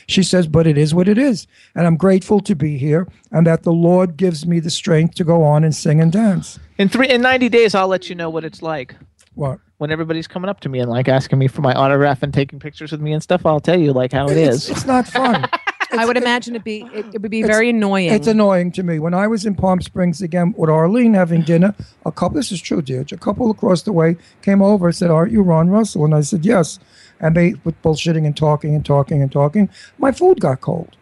She 0.07 0.23
says, 0.23 0.47
But 0.47 0.67
it 0.67 0.77
is 0.77 0.95
what 0.95 1.09
it 1.09 1.17
is. 1.19 1.47
And 1.75 1.87
I'm 1.87 1.97
grateful 1.97 2.41
to 2.41 2.55
be 2.55 2.77
here 2.77 3.09
and 3.33 3.47
that 3.47 3.63
the 3.63 3.73
Lord 3.73 4.17
gives 4.17 4.47
me 4.47 4.61
the 4.61 4.71
strength 4.71 5.15
to 5.17 5.25
go 5.25 5.43
on 5.43 5.65
and 5.65 5.75
sing 5.75 6.01
and 6.01 6.13
dance. 6.13 6.59
In 6.79 6.89
three 6.89 7.09
in 7.09 7.23
90 7.23 7.49
days, 7.49 7.75
I'll 7.75 7.89
let 7.89 8.09
you 8.09 8.15
know 8.15 8.29
what 8.31 8.45
it's 8.45 8.61
like. 8.63 8.95
What? 9.35 9.61
When 9.79 9.91
everybody's 9.91 10.27
coming 10.27 10.51
up 10.51 10.61
to 10.61 10.69
me 10.69 10.81
and 10.81 10.91
like 10.91 11.09
asking 11.09 11.39
me 11.39 11.47
for 11.49 11.63
my 11.63 11.73
autograph 11.73 12.23
and 12.23 12.35
taking 12.35 12.59
pictures 12.59 12.93
with 12.93 13.01
me 13.01 13.13
and 13.15 13.23
stuff, 13.23 13.47
I'll 13.47 13.61
tell 13.61 13.79
you 13.81 13.93
like 13.95 14.13
how 14.13 14.29
it 14.29 14.37
It's, 14.37 14.65
is. 14.65 14.71
it's 14.71 14.85
not 14.85 15.07
fun. 15.07 15.49
I 15.99 16.07
would 16.07 16.17
imagine 16.17 16.55
it 16.57 16.65
be 16.65 16.89
it, 16.93 17.07
it 17.15 17.23
would 17.23 17.31
be 17.31 17.43
very 17.43 17.71
annoying. 17.71 18.13
It's 18.13 18.27
annoying 18.27 18.73
to 18.73 18.83
me. 18.83 18.99
When 18.99 19.15
I 19.15 19.27
was 19.27 19.45
in 19.45 19.55
Palm 19.55 19.81
Springs 19.81 20.23
again 20.23 20.55
with 20.57 20.71
Arlene 20.71 21.15
having 21.15 21.43
dinner, 21.43 21.75
a 22.07 22.13
couple, 22.13 22.37
this 22.37 22.53
is 22.53 22.61
true, 22.61 22.83
dear, 22.83 23.05
a 23.11 23.17
couple 23.17 23.51
across 23.51 23.83
the 23.83 23.93
way 23.93 24.17
came 24.43 24.63
over 24.63 24.87
and 24.89 24.97
said, 24.97 25.11
Aren't 25.11 25.33
you 25.33 25.43
Ron 25.43 25.71
Russell? 25.71 26.05
And 26.05 26.15
I 26.15 26.21
said, 26.21 26.45
Yes. 26.45 26.79
And 27.21 27.37
they 27.37 27.55
were 27.65 27.73
bullshitting 27.85 28.25
and 28.25 28.37
talking 28.37 28.75
and 28.75 28.85
talking 28.85 29.21
and 29.23 29.31
talking. 29.31 29.69
My 29.99 30.13
food 30.13 30.41
got 30.41 30.61
cold. 30.61 30.97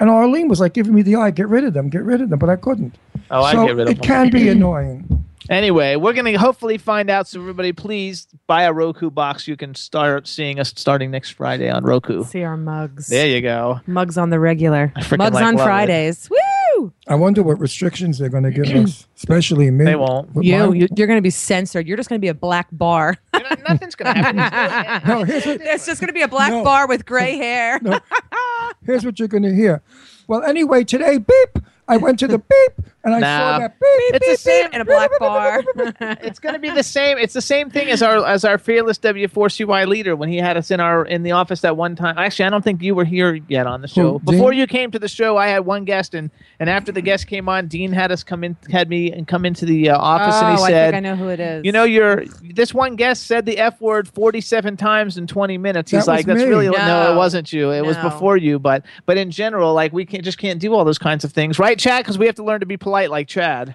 And 0.00 0.10
Arlene 0.10 0.48
was 0.48 0.60
like 0.60 0.74
giving 0.74 0.94
me 0.94 1.02
the 1.02 1.16
eye, 1.16 1.30
get 1.30 1.48
rid 1.48 1.64
of 1.64 1.74
them, 1.74 1.88
get 1.88 2.02
rid 2.02 2.20
of 2.20 2.28
them, 2.28 2.38
but 2.38 2.50
I 2.50 2.56
couldn't. 2.56 2.96
Oh, 3.30 3.42
I 3.42 3.52
get 3.52 3.60
rid 3.60 3.70
of 3.70 3.76
them. 3.86 3.88
it 3.88 4.02
can 4.02 4.30
be 4.30 4.48
annoying. 4.48 5.21
Anyway, 5.50 5.96
we're 5.96 6.12
gonna 6.12 6.38
hopefully 6.38 6.78
find 6.78 7.10
out. 7.10 7.26
So 7.26 7.40
everybody, 7.40 7.72
please 7.72 8.28
buy 8.46 8.62
a 8.62 8.72
Roku 8.72 9.10
box. 9.10 9.48
You 9.48 9.56
can 9.56 9.74
start 9.74 10.28
seeing 10.28 10.60
us 10.60 10.72
starting 10.76 11.10
next 11.10 11.30
Friday 11.30 11.68
on 11.68 11.84
Roku. 11.84 12.24
See 12.24 12.42
our 12.44 12.56
mugs. 12.56 13.08
There 13.08 13.26
you 13.26 13.40
go. 13.40 13.80
Mugs 13.86 14.16
on 14.16 14.30
the 14.30 14.38
regular. 14.38 14.92
Mugs 14.96 15.10
like 15.34 15.44
on 15.44 15.54
love 15.56 15.60
it. 15.60 15.64
Fridays. 15.64 16.30
Woo! 16.30 16.92
I 17.08 17.14
wonder 17.16 17.42
what 17.42 17.58
restrictions 17.60 18.18
they're 18.18 18.28
going 18.28 18.44
to 18.44 18.50
give 18.50 18.66
us, 18.84 19.06
especially 19.16 19.70
me. 19.70 19.84
They 19.84 19.96
won't. 19.96 20.30
You, 20.42 20.58
my- 20.68 20.74
you 20.74 20.88
you're 20.96 21.06
going 21.06 21.18
to 21.18 21.22
be 21.22 21.30
censored. 21.30 21.86
You're 21.86 21.96
just 21.96 22.08
going 22.08 22.20
to 22.20 22.24
be 22.24 22.28
a 22.28 22.34
black 22.34 22.68
bar. 22.72 23.18
Nothing's 23.68 23.94
gonna 23.94 24.14
happen. 24.14 25.08
No, 25.08 25.24
here's 25.24 25.44
what- 25.44 25.60
it's 25.60 25.86
just 25.86 26.00
going 26.00 26.08
to 26.08 26.14
be 26.14 26.22
a 26.22 26.28
black 26.28 26.50
No. 26.50 26.64
bar 26.64 26.86
with 26.88 27.04
gray 27.04 27.36
hair. 27.36 27.80
Here's 28.84 29.04
what 29.04 29.18
you're 29.18 29.28
going 29.28 29.42
to 29.44 29.54
hear. 29.54 29.82
Well, 30.28 30.42
anyway, 30.44 30.84
today, 30.84 31.18
beep. 31.18 31.58
I 31.88 31.96
went 31.98 32.18
to 32.20 32.28
the 32.28 32.38
beep 32.38 32.86
and 33.04 33.14
I 33.14 33.18
Nah. 33.20 33.38
saw 33.38 33.58
that 33.60 33.78
beep. 33.80 34.14
It's 34.22 34.26
the 34.28 34.36
same. 34.36 34.70
in 34.72 34.80
a 34.80 34.84
black 34.84 35.10
bar. 35.18 35.62
it's 36.22 36.38
going 36.38 36.54
to 36.54 36.58
be 36.58 36.70
the 36.70 36.82
same. 36.82 37.18
It's 37.18 37.34
the 37.34 37.40
same 37.40 37.70
thing 37.70 37.88
as 37.88 38.02
our 38.02 38.24
as 38.26 38.44
our 38.44 38.58
fearless 38.58 38.98
W4CY 38.98 39.86
leader 39.86 40.14
when 40.16 40.28
he 40.28 40.36
had 40.38 40.56
us 40.56 40.70
in 40.70 40.80
our 40.80 41.04
in 41.04 41.22
the 41.22 41.32
office 41.32 41.60
that 41.62 41.76
one 41.76 41.96
time. 41.96 42.16
Actually, 42.18 42.46
I 42.46 42.50
don't 42.50 42.62
think 42.62 42.82
you 42.82 42.94
were 42.94 43.04
here 43.04 43.40
yet 43.48 43.66
on 43.66 43.82
the 43.82 43.88
show. 43.88 44.18
Who, 44.18 44.18
Before 44.20 44.52
you 44.52 44.66
came 44.66 44.90
to 44.92 44.98
the 44.98 45.08
show, 45.08 45.36
I 45.36 45.48
had 45.48 45.60
one 45.66 45.84
guest, 45.84 46.14
and 46.14 46.30
and 46.60 46.68
after 46.70 46.92
the 46.92 47.00
guest 47.02 47.26
came 47.26 47.48
on, 47.48 47.66
Dean 47.66 47.92
had 47.92 48.12
us 48.12 48.22
come 48.22 48.44
in, 48.44 48.56
had 48.70 48.88
me 48.88 49.10
and 49.12 49.26
come 49.26 49.44
into 49.44 49.64
the 49.66 49.90
uh, 49.90 49.98
office, 49.98 50.36
and 50.36 50.46
oh, 50.46 50.56
he 50.56 50.62
I 50.64 50.68
said, 50.70 50.94
think 50.94 51.06
I 51.06 51.08
know 51.10 51.16
who 51.16 51.28
it 51.28 51.40
is. 51.40 51.64
"You 51.64 51.72
know, 51.72 51.84
you're 51.84 52.24
this 52.42 52.72
one 52.72 52.96
guest 52.96 53.26
said 53.26 53.46
the 53.46 53.58
f 53.58 53.80
word 53.80 54.08
47 54.08 54.76
times 54.76 55.18
in 55.18 55.26
20 55.26 55.58
minutes." 55.58 55.90
He's 55.90 56.06
That 56.06 56.12
was 56.12 56.18
like, 56.18 56.26
"That's 56.26 56.40
me. 56.42 56.48
really 56.48 56.66
no. 56.66 56.72
No. 56.72 57.12
it 57.12 57.16
wasn't 57.16 57.52
you. 57.52 57.72
It 57.72 57.84
was 57.84 57.96
before 57.98 58.36
you." 58.36 58.58
But 58.58 58.84
but 59.06 59.16
in 59.16 59.30
general, 59.30 59.74
like 59.74 59.92
we 59.92 60.04
can't 60.04 60.24
just 60.24 60.38
can't 60.38 60.60
do 60.60 60.74
all 60.74 60.84
those 60.84 60.98
kinds 60.98 61.24
of 61.24 61.32
things, 61.32 61.58
right, 61.58 61.78
Chad? 61.78 62.04
Because 62.04 62.18
we 62.18 62.26
have 62.26 62.34
to 62.36 62.44
learn 62.44 62.60
to 62.60 62.66
be 62.66 62.76
polite, 62.76 62.91
like 62.92 63.26
Chad. 63.28 63.74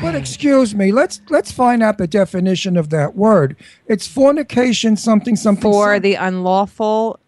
But 0.00 0.14
excuse 0.14 0.74
me, 0.74 0.92
let's 0.92 1.20
let's 1.28 1.52
find 1.52 1.82
out 1.82 1.98
the 1.98 2.06
definition 2.06 2.76
of 2.78 2.88
that 2.90 3.14
word. 3.14 3.54
It's 3.86 4.06
fornication, 4.06 4.96
something, 4.96 5.36
something. 5.36 5.70
for 5.70 5.94
some- 5.94 6.02
the 6.02 6.14
unlawful. 6.14 7.20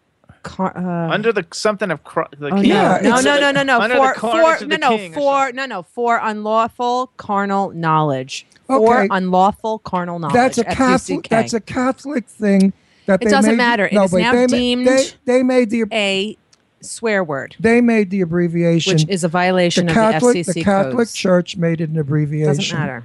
Car- 0.43 0.75
uh, 0.75 1.13
Under 1.13 1.31
the 1.31 1.45
something 1.51 1.91
of 1.91 2.03
cro- 2.03 2.25
the 2.35 2.47
Oh, 2.47 2.55
king. 2.55 2.65
Yeah, 2.71 2.97
no, 3.03 3.21
no, 3.21 3.21
no, 3.21 3.39
no, 3.39 3.51
no, 3.51 3.61
no. 3.63 3.79
Under 3.79 3.95
For, 3.95 4.07
the 4.15 4.19
carnage 4.19 4.41
for 4.57 4.63
of 4.63 4.69
no, 4.69 4.75
the 4.75 4.77
no, 4.79 4.97
king 4.97 5.13
for 5.13 5.51
no, 5.51 5.65
no, 5.67 5.83
for 5.83 6.19
unlawful 6.23 7.11
carnal 7.17 7.69
knowledge. 7.75 8.47
For 8.65 9.01
Okay. 9.01 9.07
unlawful 9.11 9.77
carnal 9.79 10.17
knowledge. 10.17 10.33
that's 10.33 10.57
a 10.57 10.63
Catholic. 10.63 10.79
F-U-C-K. 11.19 11.27
That's 11.29 11.53
a 11.53 11.59
Catholic 11.59 12.25
thing. 12.25 12.73
That 13.05 13.21
It 13.21 13.25
they 13.25 13.31
doesn't 13.31 13.51
made- 13.51 13.57
matter. 13.57 13.85
It 13.85 13.93
no, 13.93 14.03
is 14.05 14.11
but 14.11 14.17
now 14.17 14.31
they, 14.31 14.41
ma- 14.41 14.47
deemed 14.47 14.87
They, 14.87 15.07
they 15.25 15.43
made 15.43 15.69
the 15.69 15.83
a 15.91 16.37
swear 16.81 17.23
word, 17.23 17.55
they 17.59 17.81
made 17.81 18.09
the 18.09 18.21
abbreviation. 18.21 18.93
which 18.93 19.05
is 19.07 19.23
a 19.23 19.27
violation 19.27 19.87
the 19.87 19.91
of 19.91 20.21
the 20.21 20.27
FCC 20.27 20.53
the 20.53 20.63
Catholic 20.63 20.97
codes. 20.97 21.13
Church 21.13 21.57
made 21.57 21.81
it 21.81 21.89
an 21.89 21.97
abbreviation. 21.97 22.55
Doesn't 22.55 22.77
matter. 22.77 23.03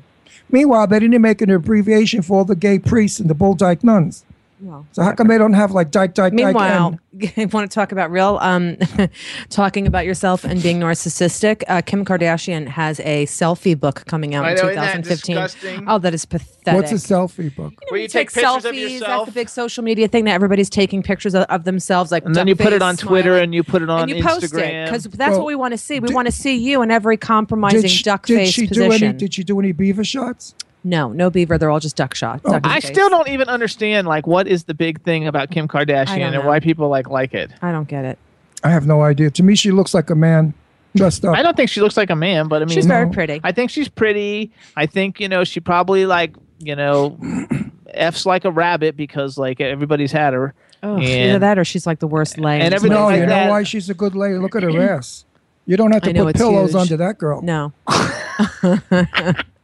Meanwhile, 0.51 0.87
they 0.87 1.01
didn't 1.01 1.21
make 1.21 1.43
an 1.43 1.51
abbreviation 1.51 2.23
for 2.23 2.39
all 2.39 2.45
the 2.45 2.55
gay 2.57 2.79
priests 2.79 3.19
and 3.19 3.29
the 3.29 3.35
bull 3.35 3.55
dyke 3.55 3.83
nuns. 3.83 4.25
Well, 4.61 4.87
So 4.93 5.03
how 5.03 5.13
come 5.13 5.29
they 5.29 5.37
don't 5.39 5.53
have 5.53 5.73
like 5.73 5.91
dyke 5.91 6.15
dyke 6.15 6.33
dyke? 6.33 6.45
Meanwhile, 6.47 6.99
N? 7.21 7.33
I 7.37 7.45
want 7.47 7.71
to 7.71 7.75
talk 7.75 7.93
about 7.93 8.11
real, 8.11 8.39
um, 8.41 8.77
talking 9.51 9.87
about 9.87 10.05
yourself 10.07 10.45
and 10.45 10.63
being 10.63 10.81
narcissistic. 10.81 11.63
Uh, 11.69 11.83
Kim 11.83 12.05
Kardashian 12.05 12.67
has 12.67 13.01
a 13.01 13.27
selfie 13.27 13.79
book 13.79 14.05
coming 14.07 14.35
out 14.35 14.45
I 14.45 14.51
in 14.53 14.57
know, 14.57 14.63
isn't 14.69 14.75
that 14.77 14.93
2015. 15.05 15.37
disgusting? 15.37 15.85
Oh, 15.89 15.99
that 15.99 16.15
is 16.15 16.25
pathetic. 16.25 16.75
What's 16.75 16.93
a 16.93 16.95
selfie 16.97 17.55
book? 17.55 17.75
Where 17.91 17.99
you 17.99 18.03
You 18.05 18.09
take 18.09 18.33
pictures 18.33 18.65
selfies. 18.65 18.75
yourself. 18.93 19.01
That's 19.01 19.25
the 19.27 19.33
big 19.41 19.49
social 19.49 19.85
media 19.85 20.09
thing 20.09 20.25
that 20.25 20.33
everybody's 20.33 20.71
taking 20.71 21.03
pictures 21.03 21.35
of, 21.35 21.45
of 21.45 21.65
themselves, 21.65 22.11
like 22.11 22.25
and 22.25 22.35
then 22.35 22.47
you 22.49 22.57
put 22.57 22.69
it 22.69 22.81
face, 22.81 22.83
on 22.83 22.97
Twitter 22.97 23.37
and 23.39 23.55
you 23.55 23.63
put 23.63 23.83
it 23.83 23.91
on 23.91 24.03
and 24.03 24.11
you 24.11 24.23
post 24.23 24.43
it 24.45 24.51
Instagram. 24.53 24.85
because 24.87 25.05
that's 25.05 25.31
Well, 25.33 25.41
what 25.41 25.47
we 25.47 25.55
want 25.55 25.73
to 25.73 25.79
see. 25.79 26.01
We 26.01 26.15
want 26.15 26.27
to 26.27 26.33
see 26.33 26.57
you 26.57 26.83
in 26.83 26.91
every 26.91 27.17
compromising 27.17 27.89
she, 27.89 28.03
duck 28.03 28.27
did 28.27 28.37
face 28.39 28.53
she 28.55 28.67
position. 28.69 29.01
do 29.01 29.07
any? 29.09 29.13
Did 29.19 29.35
she 29.35 29.45
do 29.45 29.59
any 29.61 29.73
beaver 29.73 30.05
shots? 30.05 30.55
No, 30.85 31.13
no 31.13 31.31
beaver. 31.31 31.59
They're 31.59 31.71
all 31.71 31.81
just 31.81 31.97
duck 31.97 32.15
shot. 32.15 32.43
duck 32.43 32.61
I 32.65 32.81
face. 32.81 32.91
still 32.91 33.09
don't 33.09 33.29
even 33.29 33.49
understand 33.49 34.07
like 34.07 34.27
what 34.27 34.47
is 34.47 34.65
the 34.65 34.75
big 34.75 35.03
thing 35.03 35.27
about 35.27 35.51
Kim 35.51 35.67
Kardashian 35.69 36.35
and 36.35 36.45
why 36.47 36.61
people 36.61 36.89
like 36.89 37.09
like 37.09 37.35
it. 37.35 37.51
I 37.63 37.73
don't 37.73 37.89
get 37.89 38.05
it. 38.05 38.19
I 38.63 38.71
have 38.71 38.87
no 38.87 39.03
idea. 39.03 39.31
To 39.33 39.43
me, 39.43 39.55
she 39.57 39.71
looks 39.73 39.95
like 39.95 40.11
a 40.11 40.15
man 40.15 40.55
dressed 40.95 41.25
up. 41.25 41.37
I 41.37 41.43
don't 41.43 41.57
think 41.57 41.71
she 41.71 41.81
looks 41.81 41.97
like 41.97 42.11
a 42.11 42.17
man, 42.17 42.49
but 42.49 42.63
I 42.63 42.65
mean, 42.65 42.75
She's 42.75 42.87
very 42.87 43.07
no. 43.07 43.13
pretty. 43.13 43.41
I 43.45 43.53
think 43.53 43.71
she's 43.71 43.89
pretty. 43.89 44.51
I 44.77 44.87
think 44.87 45.21
you 45.21 45.29
know 45.29 45.45
she 45.45 45.61
probably 45.61 46.07
like 46.07 46.35
you 46.59 46.75
know 46.77 47.19
f's 47.95 48.25
like 48.27 48.45
a 48.45 48.51
rabbit 48.51 48.97
because 48.97 49.37
like 49.39 49.61
everybody's 49.61 50.13
had 50.13 50.35
her. 50.35 50.55
Oh, 50.83 50.97
And- 50.97 51.05
either 51.05 51.39
that 51.41 51.59
or 51.59 51.65
she's 51.65 51.87
like 51.87 51.99
the 51.99 52.07
worst 52.07 52.39
leg. 52.39 52.61
and 52.63 52.73
everything 52.75 52.97
no, 52.97 53.07
like 53.07 53.21
you 53.21 53.27
know 53.27 53.49
why 53.51 53.63
she's 53.65 53.91
a 53.91 53.95
good 53.95 54.15
lady? 54.15 54.37
Look 54.39 54.55
at 54.55 54.63
her 54.63 54.81
ass. 54.97 55.25
You 55.67 55.77
don't 55.77 55.91
have 55.93 56.03
to 56.03 56.13
know, 56.13 56.25
put 56.27 56.37
pillows 56.37 56.71
huge. 56.73 56.81
under 56.81 56.97
that 56.99 57.19
girl. 57.19 57.43
No. 57.43 57.73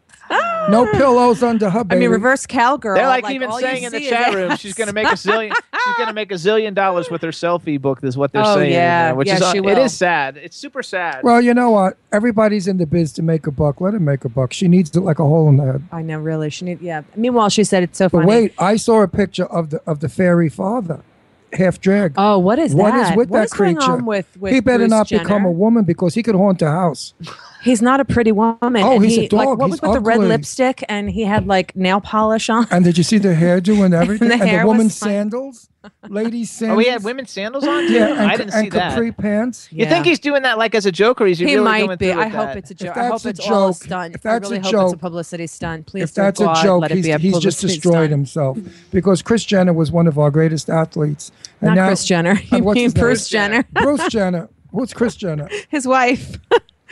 No 0.70 0.86
pillows 0.92 1.42
under 1.42 1.68
her 1.70 1.84
I 1.90 1.96
mean, 1.96 2.08
reverse 2.10 2.46
cowgirl. 2.46 2.94
They're 2.94 3.06
like, 3.08 3.28
even 3.30 3.48
all 3.50 3.60
you 3.60 3.66
saying 3.66 3.82
in 3.82 3.92
the 3.92 4.00
chat 4.08 4.32
room, 4.34 4.52
ass. 4.52 4.60
she's 4.60 4.74
going 4.74 4.86
to 4.86 4.92
make 4.92 5.06
a 5.08 5.10
zillion. 5.14 5.52
she's 5.52 5.96
going 5.96 6.06
to 6.08 6.12
make 6.14 6.30
a 6.30 6.36
zillion 6.36 6.74
dollars 6.74 7.10
with 7.10 7.20
her 7.22 7.30
selfie 7.30 7.80
book. 7.80 7.98
Is 8.04 8.16
what 8.16 8.32
they're 8.32 8.42
Oh, 8.44 8.54
saying. 8.56 8.72
yeah. 8.72 9.06
there, 9.06 9.14
which 9.16 9.28
Yeah, 9.28 9.34
is 9.36 9.42
uh, 9.42 9.52
she 9.52 9.58
it 9.58 9.64
will. 9.64 9.78
is 9.78 9.96
sad. 9.96 10.36
It's 10.36 10.56
super 10.56 10.82
sad. 10.82 11.24
Well, 11.24 11.40
you 11.42 11.52
know 11.52 11.70
what? 11.70 11.96
Everybody's 12.12 12.68
in 12.68 12.76
the 12.78 12.86
biz 12.86 13.12
to 13.14 13.22
make 13.22 13.46
a 13.46 13.50
buck. 13.50 13.80
Let 13.80 13.94
her 13.94 14.00
make 14.00 14.24
a 14.24 14.28
buck. 14.28 14.52
She 14.52 14.68
needs 14.68 14.94
it 14.96 15.00
like 15.00 15.18
a 15.18 15.24
hole 15.24 15.48
in 15.48 15.56
the 15.56 15.64
head. 15.64 15.82
I 15.90 16.02
know, 16.02 16.18
really. 16.20 16.48
She 16.50 16.64
need. 16.64 16.80
Yeah. 16.80 17.02
Meanwhile, 17.16 17.48
she 17.48 17.64
said 17.64 17.82
it's 17.82 17.98
so 17.98 18.06
But 18.08 18.18
funny. 18.18 18.26
wait, 18.28 18.54
I 18.58 18.76
saw 18.76 19.02
a 19.02 19.08
picture 19.08 19.46
of 19.46 19.70
the 19.70 19.82
of 19.86 20.00
the 20.00 20.08
fairy 20.08 20.48
father, 20.48 21.00
half 21.54 21.80
drag. 21.80 22.14
Oh, 22.16 22.38
what 22.38 22.58
is 22.58 22.74
What 22.74 22.92
What 22.94 23.10
is 23.10 23.16
with 23.16 23.30
What 23.30 23.38
that 23.38 23.44
is 23.46 23.52
going 23.52 23.76
creature? 23.76 23.92
on 23.92 24.04
with, 24.06 24.36
with 24.38 24.52
he 24.52 24.60
better 24.60 24.78
Bruce 24.78 24.90
not 24.90 25.06
Jenner? 25.08 25.24
become 25.24 25.44
a 25.44 25.50
woman 25.50 25.84
because 25.84 26.14
he 26.14 26.22
could 26.22 26.34
haunt 26.36 26.62
a 26.62 26.70
house. 26.70 27.14
He's 27.62 27.80
not 27.82 28.00
a 28.00 28.04
pretty 28.04 28.32
woman. 28.32 28.58
Oh, 28.82 28.96
and 28.96 29.04
he's 29.04 29.16
a 29.18 29.20
he, 29.22 29.28
Like, 29.28 29.46
dog. 29.46 29.58
what 29.58 29.66
He's 29.66 29.80
was 29.80 29.82
with 29.82 29.92
the 29.92 30.00
red 30.00 30.18
lipstick 30.20 30.84
and 30.88 31.10
he 31.10 31.22
had 31.22 31.46
like 31.46 31.74
nail 31.76 32.00
polish 32.00 32.50
on? 32.50 32.66
And 32.70 32.84
did 32.84 32.98
you 32.98 33.04
see 33.04 33.18
the 33.18 33.28
hairdo 33.34 33.84
and 33.84 33.94
everything? 34.02 34.28
the 34.28 34.34
and 34.34 34.42
hair 34.42 34.60
the 34.62 34.66
woman's 34.66 34.96
sandals, 34.96 35.68
ladies' 36.08 36.50
oh, 36.62 36.66
sandals. 36.66 36.84
he 36.84 36.90
had 36.90 37.04
women's 37.04 37.30
sandals 37.30 37.64
on. 37.66 37.86
too? 37.86 37.92
Yeah, 37.92 38.08
and, 38.10 38.20
I 38.20 38.36
didn't 38.36 38.52
and 38.54 38.64
see 38.64 38.70
that. 38.70 38.90
capri 38.92 39.12
pants. 39.12 39.68
You 39.70 39.86
think 39.86 40.06
he's 40.06 40.18
doing 40.18 40.42
that 40.42 40.58
like 40.58 40.74
as 40.74 40.86
a 40.86 40.92
joke, 40.92 41.20
or 41.20 41.26
is 41.26 41.38
he, 41.38 41.46
He 41.46 41.54
really 41.54 41.64
might 41.64 41.86
going 41.86 41.98
be. 41.98 42.10
through 42.12 42.20
I 42.20 42.28
hope 42.28 42.46
that? 42.48 42.56
it's 42.56 42.70
a 42.72 42.74
joke. 42.74 42.96
I 42.96 43.06
hope 43.06 43.22
that's 43.22 43.24
a 43.26 43.28
it's 43.28 43.48
all 43.50 43.68
a 43.68 43.72
joke- 43.72 43.82
stunt. 43.84 44.14
if 44.16 44.22
that's 44.22 44.46
I 44.46 44.48
really 44.50 44.56
a 44.58 44.62
hope 44.62 44.72
joke- 44.72 44.84
it's 44.86 44.92
a 44.94 44.98
publicity 44.98 45.46
stunt. 45.46 45.86
Please, 45.86 46.02
If 46.04 46.14
dear 46.14 46.24
that's 46.24 46.40
God, 46.40 46.56
a 46.58 46.62
joke, 46.62 46.82
let 46.82 46.90
it 46.90 46.96
he's, 46.96 47.04
be 47.06 47.10
a 47.12 47.18
he's 47.18 47.38
just 47.38 47.60
destroyed 47.60 47.92
stunt. 47.94 48.10
himself 48.10 48.58
because 48.90 49.22
Kris 49.22 49.44
Jenner 49.44 49.72
was 49.72 49.92
one 49.92 50.06
of 50.08 50.18
our 50.18 50.30
greatest 50.32 50.68
athletes. 50.68 51.30
And 51.60 51.68
Not 51.68 51.74
now, 51.76 51.86
Kris 51.88 52.04
Jenner. 52.04 52.32
Uh, 52.52 52.56
You 52.56 52.64
what's 52.64 52.76
mean? 52.76 52.90
Bruce 52.90 53.28
Jenner? 53.28 53.64
Bruce 53.72 54.08
Jenner. 54.08 54.48
Who's 54.72 54.92
Kris 54.94 55.14
Jenner? 55.16 55.48
His 55.68 55.86
wife. 55.86 56.38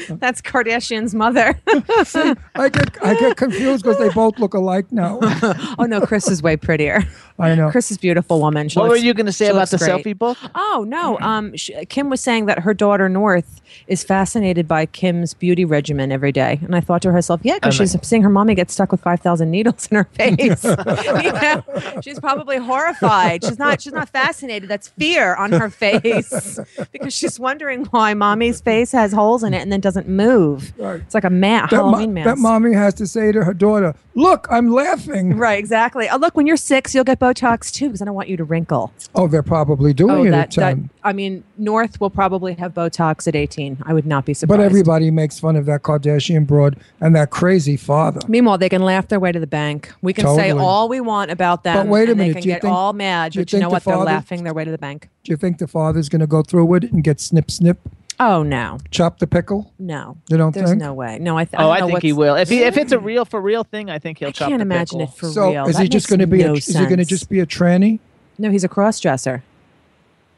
That's 0.08 0.40
Kardashian's 0.40 1.14
mother. 1.14 1.60
See, 2.04 2.34
I 2.54 2.68
get 2.68 3.04
I 3.04 3.14
get 3.14 3.36
confused 3.36 3.84
because 3.84 3.98
they 3.98 4.08
both 4.10 4.38
look 4.38 4.54
alike 4.54 4.90
now. 4.90 5.18
oh 5.78 5.86
no, 5.88 6.00
Kris 6.00 6.28
is 6.28 6.42
way 6.42 6.56
prettier. 6.56 7.02
I 7.40 7.54
know. 7.54 7.70
Kris 7.70 7.90
is 7.90 7.96
a 7.96 8.00
beautiful 8.00 8.40
woman. 8.40 8.68
She 8.68 8.78
What 8.78 8.88
were 8.88 8.96
you 8.96 9.14
going 9.14 9.26
to 9.26 9.32
say 9.32 9.46
about 9.48 9.68
the 9.70 9.76
looks 9.76 9.86
great. 9.88 10.04
selfie 10.04 10.18
book? 10.18 10.38
Oh 10.54 10.84
no, 10.88 11.18
um, 11.20 11.56
sh 11.56 11.70
Kim 11.88 12.10
was 12.10 12.20
saying 12.20 12.46
that 12.46 12.60
her 12.60 12.74
daughter 12.74 13.08
North 13.08 13.60
is 13.86 14.02
fascinated 14.04 14.66
by 14.66 14.86
Kim's 14.86 15.32
beauty 15.34 15.64
regimen 15.64 16.10
every 16.12 16.32
day, 16.32 16.58
and 16.62 16.74
I 16.74 16.80
thought 16.80 17.02
to 17.02 17.12
herself, 17.12 17.40
yeah, 17.44 17.54
because 17.54 17.74
she's 17.76 17.96
seeing 18.06 18.22
her 18.22 18.28
mommy 18.30 18.54
get 18.54 18.70
stuck 18.70 18.90
with 18.92 19.00
five 19.00 19.20
thousand 19.20 19.50
needles 19.50 19.86
in 19.90 19.96
her 19.96 20.04
face. 20.12 20.64
you 20.64 21.32
know, 21.32 21.64
she's 22.02 22.18
probably 22.20 22.58
horrified. 22.58 23.44
She's 23.44 23.58
not. 23.58 23.80
She's 23.80 23.92
not 23.92 24.08
fascinated. 24.08 24.68
That's 24.68 24.88
fear 24.88 25.34
on 25.36 25.52
her 25.52 25.70
face 25.70 26.58
because 26.92 27.14
she's 27.14 27.38
wondering 27.38 27.84
why 27.86 28.14
mommy's 28.14 28.60
face 28.60 28.92
has 28.92 29.12
holes 29.12 29.42
in 29.42 29.54
it 29.54 29.62
and 29.62 29.72
then 29.72 29.80
doesn't 29.80 30.08
move. 30.08 30.72
Right. 30.78 31.00
It's 31.00 31.14
like 31.14 31.24
a 31.24 31.30
ma- 31.30 31.66
That, 31.66 31.70
mo- 31.72 31.76
Halloween 31.90 32.14
mask. 32.14 32.26
that 32.26 32.38
mommy 32.38 32.72
has 32.74 32.94
to 32.94 33.06
say 33.06 33.32
to 33.32 33.44
her 33.44 33.54
daughter, 33.54 33.94
"Look, 34.20 34.46
I'm 34.50 34.70
laughing." 34.72 35.36
Right, 35.36 35.58
exactly. 35.58 36.08
Oh, 36.08 36.16
look, 36.16 36.36
when 36.36 36.46
you're 36.46 36.56
six, 36.56 36.94
you'll 36.94 37.04
get 37.04 37.18
Botox 37.18 37.72
too, 37.72 37.86
because 37.88 38.02
I 38.02 38.04
don't 38.04 38.14
want 38.14 38.28
you 38.28 38.36
to 38.36 38.44
wrinkle. 38.44 38.92
Oh, 39.14 39.26
they're 39.26 39.42
probably 39.42 39.92
doing 39.92 40.10
oh, 40.10 40.24
it 40.24 40.30
that, 40.30 40.56
at 40.56 40.62
time. 40.62 40.90
that. 41.02 41.08
I 41.08 41.12
mean, 41.12 41.42
North 41.56 42.00
will 42.00 42.10
probably 42.10 42.54
have 42.54 42.74
Botox 42.74 43.26
at 43.26 43.34
18. 43.34 43.78
I 43.86 43.94
would 43.94 44.06
not 44.06 44.26
be 44.26 44.34
surprised. 44.34 44.58
But 44.58 44.64
everybody 44.64 45.10
makes 45.10 45.40
fun 45.40 45.56
of 45.56 45.66
that 45.66 45.82
Kardashian 45.82 46.46
broad 46.46 46.76
and 47.00 47.16
that 47.16 47.30
crazy 47.30 47.76
father. 47.76 48.20
Meanwhile, 48.28 48.58
they 48.58 48.68
can 48.68 48.82
laugh 48.82 49.08
their 49.08 49.20
way 49.20 49.32
to 49.32 49.40
the 49.40 49.46
bank. 49.46 49.92
We 50.02 50.12
can 50.12 50.26
say 50.36 50.50
all 50.50 50.88
we 50.88 51.00
want 51.00 51.30
about 51.30 51.64
them. 51.64 51.76
But 51.76 51.86
wait 51.86 52.08
a 52.10 52.14
minute, 52.14 52.34
They 52.34 52.40
can 52.40 52.48
you 52.48 52.54
get 52.54 52.62
think- 52.62 52.74
all 52.74 52.92
mad, 52.92 53.34
you 53.34 53.40
but 53.42 53.52
you 53.52 53.60
know 53.60 53.68
the 53.68 53.72
what? 53.72 53.84
They're 53.84 53.94
father- 53.94 54.04
laughing 54.06 54.44
their 54.44 54.54
way 54.54 54.64
to 54.64 54.70
the 54.70 54.78
bank. 54.78 55.08
Do 55.24 55.32
you 55.32 55.36
think 55.36 55.58
the 55.58 55.66
father's 55.66 56.08
going 56.08 56.20
to 56.20 56.26
go 56.26 56.42
through 56.42 56.64
with 56.66 56.84
it 56.84 56.92
and 56.92 57.02
get 57.04 57.20
snip, 57.20 57.50
snip, 57.50 57.78
Oh 58.22 58.42
no, 58.42 58.76
chop 58.90 59.18
the 59.18 59.26
pickle? 59.26 59.72
no. 59.78 60.18
You 60.28 60.36
don't 60.36 60.54
There's 60.54 60.70
think? 60.70 60.82
no 60.82 60.92
way. 60.92 61.18
No, 61.18 61.38
I. 61.38 61.44
Th- 61.46 61.54
Oh, 61.58 61.74
don't 61.74 61.82
I 61.82 61.86
think 61.86 62.02
he 62.02 62.12
will. 62.12 62.34
If 62.36 62.50
he 62.50 62.62
if 62.62 62.76
it's 62.76 62.92
a 62.92 62.98
mm. 62.98 63.04
real 63.04 63.24
for 63.24 63.40
real 63.40 63.64
thing, 63.64 63.88
I 63.88 63.98
think 63.98 64.18
he'll 64.18 64.28
I 64.28 64.32
chop 64.32 64.46
I 64.46 64.50
can't 64.50 64.58
the 64.60 64.62
imagine 64.64 64.98
pickle. 65.00 65.14
it 65.14 65.18
for 65.18 65.26
so 65.28 65.50
real. 65.50 65.66
is 65.66 65.76
That 65.76 65.82
he 65.82 65.88
just 65.88 66.08
going 66.08 66.18
to 66.20 66.26
be? 66.26 66.38
no 66.44 66.52
a, 66.52 66.56
is 66.56 66.66
he 66.66 66.74
going 66.84 66.98
to 66.98 67.04
just 67.06 67.30
be 67.30 67.40
a 67.40 67.46
tranny? 67.46 67.98
No, 68.38 68.50
he's 68.50 68.62
a 68.62 68.68
cross 68.68 69.00
dresser. 69.00 69.42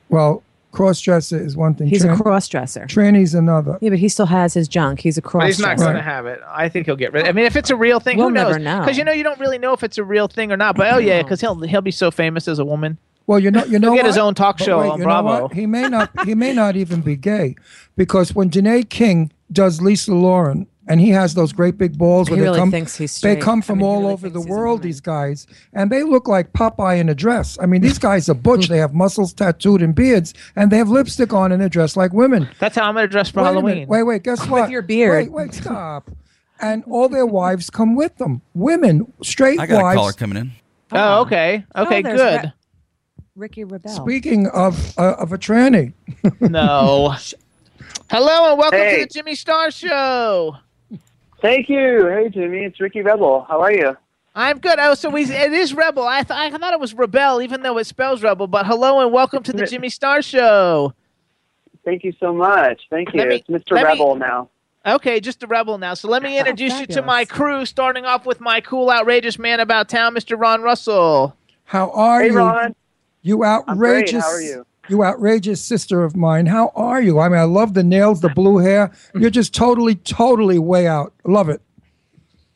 Well, 0.08 0.42
cross 0.70 1.00
dresser 1.00 1.38
is 1.44 1.56
one 1.56 1.74
thing. 1.74 1.88
He's 1.88 2.04
a 2.04 2.08
Tran- 2.08 2.22
cross 2.22 2.46
dresser. 2.48 2.86
tranny's 2.86 3.34
another. 3.34 3.78
Yeah, 3.80 3.90
but 3.90 3.98
he 3.98 4.08
still 4.08 4.26
has 4.26 4.54
his 4.54 4.68
junk. 4.68 5.00
He's 5.00 5.18
a 5.18 5.22
cross 5.22 5.42
But 5.42 5.46
he's 5.48 5.58
not 5.58 5.76
dresser. 5.76 5.84
going 5.84 5.96
to 5.96 6.02
have 6.02 6.26
it. 6.26 6.40
I 6.48 6.68
think 6.68 6.86
he'll 6.86 6.96
get 6.96 7.12
rid. 7.12 7.26
I 7.26 7.32
mean, 7.32 7.46
if 7.46 7.56
it's 7.56 7.70
a 7.70 7.76
real 7.76 7.98
thing, 8.00 8.16
We'll 8.18 8.28
who 8.28 8.34
knows? 8.34 8.48
never 8.52 8.58
know. 8.58 8.80
Because 8.80 8.96
you 8.98 9.04
know, 9.04 9.12
you 9.12 9.22
don't 9.24 9.40
really 9.40 9.58
know 9.58 9.72
if 9.72 9.82
it's 9.82 9.98
a 9.98 10.04
real 10.04 10.28
thing 10.28 10.52
or 10.52 10.56
not. 10.56 10.76
But 10.76 10.92
oh 10.94 10.98
yeah, 10.98 11.22
because 11.22 11.40
he'll 11.40 11.58
he'll 11.62 11.80
be 11.80 11.90
so 11.90 12.10
famous 12.12 12.46
as 12.48 12.58
a 12.58 12.64
woman. 12.64 12.98
Well, 13.26 13.38
you 13.38 13.50
know, 13.50 13.64
you 13.64 13.78
know, 13.78 13.94
get 13.94 14.04
his 14.06 14.16
what? 14.16 14.22
own 14.24 14.34
talk 14.34 14.58
show 14.58 14.80
wait, 14.80 14.90
on 14.90 14.98
you 14.98 15.04
Bravo. 15.04 15.42
what? 15.42 15.52
He 15.54 15.66
may 15.66 15.88
not. 15.88 16.10
He 16.26 16.34
may 16.34 16.52
not 16.52 16.76
even 16.76 17.00
be 17.02 17.16
gay, 17.16 17.54
because 17.96 18.34
when 18.34 18.50
Janae 18.50 18.88
King 18.88 19.30
does 19.52 19.80
Lisa 19.80 20.12
Lauren, 20.14 20.66
and 20.88 21.00
he 21.00 21.10
has 21.10 21.34
those 21.34 21.52
great 21.52 21.78
big 21.78 21.96
balls 21.96 22.26
He 22.26 22.34
where 22.34 22.42
really 22.42 22.54
they 22.56 22.60
come. 22.60 22.70
thinks 22.72 22.96
he's 22.96 23.12
they 23.20 23.34
straight. 23.34 23.40
come 23.40 23.60
I 23.60 23.62
from 23.62 23.78
mean, 23.78 23.86
all 23.86 24.00
really 24.00 24.12
over 24.14 24.28
the 24.28 24.32
thinks 24.34 24.46
he's 24.46 24.50
a 24.50 24.58
world. 24.58 24.82
These 24.82 25.00
guys, 25.00 25.46
and 25.72 25.90
they 25.92 26.02
look 26.02 26.26
like 26.26 26.52
Popeye 26.52 26.98
in 26.98 27.08
a 27.08 27.14
dress. 27.14 27.56
I 27.62 27.66
mean, 27.66 27.80
these 27.80 27.98
guys 27.98 28.28
are 28.28 28.34
butch. 28.34 28.66
they 28.68 28.78
have 28.78 28.92
muscles 28.92 29.32
tattooed 29.32 29.82
and 29.82 29.94
beards, 29.94 30.34
and 30.56 30.70
they 30.72 30.76
have 30.78 30.88
lipstick 30.88 31.32
on, 31.32 31.52
and 31.52 31.62
they 31.62 31.68
dress 31.68 31.96
like 31.96 32.12
women. 32.12 32.48
That's 32.58 32.74
how 32.76 32.88
I'm 32.88 32.94
going 32.94 33.04
to 33.04 33.08
dress 33.08 33.28
for 33.30 33.40
wait 33.42 33.46
Halloween. 33.46 33.86
Wait, 33.88 34.02
wait. 34.02 34.22
Guess 34.24 34.48
what? 34.48 34.62
With 34.62 34.70
your 34.70 34.82
beard. 34.82 35.24
Wait, 35.26 35.32
wait. 35.32 35.54
Stop. 35.54 36.10
and 36.60 36.82
all 36.90 37.08
their 37.08 37.26
wives 37.26 37.70
come 37.70 37.94
with 37.94 38.16
them. 38.18 38.42
Women, 38.54 39.12
straight 39.22 39.58
wives. 39.58 39.70
I 39.70 39.74
got 39.74 39.80
a 39.80 39.84
wives. 39.84 39.96
caller 39.98 40.12
coming 40.12 40.38
in. 40.38 40.52
Oh, 40.94 41.20
okay, 41.22 41.64
oh, 41.74 41.84
okay, 41.86 41.98
Oh, 42.00 42.02
good. 42.02 42.42
Re- 42.44 42.52
Ricky 43.34 43.64
Rebel. 43.64 43.90
Speaking 43.90 44.46
of 44.48 44.96
uh, 44.98 45.14
of 45.18 45.32
a 45.32 45.38
tranny, 45.38 45.92
no. 46.40 47.14
Hello 48.10 48.50
and 48.50 48.58
welcome 48.58 48.78
Hey. 48.78 48.96
to 49.00 49.06
the 49.06 49.06
Jimmy 49.08 49.34
Star 49.34 49.70
Show. 49.70 50.56
Thank 51.40 51.68
you. 51.68 52.06
Hey, 52.08 52.28
Jimmy. 52.28 52.58
It's 52.64 52.78
Ricky 52.78 53.00
Rebel. 53.00 53.46
How 53.48 53.60
are 53.62 53.72
you? 53.72 53.96
I'm 54.34 54.58
good. 54.58 54.78
Oh, 54.78 54.94
so 54.94 55.08
we, 55.10 55.24
it 55.24 55.52
is 55.52 55.74
Rebel. 55.74 56.06
I, 56.06 56.22
th- 56.22 56.30
I 56.30 56.50
thought 56.56 56.72
it 56.72 56.80
was 56.80 56.94
Rebel, 56.94 57.42
even 57.42 57.62
though 57.62 57.76
it 57.78 57.86
spells 57.86 58.22
Rebel. 58.22 58.46
But 58.46 58.66
hello 58.66 59.00
and 59.00 59.12
welcome 59.12 59.42
to 59.44 59.52
the 59.52 59.66
Jimmy 59.66 59.88
Star 59.88 60.22
Show. 60.22 60.94
Thank 61.84 62.04
you 62.04 62.12
so 62.20 62.32
much. 62.32 62.82
Thank 62.90 63.12
you. 63.12 63.26
Me- 63.26 63.36
it's 63.36 63.48
Mr. 63.48 63.72
let 63.72 63.84
me- 63.84 63.92
Rebel 63.92 64.14
now. 64.16 64.48
Okay, 64.84 65.20
just 65.20 65.42
a 65.42 65.46
rebel 65.46 65.78
now. 65.78 65.94
So 65.94 66.08
let 66.08 66.22
me 66.22 66.38
introduce 66.40 66.78
you 66.80 66.86
to 66.86 67.02
my 67.02 67.24
crew, 67.24 67.64
starting 67.66 68.04
off 68.04 68.26
with 68.26 68.40
my 68.40 68.60
cool, 68.60 68.90
outrageous 68.90 69.38
man 69.38 69.58
about 69.60 69.88
town, 69.88 70.14
Mr. 70.14 70.38
Ron 70.38 70.60
Russell. 70.62 71.36
how 71.64 71.90
are 71.90 72.20
Hey, 72.20 72.28
you? 72.28 72.36
Ron. 72.36 72.74
You 73.22 73.44
I'm 73.44 73.78
great. 73.78 73.92
outrageous. 74.14 74.24
How 74.24 74.30
are 74.30 74.40
you? 74.40 74.66
You 74.88 75.04
outrageous 75.04 75.60
sister 75.60 76.02
of 76.02 76.16
mine. 76.16 76.46
How 76.46 76.72
are 76.74 77.00
you? 77.00 77.20
I 77.20 77.28
mean, 77.28 77.38
I 77.38 77.44
love 77.44 77.74
the 77.74 77.84
nails, 77.84 78.20
the 78.20 78.28
blue 78.30 78.58
hair. 78.58 78.90
You're 79.14 79.30
just 79.30 79.54
totally, 79.54 79.94
totally 79.94 80.58
way 80.58 80.88
out. 80.88 81.12
Love 81.24 81.48
it. 81.48 81.60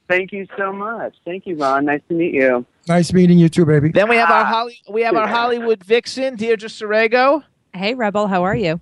Thank 0.09 0.33
you 0.33 0.47
so 0.57 0.73
much. 0.73 1.15
Thank 1.25 1.47
you, 1.47 1.57
Ron. 1.57 1.85
Nice 1.85 2.01
to 2.09 2.15
meet 2.15 2.35
you. 2.35 2.67
Nice 2.89 3.13
meeting 3.13 3.39
you 3.39 3.49
too, 3.49 3.65
baby. 3.65 3.91
Then 3.91 4.09
we 4.09 4.17
have 4.17 4.31
our 4.31 4.43
Ah. 4.43 4.45
Holly, 4.45 4.79
we 4.89 5.03
have 5.03 5.17
our 5.17 5.27
Hollywood 5.29 5.83
vixen, 5.85 6.37
Deirdre 6.37 6.69
Sorego. 6.69 7.43
Hey, 7.73 7.95
Rebel, 7.95 8.27
how 8.29 8.43
are 8.45 8.55
you? 8.57 8.81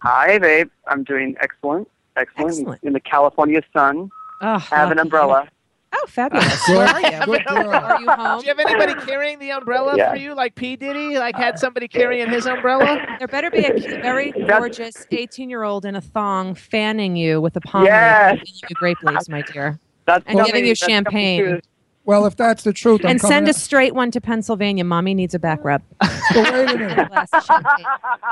Hi, 0.00 0.38
babe. 0.38 0.68
I'm 0.88 1.04
doing 1.04 1.36
excellent. 1.40 1.88
Excellent. 2.16 2.50
Excellent. 2.58 2.82
In 2.82 2.92
the 2.92 3.00
California 3.00 3.62
sun. 3.72 4.10
Oh, 4.40 4.58
Have 4.58 4.90
an 4.90 4.96
lucky 4.96 5.06
umbrella. 5.06 5.48
Oh, 5.94 6.06
fabulous. 6.08 6.66
Good, 6.66 6.76
Where 6.78 6.86
are 6.88 7.00
you? 7.00 7.24
good 7.26 7.44
girl. 7.46 7.68
Are 7.74 8.00
you 8.00 8.08
home? 8.10 8.40
Do 8.40 8.46
you 8.46 8.54
have 8.54 8.58
anybody 8.58 8.94
carrying 9.06 9.38
the 9.38 9.50
umbrella 9.50 9.94
Yeah. 9.96 10.10
for 10.10 10.16
you, 10.16 10.34
like 10.34 10.54
P 10.54 10.74
Diddy? 10.76 11.18
Like 11.18 11.36
had 11.36 11.58
somebody 11.58 11.86
carrying 11.88 12.28
his 12.30 12.46
umbrella? 12.46 12.98
There 13.18 13.28
better 13.28 13.50
be 13.50 13.64
a 13.64 13.72
very 14.00 14.32
gorgeous 14.32 15.06
18 15.10 15.50
year 15.50 15.62
old 15.64 15.84
in 15.84 15.94
a 15.94 16.00
thong 16.00 16.54
fanning 16.54 17.14
you 17.16 17.40
with 17.40 17.54
a 17.56 17.60
palm 17.60 17.84
Yes. 17.84 18.32
leaf 18.32 18.40
and 18.40 18.46
giving 18.48 18.66
you 18.70 18.74
grape 18.76 18.98
leaves, 19.02 19.28
my 19.28 19.42
dear. 19.42 19.78
That's 20.06 20.24
And 20.26 20.44
giving 20.44 20.64
you 20.66 20.74
champagne. 20.74 21.60
Well, 22.04 22.26
if 22.26 22.34
that's 22.36 22.64
the 22.64 22.72
truth, 22.72 23.02
I'm 23.04 23.12
And 23.12 23.20
send 23.20 23.46
a 23.46 23.50
out- 23.50 23.54
straight 23.56 23.94
one 23.94 24.10
to 24.10 24.20
Pennsylvania. 24.20 24.82
Mommy 24.82 25.14
needs 25.14 25.34
a 25.34 25.38
back 25.38 25.62
rub. 25.62 25.82
But 26.00 26.10
wait 26.34 26.70
a 26.70 26.78
minute. 26.78 27.08
Glass 27.10 27.28
of 27.32 27.44
champagne. 27.44 27.84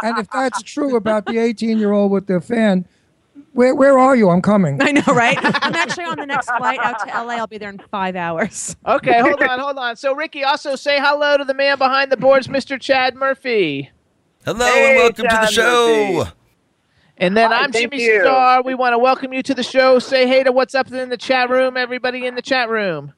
And 0.03 0.19
if 0.19 0.29
that's 0.31 0.61
true 0.63 0.97
about 0.97 1.27
the 1.27 1.39
18 1.39 1.79
year 1.79 1.93
old 1.93 2.11
with 2.11 2.27
the 2.27 2.41
fan, 2.41 2.85
where 3.53 3.75
where 3.75 3.99
are 3.99 4.17
you? 4.17 4.31
I'm 4.31 4.43
coming. 4.43 4.81
I 4.81 4.93
know, 4.93 5.03
right? 5.09 5.39
I'm 5.63 5.75
actually 5.75 6.05
on 6.05 6.19
the 6.19 6.27
next 6.27 6.51
flight 6.51 6.81
out 6.83 6.99
to 7.01 7.07
LA. 7.07 7.35
I'll 7.35 7.47
be 7.47 7.59
there 7.59 7.71
in 7.71 7.81
five 7.91 8.17
hours. 8.17 8.77
Okay, 8.87 9.21
hold 9.23 9.43
on, 9.43 9.59
hold 9.59 9.79
on. 9.79 9.97
So 9.97 10.15
Ricky, 10.15 10.45
also 10.45 10.77
say 10.77 10.99
hello 11.01 11.37
to 11.37 11.45
the 11.45 11.55
man 11.55 11.79
behind 11.79 12.11
the 12.13 12.17
boards, 12.17 12.49
Mr. 12.49 12.81
Chad 12.81 13.15
Murphy. 13.15 13.91
Hello 14.45 14.67
Hey, 14.67 14.89
and 14.89 14.97
welcome 14.97 15.29
to 15.29 15.37
the 15.37 15.47
show. 15.47 16.25
Murphy. 16.25 16.31
And 17.19 17.37
then 17.37 17.51
Hi, 17.51 17.65
I'm 17.65 17.73
Jimmy 17.73 18.01
you. 18.03 18.21
Star. 18.23 18.63
We 18.63 18.75
want 18.75 18.95
to 18.95 18.99
welcome 18.99 19.33
you 19.35 19.43
to 19.43 19.55
the 19.55 19.63
show. 19.63 19.99
Say 19.99 20.27
hey 20.27 20.43
to 20.43 20.53
what's 20.53 20.75
up 20.75 20.91
in 20.91 21.11
the 21.11 21.19
chat 21.19 21.51
room, 21.51 21.77
everybody 21.77 22.27
in 22.27 22.35
the 22.35 22.43
chat 22.43 22.71
room. 22.71 23.13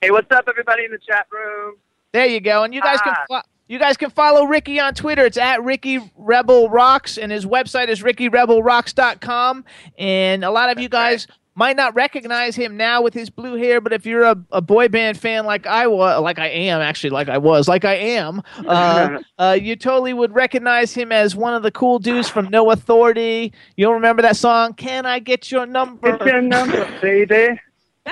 Hey, 0.00 0.10
what's 0.10 0.30
up, 0.32 0.46
everybody 0.48 0.84
in 0.84 0.90
the 0.90 0.98
chat 0.98 1.26
room? 1.30 1.76
There 2.12 2.26
you 2.26 2.40
go. 2.40 2.64
And 2.64 2.74
you 2.74 2.80
guys 2.82 3.00
can 3.00 3.14
Ah. 3.16 3.24
fo- 3.28 3.48
you 3.72 3.78
guys 3.78 3.96
can 3.96 4.10
follow 4.10 4.44
Ricky 4.44 4.78
on 4.78 4.92
Twitter. 4.92 5.24
It's 5.24 5.38
at 5.38 5.64
Ricky 5.64 5.98
Rebel 6.14 6.68
Rocks, 6.68 7.16
and 7.16 7.32
his 7.32 7.46
website 7.46 7.88
is 7.88 8.02
RickyRebelRocks.com. 8.02 9.64
And 9.96 10.44
a 10.44 10.50
lot 10.50 10.68
of 10.68 10.78
you 10.78 10.90
guys 10.90 11.26
might 11.54 11.74
not 11.74 11.94
recognize 11.94 12.54
him 12.54 12.76
now 12.76 13.00
with 13.00 13.14
his 13.14 13.30
blue 13.30 13.54
hair, 13.54 13.80
but 13.80 13.94
if 13.94 14.04
you're 14.04 14.24
a, 14.24 14.36
a 14.52 14.60
boy 14.60 14.88
band 14.88 15.18
fan 15.18 15.46
like 15.46 15.66
I 15.66 15.86
was, 15.86 16.20
like 16.20 16.38
I 16.38 16.48
am 16.48 16.82
actually, 16.82 17.10
like 17.10 17.30
I 17.30 17.38
was, 17.38 17.66
like 17.66 17.86
I 17.86 17.94
am, 17.94 18.42
uh, 18.66 19.20
uh, 19.38 19.56
you 19.58 19.74
totally 19.74 20.12
would 20.12 20.34
recognize 20.34 20.92
him 20.92 21.10
as 21.10 21.34
one 21.34 21.54
of 21.54 21.62
the 21.62 21.70
cool 21.70 21.98
dudes 21.98 22.28
from 22.28 22.50
No 22.50 22.72
Authority. 22.72 23.54
You'll 23.76 23.94
remember 23.94 24.20
that 24.20 24.36
song, 24.36 24.74
"Can 24.74 25.06
I 25.06 25.18
Get 25.18 25.50
Your 25.50 25.64
Number?" 25.64 26.18
Get 26.18 26.26
your 26.26 26.42
number, 26.42 26.86
baby. 27.00 27.58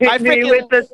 Hit 0.00 0.10
I 0.10 0.18
me 0.18 0.42
with 0.42 0.68
the 0.70 0.88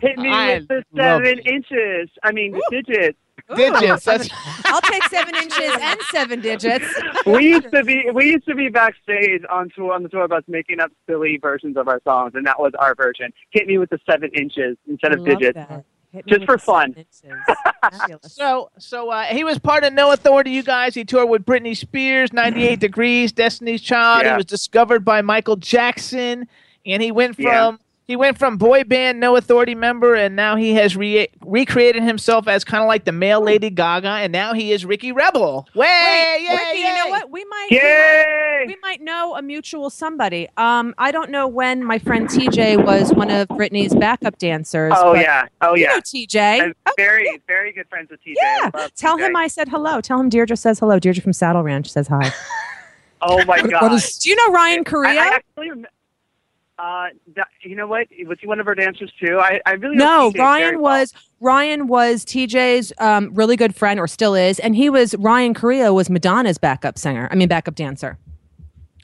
hit 0.00 0.16
me 0.16 0.30
I 0.30 0.54
with 0.54 0.68
the 0.68 0.84
seven 0.96 1.38
it. 1.40 1.46
inches. 1.46 2.08
I 2.22 2.32
mean 2.32 2.52
the 2.52 2.62
digits. 2.70 3.18
Digits. 3.54 4.04
That's 4.04 4.28
I'll 4.64 4.80
take 4.80 5.02
seven 5.04 5.34
inches 5.36 5.76
and 5.80 6.00
seven 6.10 6.40
digits. 6.40 6.86
we 7.26 7.50
used 7.50 7.70
to 7.72 7.84
be 7.84 8.10
we 8.12 8.30
used 8.30 8.46
to 8.46 8.54
be 8.54 8.68
backstage 8.68 9.42
on 9.50 9.70
tour 9.74 9.92
on 9.92 10.02
the 10.02 10.08
tour 10.08 10.26
bus 10.28 10.42
making 10.48 10.80
up 10.80 10.90
silly 11.08 11.38
versions 11.40 11.76
of 11.76 11.88
our 11.88 12.00
songs, 12.04 12.32
and 12.34 12.46
that 12.46 12.58
was 12.58 12.72
our 12.78 12.94
version. 12.94 13.32
Hit 13.50 13.66
me 13.66 13.78
with 13.78 13.90
the 13.90 13.98
seven 14.08 14.30
inches 14.34 14.76
instead 14.88 15.12
of 15.12 15.20
Love 15.20 15.28
digits. 15.38 15.56
that. 15.56 15.84
Just 16.26 16.44
for 16.44 16.58
fun. 16.58 16.94
So, 18.26 18.70
so 18.78 19.10
uh, 19.10 19.24
he 19.24 19.44
was 19.44 19.58
part 19.58 19.82
of 19.82 19.94
No 19.94 20.12
Authority. 20.12 20.50
You 20.50 20.62
guys, 20.62 20.94
he 20.94 21.04
toured 21.04 21.30
with 21.30 21.44
Britney 21.46 21.74
Spears, 21.74 22.32
98 22.34 22.78
Degrees, 22.80 23.32
Destiny's 23.32 23.80
Child. 23.80 24.26
He 24.26 24.32
was 24.32 24.44
discovered 24.44 25.04
by 25.06 25.22
Michael 25.22 25.56
Jackson, 25.56 26.48
and 26.84 27.02
he 27.02 27.10
went 27.12 27.36
from 27.36 27.44
Yeah. 27.44 27.76
He 28.12 28.16
went 28.16 28.36
from 28.38 28.58
boy 28.58 28.84
band 28.84 29.20
No 29.20 29.36
Authority 29.36 29.74
member, 29.74 30.14
and 30.14 30.36
now 30.36 30.54
he 30.54 30.74
has 30.74 30.94
re- 30.98 31.28
recreated 31.46 32.02
himself 32.02 32.46
as 32.46 32.62
kind 32.62 32.82
of 32.82 32.86
like 32.86 33.06
the 33.06 33.12
male 33.12 33.40
Lady 33.40 33.70
Gaga, 33.70 34.06
and 34.06 34.30
now 34.30 34.52
he 34.52 34.70
is 34.70 34.84
Ricky 34.84 35.12
Rebel. 35.12 35.66
Way, 35.74 35.86
Wait, 35.86 36.42
yay, 36.46 36.54
Ricky, 36.54 36.78
you 36.80 36.94
know 36.94 37.06
what? 37.08 37.30
We 37.30 37.42
might 37.46 37.68
we 37.70 37.78
might- 37.78 38.64
we 38.66 38.76
might 38.82 39.00
know 39.00 39.34
a 39.34 39.40
mutual 39.40 39.88
somebody. 39.88 40.46
Um, 40.58 40.94
I 40.98 41.10
don't 41.10 41.30
know 41.30 41.48
when 41.48 41.82
my 41.82 41.98
friend 41.98 42.28
TJ 42.28 42.84
was 42.84 43.14
one 43.14 43.30
of 43.30 43.48
Britney's 43.48 43.94
backup 43.94 44.36
dancers. 44.36 44.92
Oh 44.94 45.14
but 45.14 45.22
yeah, 45.22 45.46
oh 45.62 45.74
yeah, 45.74 45.74
You 45.74 45.80
yeah. 45.80 45.88
know 45.94 46.00
TJ. 46.02 46.60
I'm 46.64 46.74
Oh, 46.84 46.92
very 46.98 47.40
very 47.48 47.72
good 47.72 47.88
friends 47.88 48.10
with 48.10 48.20
TJ. 48.22 48.34
yeah. 48.36 48.88
Tell 48.94 49.16
TJ. 49.16 49.26
him 49.28 49.36
I 49.36 49.48
said 49.48 49.70
hello. 49.70 50.02
Tell 50.02 50.20
him 50.20 50.28
Deirdre 50.28 50.54
says 50.58 50.78
hello. 50.80 50.98
Deirdre 50.98 51.22
from 51.22 51.32
Saddle 51.32 51.62
Ranch 51.62 51.88
says 51.90 52.08
hi. 52.08 52.30
Oh 53.24 53.42
my 53.46 53.62
god. 53.62 53.82
what 53.82 53.92
is- 53.92 54.18
Do 54.18 54.28
you 54.30 54.36
know 54.36 54.52
Ryan 54.52 54.82
Correa? 54.84 55.18
I, 55.18 55.24
I 55.24 55.34
actually, 55.36 55.70
rem- 55.70 55.86
uh, 56.82 57.06
you 57.62 57.76
know 57.76 57.86
what? 57.86 58.08
Was 58.26 58.38
he 58.40 58.46
one 58.48 58.58
of 58.58 58.66
our 58.66 58.74
dancers 58.74 59.12
too? 59.24 59.38
I, 59.38 59.60
I 59.64 59.72
really 59.72 59.96
no, 59.96 60.04
don't 60.04 60.22
think 60.32 60.36
very 60.38 60.46
Ryan 60.46 60.80
well. 60.80 61.00
was 61.00 61.14
Ryan 61.40 61.86
was 61.86 62.24
TJ's 62.24 62.92
um, 62.98 63.32
really 63.34 63.56
good 63.56 63.74
friend, 63.76 64.00
or 64.00 64.08
still 64.08 64.34
is, 64.34 64.58
and 64.58 64.74
he 64.74 64.90
was 64.90 65.14
Ryan 65.16 65.54
Correa 65.54 65.92
was 65.94 66.10
Madonna's 66.10 66.58
backup 66.58 66.98
singer. 66.98 67.28
I 67.30 67.36
mean, 67.36 67.46
backup 67.48 67.76
dancer. 67.76 68.18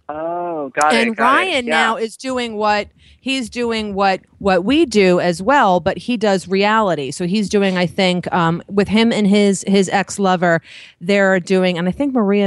Oh, 0.09 0.70
got 0.70 0.92
it. 0.94 1.06
and 1.06 1.16
got 1.16 1.22
it. 1.22 1.36
Ryan 1.36 1.66
Yeah. 1.66 1.70
now 1.74 1.96
is 1.96 2.16
doing 2.16 2.56
what 2.56 2.88
he's 3.20 3.50
doing 3.50 3.94
what 3.94 4.20
what 4.38 4.64
we 4.64 4.86
do 4.86 5.20
as 5.20 5.42
well, 5.42 5.80
but 5.80 5.98
he 5.98 6.16
does 6.16 6.48
reality. 6.48 7.10
So 7.10 7.26
he's 7.26 7.48
doing, 7.48 7.76
I 7.76 7.86
think, 7.86 8.30
um, 8.32 8.62
with 8.68 8.88
him 8.88 9.12
and 9.12 9.26
his 9.26 9.64
his 9.66 9.88
ex 9.88 10.18
lover, 10.18 10.60
they're 11.00 11.40
doing, 11.40 11.76
and 11.78 11.88
I 11.88 11.92
think 11.92 12.14
Maria 12.14 12.46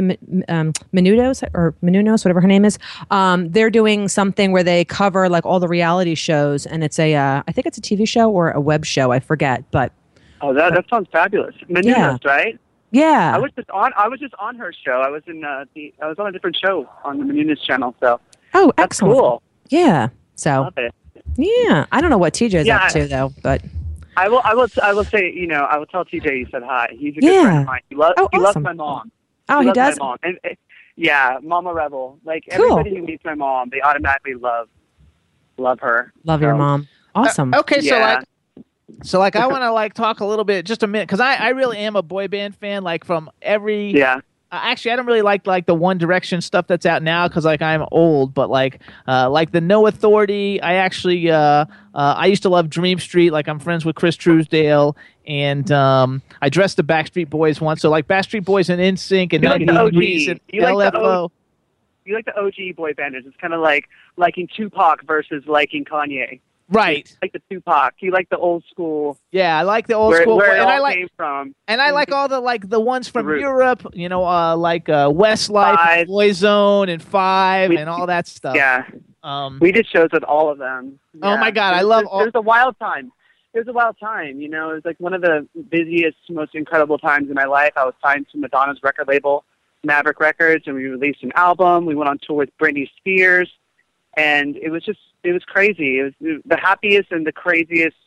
um, 0.49 0.73
Menudos 0.93 1.43
or 1.53 1.73
Menunos, 1.83 2.23
whatever 2.25 2.41
her 2.41 2.47
name 2.47 2.65
is, 2.65 2.77
um, 3.11 3.49
they're 3.51 3.69
doing 3.69 4.07
something 4.07 4.51
where 4.51 4.63
they 4.63 4.85
cover 4.85 5.29
like 5.29 5.45
all 5.45 5.59
the 5.59 5.67
reality 5.67 6.15
shows, 6.15 6.65
and 6.65 6.83
it's 6.83 6.99
a 6.99 7.15
uh, 7.15 7.43
I 7.47 7.51
think 7.51 7.67
it's 7.67 7.77
a 7.77 7.81
TV 7.81 8.07
show 8.07 8.29
or 8.31 8.51
a 8.51 8.59
web 8.61 8.85
show, 8.85 9.11
I 9.11 9.19
forget, 9.19 9.63
but 9.71 9.91
Oh, 10.43 10.53
that 10.55 10.73
that 10.73 10.89
sounds 10.89 11.07
fabulous. 11.11 11.53
Menounos, 11.69 11.85
Yeah. 11.85 12.17
right? 12.25 12.59
yeah, 12.89 13.31
I 13.35 13.37
was 13.37 13.51
just 13.55 13.69
on. 13.69 13.91
I 13.95 14.07
was 14.07 14.19
just 14.19 14.33
on 14.39 14.55
her 14.55 14.73
show. 14.73 15.01
I 15.05 15.09
was 15.09 15.21
in 15.27 15.43
uh, 15.45 15.65
the. 15.75 15.93
I 16.01 16.07
was 16.07 16.17
on 16.17 16.27
a 16.27 16.31
different 16.31 16.55
show 16.57 16.89
on 17.03 17.19
the 17.19 17.25
Menounos 17.25 17.61
channel. 17.63 17.93
So 17.99 18.19
oh, 18.55 18.73
that's 18.75 18.85
excellent, 18.85 19.19
cool. 19.19 19.43
yeah. 19.69 20.09
So 20.41 20.61
Love 20.63 20.73
it. 20.77 20.91
yeah, 21.37 21.85
I 21.91 22.01
don't 22.01 22.09
know 22.09 22.17
what 22.17 22.33
TJ's 22.33 22.65
Yeah, 22.65 22.77
up 22.83 22.91
to 22.93 23.07
though, 23.07 23.31
but 23.43 23.61
I 24.17 24.27
will. 24.27 24.41
I 24.43 24.55
will. 24.55 24.67
I 24.81 24.91
will 24.91 25.05
say. 25.05 25.31
You 25.31 25.45
know. 25.45 25.65
I 25.69 25.77
will 25.77 25.85
tell 25.85 26.03
TJ 26.03 26.25
you 26.39 26.47
said 26.51 26.63
hi. 26.63 26.87
He's 26.97 27.11
a 27.15 27.21
good 27.21 27.25
Yeah. 27.25 27.43
friend 27.43 27.59
of 27.59 27.65
mine. 27.67 27.81
He, 27.89 27.95
lo- 27.95 28.13
Oh, 28.17 28.27
he 28.31 28.39
loves 28.39 28.57
my 28.57 28.73
mom. 28.73 29.11
oh, 29.49 29.59
he 29.59 29.67
loves 29.67 29.75
does. 29.75 29.99
My 29.99 30.05
mom. 30.05 30.17
And, 30.23 30.39
uh, 30.43 30.49
yeah, 30.95 31.37
Mama 31.43 31.75
Rebel. 31.75 32.17
Like 32.25 32.45
Cool. 32.49 32.55
everybody 32.55 32.95
who 32.95 33.03
meets 33.03 33.23
my 33.23 33.35
mom, 33.35 33.69
they 33.69 33.81
automatically 33.81 34.33
love 34.33 34.67
love 35.59 35.79
her. 35.81 36.11
Love 36.23 36.41
your 36.41 36.55
mom. 36.55 36.87
Awesome. 37.13 37.53
Uh, 37.53 37.59
okay, 37.59 37.81
so 37.81 37.99
like, 37.99 38.23
so 39.03 39.19
like, 39.19 39.35
I 39.35 39.45
want 39.45 39.61
to 39.61 39.71
like 39.71 39.93
talk 39.93 40.21
a 40.21 40.25
little 40.25 40.45
bit, 40.45 40.65
just 40.65 40.81
a 40.81 40.87
minute, 40.87 41.07
because 41.07 41.19
I 41.19 41.35
I 41.35 41.49
really 41.49 41.77
am 41.77 41.95
a 41.95 42.01
boy 42.01 42.29
band 42.29 42.55
fan. 42.55 42.83
Like 42.83 43.05
from 43.05 43.29
every 43.43 43.91
Yeah. 43.91 44.21
Uh, 44.51 44.59
actually, 44.63 44.91
I 44.91 44.97
don't 44.97 45.05
really 45.05 45.21
like 45.21 45.47
like 45.47 45.65
the 45.65 45.73
One 45.73 45.97
Direction 45.97 46.41
stuff 46.41 46.67
that's 46.67 46.85
out 46.85 47.01
now 47.03 47.27
because 47.27 47.45
like 47.45 47.61
I'm 47.61 47.85
old. 47.91 48.33
But 48.33 48.49
like 48.49 48.81
uh, 49.07 49.29
like 49.29 49.51
the 49.51 49.61
No 49.61 49.87
Authority, 49.87 50.61
I 50.61 50.73
actually 50.73 51.29
uh, 51.31 51.37
uh, 51.37 51.65
I 51.93 52.25
used 52.25 52.43
to 52.43 52.49
love 52.49 52.69
Dream 52.69 52.99
Street. 52.99 53.31
Like 53.31 53.47
I'm 53.47 53.59
friends 53.59 53.85
with 53.85 53.95
Chris 53.95 54.17
Trousdale, 54.17 54.97
and 55.25 55.71
um, 55.71 56.21
I 56.41 56.49
dressed 56.49 56.75
the 56.75 56.83
Backstreet 56.83 57.29
Boys 57.29 57.61
once. 57.61 57.81
So 57.81 57.89
like 57.89 58.07
Backstreet 58.07 58.43
Boys 58.43 58.69
and 58.69 58.81
NSYNC 58.81 59.33
and 59.33 59.43
You 59.43 59.49
like 59.49 59.65
the 59.65 59.79
OG. 59.79 59.93
And 59.93 60.39
You 60.49 60.61
like 60.61 60.91
the 60.91 60.99
LFO. 60.99 61.31
You 62.03 62.15
like 62.15 62.25
the 62.25 62.37
OG 62.37 62.75
boy 62.75 62.93
banders. 62.93 63.25
It's 63.27 63.37
kind 63.37 63.53
of 63.53 63.61
like 63.61 63.87
liking 64.17 64.49
Tupac 64.53 65.03
versus 65.05 65.43
liking 65.47 65.85
Kanye. 65.85 66.41
Right? 66.71 67.17
Like 67.21 67.33
the 67.33 67.41
Tupac. 67.49 67.93
You 67.99 68.11
like 68.11 68.29
the 68.29 68.37
old 68.37 68.63
school. 68.69 69.17
Yeah, 69.31 69.57
I 69.57 69.61
like 69.63 69.87
the 69.87 69.93
old 69.93 70.11
where, 70.11 70.21
school. 70.23 70.37
where 70.37 70.55
it 70.55 70.59
and 70.59 70.69
I 70.69 70.79
like 70.79 70.95
came 70.97 71.09
from. 71.15 71.53
and 71.67 71.81
I 71.81 71.91
like 71.91 72.11
all 72.11 72.27
the 72.27 72.39
like 72.39 72.67
the 72.69 72.79
ones 72.79 73.07
from 73.07 73.27
root. 73.27 73.41
Europe. 73.41 73.85
You 73.93 74.09
know, 74.09 74.25
uh, 74.25 74.55
like 74.55 74.89
uh, 74.89 75.09
Westlife, 75.09 75.75
Five. 75.75 76.07
Boyzone, 76.07 76.89
and 76.89 77.01
Five, 77.03 77.69
We- 77.69 77.77
and 77.77 77.89
all 77.89 78.07
that 78.07 78.27
stuff. 78.27 78.55
Yeah. 78.55 78.85
Um, 79.23 79.59
We 79.61 79.71
did 79.71 79.85
shows 79.85 80.09
with 80.11 80.23
all 80.23 80.49
of 80.49 80.57
them. 80.57 80.99
Oh 81.21 81.37
my 81.37 81.51
God, 81.51 81.75
I 81.75 81.81
love 81.81 82.03
it, 82.03 82.07
all- 82.07 82.21
It 82.21 82.25
was 82.25 82.31
a 82.35 82.41
wild 82.41 82.79
time. 82.79 83.11
It 83.53 83.59
was 83.59 83.67
a 83.67 83.73
wild 83.73 83.99
time. 83.99 84.39
You 84.39 84.47
know, 84.49 84.71
it 84.71 84.75
was 84.75 84.85
like 84.85 84.95
one 84.99 85.13
of 85.13 85.21
the 85.21 85.47
busiest, 85.69 86.17
most 86.29 86.55
incredible 86.55 86.97
times 86.97 87.27
in 87.29 87.35
my 87.35 87.43
life. 87.43 87.73
I 87.75 87.83
was 87.85 87.93
signed 88.01 88.25
to 88.31 88.37
Madonna's 88.39 88.79
record 88.81 89.07
label, 89.09 89.43
Maverick 89.83 90.19
Records, 90.21 90.63
and 90.67 90.75
we 90.75 90.85
released 90.85 91.21
an 91.21 91.33
album. 91.35 91.85
We 91.85 91.93
went 91.93 92.09
on 92.09 92.17
tour 92.25 92.37
with 92.37 92.57
Britney 92.57 92.89
Spears, 92.97 93.51
and 94.15 94.55
it 94.55 94.69
was 94.69 94.83
just, 94.83 94.99
it 95.23 95.31
was 95.33 95.43
crazy. 95.45 95.99
It 95.99 96.13
was 96.19 96.41
the 96.45 96.57
happiest 96.57 97.11
and 97.11 97.25
the 97.25 97.31
craziest 97.31 97.97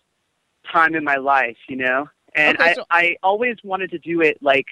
time 0.73 0.95
in 0.95 1.05
my 1.05 1.17
life. 1.17 1.57
You 1.69 1.77
know, 1.77 2.09
and 2.35 2.59
Okay, 2.59 2.71
I, 2.71 2.75
so- 2.75 2.85
I 2.91 3.17
always 3.23 3.57
wanted 3.65 3.91
to 3.93 3.99
do 3.99 4.21
it 4.21 4.39
like 4.43 4.67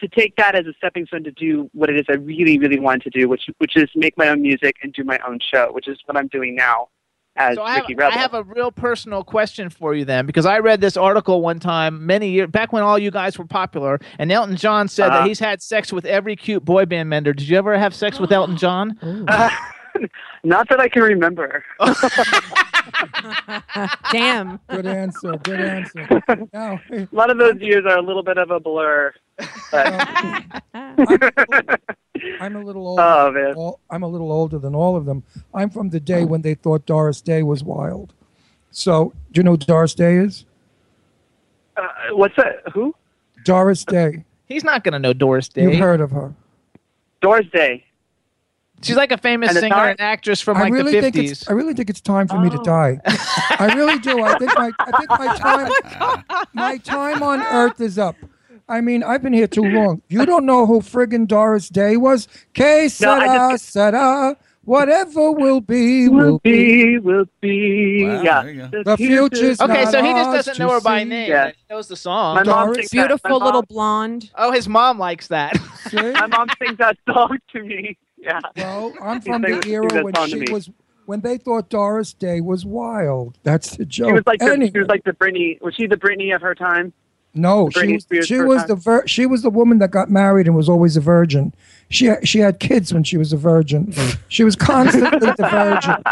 to 0.00 0.08
take 0.08 0.34
that 0.36 0.54
as 0.56 0.66
a 0.66 0.72
stepping 0.78 1.06
stone 1.06 1.22
to 1.24 1.30
do 1.30 1.70
what 1.74 1.88
it 1.88 1.96
is 1.96 2.06
I 2.08 2.14
really, 2.14 2.58
really 2.58 2.80
wanted 2.80 3.02
to 3.04 3.10
do, 3.10 3.28
which 3.28 3.42
which 3.58 3.76
is 3.76 3.88
make 3.94 4.16
my 4.18 4.28
own 4.28 4.42
music 4.42 4.76
and 4.82 4.92
do 4.92 5.04
my 5.04 5.18
own 5.26 5.38
show, 5.40 5.70
which 5.72 5.86
is 5.88 5.98
what 6.06 6.16
I'm 6.16 6.26
doing 6.28 6.54
now 6.56 6.88
as 7.36 7.54
So 7.54 7.62
I 7.62 7.74
have, 7.74 7.82
Ricky 7.82 7.94
Rebel. 7.94 8.18
I 8.18 8.20
have 8.20 8.34
a 8.34 8.42
real 8.42 8.70
personal 8.72 9.22
question 9.24 9.70
for 9.70 9.94
you 9.94 10.04
then, 10.04 10.26
because 10.26 10.44
I 10.44 10.58
read 10.58 10.80
this 10.82 10.96
article 10.96 11.40
one 11.40 11.60
time 11.60 12.04
many 12.04 12.28
years 12.30 12.50
back 12.50 12.72
when 12.74 12.82
all 12.82 12.98
you 12.98 13.10
guys 13.10 13.38
were 13.38 13.46
popular, 13.46 14.00
and 14.18 14.30
Elton 14.32 14.56
John 14.56 14.88
said 14.88 15.08
that 15.10 15.18
Uh-huh. 15.18 15.28
he's 15.28 15.38
had 15.38 15.62
sex 15.62 15.92
with 15.92 16.04
every 16.04 16.36
cute 16.36 16.64
boy 16.64 16.84
band 16.84 17.08
member. 17.08 17.32
Did 17.32 17.48
you 17.48 17.56
ever 17.56 17.78
have 17.78 17.94
sex 17.94 18.18
with 18.18 18.32
Elton 18.32 18.56
John? 18.56 18.98
Not 20.44 20.68
that 20.68 20.80
I 20.80 20.88
can 20.88 21.02
remember. 21.02 21.64
Damn. 24.12 24.60
Good 24.70 24.86
answer. 24.86 25.36
Good 25.42 25.60
answer. 25.60 26.08
Now, 26.52 26.80
a 26.90 27.08
lot 27.12 27.30
of 27.30 27.38
those 27.38 27.60
years 27.60 27.84
are 27.86 27.96
a 27.98 28.02
little 28.02 28.22
bit 28.22 28.38
of 28.38 28.50
a 28.50 28.58
blur. 28.60 29.12
But 29.70 30.62
I'm 32.40 32.56
a 32.56 32.60
little 32.62 32.86
older. 32.88 33.02
Oh, 33.02 33.30
man. 33.32 33.54
all- 33.54 33.80
I'm 33.90 34.02
a 34.02 34.08
little 34.08 34.30
older 34.32 34.58
than 34.58 34.74
all 34.74 34.96
of 34.96 35.04
them. 35.04 35.22
I'm 35.54 35.70
from 35.70 35.90
the 35.90 36.00
day 36.00 36.24
when 36.24 36.42
they 36.42 36.54
thought 36.54 36.86
Doris 36.86 37.20
Day 37.20 37.42
was 37.42 37.62
wild. 37.64 38.12
So, 38.70 39.12
do 39.32 39.40
you 39.40 39.44
know 39.44 39.52
who 39.52 39.56
Doris 39.58 39.94
Day 39.94 40.16
is? 40.16 40.44
uh, 41.76 41.88
what's 42.12 42.36
that? 42.36 42.62
Who? 42.74 42.94
Doris 43.44 43.84
Day. 43.84 44.24
He's 44.46 44.64
not 44.64 44.84
going 44.84 44.92
to 44.92 44.98
know 44.98 45.12
Doris 45.12 45.48
Day. 45.48 45.62
You've 45.62 45.76
heard 45.76 46.00
of 46.00 46.10
her. 46.10 46.32
Doris 47.20 47.46
Day. 47.52 47.84
She's 48.82 48.96
like 48.96 49.12
a 49.12 49.18
famous 49.18 49.50
And 49.50 49.58
singer 49.58 49.74
time- 49.74 49.90
and 49.90 50.00
actress 50.00 50.40
from 50.40 50.56
I 50.56 50.62
like 50.64 50.72
really 50.72 50.92
the 50.92 51.00
think 51.02 51.16
50s. 51.16 51.30
it's. 51.30 51.48
I 51.50 51.52
really 51.52 51.74
think 51.74 51.88
it's 51.90 52.00
time 52.00 52.28
for 52.28 52.38
me 52.38 52.48
Oh. 52.52 52.56
to 52.56 52.62
die. 52.64 53.00
I 53.58 53.72
really 53.76 53.98
do. 53.98 54.22
I 54.22 54.38
think 54.38 54.52
my. 54.56 54.70
I 54.78 54.98
think 54.98 55.10
my 55.10 55.36
oh 55.44 56.16
time. 56.28 56.44
my 56.52 56.76
time 56.78 57.22
on 57.22 57.40
Earth 57.42 57.80
is 57.80 57.98
up. 57.98 58.16
I 58.68 58.80
mean, 58.80 59.02
I've 59.02 59.22
been 59.22 59.32
here 59.32 59.46
too 59.48 59.64
long. 59.64 60.00
You 60.08 60.24
don't 60.24 60.46
know 60.46 60.66
who 60.66 60.80
friggin' 60.80 61.26
Doris 61.26 61.68
Day 61.68 61.96
was? 61.96 62.28
Que 62.54 62.88
sera, 62.88 63.50
just- 63.52 63.70
sera. 63.70 64.36
Whatever 64.64 65.32
will 65.32 65.60
be, 65.60 66.08
will 66.08 66.18
Will 66.34 66.38
be. 66.38 66.92
be, 66.92 66.98
will 67.00 67.24
be. 67.40 68.04
Wow, 68.06 68.22
yeah. 68.22 68.42
there 68.44 68.52
you 68.52 68.68
go. 68.68 68.82
The 68.84 68.96
future's 68.96 69.60
okay, 69.60 69.84
so 69.86 70.00
he 70.04 70.12
just 70.12 70.30
doesn't 70.30 70.58
know 70.60 70.70
her 70.70 70.80
by 70.80 71.02
name. 71.02 71.28
Yeah. 71.28 71.46
but 71.46 71.54
He 71.56 71.64
knows 71.74 71.88
the 71.88 71.96
song. 71.96 72.36
My 72.36 72.44
mom 72.44 72.66
Doris- 72.68 72.76
sings. 72.88 72.94
My 72.94 73.02
Beautiful 73.08 73.30
mom- 73.40 73.42
little 73.44 73.62
blonde. 73.62 74.30
oh, 74.36 74.52
his 74.52 74.68
mom 74.68 75.00
likes 75.00 75.26
that. 75.26 75.56
My 75.92 76.28
mom 76.28 76.46
sings 76.64 76.78
that 76.78 76.96
song 77.12 77.38
to 77.54 77.62
me. 77.64 77.98
Yeah. 78.22 78.40
Well, 78.56 78.92
I'm 79.02 79.20
from 79.22 79.42
the 79.42 79.62
era 79.66 80.02
when 80.02 80.14
she 80.28 80.50
was 80.50 80.70
when 81.06 81.20
they 81.20 81.36
thought 81.36 81.68
Doris 81.68 82.12
Day 82.12 82.40
was 82.40 82.64
wild. 82.64 83.38
That's 83.42 83.76
the 83.76 83.84
joke. 83.84 84.08
She 84.08 84.12
was 84.12 84.22
like 84.26 84.38
the, 84.38 84.52
Anyway, 84.52 84.70
she 84.72 84.78
was 84.78 84.88
like 84.88 85.04
the 85.04 85.12
Britney. 85.12 85.60
Was 85.60 85.74
she 85.74 85.86
the 85.86 85.96
Britney 85.96 86.34
of 86.34 86.40
her 86.40 86.54
time? 86.54 86.92
No, 87.34 87.70
she 87.70 87.94
was, 87.94 88.26
she 88.26 88.40
was 88.40 88.58
time? 88.58 88.68
the 88.68 88.76
vir- 88.76 89.06
she 89.06 89.26
was 89.26 89.42
the 89.42 89.50
woman 89.50 89.78
that 89.78 89.90
got 89.90 90.10
married 90.10 90.46
and 90.46 90.54
was 90.54 90.68
always 90.68 90.96
a 90.96 91.00
virgin. 91.00 91.54
She 91.92 92.10
she 92.24 92.38
had 92.40 92.58
kids 92.58 92.92
when 92.92 93.04
she 93.04 93.16
was 93.16 93.32
a 93.32 93.36
virgin. 93.36 93.92
She 94.28 94.44
was 94.44 94.56
constantly 94.56 95.18
the 95.20 95.34
virgin. 95.38 96.02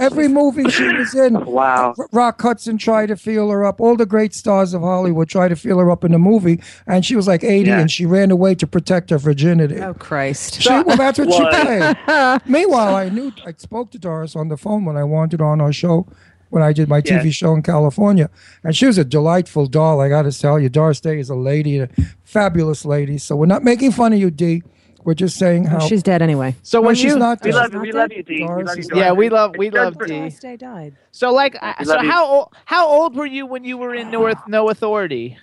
Every 0.00 0.26
movie 0.28 0.68
she 0.68 0.92
was 0.92 1.14
in, 1.14 1.44
Wow. 1.46 1.94
Rock 2.12 2.42
Hudson 2.42 2.76
tried 2.76 3.06
to 3.06 3.16
feel 3.16 3.48
her 3.50 3.64
up. 3.64 3.80
All 3.80 3.96
the 3.96 4.04
great 4.04 4.34
stars 4.34 4.74
of 4.74 4.82
Hollywood 4.82 5.28
tried 5.28 5.48
to 5.48 5.56
feel 5.56 5.78
her 5.78 5.90
up 5.90 6.04
in 6.04 6.12
the 6.12 6.18
movie, 6.18 6.60
and 6.86 7.06
she 7.06 7.14
was 7.16 7.26
like 7.28 7.44
80 7.44 7.68
Yeah. 7.70 7.78
and 7.80 7.90
she 7.90 8.04
ran 8.04 8.30
away 8.32 8.56
to 8.56 8.66
protect 8.66 9.10
her 9.10 9.18
virginity. 9.18 9.80
Oh 9.80 9.94
Christ! 9.94 10.60
She, 10.60 10.68
well, 10.70 10.96
that's 10.96 11.18
what 11.18 11.32
she 11.32 11.40
played. 11.62 12.40
Meanwhile, 12.46 12.94
I 12.96 13.08
knew 13.08 13.32
I 13.46 13.52
spoke 13.56 13.90
to 13.92 13.98
Doris 13.98 14.34
on 14.36 14.48
the 14.48 14.56
phone 14.56 14.84
when 14.84 14.96
I 14.96 15.04
wanted 15.04 15.40
her 15.40 15.46
on 15.46 15.60
our 15.60 15.72
show, 15.72 16.06
when 16.50 16.64
I 16.64 16.72
did 16.72 16.88
my 16.88 16.98
Yeah. 17.04 17.20
TV 17.22 17.32
show 17.32 17.54
in 17.54 17.62
California, 17.62 18.28
and 18.64 18.74
she 18.76 18.86
was 18.86 18.98
a 18.98 19.04
delightful 19.04 19.66
doll. 19.66 20.00
I 20.00 20.08
got 20.08 20.22
to 20.22 20.32
tell 20.32 20.58
you, 20.58 20.68
Doris 20.68 21.00
Day 21.00 21.20
is 21.20 21.30
a 21.30 21.36
lady, 21.36 21.78
a 21.78 21.88
fabulous 22.24 22.84
lady. 22.84 23.18
So 23.18 23.36
we're 23.36 23.46
not 23.46 23.62
making 23.62 23.92
fun 23.92 24.12
of 24.12 24.18
you, 24.18 24.30
D. 24.32 24.62
We're 25.04 25.14
just 25.14 25.36
saying 25.38 25.64
how 25.64 25.78
She's 25.80 26.02
dead 26.02 26.22
anyway. 26.22 26.56
So 26.62 26.80
No, 26.80 26.86
when 26.86 26.94
she's 26.94 27.12
you, 27.12 27.18
not 27.18 27.40
We 27.42 27.50
dead. 27.52 27.56
love 27.56 27.72
you. 27.72 27.80
We 27.80 27.92
love 27.92 28.12
you, 28.12 28.22
D. 28.22 28.34
We 28.42 28.64
love 28.64 28.76
you, 28.78 28.84
yeah, 28.94 29.12
we 29.12 29.28
love 29.30 29.54
we 29.56 29.70
love 29.70 29.94
just 29.94 30.00
for- 30.00 30.06
D. 30.06 30.28
Day 30.40 30.56
died. 30.56 30.96
So 31.12 31.32
like, 31.32 31.56
I- 31.62 31.82
so 31.84 32.00
you. 32.00 32.10
how 32.10 32.26
old 32.26 32.48
how 32.64 32.86
old 32.88 33.14
were 33.16 33.26
you 33.26 33.46
when 33.46 33.64
you 33.64 33.76
were 33.78 33.94
in 33.94 34.10
North 34.10 34.38
No 34.48 34.68
Authority? 34.70 35.38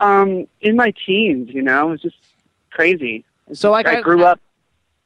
Um, 0.00 0.46
in 0.60 0.76
my 0.76 0.92
teens, 1.06 1.50
you 1.52 1.62
know, 1.62 1.88
it 1.88 1.90
was 1.92 2.02
just 2.02 2.16
crazy. 2.70 3.24
So 3.52 3.70
like 3.70 3.86
I 3.86 3.98
I 3.98 4.00
grew 4.02 4.24
up. 4.24 4.40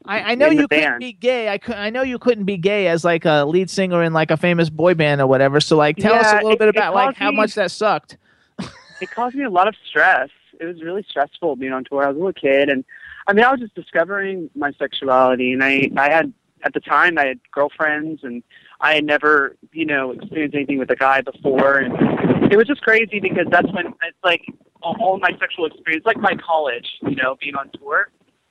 I, 0.09 0.33
I 0.33 0.35
know 0.37 0.47
in 0.47 0.57
the 0.57 0.63
you 0.63 0.69
couldn't 0.69 0.99
be 1.01 1.13
gay. 1.13 1.49
I 1.49 1.59
could, 1.59 1.75
I 1.75 1.91
know 1.91 2.03
you 2.03 2.19
couldn't 2.19 2.45
be 2.45 2.57
gay 2.57 2.87
as 2.87 3.05
like 3.05 3.25
a 3.25 3.45
lead 3.45 3.69
singer 3.69 4.05
in 4.05 4.13
like 4.13 4.31
a 4.31 4.37
famous 4.37 4.71
boy 4.71 4.95
band 4.95 5.21
or 5.21 5.27
whatever. 5.27 5.61
So 5.61 5.77
like, 5.77 5.97
tell 5.97 6.15
us 6.15 6.31
a 6.33 6.37
little 6.37 6.53
it- 6.53 6.59
bit 6.61 6.69
about 6.69 6.95
like 6.95 7.07
caused 7.09 7.17
how 7.19 7.31
me- 7.33 7.37
much 7.39 7.55
that 7.55 7.73
sucked. 7.73 8.17
it 9.01 9.11
caused 9.11 9.35
me 9.35 9.43
a 9.45 9.51
lot 9.51 9.67
of 9.69 9.75
stress. 9.89 10.29
It 10.61 10.65
was 10.65 10.81
really 10.83 11.05
stressful 11.09 11.57
being 11.57 11.73
on 11.73 11.85
tour. 11.85 12.05
I 12.05 12.09
was 12.09 12.17
a 12.17 12.19
little 12.21 12.33
kid, 12.33 12.69
and 12.71 12.85
I 13.27 13.33
mean, 13.33 13.45
I 13.45 13.51
was 13.51 13.61
just 13.61 13.75
discovering 13.75 14.51
my 14.55 14.73
sexuality, 14.79 15.53
and 15.53 15.63
I, 15.63 15.91
I 15.97 16.11
had 16.11 16.33
at 16.63 16.73
the 16.73 16.81
time 16.81 17.19
I 17.19 17.27
had 17.27 17.41
girlfriends, 17.53 18.23
and 18.25 18.43
I 18.81 18.95
had 18.95 19.05
never, 19.05 19.57
you 19.73 19.85
know, 19.85 20.13
experienced 20.13 20.55
anything 20.55 20.79
with 20.79 20.91
a 20.91 20.97
guy 20.97 21.21
before, 21.21 21.79
and 21.79 22.53
it 22.53 22.57
was 22.57 22.67
just 22.67 22.83
crazy 22.83 23.21
because 23.21 23.47
that's 23.51 23.71
when 23.73 23.87
it's 23.87 24.19
like 24.25 24.43
all, 24.83 25.19
my 25.19 25.31
sexual 25.41 25.67
experience, 25.67 26.07
like 26.07 26.19
my 26.19 26.35
college, 26.37 26.87
you 27.03 27.17
know, 27.17 27.37
being 27.41 27.57
on 27.57 27.71
tour 27.79 28.09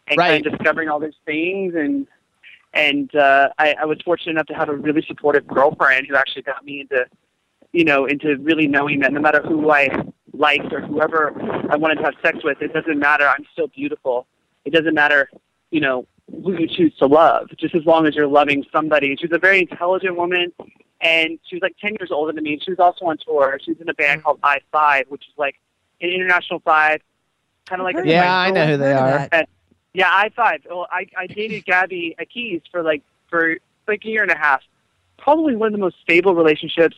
and 0.08 0.18
Right. 0.18 0.44
kind 0.44 0.46
of 0.46 0.58
discovering 0.60 0.90
all 0.90 1.00
these 1.00 1.14
things, 1.26 1.74
and 1.76 2.08
and 2.74 3.16
uh, 3.16 3.50
I, 3.58 3.76
I 3.82 3.86
was 3.86 3.98
fortunate 4.04 4.32
enough 4.32 4.48
to 4.48 4.54
have 4.54 4.68
a 4.68 4.76
really 4.76 5.04
supportive 5.08 5.48
girlfriend 5.48 6.08
who 6.08 6.16
actually 6.16 6.42
got 6.42 6.66
me 6.66 6.82
into 6.82 7.06
you 7.76 7.84
know, 7.84 8.06
into 8.06 8.38
really 8.38 8.68
knowing 8.68 9.02
that 9.02 9.12
no 9.12 9.20
matter 9.20 9.42
who 9.42 9.70
I 9.70 9.90
liked 10.34 10.72
or 10.72 10.80
whoever 10.80 11.34
I 11.70 11.76
wanted 11.76 11.96
to 11.96 12.04
have 12.04 12.14
sex 12.24 12.40
with, 12.42 12.62
it 12.62 12.74
doesn't 12.74 12.98
matter. 12.98 13.28
I'm 13.28 13.46
still 13.52 13.68
beautiful. 13.68 14.28
It 14.66 14.72
doesn't 14.72 14.94
matter, 14.94 15.30
you 15.72 15.80
know, 15.80 16.08
who 16.32 16.58
you 16.58 16.68
choose 16.68 16.96
to 16.98 17.06
love, 17.06 17.50
just 17.58 17.76
as 17.76 17.86
long 17.86 18.08
as 18.08 18.16
you're 18.16 18.28
loving 18.28 18.66
somebody. 18.72 19.16
She's 19.20 19.32
a 19.32 19.38
very 19.38 19.60
intelligent 19.60 20.16
woman, 20.16 20.52
and 21.02 21.40
she 21.48 21.56
was 21.56 21.62
like 21.62 21.76
10 21.80 21.96
years 22.00 22.12
older 22.12 22.34
than 22.34 22.44
me. 22.44 22.60
She 22.64 22.72
was 22.72 22.80
also 22.80 23.06
on 23.06 23.18
tour. 23.18 23.60
She 23.64 23.72
was 23.72 23.82
in 23.82 23.90
a 23.90 23.94
band 23.94 24.24
called 24.24 24.40
I 24.44 24.60
Five, 24.72 25.06
which 25.10 25.24
is 25.28 25.34
like 25.38 25.56
an 26.02 26.10
international 26.10 26.60
five, 26.60 27.02
kind 27.66 27.82
of 27.82 27.86
like 27.86 27.96
a 27.98 28.08
Yeah, 28.08 28.36
I 28.36 28.52
know 28.52 28.66
who 28.66 28.78
they 28.78 28.94
are. 28.94 29.30
and, 29.32 29.48
yeah, 29.94 30.10
I 30.10 30.30
five. 30.36 30.62
Well, 30.70 30.88
I 30.92 31.08
I 31.18 31.28
dated 31.28 31.66
Gabby 31.66 32.16
Akis 32.20 32.62
for 32.72 32.84
like 32.84 33.02
for 33.30 33.58
like 33.88 34.04
a 34.04 34.08
year 34.08 34.24
and 34.24 34.32
a 34.32 34.38
half. 34.38 34.62
Probably 35.18 35.56
one 35.56 35.68
of 35.68 35.72
the 35.74 35.80
most 35.80 35.96
stable 36.02 36.36
relationships 36.36 36.98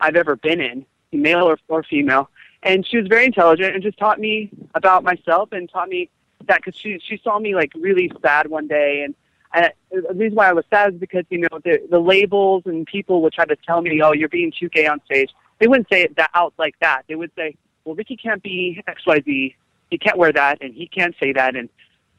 I've 0.00 0.16
ever 0.16 0.36
been 0.36 0.60
in, 0.60 0.86
male 1.12 1.48
or, 1.48 1.58
or 1.68 1.82
female. 1.82 2.30
And 2.62 2.86
she 2.86 2.98
was 2.98 3.08
very 3.08 3.26
intelligent 3.26 3.74
and 3.74 3.82
just 3.82 3.98
taught 3.98 4.20
me 4.20 4.50
about 4.74 5.02
myself 5.02 5.50
and 5.52 5.68
taught 5.70 5.88
me 5.88 6.08
that 6.48 6.58
because 6.64 6.78
she 6.78 7.00
she 7.04 7.20
saw 7.22 7.38
me 7.38 7.54
like 7.54 7.72
really 7.74 8.10
sad 8.22 8.48
one 8.48 8.66
day 8.68 9.02
and. 9.04 9.14
And 9.56 9.70
the 9.92 10.12
reason 10.14 10.34
why 10.34 10.48
I 10.48 10.52
was 10.52 10.64
sad 10.68 10.94
is 10.94 10.98
because 10.98 11.24
you 11.30 11.38
know 11.38 11.60
the 11.62 11.80
the 11.88 12.00
labels 12.00 12.64
and 12.66 12.84
people 12.84 13.22
would 13.22 13.32
try 13.32 13.44
to 13.44 13.54
tell 13.54 13.82
me, 13.82 14.02
"Oh, 14.02 14.10
you're 14.10 14.28
being 14.28 14.50
too 14.50 14.68
gay 14.68 14.88
on 14.88 15.00
stage." 15.04 15.30
They 15.60 15.68
wouldn't 15.68 15.88
say 15.88 16.02
it 16.02 16.16
that 16.16 16.30
out 16.34 16.54
like 16.58 16.74
that. 16.80 17.02
They 17.06 17.14
would 17.14 17.30
say, 17.36 17.54
"Well, 17.84 17.94
Ricky 17.94 18.16
can't 18.16 18.42
be 18.42 18.82
X, 18.88 19.06
Y, 19.06 19.22
Z. 19.24 19.54
He 19.90 19.98
can't 19.98 20.18
wear 20.18 20.32
that, 20.32 20.58
and 20.60 20.74
he 20.74 20.88
can't 20.88 21.14
say 21.20 21.32
that." 21.34 21.54
And 21.54 21.68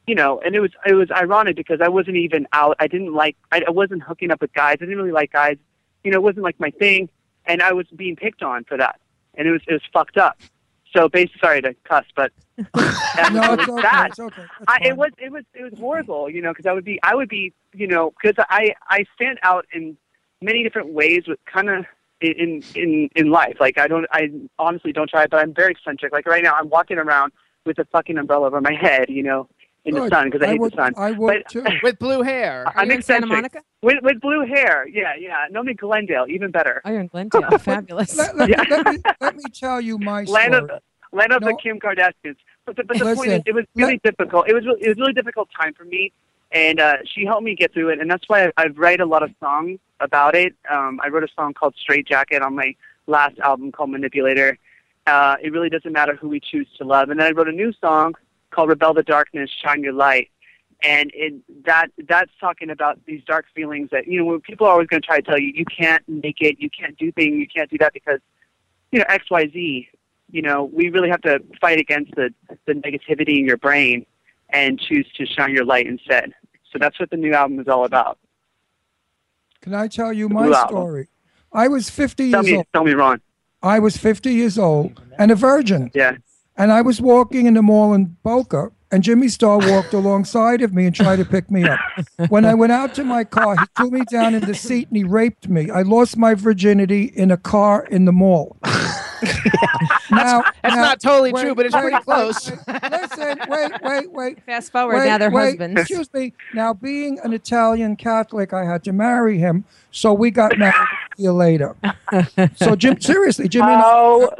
you 0.06 0.14
know, 0.14 0.40
and 0.44 0.54
it 0.54 0.60
was 0.60 0.70
it 0.86 0.94
was 0.94 1.10
ironic 1.10 1.56
because 1.56 1.80
I 1.80 1.88
wasn't 1.88 2.16
even 2.16 2.46
out. 2.52 2.76
I 2.78 2.86
didn't 2.86 3.12
like. 3.12 3.36
I, 3.52 3.62
I 3.66 3.70
wasn't 3.70 4.02
hooking 4.02 4.30
up 4.30 4.40
with 4.40 4.54
guys. 4.54 4.76
I 4.80 4.84
didn't 4.84 4.96
really 4.96 5.12
like 5.12 5.32
guys. 5.32 5.58
You 6.04 6.12
know, 6.12 6.18
it 6.18 6.22
wasn't 6.22 6.44
like 6.44 6.58
my 6.60 6.70
thing, 6.70 7.08
and 7.44 7.60
I 7.60 7.72
was 7.72 7.86
being 7.88 8.16
picked 8.16 8.42
on 8.42 8.64
for 8.64 8.78
that, 8.78 9.00
and 9.34 9.48
it 9.48 9.50
was 9.50 9.62
it 9.66 9.72
was 9.72 9.82
fucked 9.92 10.16
up. 10.16 10.38
So, 10.96 11.08
basically, 11.08 11.40
sorry 11.40 11.62
to 11.62 11.74
cuss, 11.84 12.06
but 12.14 12.32
No, 13.32 13.52
it's 13.52 13.68
okay. 13.68 13.82
bad. 13.82 14.10
It's 14.10 14.18
okay. 14.18 14.42
I, 14.66 14.78
it 14.82 14.96
was 14.96 15.10
it 15.18 15.30
was 15.30 15.44
it 15.54 15.62
was 15.62 15.72
horrible, 15.78 16.30
you 16.30 16.40
know, 16.40 16.52
because 16.52 16.66
I 16.66 16.72
would 16.72 16.84
be 16.84 16.98
I 17.02 17.14
would 17.14 17.28
be 17.28 17.52
you 17.74 17.86
know 17.86 18.12
because 18.20 18.42
I 18.48 18.74
I 18.88 19.04
stand 19.14 19.38
out 19.42 19.66
in 19.72 19.96
many 20.40 20.62
different 20.62 20.88
ways 20.88 21.24
with 21.26 21.38
kind 21.44 21.68
of 21.68 21.84
in 22.20 22.62
in 22.74 23.10
in 23.14 23.30
life. 23.30 23.56
Like 23.60 23.78
I 23.78 23.88
don't 23.88 24.06
I 24.10 24.30
honestly 24.58 24.92
don't 24.92 25.10
try, 25.10 25.26
but 25.26 25.40
I'm 25.40 25.52
very 25.52 25.72
eccentric. 25.72 26.12
Like 26.12 26.26
right 26.26 26.42
now, 26.42 26.54
I'm 26.54 26.70
walking 26.70 26.98
around 26.98 27.32
with 27.66 27.78
a 27.78 27.84
fucking 27.86 28.16
umbrella 28.16 28.46
over 28.46 28.60
my 28.60 28.72
head, 28.72 29.10
you 29.10 29.22
know, 29.22 29.48
in 29.86 29.94
the 29.94 30.08
sun 30.08 30.30
because 30.30 30.42
I, 30.46 30.50
hate 30.52 30.60
would, 30.60 30.72
the 30.72 30.76
sun. 30.76 30.94
I 30.96 31.12
would 31.12 31.44
But- 31.44 31.50
too. 31.50 31.64
With 31.82 31.98
blue 31.98 32.22
hair. 32.22 32.64
Are 32.66 32.74
I'm 32.76 32.88
you 32.90 32.96
in 32.96 33.02
Santa. 33.02 33.26
Monica? 33.26 33.62
With 33.82 33.96
with 34.02 34.20
blue 34.20 34.44
hair, 34.46 34.86
yeah, 34.88 35.14
yeah. 35.18 35.46
No, 35.50 35.62
me 35.62 35.74
Glendale, 35.74 36.26
even 36.28 36.50
better. 36.50 36.82
Oh, 36.84 36.90
you're 36.90 37.00
in 37.00 37.06
Glendale. 37.06 37.42
Fabulous. 37.58 38.16
Let, 38.16 38.36
let, 38.36 38.48
Yeah. 38.50 38.62
let, 38.68 38.86
me, 38.86 38.98
let 39.20 39.36
me 39.36 39.42
tell 39.54 39.80
you 39.80 39.98
my 39.98 40.24
Land 40.24 40.54
story. 40.54 40.54
of 40.56 40.70
land 41.12 41.32
of 41.32 41.42
the 41.42 41.56
Kim 41.62 41.78
Kardashians. 41.78 42.36
But 42.66 42.76
the, 42.76 42.84
but 42.84 42.98
the 42.98 43.04
point 43.04 43.18
Listen, 43.18 43.32
is, 43.34 43.42
it 43.46 43.54
was 43.54 43.64
really 43.76 43.98
difficult. 44.02 44.48
It 44.48 44.54
was 44.54 44.66
really, 44.66 44.82
it 44.82 44.88
was 44.88 44.98
really 44.98 45.12
difficult 45.12 45.48
time 45.58 45.72
for 45.72 45.84
me, 45.84 46.12
and 46.50 46.80
uh, 46.80 46.96
she 47.04 47.24
helped 47.24 47.44
me 47.44 47.54
get 47.54 47.72
through 47.72 47.90
it. 47.90 48.00
And 48.00 48.10
that's 48.10 48.28
why 48.28 48.46
I, 48.46 48.52
I 48.56 48.66
write 48.68 49.00
a 49.00 49.06
lot 49.06 49.22
of 49.22 49.30
songs 49.38 49.78
about 50.00 50.34
it. 50.34 50.52
Um, 50.68 51.00
I 51.02 51.08
wrote 51.08 51.22
a 51.22 51.28
song 51.36 51.54
called 51.54 51.74
"Straight 51.80 52.08
Jacket" 52.08 52.42
on 52.42 52.56
my 52.56 52.74
last 53.06 53.38
album 53.38 53.70
called 53.70 53.90
"Manipulator." 53.90 54.58
Uh, 55.06 55.36
it 55.40 55.52
really 55.52 55.70
doesn't 55.70 55.92
matter 55.92 56.16
who 56.16 56.28
we 56.28 56.40
choose 56.40 56.66
to 56.78 56.84
love. 56.84 57.08
And 57.10 57.20
then 57.20 57.28
I 57.28 57.30
wrote 57.30 57.48
a 57.48 57.52
new 57.52 57.72
song 57.80 58.16
called 58.56 58.70
"Rebel 58.70 58.94
the 58.94 59.02
Darkness, 59.02 59.50
Shine 59.62 59.82
Your 59.82 59.92
Light." 59.92 60.30
And 60.82 61.10
it, 61.14 61.34
that 61.64 61.88
that's 62.08 62.30
talking 62.40 62.70
about 62.70 62.98
these 63.06 63.22
dark 63.24 63.46
feelings 63.54 63.90
that 63.92 64.08
you 64.08 64.18
know 64.18 64.24
when 64.24 64.40
people 64.40 64.66
are 64.66 64.72
always 64.72 64.88
going 64.88 65.00
to 65.00 65.06
try 65.06 65.20
to 65.20 65.22
tell 65.22 65.38
you 65.38 65.52
you 65.54 65.64
can't 65.64 66.02
make 66.08 66.40
it, 66.40 66.56
you 66.58 66.70
can't 66.70 66.98
do 66.98 67.12
things, 67.12 67.36
you 67.36 67.46
can't 67.46 67.70
do 67.70 67.78
that 67.78 67.92
because 67.92 68.20
you 68.90 68.98
know 68.98 69.04
X 69.08 69.30
Y 69.30 69.48
Z 69.52 69.88
you 70.30 70.42
know, 70.42 70.64
we 70.64 70.88
really 70.88 71.08
have 71.08 71.22
to 71.22 71.42
fight 71.60 71.78
against 71.78 72.14
the, 72.14 72.32
the 72.66 72.72
negativity 72.72 73.38
in 73.38 73.46
your 73.46 73.56
brain 73.56 74.04
and 74.50 74.78
choose 74.78 75.06
to 75.16 75.26
shine 75.26 75.52
your 75.52 75.64
light 75.64 75.86
instead. 75.86 76.34
So 76.72 76.78
that's 76.78 76.98
what 76.98 77.10
the 77.10 77.16
new 77.16 77.32
album 77.32 77.60
is 77.60 77.68
all 77.68 77.84
about. 77.84 78.18
Can 79.60 79.74
I 79.74 79.88
tell 79.88 80.12
you 80.12 80.28
my 80.28 80.50
story? 80.66 81.08
I 81.52 81.68
was 81.68 81.88
50 81.90 82.30
Tell 82.30 82.42
years 82.42 82.52
me, 82.52 82.56
old. 82.58 82.66
tell 82.72 82.84
me, 82.84 82.92
Ron. 82.92 83.20
I 83.62 83.78
was 83.78 83.96
50 83.96 84.32
years 84.32 84.58
old 84.58 85.00
and 85.18 85.30
a 85.30 85.34
virgin. 85.34 85.90
Yeah. 85.94 86.16
And 86.58 86.72
I 86.72 86.80
was 86.82 87.00
walking 87.00 87.46
in 87.46 87.54
the 87.54 87.62
mall 87.62 87.92
in 87.92 88.16
Boca, 88.22 88.70
and 88.90 89.02
Jimmy 89.02 89.28
Star 89.28 89.58
walked 89.58 89.92
alongside 89.92 90.62
of 90.62 90.72
me 90.72 90.86
and 90.86 90.94
tried 90.94 91.16
to 91.16 91.24
pick 91.24 91.50
me 91.50 91.64
up. 91.64 91.78
When 92.28 92.44
I 92.46 92.54
went 92.54 92.72
out 92.72 92.94
to 92.94 93.04
my 93.04 93.24
car, 93.24 93.56
he 93.56 93.64
threw 93.76 93.90
me 93.90 94.02
down 94.10 94.34
in 94.34 94.42
the 94.42 94.54
seat 94.54 94.88
and 94.88 94.96
he 94.96 95.04
raped 95.04 95.48
me. 95.48 95.70
I 95.70 95.82
lost 95.82 96.16
my 96.16 96.34
virginity 96.34 97.04
in 97.14 97.30
a 97.30 97.36
car 97.36 97.84
in 97.90 98.04
the 98.06 98.12
mall. 98.12 98.56
now, 100.10 100.42
That's 100.62 100.74
now- 100.76 100.82
not 100.82 101.00
totally 101.00 101.32
wait, 101.32 101.42
true, 101.42 101.54
but 101.54 101.66
it's 101.66 101.74
wait, 101.74 101.82
pretty 101.90 102.04
close. 102.04 102.50
wait. 102.50 102.82
Listen, 102.90 103.38
wait, 103.48 103.72
wait, 103.82 104.12
wait. 104.12 104.42
Fast 104.44 104.72
forward, 104.72 104.96
Wait, 104.98 105.06
now 105.06 105.18
they're 105.18 105.30
wait, 105.30 105.58
husbands. 105.58 105.80
Excuse 105.80 106.12
me. 106.14 106.32
Now, 106.54 106.72
being 106.72 107.18
an 107.24 107.32
Italian 107.32 107.96
Catholic, 107.96 108.52
I 108.52 108.64
had 108.64 108.82
to 108.84 108.92
marry 108.92 109.38
him, 109.38 109.64
so 109.90 110.14
we 110.14 110.30
got 110.30 110.56
married 110.58 110.74
a 111.18 111.22
year 111.22 111.32
later. 111.32 111.74
So, 112.56 112.76
Jim, 112.76 113.00
seriously, 113.00 113.48
Jimmy. 113.48 113.66
and 113.72 113.76
I- 113.76 113.80
How 113.82 114.30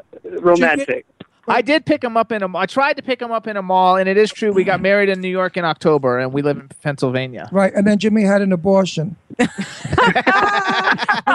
romantic. 0.41 1.07
I 1.49 1.63
did 1.63 1.87
pick 1.87 2.03
him 2.03 2.17
up 2.17 2.33
in 2.33 2.43
a. 2.43 2.57
I 2.57 2.67
tried 2.67 2.95
to 2.95 3.03
pick 3.03 3.21
him 3.23 3.31
up 3.33 3.47
in 3.47 3.57
a 3.57 3.63
mall, 3.63 3.97
and 3.97 4.09
it 4.09 4.17
is 4.17 4.33
true. 4.33 4.53
We 4.53 4.65
got 4.65 4.81
married 4.81 5.09
in 5.09 5.21
New 5.21 5.29
York 5.29 5.57
in 5.57 5.65
October, 5.65 6.19
and 6.19 6.33
we 6.33 6.43
live 6.43 6.59
in 6.59 6.69
Pennsylvania. 6.83 7.49
Right, 7.53 7.73
and 7.75 7.87
then 7.87 7.99
Jimmy 7.99 8.23
had 8.23 8.43
an 8.43 8.53
abortion. 8.53 9.17
Which 9.37 9.49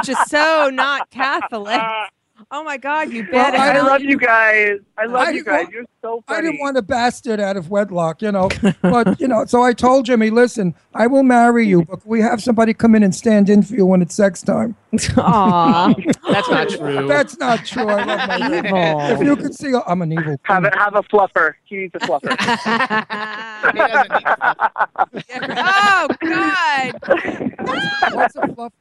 is 0.10 0.18
so 0.28 0.70
not 0.74 1.10
Catholic. 1.12 1.80
Uh, 1.80 2.08
Oh 2.54 2.64
my 2.66 2.76
God, 2.76 3.14
you 3.14 3.26
Well, 3.32 3.46
I 3.56 3.70
I 3.78 3.82
love 3.82 4.02
you 4.02 4.18
guys. 4.18 4.80
I 4.98 5.06
love 5.06 5.28
I 5.30 5.32
you 5.32 5.42
guys. 5.44 5.64
want- 5.64 5.74
You're 5.74 5.86
so 6.02 6.22
funny. 6.28 6.38
I 6.38 6.42
didn't 6.42 6.60
want 6.60 6.76
a 6.76 6.82
bastard 6.82 7.40
out 7.40 7.56
of 7.56 7.70
wedlock, 7.70 8.22
you 8.22 8.32
know. 8.32 8.50
But 8.82 9.22
you 9.22 9.28
know, 9.30 9.46
so 9.46 9.64
I 9.64 9.72
told 9.72 10.06
Jimmy, 10.06 10.30
listen, 10.32 10.76
I 10.94 11.08
will 11.08 11.24
marry 11.24 11.66
you, 11.66 11.86
but 11.86 12.06
we 12.06 12.20
have 12.22 12.44
somebody 12.44 12.74
come 12.74 12.94
in 12.96 13.04
and 13.04 13.16
stand 13.16 13.50
in 13.50 13.64
for 13.64 13.74
you 13.76 13.86
when 13.86 14.02
it's 14.02 14.14
sex 14.16 14.42
time. 14.42 14.76
Aw. 15.18 15.94
That's 16.30 16.50
not 16.50 16.70
true. 16.70 17.08
That's 17.08 17.38
not 17.38 17.66
true. 17.66 17.88
I 17.88 18.04
love 18.04 18.30
my. 18.30 18.58
Evil. 18.58 19.00
If 19.22 19.22
you 19.26 19.36
could 19.38 19.56
see, 19.56 19.74
I'm 19.88 20.02
an 20.02 20.12
evil. 20.12 20.38
have 20.44 20.66
a, 20.66 20.78
have 20.78 20.96
a 20.96 21.04
fluffer. 21.04 21.54
He 21.64 21.78
needs 21.78 21.96
a 21.96 22.00
fluffer. 22.00 22.36
He 23.72 23.78
doesn't 23.78 24.12
need- 24.12 25.56
oh 25.58 26.08
God. 26.22 28.14
What's 28.14 28.36
a 28.36 28.48
fluff? 28.54 28.74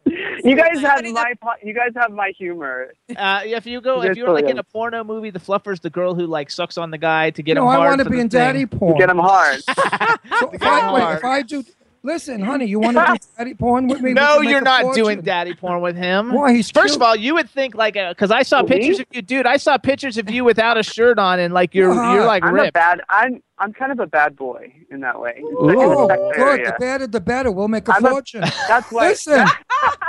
You 0.42 0.56
guys 0.56 0.80
have 0.80 1.04
my 1.04 1.34
po- 1.40 1.52
you 1.62 1.74
guys 1.74 1.90
have 1.96 2.10
my 2.12 2.32
humor. 2.36 2.92
Uh, 3.16 3.42
if 3.60 3.66
you 3.66 3.80
go, 3.80 4.02
if 4.02 4.16
you're 4.16 4.30
like 4.30 4.46
in 4.46 4.58
a 4.58 4.62
porno 4.64 5.04
movie, 5.04 5.30
the 5.30 5.38
fluffer's 5.38 5.80
the 5.80 5.90
girl 5.90 6.14
who 6.14 6.26
like 6.26 6.50
sucks 6.50 6.76
on 6.78 6.90
the 6.90 6.98
guy 6.98 7.30
to 7.30 7.42
get 7.42 7.54
no, 7.54 7.62
him 7.62 7.68
I 7.68 7.76
hard. 7.76 7.88
want 7.90 8.02
to 8.02 8.10
be 8.10 8.18
in 8.20 8.28
thing. 8.28 8.40
daddy 8.40 8.66
porn. 8.66 8.98
Get 8.98 9.10
'em 9.10 9.18
hard. 9.18 9.60
So 10.40 10.50
if 10.52 10.62
I, 10.62 10.92
wait, 10.92 11.16
if 11.16 11.24
I 11.24 11.42
do, 11.42 11.62
listen, 12.02 12.40
honey, 12.40 12.64
you 12.66 12.78
want 12.80 12.96
to 12.96 13.04
do 13.18 13.26
daddy 13.38 13.54
porn 13.54 13.88
with 13.88 14.00
me? 14.00 14.12
No, 14.14 14.40
you're 14.40 14.60
not 14.62 14.82
fortune. 14.82 15.02
doing 15.04 15.20
daddy 15.20 15.54
porn 15.54 15.80
with 15.82 15.96
him. 15.96 16.32
Why? 16.32 16.54
He's 16.54 16.70
First 16.70 16.92
cute. 16.94 16.96
of 16.96 17.02
all, 17.02 17.14
you 17.16 17.34
would 17.34 17.50
think 17.50 17.74
like 17.74 17.96
uh, 17.96 18.10
because 18.12 18.30
I 18.30 18.42
saw 18.42 18.62
Me? 18.62 18.68
pictures 18.68 19.00
of 19.00 19.06
you, 19.12 19.20
dude. 19.22 19.44
I 19.46 19.56
saw 19.58 19.76
pictures 19.76 20.16
of 20.16 20.30
you 20.30 20.44
without 20.44 20.78
a 20.78 20.82
shirt 20.82 21.18
on 21.18 21.38
and 21.40 21.52
like 21.52 21.74
you're 21.74 21.92
You're 21.92 22.12
you're 22.14 22.20
hot. 22.22 22.26
like 22.26 22.44
I'm 22.44 22.58
a 22.58 22.72
bad. 22.72 23.02
I'm 23.10 23.42
I'm 23.58 23.72
kind 23.74 23.92
of 23.92 23.98
a 24.00 24.06
bad 24.06 24.34
boy 24.36 24.72
in 24.90 25.00
that 25.00 25.20
way. 25.20 25.34
The 25.42 25.56
Oh, 25.78 26.06
good. 26.34 26.64
The 26.64 26.74
better, 26.78 27.06
the 27.06 27.20
better. 27.20 27.50
We'll 27.52 27.68
make 27.68 27.86
a 27.88 27.92
I'm 27.94 28.04
a- 28.04 28.10
fortune. 28.10 28.40
That's 28.68 28.90
why. 28.90 29.08
Listen, 29.08 29.44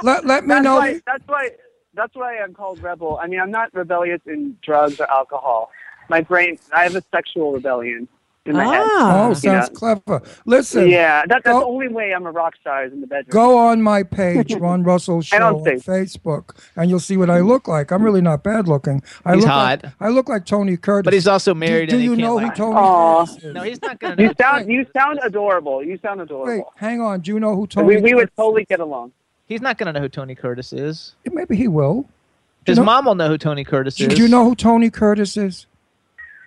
let, 0.04 0.26
let 0.26 0.44
me 0.46 0.50
that's 0.54 0.64
know. 0.64 0.76
Why, 0.78 1.02
that's 1.06 1.28
why. 1.28 1.50
That's 1.94 2.16
why 2.16 2.38
I'm 2.38 2.54
called 2.54 2.82
rebel. 2.82 3.20
I 3.22 3.28
mean, 3.28 3.40
I'm 3.40 3.52
not 3.52 3.74
rebellious 3.74 4.22
in 4.26 4.58
drugs 4.64 5.00
or 5.00 5.10
alcohol. 5.12 5.72
My 6.10 6.22
brain. 6.22 6.58
I 6.74 6.84
have 6.84 6.96
a 6.96 7.04
sexual 7.14 7.52
rebellion 7.54 8.08
in 8.46 8.54
my 8.56 8.64
head. 8.66 8.82
Ah. 8.86 9.26
Oh, 9.26 9.30
you 9.30 9.36
sounds 9.36 9.70
know? 9.70 9.76
clever. 9.76 10.22
Listen. 10.46 10.90
Yeah, 10.90 11.22
that, 11.22 11.44
that's 11.44 11.46
go- 11.46 11.60
the 11.60 11.66
only 11.66 11.90
way 11.90 12.14
I'm 12.14 12.26
a 12.26 12.32
rock 12.32 12.56
star 12.60 12.86
is 12.86 12.92
in 12.92 13.02
the 13.02 13.08
bedroom. 13.08 13.30
Go 13.30 13.58
on 13.58 13.82
my 13.82 14.04
page, 14.04 14.54
Ron 14.60 14.84
Russell 14.84 15.22
Show 15.22 15.58
on 15.58 15.64
think- 15.64 15.84
Facebook, 15.84 16.58
and 16.76 16.90
you'll 16.90 17.00
see 17.00 17.18
what 17.18 17.30
I 17.30 17.40
look 17.40 17.68
like. 17.68 17.92
I'm 17.92 18.04
really 18.04 18.20
not 18.22 18.44
bad 18.44 18.68
looking. 18.68 19.04
I 19.26 19.36
He's 19.36 19.44
look 19.44 19.52
hot. 19.52 19.84
Like, 19.84 19.94
I 20.00 20.08
look 20.10 20.28
like 20.28 20.46
Tony 20.46 20.76
Curtis. 20.78 21.06
But 21.06 21.14
he's 21.14 21.28
also 21.28 21.54
married 21.54 21.90
Do, 21.90 21.96
do 21.96 22.00
he 22.00 22.06
you 22.06 22.16
know 22.16 22.40
who 22.40 22.46
like- 22.48 22.56
Tony 22.56 22.76
Aw. 22.76 23.26
Curtis 23.26 23.44
is? 23.44 23.54
No, 23.54 23.62
he's 23.64 23.82
not 23.82 24.00
gonna. 24.00 24.16
You 24.22 24.28
know. 24.30 24.34
sound 24.40 24.70
you 24.72 24.86
sound 24.98 25.20
adorable. 25.24 25.84
You 25.84 25.98
sound 26.02 26.20
adorable. 26.22 26.48
Wait, 26.48 26.54
adorable. 26.56 26.74
hang 26.78 27.00
on. 27.02 27.20
Do 27.22 27.32
you 27.32 27.40
know 27.40 27.56
who 27.56 27.68
Tony? 27.68 27.88
We, 27.98 28.02
we 28.02 28.14
would 28.16 28.32
totally 28.36 28.66
get 28.66 28.80
along. 28.80 29.12
He's 29.52 29.62
not 29.62 29.78
gonna 29.78 29.92
know 29.92 30.00
who 30.00 30.08
Tony 30.08 30.34
Curtis 30.34 30.72
is. 30.72 31.14
is? 31.26 31.34
Maybe 31.34 31.58
he 31.58 31.68
will. 31.68 32.06
His 32.66 32.78
know- 32.78 32.86
mom 32.86 33.06
will 33.06 33.16
know 33.16 33.28
who 33.28 33.38
Tony 33.38 33.66
Curtis 33.66 34.00
is. 34.00 34.08
do 34.08 34.16
you 34.22 34.30
know 34.30 34.46
who 34.46 34.56
Tony 34.56 34.90
Curtis 34.90 35.36
is? 35.36 35.66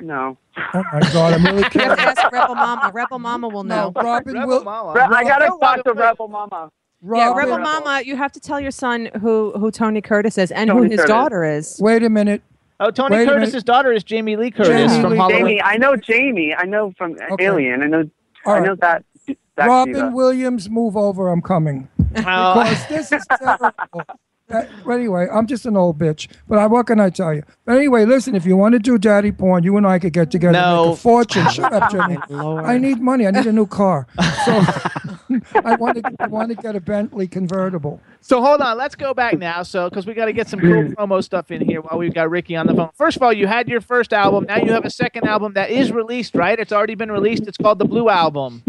No. 0.00 0.38
Oh 0.56 0.82
my 0.92 1.00
God, 1.12 1.34
I'm 1.34 1.44
really 1.44 1.58
You 1.58 1.62
have 1.64 1.70
kidding. 1.72 1.88
to 1.96 2.00
ask 2.00 2.32
Rebel 2.32 2.54
Mama. 2.54 2.90
Rebel 2.94 3.18
Mama 3.18 3.48
will 3.48 3.62
know. 3.64 3.92
No, 3.94 4.02
Robin 4.02 4.32
Rebel 4.34 4.48
will. 4.48 4.64
Mama. 4.64 4.92
Re- 4.94 5.16
I 5.16 5.24
gotta 5.24 5.46
talk 5.60 5.84
to 5.84 5.92
Rebel 5.92 6.28
Mama. 6.28 6.70
Yeah, 7.14 7.34
Rebel 7.34 7.58
Mama, 7.58 8.00
you 8.04 8.16
have 8.16 8.32
to 8.32 8.40
tell 8.40 8.58
your 8.58 8.70
son 8.70 9.10
who 9.20 9.52
who 9.52 9.70
Tony 9.70 10.00
Curtis 10.00 10.38
is 10.38 10.50
and 10.50 10.68
Tony 10.70 10.84
who 10.84 10.90
his 10.90 11.00
Curtis. 11.00 11.08
daughter 11.10 11.44
is. 11.44 11.78
Wait 11.82 12.02
a 12.02 12.08
minute. 12.08 12.42
Oh, 12.80 12.90
Tony 12.90 13.16
Wait 13.16 13.28
Curtis's 13.28 13.62
daughter 13.62 13.92
is 13.92 14.02
Jamie 14.02 14.36
Lee 14.36 14.50
Curtis 14.50 14.90
Jamie 14.92 15.02
from 15.02 15.10
Lee- 15.12 15.16
Halloween. 15.18 15.38
Jamie, 15.40 15.62
I 15.62 15.76
know 15.76 15.96
Jamie. 15.96 16.54
I 16.56 16.64
know 16.64 16.92
from 16.96 17.16
Okay. 17.32 17.44
Alien. 17.44 17.82
I 17.82 17.86
know. 17.86 18.10
All 18.46 18.54
I 18.54 18.60
know 18.60 18.74
that. 18.76 19.04
that 19.26 19.68
Robin 19.68 19.92
diva. 19.94 20.10
Williams, 20.12 20.68
move 20.70 20.96
over. 20.96 21.28
I'm 21.28 21.40
coming. 21.42 21.88
Oh, 22.16 22.62
Because 22.62 22.86
this 22.88 23.12
is 23.12 23.26
terrible. 23.38 23.70
Uh, 24.52 24.60
anyway, 24.92 25.26
I'm 25.32 25.46
just 25.46 25.64
an 25.64 25.74
old 25.74 25.98
bitch. 25.98 26.28
But 26.46 26.58
I, 26.58 26.66
what 26.66 26.86
can 26.86 27.00
I 27.00 27.08
tell 27.08 27.32
you? 27.32 27.42
But 27.64 27.78
anyway, 27.78 28.04
listen, 28.04 28.34
if 28.34 28.44
you 28.44 28.58
want 28.58 28.74
to 28.74 28.78
do 28.78 28.98
daddy 28.98 29.32
porn, 29.32 29.64
you 29.64 29.74
and 29.78 29.86
I 29.86 29.98
could 29.98 30.12
get 30.12 30.30
together 30.30 30.58
and 30.58 30.66
No. 30.70 30.84
make 30.88 30.94
a 30.96 31.00
fortune. 31.00 31.48
Shut 31.48 31.72
up, 31.72 31.90
Jimmy. 31.90 32.18
I 32.30 32.76
need 32.76 33.00
money. 33.00 33.26
I 33.26 33.30
need 33.30 33.46
a 33.46 33.52
new 33.52 33.66
car. 33.66 34.06
So 34.44 34.52
I 35.64 35.76
want 35.76 35.96
to 35.96 36.12
I 36.20 36.26
want 36.26 36.50
to 36.50 36.56
get 36.56 36.76
a 36.76 36.80
Bentley 36.80 37.26
convertible. 37.26 38.02
So 38.20 38.42
hold 38.42 38.60
on, 38.60 38.76
let's 38.76 38.94
go 38.94 39.14
back 39.14 39.38
now. 39.38 39.62
So 39.62 39.88
because 39.88 40.06
we 40.06 40.12
got 40.12 40.26
to 40.26 40.34
get 40.34 40.46
some 40.46 40.60
cool 40.60 40.84
promo 40.92 41.24
stuff 41.24 41.50
in 41.50 41.62
here 41.62 41.80
while 41.80 41.98
we've 41.98 42.12
got 42.14 42.28
Ricky 42.28 42.54
on 42.54 42.66
the 42.66 42.74
phone. 42.74 42.90
First 42.96 43.16
of 43.16 43.22
all, 43.22 43.32
you 43.32 43.46
had 43.46 43.66
your 43.66 43.80
first 43.80 44.12
album. 44.12 44.44
Now 44.46 44.58
you 44.58 44.72
have 44.72 44.84
a 44.84 44.90
second 44.90 45.24
album 45.26 45.54
that 45.54 45.70
is 45.70 45.90
released, 45.90 46.34
right? 46.34 46.60
It's 46.60 46.70
already 46.70 46.96
been 46.96 47.10
released. 47.10 47.44
It's 47.48 47.56
called 47.56 47.78
the 47.78 47.86
Blue 47.86 48.10
Album. 48.10 48.62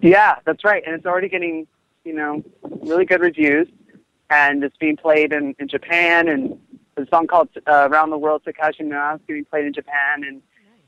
Yeah, 0.00 0.36
that's 0.44 0.62
right. 0.62 0.84
And 0.86 0.94
it's 0.94 1.04
already 1.06 1.28
getting, 1.28 1.66
you 2.04 2.14
know, 2.14 2.42
really 2.82 3.04
good 3.04 3.20
reviews. 3.20 3.68
And 4.30 4.62
it's 4.64 4.76
being 4.76 4.96
played 4.96 5.32
in, 5.32 5.54
in 5.58 5.68
Japan. 5.68 6.28
And 6.28 6.58
a 6.96 7.06
song 7.08 7.26
called 7.26 7.48
uh, 7.66 7.88
Around 7.90 8.10
the 8.10 8.18
World 8.18 8.42
Takashi 8.46 8.86
Miura 8.86 9.16
is 9.16 9.20
being 9.26 9.44
played 9.44 9.66
in 9.66 9.72
Japan. 9.72 10.24
And 10.24 10.42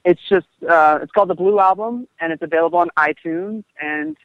it's 0.05 0.21
just, 0.29 0.47
uh, 0.69 1.01
it's 1.03 1.13
called 1.13 1.29
The 1.29 1.35
Blue 1.35 1.59
Album. 1.59 2.09
And 2.21 2.33
it's 2.33 2.43
available 2.43 2.79
on 2.79 2.89
iTunes. 2.97 3.65
And 3.81 4.17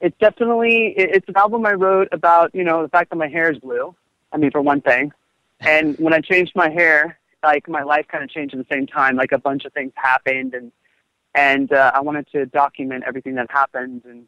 it's 0.00 0.16
definitely, 0.18 0.94
it, 0.96 1.10
it's 1.16 1.28
an 1.28 1.36
album 1.36 1.66
I 1.66 1.72
wrote 1.72 2.08
about, 2.12 2.54
you 2.54 2.64
know, 2.64 2.82
the 2.82 2.88
fact 2.88 3.10
that 3.10 3.16
my 3.16 3.28
hair 3.28 3.50
is 3.50 3.58
blue. 3.58 3.94
I 4.32 4.36
mean, 4.36 4.50
for 4.50 4.60
one 4.60 4.80
thing. 4.80 5.12
And 5.60 5.96
when 5.98 6.12
I 6.12 6.20
changed 6.20 6.52
my 6.54 6.70
hair, 6.70 7.18
like 7.42 7.68
my 7.68 7.82
life 7.82 8.06
kind 8.08 8.24
of 8.24 8.30
changed 8.30 8.54
at 8.54 8.58
the 8.58 8.74
same 8.74 8.86
time. 8.86 9.16
Like 9.16 9.32
a 9.32 9.38
bunch 9.38 9.64
of 9.64 9.72
things 9.72 9.92
happened. 9.96 10.54
And 10.54 10.72
and 11.34 11.72
uh, 11.72 11.92
I 11.94 12.00
wanted 12.00 12.26
to 12.32 12.46
document 12.46 13.04
everything 13.06 13.34
that 13.36 13.50
happened. 13.50 14.02
And 14.04 14.26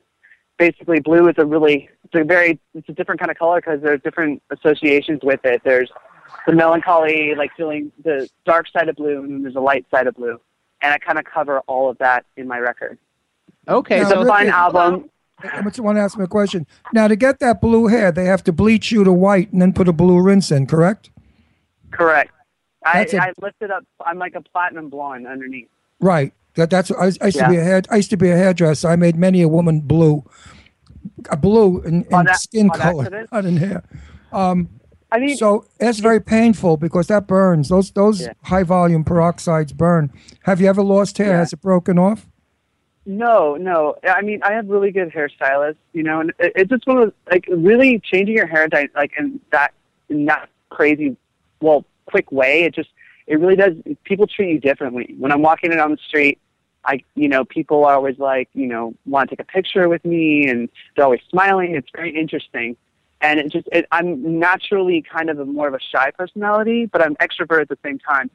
basically, 0.60 1.00
blue 1.00 1.26
is 1.28 1.34
a 1.38 1.44
really 1.44 1.88
it's 2.04 2.14
a 2.14 2.22
very 2.22 2.60
it's 2.74 2.88
a 2.88 2.92
different 2.92 3.18
kind 3.18 3.30
of 3.32 3.38
color 3.38 3.56
because 3.60 3.80
there's 3.82 4.00
different 4.02 4.40
associations 4.50 5.20
with 5.24 5.40
it. 5.44 5.62
There's 5.64 5.90
the 6.46 6.52
melancholy, 6.52 7.34
like 7.34 7.50
feeling 7.56 7.90
the 8.04 8.28
dark 8.44 8.66
side 8.72 8.88
of 8.88 8.94
blue, 8.96 9.20
and 9.22 9.32
then 9.32 9.42
there's 9.42 9.56
a 9.56 9.60
light 9.60 9.84
side 9.90 10.06
of 10.06 10.14
blue. 10.14 10.38
And 10.82 10.92
I 10.92 10.98
kind 10.98 11.18
of 11.18 11.24
cover 11.24 11.60
all 11.60 11.90
of 11.90 11.98
that 11.98 12.24
in 12.36 12.46
my 12.46 12.58
record. 12.58 12.98
Okay, 13.68 13.96
Now, 14.00 14.02
It's 14.02 14.12
a 14.12 14.24
fun 14.24 14.38
Ricky- 14.46 14.48
album. 14.50 15.10
I 15.42 15.62
just 15.62 15.80
want 15.80 15.96
to 15.96 16.02
ask 16.02 16.18
me 16.18 16.24
a 16.24 16.28
question. 16.28 16.66
Now, 16.92 17.08
to 17.08 17.16
get 17.16 17.38
that 17.40 17.60
blue 17.62 17.86
hair, 17.86 18.12
they 18.12 18.26
have 18.26 18.44
to 18.44 18.52
bleach 18.52 18.92
you 18.92 19.04
to 19.04 19.12
white 19.12 19.50
and 19.52 19.60
then 19.62 19.72
put 19.72 19.88
a 19.88 19.92
blue 19.92 20.20
rinse 20.22 20.50
in, 20.50 20.66
correct? 20.66 21.10
Correct. 21.90 22.30
I, 22.84 23.04
a- 23.10 23.18
I 23.20 23.32
lifted 23.40 23.70
up. 23.70 23.84
I'm 24.04 24.18
like 24.18 24.34
a 24.34 24.40
platinum 24.42 24.88
blonde 24.90 25.26
underneath. 25.26 25.68
Right. 26.00 26.32
That, 26.54 26.70
that's 26.70 26.90
I, 26.90 27.12
I 27.20 27.26
used 27.26 27.38
to 27.38 27.48
be 27.48 27.56
a 27.56 27.62
hair. 27.62 27.82
I 27.90 27.96
used 27.96 28.10
to 28.10 28.16
be 28.16 28.30
a 28.30 28.36
hairdresser. 28.36 28.88
I 28.88 28.96
made 28.96 29.16
many 29.16 29.42
a 29.42 29.48
woman 29.48 29.80
blue, 29.80 30.24
a 31.30 31.36
blue 31.36 31.80
in, 31.82 32.02
in 32.10 32.26
skin 32.34 32.70
color, 32.70 33.02
accident? 33.04 33.28
not 33.32 33.44
in 33.44 33.56
hair. 33.56 33.82
Um, 34.32 34.68
I 35.12 35.18
mean, 35.18 35.36
so 35.36 35.66
that's 35.78 35.98
very 35.98 36.20
painful 36.20 36.76
because 36.76 37.08
that 37.08 37.26
burns. 37.26 37.68
Those 37.68 37.90
those 37.92 38.22
Yeah. 38.22 38.32
high 38.44 38.62
volume 38.62 39.04
peroxides 39.04 39.74
burn. 39.74 40.12
Have 40.42 40.60
you 40.60 40.68
ever 40.68 40.82
lost 40.82 41.18
hair? 41.18 41.28
Yeah. 41.30 41.38
Has 41.38 41.52
it 41.52 41.60
broken 41.60 41.98
off? 41.98 42.26
No, 43.06 43.56
no. 43.56 43.96
I 44.04 44.20
mean, 44.22 44.40
I 44.42 44.52
have 44.52 44.68
really 44.68 44.90
good 44.92 45.10
hairstylists, 45.10 45.76
you 45.94 46.02
know, 46.02 46.20
and 46.20 46.30
it, 46.38 46.52
it's 46.54 46.70
just 46.70 46.86
one 46.86 46.98
of 46.98 47.04
those, 47.04 47.12
like 47.30 47.46
really 47.48 47.98
changing 48.00 48.36
your 48.36 48.46
hair, 48.46 48.68
dy- 48.68 48.88
like 48.94 49.12
in 49.18 49.40
that 49.50 49.72
in 50.10 50.26
that 50.26 50.48
crazy, 50.68 51.16
well, 51.60 51.84
quick 52.06 52.30
way. 52.30 52.64
It 52.64 52.74
just 52.74 52.90
it 53.30 53.38
really 53.40 53.56
does. 53.56 53.74
People 54.04 54.26
treat 54.26 54.50
you 54.50 54.58
differently. 54.60 55.14
When 55.18 55.30
I'm 55.32 55.40
walking 55.42 55.70
down 55.70 55.92
the 55.92 55.96
street, 56.08 56.38
I, 56.84 56.94
you 57.14 57.28
know, 57.28 57.44
people 57.44 57.84
are 57.84 57.94
always 57.94 58.18
like, 58.18 58.48
you 58.54 58.66
know, 58.66 58.94
want 59.06 59.30
to 59.30 59.36
take 59.36 59.44
a 59.46 59.48
picture 59.58 59.88
with 59.88 60.04
me, 60.04 60.48
and 60.48 60.68
they're 60.96 61.04
always 61.04 61.20
smiling. 61.30 61.74
It's 61.76 61.88
very 61.94 62.12
interesting, 62.22 62.76
and 63.20 63.38
it 63.38 63.52
just 63.52 63.68
it, 63.70 63.86
I'm 63.92 64.38
naturally 64.40 65.00
kind 65.02 65.30
of 65.30 65.38
a 65.38 65.44
more 65.44 65.68
of 65.68 65.74
a 65.74 65.78
shy 65.92 66.10
personality, 66.10 66.86
but 66.86 67.00
I'm 67.02 67.14
extrovert 67.16 67.60
at 67.62 67.68
the 67.68 67.78
same 67.84 67.98
time. 68.00 68.30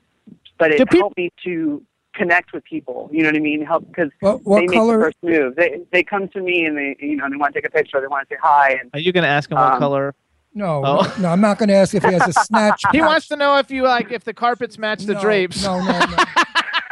But 0.57 0.71
it 0.71 0.77
Do 0.77 0.85
peop- 0.85 0.99
helped 1.01 1.17
me 1.17 1.31
to 1.43 1.83
connect 2.13 2.53
with 2.53 2.63
people. 2.63 3.09
You 3.11 3.23
know 3.23 3.29
what 3.29 3.35
I 3.35 3.39
mean? 3.39 3.65
Help 3.65 3.85
because 3.87 4.11
What 4.21 4.45
what 4.45 4.59
they 4.61 4.67
make 4.67 4.77
color? 4.79 4.97
the 4.99 5.03
first 5.05 5.17
move. 5.21 5.55
They 5.57 5.81
they 5.91 6.03
come 6.03 6.29
to 6.29 6.39
me 6.41 6.65
and 6.65 6.77
they 6.77 6.95
you 6.99 7.17
know 7.17 7.29
they 7.29 7.35
want 7.35 7.53
to 7.53 7.59
take 7.61 7.67
a 7.67 7.71
picture. 7.71 7.99
They 7.99 8.07
want 8.07 8.29
to 8.29 8.35
say 8.35 8.39
hi. 8.41 8.77
And 8.79 8.89
Are 8.93 8.99
you 8.99 9.11
going 9.11 9.23
to 9.23 9.29
ask 9.29 9.49
them 9.49 9.57
what 9.59 9.73
Um, 9.73 9.79
color? 9.79 10.15
No, 10.57 10.81
Oh. 10.85 11.15
no, 11.19 11.29
I'm 11.29 11.41
not 11.41 11.57
going 11.57 11.67
to 11.69 11.75
ask 11.75 11.93
if 11.93 12.03
he 12.03 12.11
has 12.13 12.27
a 12.27 12.33
snatch. 12.33 12.81
He 12.91 12.99
patch. 12.99 13.07
wants 13.07 13.27
to 13.27 13.35
know 13.35 13.57
if 13.57 13.69
you 13.69 13.83
like 13.83 14.11
if 14.11 14.23
the 14.23 14.33
carpets 14.33 14.77
match 14.77 15.03
the 15.03 15.13
No, 15.13 15.21
drapes. 15.21 15.61
No, 15.63 15.79
no, 15.83 15.99
no. 15.99 16.15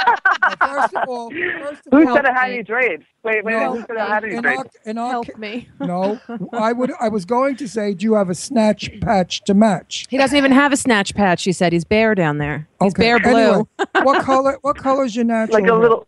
No, 0.06 0.68
First 0.68 0.94
of 0.96 1.08
all, 1.08 1.30
first 1.32 1.82
of 1.88 1.94
who 1.94 2.10
all, 2.10 2.16
said 2.16 2.26
it 2.26 2.34
had 2.34 2.48
me. 2.50 2.54
any 2.56 2.64
drapes? 2.64 3.06
Wait, 3.24 3.44
wait, 3.46 3.54
No, 3.54 3.76
who 3.76 3.82
said 3.82 3.92
it 3.92 4.00
had 4.00 4.24
any 4.26 4.36
in 4.36 4.42
drapes? 4.42 4.60
our, 4.86 4.90
in 4.92 4.98
our, 4.98 5.10
Help 5.12 5.38
me. 5.38 5.70
no, 5.80 6.20
I 6.54 6.74
would. 6.74 6.92
I 7.00 7.08
was 7.08 7.24
going 7.24 7.56
to 7.58 7.68
say, 7.68 7.94
do 7.94 8.04
you 8.04 8.14
have 8.16 8.30
a 8.30 8.36
snatch 8.36 8.90
patch 9.00 9.44
to 9.46 9.54
match? 9.54 10.06
He 10.10 10.18
doesn't 10.18 10.38
even 10.38 10.52
have 10.52 10.74
a 10.74 10.78
snatch 10.78 11.16
patch. 11.16 11.44
He 11.44 11.54
said 11.54 11.72
he's 11.72 11.86
bare 11.86 12.16
down 12.16 12.38
there. 12.40 12.68
He's 12.82 12.92
Okay. 12.92 13.02
bare 13.04 13.20
blue. 13.20 13.32
Anyway, 13.32 13.64
what 14.04 14.24
color? 14.24 14.58
What 14.62 14.76
color 14.78 15.06
is 15.06 15.16
your 15.16 15.26
natural? 15.26 15.62
Like 15.62 15.70
a 15.70 15.74
hair? 15.74 15.82
little, 15.82 16.08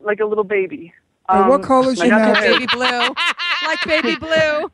like 0.00 0.20
a 0.20 0.26
little 0.26 0.44
baby. 0.44 0.92
Hey, 1.30 1.40
what 1.42 1.52
Um, 1.60 1.62
color 1.62 1.92
is 1.92 1.98
my 1.98 2.06
your 2.06 2.16
natural 2.18 2.34
natural? 2.34 2.54
baby 2.58 2.66
blue. 2.72 3.14
like 3.66 3.84
baby 3.86 4.16
blue. 4.16 4.70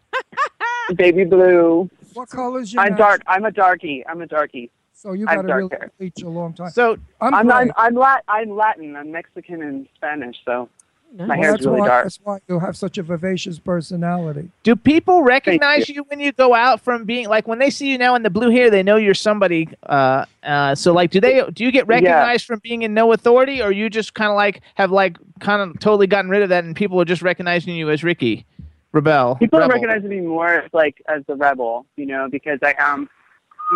baby 0.96 1.24
blue. 1.24 1.90
What 2.16 2.30
color 2.30 2.60
is 2.60 2.72
your? 2.72 2.82
I'm 2.82 2.90
natural? 2.92 3.08
dark. 3.08 3.22
I'm 3.26 3.44
a 3.44 3.50
darky. 3.50 4.04
I'm 4.08 4.22
a 4.22 4.26
darky. 4.26 4.70
So 4.94 5.12
you 5.12 5.26
I'm 5.28 5.36
got 5.36 5.42
to 5.42 5.48
dark 5.48 5.72
really 5.98 6.12
hair. 6.16 6.26
a 6.26 6.30
long 6.30 6.54
time. 6.54 6.70
So 6.70 6.96
I'm, 7.20 7.34
I'm. 7.34 7.50
I'm 7.50 7.72
I'm, 7.76 7.94
Lat- 7.94 8.24
I'm 8.28 8.50
Latin. 8.56 8.96
I'm 8.96 9.12
Mexican 9.12 9.60
and 9.62 9.86
Spanish. 9.94 10.36
So 10.46 10.70
my 11.14 11.26
Well, 11.26 11.36
hair's 11.36 11.66
really 11.66 11.80
why, 11.80 11.86
dark. 11.88 12.04
That's 12.06 12.18
why 12.22 12.38
you 12.48 12.58
have 12.58 12.76
such 12.76 12.96
a 12.96 13.02
vivacious 13.02 13.58
personality. 13.58 14.50
Do 14.62 14.74
people 14.74 15.22
recognize 15.22 15.90
you. 15.90 15.96
you. 15.96 16.04
when 16.04 16.18
you 16.20 16.32
go 16.32 16.54
out 16.54 16.80
from 16.80 17.04
being 17.04 17.28
like 17.28 17.46
when 17.46 17.58
they 17.58 17.68
see 17.68 17.90
you 17.90 17.98
now 17.98 18.14
in 18.14 18.22
the 18.22 18.30
blue 18.30 18.48
hair, 18.50 18.70
they 18.70 18.82
know 18.82 18.96
you're 18.96 19.12
somebody. 19.14 19.68
Uh, 19.82 20.24
uh, 20.42 20.74
so 20.74 20.94
like, 20.94 21.10
do 21.10 21.20
they? 21.20 21.42
Do 21.52 21.62
you 21.62 21.70
get 21.70 21.86
recognized 21.86 22.46
from 22.46 22.60
being 22.60 22.80
in 22.82 22.94
no 22.94 23.12
authority, 23.12 23.62
or 23.62 23.72
you 23.72 23.90
just 23.90 24.14
kind 24.14 24.30
of 24.30 24.36
like 24.36 24.62
have 24.76 24.90
like 24.90 25.18
kind 25.40 25.60
of 25.60 25.78
totally 25.80 26.06
gotten 26.06 26.30
rid 26.30 26.42
of 26.42 26.48
that, 26.48 26.64
and 26.64 26.74
people 26.74 26.98
are 26.98 27.04
just 27.04 27.20
recognizing 27.20 27.76
you 27.76 27.90
as 27.90 28.02
Ricky 28.02 28.46
Rebel? 28.96 29.36
People 29.36 29.58
are 29.58 29.62
Rebel? 29.68 29.74
recognizing 29.74 30.08
me 30.10 30.20
more 30.20 30.48
as 30.48 30.70
like 30.72 31.00
as 31.08 31.22
the 31.28 31.36
rebel, 31.36 31.86
you 31.96 32.06
know, 32.06 32.28
because 32.30 32.58
I 32.62 32.74
am, 32.78 33.08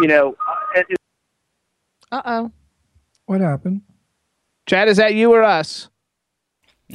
you 0.00 0.08
know, 0.08 0.34
it, 0.74 0.86
it- 0.88 0.96
Uh 2.10 2.22
oh. 2.24 2.52
What 3.26 3.40
happened? 3.40 3.82
Chad, 4.66 4.88
is 4.88 4.96
that 4.96 5.14
you 5.14 5.32
or 5.32 5.42
us? 5.44 5.88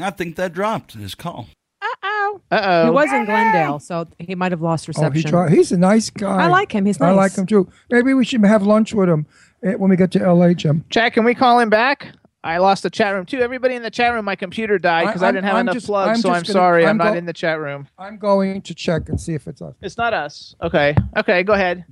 I 0.02 0.10
think 0.10 0.36
that 0.36 0.52
dropped 0.54 0.94
his 0.94 1.16
call. 1.16 1.48
Uh 1.82 1.88
oh. 2.04 2.42
Uh 2.52 2.60
oh. 2.64 2.84
He 2.86 2.90
was 2.92 3.14
in 3.14 3.26
Glendale, 3.26 3.80
so 3.80 4.08
he 4.20 4.36
might 4.36 4.52
have 4.52 4.62
lost 4.62 4.88
reception. 4.88 5.06
Oh, 5.06 5.10
reception. 5.12 5.28
he 5.28 5.32
tried. 5.32 5.52
He's 5.54 5.72
a 5.72 5.78
nice 5.78 6.10
guy. 6.10 6.44
I 6.44 6.48
like 6.48 6.72
him. 6.74 6.86
He's 6.86 7.00
nice. 7.00 7.10
I 7.10 7.14
like 7.14 7.36
him 7.38 7.46
too. 7.46 7.70
Maybe 7.90 8.14
we 8.14 8.26
should 8.26 8.44
have 8.44 8.64
lunch 8.64 8.94
with 8.94 9.08
him 9.08 9.26
eh, 9.64 9.76
when 9.76 9.90
we 9.90 9.96
get 9.96 10.12
to 10.12 10.34
LA, 10.34 10.54
Jim. 10.54 10.84
Chat, 10.90 11.14
can 11.14 11.24
we 11.24 11.34
call 11.36 11.60
him 11.60 11.70
back? 11.70 12.08
I 12.46 12.60
lost 12.60 12.84
the 12.84 12.92
chat 12.92 13.14
room 13.16 13.26
too. 13.26 13.40
Everybody 13.40 13.74
in 13.74 13.82
the 13.82 13.90
chat 13.90 14.14
room, 14.14 14.24
my 14.24 14.36
computer 14.36 14.78
died 14.78 15.08
because 15.08 15.24
I, 15.24 15.28
I'm- 15.28 15.34
didn't 15.36 15.46
have 15.48 15.56
I'm 15.56 15.62
enough 15.62 15.74
just- 15.74 15.88
plugs, 15.88 16.10
I'm 16.10 16.22
so 16.22 16.30
I'm 16.30 16.44
gonna- 16.44 16.46
sorry. 16.46 16.84
I'm, 16.84 16.92
I'm 16.92 16.98
not 16.98 17.12
go- 17.14 17.18
in 17.18 17.26
the 17.26 17.34
chat 17.34 17.60
room. 17.60 17.88
I'm 17.98 18.18
going 18.18 18.62
to 18.62 18.76
check 18.76 19.10
and 19.10 19.20
see 19.20 19.34
if 19.34 19.48
it's 19.48 19.62
us. 19.64 19.74
It's 19.82 19.98
not 19.98 20.14
us. 20.14 20.56
Okay. 20.62 20.96
Okay, 21.18 21.42
go 21.44 21.54
ahead. 21.54 21.86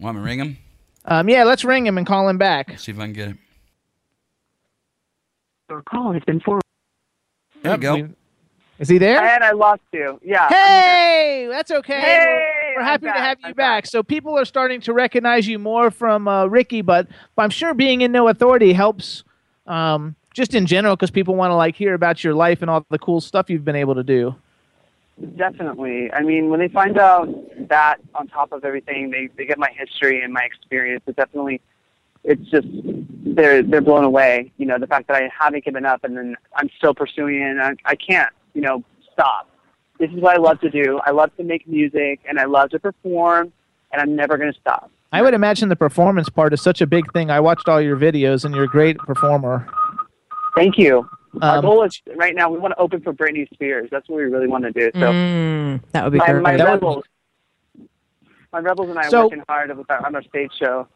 Want 0.00 0.16
me 0.16 0.22
to 0.22 0.26
ring 0.26 0.38
him? 0.40 0.58
Um, 1.04 1.28
yeah, 1.28 1.44
let's 1.44 1.64
ring 1.64 1.86
him 1.86 1.96
and 1.96 2.06
call 2.06 2.28
him 2.28 2.38
back. 2.38 2.78
See 2.78 2.90
if 2.92 2.98
I 2.98 3.02
can 3.04 3.12
get 3.12 3.28
it. 3.30 3.36
Your 5.70 5.82
call 5.82 6.12
has 6.12 6.22
been 6.24 6.40
forwarded. 6.40 6.64
There 7.62 7.72
you 7.74 7.78
go. 7.78 8.08
Is 8.80 8.88
he 8.88 8.98
there? 8.98 9.20
And 9.20 9.44
I 9.44 9.52
lost 9.52 9.82
you. 9.92 10.18
Yeah. 10.24 10.48
Hey, 10.48 11.46
that's 11.50 11.70
okay. 11.70 12.00
Hey, 12.00 12.72
we're, 12.74 12.80
we're 12.80 12.84
happy 12.84 13.06
to 13.06 13.12
have 13.12 13.38
you 13.46 13.54
back. 13.54 13.86
So 13.86 14.02
people 14.02 14.36
are 14.38 14.44
starting 14.46 14.80
to 14.82 14.92
recognize 14.94 15.46
you 15.46 15.58
more 15.58 15.90
from 15.90 16.26
uh, 16.26 16.46
Ricky, 16.46 16.80
but, 16.80 17.06
but 17.36 17.42
I'm 17.42 17.50
sure 17.50 17.74
being 17.74 18.00
in 18.00 18.10
No 18.10 18.28
Authority 18.28 18.72
helps 18.72 19.22
um, 19.66 20.16
just 20.34 20.54
in 20.54 20.66
general 20.66 20.96
because 20.96 21.10
people 21.10 21.34
want 21.34 21.50
to 21.50 21.54
like 21.56 21.76
hear 21.76 21.94
about 21.94 22.22
your 22.22 22.34
life 22.34 22.62
and 22.62 22.70
all 22.70 22.84
the 22.90 22.98
cool 22.98 23.20
stuff 23.20 23.50
you've 23.50 23.64
been 23.64 23.76
able 23.76 23.94
to 23.94 24.04
do. 24.04 24.34
Definitely. 25.36 26.10
I 26.12 26.22
mean, 26.22 26.48
when 26.48 26.60
they 26.60 26.68
find 26.68 26.98
out 26.98 27.28
that 27.68 27.98
on 28.14 28.26
top 28.28 28.52
of 28.52 28.64
everything, 28.64 29.10
they, 29.10 29.28
they 29.36 29.44
get 29.44 29.58
my 29.58 29.70
history 29.76 30.22
and 30.22 30.32
my 30.32 30.42
experience. 30.42 31.02
It 31.06 31.16
definitely, 31.16 31.60
it's 32.24 32.48
just 32.50 32.66
they're 32.72 33.62
they're 33.62 33.82
blown 33.82 34.04
away. 34.04 34.50
You 34.56 34.66
know, 34.66 34.78
the 34.78 34.86
fact 34.86 35.08
that 35.08 35.16
I 35.16 35.30
haven't 35.38 35.64
given 35.64 35.84
up 35.84 36.04
and 36.04 36.16
then 36.16 36.36
I'm 36.56 36.70
still 36.78 36.94
pursuing 36.94 37.42
it. 37.42 37.50
And 37.50 37.60
I, 37.60 37.74
I 37.84 37.94
can't, 37.96 38.32
you 38.54 38.62
know, 38.62 38.82
stop. 39.12 39.48
This 39.98 40.10
is 40.10 40.20
what 40.20 40.38
I 40.38 40.40
love 40.40 40.60
to 40.60 40.70
do. 40.70 41.00
I 41.04 41.10
love 41.10 41.36
to 41.36 41.44
make 41.44 41.68
music 41.68 42.20
and 42.26 42.38
I 42.38 42.46
love 42.46 42.70
to 42.70 42.78
perform, 42.78 43.52
and 43.92 44.00
I'm 44.00 44.16
never 44.16 44.38
going 44.38 44.52
to 44.52 44.58
stop. 44.58 44.90
I 45.12 45.22
would 45.22 45.34
imagine 45.34 45.68
the 45.68 45.76
performance 45.76 46.28
part 46.28 46.52
is 46.52 46.62
such 46.62 46.80
a 46.80 46.86
big 46.86 47.12
thing. 47.12 47.30
I 47.30 47.40
watched 47.40 47.68
all 47.68 47.80
your 47.80 47.96
videos 47.96 48.44
and 48.44 48.54
you're 48.54 48.64
a 48.64 48.68
great 48.68 48.96
performer. 48.98 49.66
Thank 50.54 50.78
you. 50.78 51.08
Our 51.42 51.58
Um, 51.58 51.64
goal 51.64 51.82
is 51.84 52.00
right 52.16 52.34
now 52.34 52.50
we 52.50 52.58
want 52.58 52.72
to 52.72 52.80
open 52.80 53.00
for 53.02 53.12
Britney 53.12 53.48
Spears. 53.52 53.88
That's 53.90 54.08
what 54.08 54.16
we 54.16 54.24
really 54.24 54.48
want 54.48 54.64
to 54.64 54.72
do. 54.72 54.90
So 54.94 55.00
Mm, 55.12 55.80
that 55.92 56.04
would 56.04 56.12
be 56.12 56.18
my, 56.18 56.26
great. 56.26 56.42
my 56.42 56.56
That 56.56 56.66
would- 56.66 56.72
rebels, 56.74 57.04
my 58.52 58.58
rebels 58.60 58.90
and 58.90 58.98
I 58.98 59.08
So- 59.08 59.20
are 59.20 59.24
working 59.24 59.44
hard 59.48 59.70
on 59.70 60.14
our 60.14 60.22
stage 60.22 60.52
show. 60.58 60.86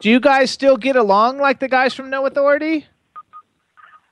Do 0.00 0.10
you 0.10 0.18
guys 0.20 0.50
still 0.50 0.76
get 0.76 0.96
along 0.96 1.38
like 1.38 1.60
the 1.60 1.68
guys 1.68 1.94
from 1.94 2.10
No 2.10 2.26
Authority? 2.26 2.86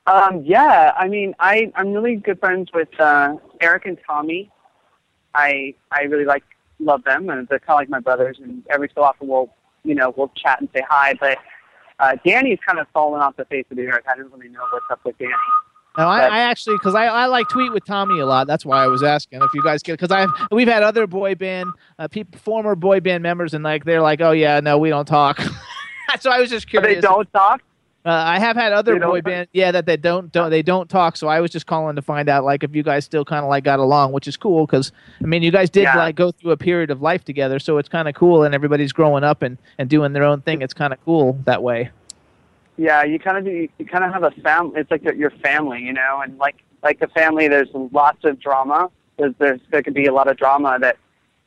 Um, 0.07 0.41
yeah, 0.43 0.93
I 0.97 1.07
mean, 1.07 1.35
I 1.39 1.71
I'm 1.75 1.93
really 1.93 2.15
good 2.15 2.39
friends 2.39 2.69
with 2.73 2.89
uh, 2.99 3.35
Eric 3.59 3.85
and 3.85 3.97
Tommy. 4.07 4.51
I 5.35 5.75
I 5.91 6.03
really 6.03 6.25
like 6.25 6.43
love 6.83 7.03
them, 7.03 7.29
and 7.29 7.47
they're 7.47 7.59
kind 7.59 7.71
of 7.77 7.81
like 7.81 7.89
my 7.89 7.99
brothers. 7.99 8.39
And 8.41 8.63
every 8.69 8.89
so 8.95 9.03
often 9.03 9.27
we'll 9.27 9.49
you 9.83 9.95
know 9.95 10.13
we'll 10.15 10.31
chat 10.35 10.59
and 10.59 10.69
say 10.73 10.83
hi. 10.89 11.13
But 11.19 11.37
uh, 11.99 12.15
Danny's 12.25 12.59
kind 12.65 12.79
of 12.79 12.87
fallen 12.93 13.21
off 13.21 13.35
the 13.37 13.45
face 13.45 13.65
of 13.71 13.77
the 13.77 13.87
earth. 13.87 14.03
I 14.11 14.15
don't 14.15 14.31
really 14.31 14.49
know 14.49 14.61
what's 14.71 14.85
up 14.89 14.99
with 15.05 15.17
Danny. 15.17 15.31
No, 15.97 16.07
I, 16.07 16.21
I 16.21 16.39
actually 16.39 16.77
because 16.77 16.95
I, 16.95 17.05
I 17.07 17.25
like 17.25 17.49
tweet 17.49 17.73
with 17.73 17.83
Tommy 17.85 18.19
a 18.19 18.25
lot. 18.25 18.47
That's 18.47 18.65
why 18.65 18.81
I 18.81 18.87
was 18.87 19.03
asking 19.03 19.41
if 19.41 19.53
you 19.53 19.61
guys 19.61 19.83
get 19.83 19.99
because 19.99 20.09
I 20.11 20.25
we've 20.49 20.67
had 20.67 20.83
other 20.83 21.05
boy 21.05 21.35
band 21.35 21.69
uh, 21.99 22.07
people 22.07 22.39
former 22.39 22.75
boy 22.75 23.01
band 23.01 23.23
members 23.23 23.53
and 23.53 23.61
like 23.63 23.83
they're 23.83 24.01
like 24.01 24.21
oh 24.21 24.31
yeah 24.31 24.61
no 24.61 24.77
we 24.77 24.87
don't 24.87 25.05
talk. 25.05 25.41
so 26.21 26.31
I 26.31 26.39
was 26.39 26.49
just 26.49 26.65
But 26.67 26.81
curious. 26.83 26.95
they 26.95 27.01
don't 27.01 27.31
talk. 27.33 27.61
Uh, 28.03 28.09
I 28.09 28.39
have 28.39 28.55
had 28.55 28.73
other 28.73 28.99
boy 28.99 29.21
bands, 29.21 29.49
yeah 29.53 29.71
that 29.71 29.85
they 29.85 29.95
don't 29.97 30.31
don't 30.31 30.49
they 30.49 30.63
don't 30.63 30.89
talk. 30.89 31.15
So 31.17 31.27
I 31.27 31.39
was 31.39 31.51
just 31.51 31.67
calling 31.67 31.95
to 31.95 32.01
find 32.01 32.29
out 32.29 32.43
like 32.43 32.63
if 32.63 32.75
you 32.75 32.81
guys 32.81 33.05
still 33.05 33.23
kind 33.23 33.43
of 33.45 33.49
like 33.49 33.63
got 33.63 33.79
along, 33.79 34.11
which 34.11 34.27
is 34.27 34.35
cool 34.37 34.65
because 34.65 34.91
I 35.23 35.27
mean 35.27 35.43
you 35.43 35.51
guys 35.51 35.69
did 35.69 35.83
Yeah. 35.83 35.95
like 35.97 36.15
go 36.15 36.31
through 36.31 36.51
a 36.51 36.57
period 36.57 36.89
of 36.89 37.01
life 37.01 37.23
together, 37.23 37.59
so 37.59 37.77
it's 37.77 37.89
kind 37.89 38.07
of 38.07 38.15
cool 38.15 38.43
and 38.43 38.55
everybody's 38.55 38.91
growing 38.91 39.23
up 39.23 39.43
and 39.43 39.57
and 39.77 39.87
doing 39.89 40.13
their 40.13 40.23
own 40.23 40.41
thing. 40.41 40.61
It's 40.63 40.73
kind 40.73 40.93
of 40.93 41.03
cool 41.05 41.37
that 41.45 41.61
way. 41.61 41.91
Yeah, 42.77 43.03
you 43.03 43.19
kind 43.19 43.37
of 43.37 43.45
you, 43.45 43.69
you 43.77 43.85
kind 43.85 44.03
of 44.03 44.11
have 44.13 44.23
a 44.23 44.31
fam. 44.41 44.71
It's 44.75 44.89
like 44.89 45.03
your 45.03 45.29
family, 45.29 45.81
you 45.83 45.93
know, 45.93 46.21
and 46.23 46.37
like 46.39 46.63
like 46.81 46.99
a 47.01 47.07
family. 47.09 47.47
There's 47.47 47.69
lots 47.91 48.23
of 48.23 48.39
drama. 48.39 48.89
There's, 49.17 49.35
there's 49.37 49.59
there 49.69 49.83
could 49.83 49.93
be 49.93 50.07
a 50.07 50.13
lot 50.13 50.27
of 50.27 50.37
drama 50.37 50.79
that 50.79 50.97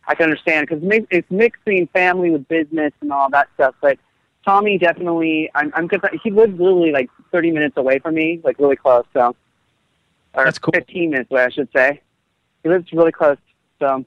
I 0.06 0.14
can 0.14 0.24
understand 0.24 0.68
because 0.68 0.84
it's 1.10 1.28
mixing 1.32 1.88
family 1.88 2.30
with 2.30 2.46
business 2.46 2.92
and 3.00 3.10
all 3.12 3.28
that 3.30 3.48
stuff. 3.54 3.74
But 3.80 3.98
Tommy 4.44 4.78
definitely, 4.78 5.50
I'm 5.54 5.72
I'm 5.74 5.88
cause 5.88 6.00
he 6.22 6.30
lives 6.30 6.58
literally 6.58 6.92
like 6.92 7.10
30 7.32 7.50
minutes 7.50 7.76
away 7.76 7.98
from 7.98 8.14
me, 8.14 8.40
like 8.44 8.58
really 8.58 8.76
close. 8.76 9.04
So, 9.12 9.34
or 10.34 10.44
That's 10.44 10.58
cool. 10.58 10.72
15 10.74 11.10
minutes 11.10 11.30
away, 11.30 11.44
I 11.44 11.50
should 11.50 11.68
say. 11.74 12.00
He 12.62 12.68
lives 12.68 12.92
really 12.92 13.12
close. 13.12 13.38
So 13.78 14.04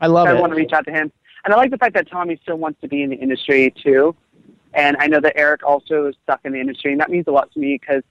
I 0.00 0.06
love 0.06 0.28
I 0.28 0.36
it. 0.36 0.40
want 0.40 0.52
to 0.52 0.56
reach 0.56 0.72
out 0.72 0.84
to 0.86 0.92
him. 0.92 1.10
And 1.44 1.54
I 1.54 1.56
like 1.56 1.70
the 1.70 1.78
fact 1.78 1.94
that 1.94 2.10
Tommy 2.10 2.38
still 2.42 2.56
wants 2.56 2.80
to 2.82 2.88
be 2.88 3.02
in 3.02 3.10
the 3.10 3.16
industry 3.16 3.72
too. 3.82 4.14
And 4.74 4.96
I 4.98 5.06
know 5.06 5.20
that 5.20 5.32
Eric 5.36 5.62
also 5.64 6.06
is 6.06 6.16
stuck 6.24 6.40
in 6.44 6.52
the 6.52 6.60
industry, 6.60 6.92
and 6.92 7.00
that 7.00 7.10
means 7.10 7.26
a 7.26 7.30
lot 7.30 7.50
to 7.52 7.58
me 7.58 7.78
because, 7.80 8.02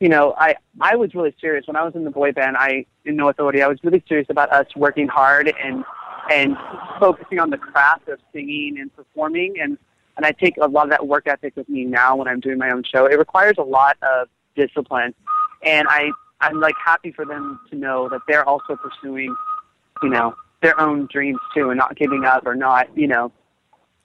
you 0.00 0.08
know, 0.10 0.34
I 0.36 0.56
I 0.80 0.96
was 0.96 1.14
really 1.14 1.34
serious 1.40 1.66
when 1.66 1.76
I 1.76 1.84
was 1.84 1.94
in 1.94 2.04
the 2.04 2.10
boy 2.10 2.32
band. 2.32 2.56
I 2.58 2.84
in 3.06 3.16
No 3.16 3.28
Authority. 3.28 3.62
I 3.62 3.68
was 3.68 3.78
really 3.82 4.02
serious 4.06 4.26
about 4.28 4.52
us 4.52 4.66
working 4.76 5.08
hard 5.08 5.54
and 5.62 5.84
and 6.30 6.56
focusing 7.00 7.38
on 7.38 7.48
the 7.48 7.56
craft 7.56 8.08
of 8.08 8.18
singing 8.34 8.78
and 8.78 8.94
performing. 8.94 9.58
And 9.60 9.78
and 10.18 10.26
I 10.26 10.32
take 10.32 10.56
a 10.60 10.66
lot 10.66 10.84
of 10.84 10.90
that 10.90 11.06
work 11.06 11.26
ethic 11.26 11.56
with 11.56 11.68
me 11.68 11.84
now 11.84 12.16
when 12.16 12.28
I'm 12.28 12.40
doing 12.40 12.58
my 12.58 12.70
own 12.70 12.82
show. 12.82 13.06
It 13.06 13.18
requires 13.18 13.54
a 13.56 13.62
lot 13.62 13.96
of 14.02 14.28
discipline, 14.56 15.14
and 15.64 15.86
I 15.88 16.10
I'm 16.40 16.60
like 16.60 16.74
happy 16.84 17.12
for 17.12 17.24
them 17.24 17.60
to 17.70 17.76
know 17.76 18.08
that 18.10 18.20
they're 18.28 18.46
also 18.46 18.76
pursuing, 18.76 19.34
you 20.02 20.10
know, 20.10 20.36
their 20.60 20.78
own 20.78 21.08
dreams 21.10 21.38
too, 21.54 21.70
and 21.70 21.78
not 21.78 21.96
giving 21.96 22.24
up 22.24 22.46
or 22.46 22.54
not, 22.54 22.88
you 22.96 23.06
know, 23.06 23.32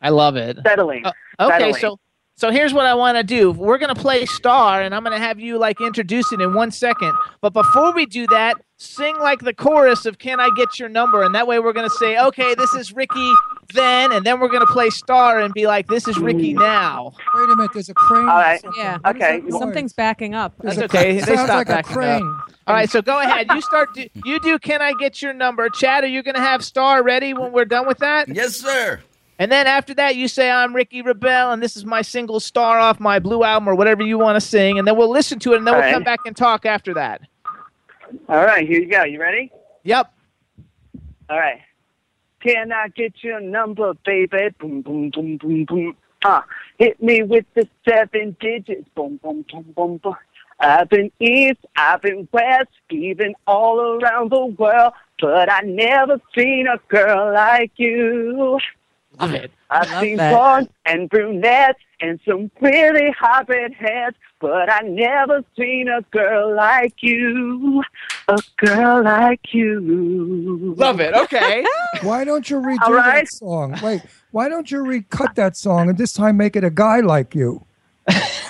I 0.02 0.10
love 0.10 0.36
it. 0.36 0.60
settling. 0.66 1.06
Uh, 1.06 1.12
okay, 1.40 1.58
settling. 1.58 1.82
so 1.82 2.00
so 2.36 2.52
here's 2.52 2.74
what 2.74 2.86
I 2.86 2.94
want 2.94 3.18
to 3.18 3.24
do. 3.24 3.52
We're 3.52 3.80
gonna 3.80 3.96
play 3.96 4.26
Star, 4.26 4.84
and 4.84 4.94
I'm 4.94 5.04
gonna 5.04 5.20
have 5.20 5.40
you 5.40 5.58
like 5.58 5.82
introduce 5.82 6.32
it 6.32 6.42
in 6.42 6.54
one 6.54 6.70
second. 6.70 7.14
But 7.42 7.54
before 7.54 7.92
we 7.92 8.06
do 8.06 8.28
that, 8.28 8.56
sing 8.78 9.18
like 9.20 9.40
the 9.40 9.54
chorus 9.54 10.06
of 10.06 10.20
"Can 10.20 10.40
I 10.40 10.50
Get 10.56 10.80
Your 10.80 10.90
Number?" 10.90 11.24
And 11.24 11.34
that 11.34 11.48
way 11.48 11.60
we're 11.60 11.74
gonna 11.74 11.90
say, 11.90 12.20
"Okay, 12.20 12.54
this 12.56 12.74
is 12.76 12.94
Ricky 12.94 13.34
then," 13.74 14.12
and 14.12 14.26
then 14.26 14.40
we're 14.40 14.50
gonna 14.50 14.66
play 14.66 14.90
Star 14.90 15.40
and 15.40 15.54
be 15.54 15.68
like, 15.68 15.88
"This 15.88 16.08
is 16.08 16.18
Ricky 16.18 16.54
now." 16.54 17.14
Wait 17.36 17.50
a 17.50 17.56
minute. 17.56 17.72
There's 17.74 17.90
a 17.90 17.94
crane. 17.94 18.28
All 18.28 18.38
right. 18.38 18.62
Yeah. 18.78 18.98
What 19.02 19.16
is 19.16 19.22
Okay. 19.22 19.42
Something's 19.50 19.94
backing 19.94 20.36
up. 20.36 20.54
There's 20.62 20.76
That's 20.78 20.94
a- 20.94 20.98
okay. 20.98 21.14
They 21.14 21.22
Sounds 21.22 21.42
stopped 21.42 21.70
like 21.70 21.70
a 21.70 21.84
backing 21.84 21.98
up. 22.28 22.50
All 22.66 22.74
right, 22.74 22.90
so 22.90 23.02
go 23.02 23.20
ahead. 23.20 23.48
You 23.54 23.62
start. 23.62 23.94
Do, 23.94 24.08
you 24.24 24.40
do. 24.40 24.58
Can 24.58 24.82
I 24.82 24.94
get 25.00 25.22
your 25.22 25.34
number, 25.34 25.70
Chad? 25.70 26.04
Are 26.04 26.08
you 26.08 26.24
gonna 26.24 26.40
have 26.40 26.64
Star 26.64 27.04
ready 27.04 27.34
when 27.34 27.52
we're 27.52 27.66
done 27.66 27.86
with 27.88 27.98
that? 27.98 28.30
Yes, 28.30 28.56
sir. 28.56 29.02
And 29.40 29.52
then 29.52 29.66
after 29.68 29.94
that, 29.96 30.16
you 30.16 30.28
say, 30.28 30.50
I'm 30.50 30.74
Ricky 30.76 31.02
Rebel, 31.02 31.52
and 31.52 31.62
this 31.62 31.76
is 31.76 31.86
my 31.86 32.04
single 32.04 32.40
star 32.40 32.78
off 32.80 33.00
my 33.00 33.18
blue 33.18 33.44
album, 33.44 33.68
or 33.68 33.76
whatever 33.76 34.04
you 34.04 34.18
want 34.18 34.36
to 34.36 34.42
sing. 34.42 34.78
And 34.78 34.88
then 34.88 34.96
we'll 34.96 35.10
listen 35.10 35.40
to 35.40 35.54
it, 35.54 35.58
and 35.58 35.68
then 35.68 35.74
we'll 35.74 35.82
Alright. 35.82 35.94
come 35.96 36.04
back 36.04 36.20
and 36.26 36.38
talk 36.38 36.66
after 36.68 36.94
that. 36.94 37.22
All 38.30 38.46
right, 38.46 38.66
here 38.66 38.80
you 38.80 38.88
go. 38.88 39.04
You 39.04 39.20
ready? 39.20 39.52
Yep. 39.84 40.14
All 41.30 41.40
right. 41.40 41.60
Can 42.44 42.74
I 42.74 42.90
get 42.90 43.24
your 43.24 43.40
number, 43.40 43.94
baby? 44.06 44.50
Boom, 44.60 44.82
boom, 44.82 45.10
boom, 45.12 45.38
boom, 45.38 45.64
boom. 45.64 45.96
Uh, 46.26 46.42
hit 46.78 47.02
me 47.02 47.24
with 47.24 47.46
the 47.54 47.68
seven 47.88 48.36
digits. 48.42 48.88
Boom, 48.96 49.18
boom, 49.24 49.46
boom, 49.50 49.74
boom, 49.74 49.98
boom. 49.98 50.16
I've 50.60 50.90
been 50.90 51.10
east, 51.20 51.60
I've 51.78 52.02
been 52.02 52.28
west, 52.34 52.70
even 52.90 53.34
all 53.48 53.80
around 53.80 54.32
the 54.32 54.46
world, 54.46 54.94
but 55.20 55.50
I 55.50 55.62
never 55.62 56.20
seen 56.36 56.68
a 56.68 56.78
girl 56.90 57.34
like 57.34 57.72
you. 57.78 58.60
Love 59.20 59.34
it. 59.34 59.52
I've 59.70 59.90
love 59.90 60.04
seen 60.04 60.18
blondes 60.18 60.70
and 60.86 61.10
brunettes 61.10 61.80
and 62.04 62.20
some 62.28 62.52
really 62.60 63.12
hot 63.18 63.48
redheads, 63.48 64.18
but 64.40 64.70
I 64.72 64.82
never 64.82 65.42
seen 65.58 65.88
a 65.88 66.02
girl 66.12 66.54
like 66.56 66.96
you. 67.02 67.82
A 68.28 68.38
girl 68.58 69.04
like 69.04 69.54
you. 69.54 70.76
Love 70.78 71.00
it. 71.00 71.14
Okay. 71.14 71.66
Why 72.02 72.24
don't 72.26 72.50
you 72.50 72.58
redo 72.58 72.82
All 72.84 72.94
right. 72.94 73.24
that 73.26 73.32
song? 73.32 73.78
Wait, 73.82 74.02
why 74.32 74.50
don't 74.50 74.70
you 74.70 74.80
recut 74.86 75.36
that 75.36 75.56
song 75.56 75.90
and 75.90 75.98
this 75.98 76.12
time 76.12 76.36
make 76.38 76.56
it 76.56 76.64
a 76.64 76.70
guy 76.70 77.00
like 77.00 77.34
you? 77.36 77.66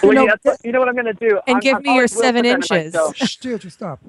Well, 0.01 0.13
know, 0.13 0.25
yeah, 0.25 0.35
eh, 0.45 0.55
you 0.63 0.71
know 0.71 0.79
what 0.79 0.87
I'm 0.89 0.95
going 0.95 1.05
to 1.05 1.13
do? 1.13 1.39
And 1.47 1.55
I'm- 1.55 1.59
give 1.59 1.75
I'm 1.77 1.83
me 1.83 1.95
your 1.95 2.07
probably 2.07 2.15
will 2.15 2.23
seven 2.23 2.41
put 2.43 2.43
that 2.43 2.49
in 2.49 2.55
inches. 2.55 2.93
myself. 2.93 3.15
Shh, 3.17 3.35
Deirdre, 3.37 3.69
stop. 3.69 3.99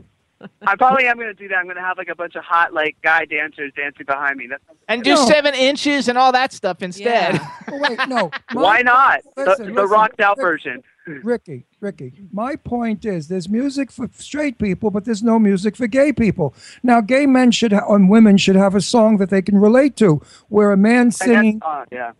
I 0.66 0.76
probably 0.76 1.06
am 1.06 1.16
going 1.16 1.28
to 1.28 1.34
do 1.34 1.48
that. 1.48 1.56
I'm 1.56 1.64
going 1.64 1.76
to 1.76 1.82
have 1.82 1.98
like 1.98 2.08
a 2.08 2.14
bunch 2.14 2.34
of 2.34 2.44
hot 2.44 2.72
like 2.72 2.96
guy 3.02 3.24
dancers 3.24 3.72
dancing 3.76 4.06
behind 4.06 4.36
me. 4.36 4.46
That's 4.48 4.62
And 4.88 5.02
do 5.02 5.14
No. 5.14 5.26
seven 5.26 5.54
inches 5.54 6.08
and 6.08 6.16
all 6.18 6.32
that 6.32 6.52
stuff 6.52 6.82
instead. 6.82 7.34
Yeah. 7.34 7.50
Oh, 7.72 7.78
wait, 7.88 7.98
no. 8.08 8.30
My- 8.52 8.62
why 8.62 8.82
not? 8.82 9.20
Listen, 9.36 9.66
the, 9.66 9.72
the 9.72 9.80
listen, 9.82 9.88
rocked 9.90 10.20
out 10.20 10.36
Rick- 10.36 10.44
version. 10.44 10.82
Ricky, 11.06 11.66
Ricky, 11.80 12.12
my 12.32 12.56
point 12.56 13.04
is 13.04 13.28
there's 13.28 13.46
music 13.48 13.90
for 13.92 14.08
straight 14.14 14.56
people, 14.58 14.90
but 14.90 15.04
there's 15.04 15.22
no 15.22 15.38
music 15.38 15.76
for 15.76 15.86
gay 15.86 16.12
people. 16.14 16.54
Now, 16.82 17.00
gay 17.02 17.26
men 17.26 17.50
should 17.50 17.72
ha- 17.72 17.92
and 17.94 18.08
women 18.08 18.38
should 18.38 18.56
have 18.56 18.74
a 18.74 18.80
song 18.80 19.18
that 19.18 19.28
they 19.28 19.42
can 19.42 19.58
relate 19.58 19.96
to, 19.96 20.22
where 20.48 20.72
a 20.72 20.78
man 20.78 21.10
singing, 21.10 21.60
uh, 21.62 21.84
yeah. 21.92 22.12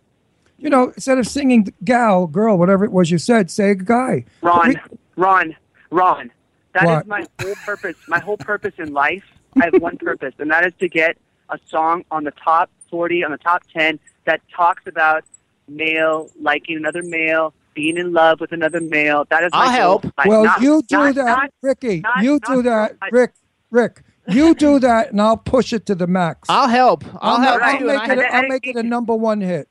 you 0.59 0.69
know, 0.69 0.89
instead 0.89 1.17
of 1.17 1.25
singing 1.25 1.73
gal, 1.83 2.27
girl, 2.27 2.57
whatever 2.59 2.85
it 2.85 2.91
was 2.91 3.09
you 3.09 3.17
said, 3.17 3.49
say 3.49 3.73
guy. 3.73 4.23
Ron, 4.43 4.67
Rick- 4.69 4.79
Ron, 5.15 5.55
Ron. 5.89 6.31
That 6.75 6.83
is 6.83 6.89
What? 6.89 7.07
my 7.07 7.25
whole 7.41 7.55
purpose. 7.65 7.95
My 8.07 8.19
whole 8.19 8.37
purpose 8.37 8.73
in 8.77 8.93
life 8.93 9.23
I 9.59 9.65
have 9.65 9.81
one 9.81 9.97
purpose, 9.97 10.33
and 10.39 10.51
that 10.51 10.65
is 10.67 10.73
to 10.79 10.87
get 10.89 11.17
a 11.49 11.57
song 11.69 12.03
on 12.11 12.25
the 12.25 12.31
top 12.31 12.69
40, 12.91 13.23
on 13.23 13.31
the 13.31 13.37
top 13.37 13.63
10 13.73 13.97
that 14.25 14.41
talks 14.53 14.83
about 14.85 15.23
male 15.69 16.29
liking 16.39 16.75
another 16.75 17.01
male, 17.03 17.53
being 17.73 17.97
in 17.97 18.11
love 18.13 18.39
with 18.41 18.51
another 18.51 18.81
male. 18.81 19.25
That 19.29 19.43
is 19.43 19.51
my 19.53 19.59
I'll 19.59 19.65
goal. 19.67 19.71
help. 19.73 20.03
Like, 20.17 20.27
Well, 20.27 20.43
not- 20.43 20.61
you 20.61 20.81
do 20.87 20.97
not- 20.97 21.15
that, 21.15 21.25
not- 21.25 21.49
Ricky. 21.61 22.01
not- 22.01 22.23
you 22.23 22.31
not 22.33 22.43
do 22.45 22.61
that, 22.63 22.95
I- 23.01 23.07
Rick. 23.11 23.33
Rick. 23.71 24.01
You 24.27 24.53
do 24.55 24.79
that, 24.79 25.11
and 25.11 25.21
I'll 25.21 25.37
push 25.37 25.71
it 25.71 25.85
to 25.85 25.95
the 25.95 26.07
max. 26.07 26.47
I'll 26.49 26.67
help. 26.67 27.03
I'll, 27.21 27.35
I'll, 27.37 27.41
help 27.41 27.61
I'll 27.61 27.77
too. 27.79 27.85
make 27.85 28.01
and 28.09 28.19
it. 28.19 28.25
I- 28.25 28.39
A, 28.39 28.41
I'll 28.41 28.47
make 28.49 28.67
it 28.67 28.75
a 28.75 28.83
number 28.83 29.15
one 29.15 29.39
hit. 29.39 29.69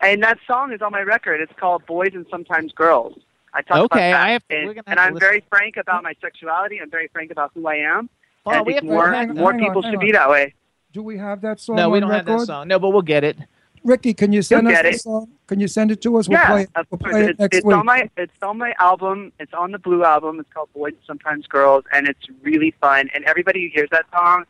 And 0.00 0.22
that 0.22 0.38
song 0.46 0.72
is 0.72 0.80
on 0.82 0.92
my 0.92 1.02
record. 1.02 1.40
It's 1.40 1.52
called 1.58 1.84
"Boys 1.86 2.12
and 2.14 2.24
Sometimes 2.30 2.72
Girls." 2.72 3.18
I 3.52 3.62
talk 3.62 3.76
Okay, 3.78 4.10
about 4.10 4.18
that, 4.18 4.20
I 4.26 4.30
have 4.30 4.48
to- 4.48 4.56
and, 4.56 4.66
we're 4.68 4.74
gonna 4.74 4.82
have 4.86 4.92
and 4.92 5.00
I'm 5.00 5.14
listen. 5.14 5.28
very 5.28 5.44
frank 5.48 5.76
about 5.76 6.02
my 6.02 6.14
sexuality. 6.20 6.80
I'm 6.80 6.90
very 6.90 7.08
frank 7.08 7.30
about 7.30 7.50
who 7.54 7.66
I 7.66 7.76
am. 7.76 8.08
Hold 8.44 8.54
and 8.54 8.56
I 8.56 8.62
we 8.62 8.72
think 8.74 8.84
have 8.84 8.92
more 8.92 9.12
hang- 9.12 9.34
more 9.34 9.52
hang 9.52 9.60
people 9.60 9.82
hang 9.82 9.92
should 9.92 9.98
on. 10.00 10.06
be 10.06 10.12
that 10.12 10.30
way. 10.30 10.54
Do 10.92 11.02
we 11.02 11.18
have 11.18 11.40
that 11.42 11.60
song 11.60 11.76
no, 11.76 11.88
we 11.90 12.00
don't 12.00 12.10
have 12.10 12.26
that 12.26 12.40
song. 12.40 12.68
No, 12.68 12.78
but 12.78 12.90
we'll 12.90 13.02
get 13.02 13.22
it. 13.24 13.36
Ricky, 13.82 14.12
can 14.12 14.30
you 14.32 14.42
send 14.42 14.68
You'll 14.68 14.76
us 14.76 14.82
the 14.82 14.88
it. 14.90 15.00
song? 15.00 15.28
Can 15.46 15.58
you 15.58 15.66
send 15.68 15.90
it 15.90 16.02
to 16.02 16.16
us? 16.18 16.28
We'll 16.28 16.38
yeah, 16.38 16.46
play 16.48 16.62
it. 16.62 16.70
of 16.74 16.86
We'll 16.90 16.98
course. 16.98 17.12
play 17.12 17.24
it 17.24 17.30
it's, 17.30 17.38
next 17.40 17.56
it's 17.58 17.64
week. 17.66 17.76
on 17.76 17.86
my 17.86 18.10
it's 18.16 18.32
on 18.42 18.58
my 18.58 18.74
album. 18.78 19.32
It's 19.40 19.54
on 19.54 19.72
the 19.72 19.78
Blue 19.78 20.04
album. 20.04 20.38
It's 20.40 20.52
called 20.52 20.68
Boys 20.74 20.92
Sometimes 21.06 21.46
Girls, 21.46 21.84
and 21.92 22.06
it's 22.08 22.26
really 22.42 22.72
fun. 22.80 23.08
And 23.14 23.24
everybody 23.24 23.62
who 23.62 23.68
hears 23.72 23.88
that 23.90 24.04
song, 24.12 24.44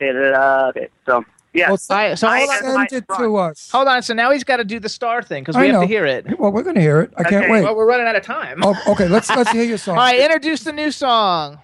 they 0.00 0.12
love 0.12 0.76
it. 0.76 0.92
So 1.06 1.24
yeah, 1.54 1.68
Well, 1.70 1.78
All 1.88 1.96
right, 1.96 2.18
so 2.18 2.28
I 2.28 2.40
hold 2.40 2.50
on. 2.50 2.88
send 2.88 2.92
it 2.92 3.06
front. 3.06 3.22
to 3.22 3.36
us. 3.36 3.70
Hold 3.70 3.88
on. 3.88 4.02
So 4.02 4.12
now 4.12 4.30
he's 4.32 4.44
got 4.44 4.58
to 4.58 4.64
do 4.64 4.78
the 4.80 4.88
star 4.88 5.22
thing 5.22 5.42
because 5.42 5.56
I 5.56 5.60
we 5.62 5.66
have 5.68 5.74
know. 5.74 5.80
to 5.82 5.86
hear 5.86 6.04
it. 6.04 6.38
Well, 6.38 6.52
we're 6.52 6.62
going 6.64 6.74
to 6.74 6.80
hear 6.82 7.00
it. 7.00 7.12
I 7.16 7.22
can't 7.22 7.50
wait. 7.50 7.62
Well, 7.62 7.74
we're 7.76 7.86
running 7.86 8.06
out 8.06 8.16
of 8.16 8.22
time. 8.24 8.60
Oh, 8.62 8.74
okay, 8.88 9.08
let's 9.08 9.30
let's 9.30 9.50
hear 9.50 9.64
your 9.64 9.78
song. 9.78 9.96
All 9.98 10.02
right, 10.04 10.20
introduce 10.20 10.64
the 10.64 10.72
new 10.72 10.90
song. 10.90 11.58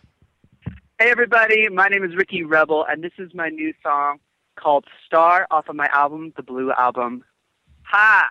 Hey 0.99 1.11
everybody, 1.11 1.69
my 1.71 1.89
name 1.89 2.05
is 2.05 2.15
Ricky 2.15 2.45
Rebel, 2.45 2.85
and 2.89 3.03
this 3.03 3.13
is 3.19 3.33
my 3.35 3.49
new 3.49 3.73
song 3.83 4.19
called 4.57 4.85
"Star" 5.07 5.47
off 5.51 5.69
of 5.69 5.75
my 5.77 5.89
album, 5.93 6.33
the 6.37 6.43
Blue 6.43 6.71
album. 6.73 7.25
Ha! 7.85 8.29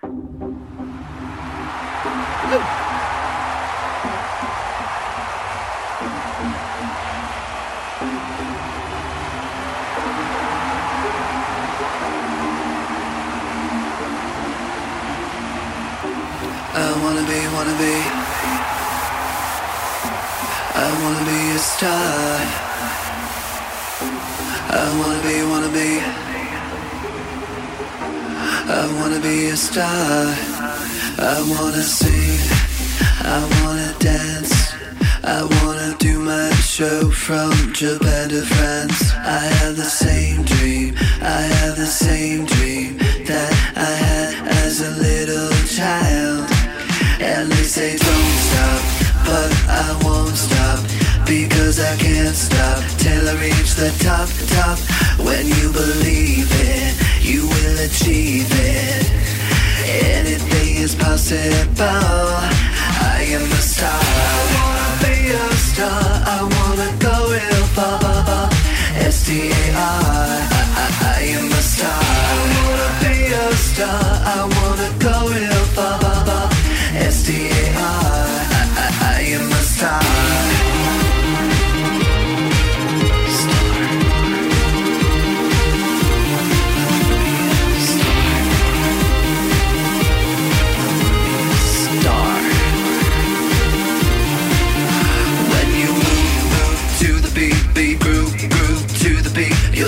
I 16.72 16.92
wanna 17.02 17.26
be, 17.26 17.40
wanna 17.56 17.76
be. 17.80 17.96
I 20.76 20.88
wanna 21.02 21.26
be 21.26 21.52
a 21.52 21.58
star. 21.58 22.40
I 24.70 24.86
wanna 25.00 25.22
be, 25.24 25.44
wanna 25.50 25.72
be. 25.74 26.00
I 28.70 28.86
wanna 29.02 29.20
be 29.20 29.48
a 29.48 29.58
star. 29.58 30.36
I 31.18 31.42
wanna 31.50 31.82
sing. 31.82 32.40
I 33.22 33.40
wanna 33.64 33.92
dance. 33.98 34.54
I 35.24 35.42
wanna 35.64 35.96
do 35.98 36.20
my 36.20 36.52
show 36.62 37.10
from 37.10 37.52
Japan 37.74 38.30
to 38.30 38.42
France. 38.44 39.12
I 39.16 39.42
have 39.58 39.76
the 39.76 39.90
same 39.90 40.44
dream. 40.44 40.96
I 41.22 41.42
have 41.42 41.78
the 41.78 41.88
same 41.88 42.46
dream 42.46 42.98
that 43.26 43.52
I 43.76 43.92
had 44.06 44.48
as 44.66 44.82
a 44.82 44.92
little 45.02 45.50
child. 45.66 46.39
And 47.40 47.50
they 47.50 47.64
say 47.64 47.96
don't 47.96 48.38
stop, 48.48 48.82
but 49.24 49.52
I 49.72 49.98
won't 50.04 50.36
stop 50.36 50.80
because 51.26 51.80
I 51.80 51.96
can't 51.96 52.36
stop 52.36 52.84
till 52.98 53.30
I 53.30 53.36
reach 53.40 53.76
the 53.76 53.96
top, 54.04 54.28
top. 54.52 54.78
When 55.26 55.48
you 55.48 55.72
believe 55.72 56.52
it, 56.52 57.00
you 57.24 57.48
will 57.48 57.78
achieve 57.80 58.52
it. 58.52 59.08
Anything 60.20 60.84
is 60.84 60.96
possible. 60.96 61.88
I 63.08 63.24
am 63.32 63.48
a 63.48 63.62
star. 63.72 63.88
I 63.88 64.40
wanna 64.60 64.90
be 65.00 65.32
a 65.32 65.48
star. 65.72 66.04
I 66.36 66.40
wanna 66.44 66.92
go 67.00 67.16
real 67.32 67.66
far. 67.72 68.50
S 69.00 69.26
T 69.26 69.48
A 69.48 69.66
R. 69.80 70.04
I, 70.44 70.64
I, 70.84 70.88
I 71.16 71.22
am 71.40 71.48
a 71.48 71.62
star. 71.72 72.04
I 72.04 72.40
wanna 72.52 72.90
be 73.00 73.32
a 73.32 73.56
star. 73.56 74.04
I 74.36 74.59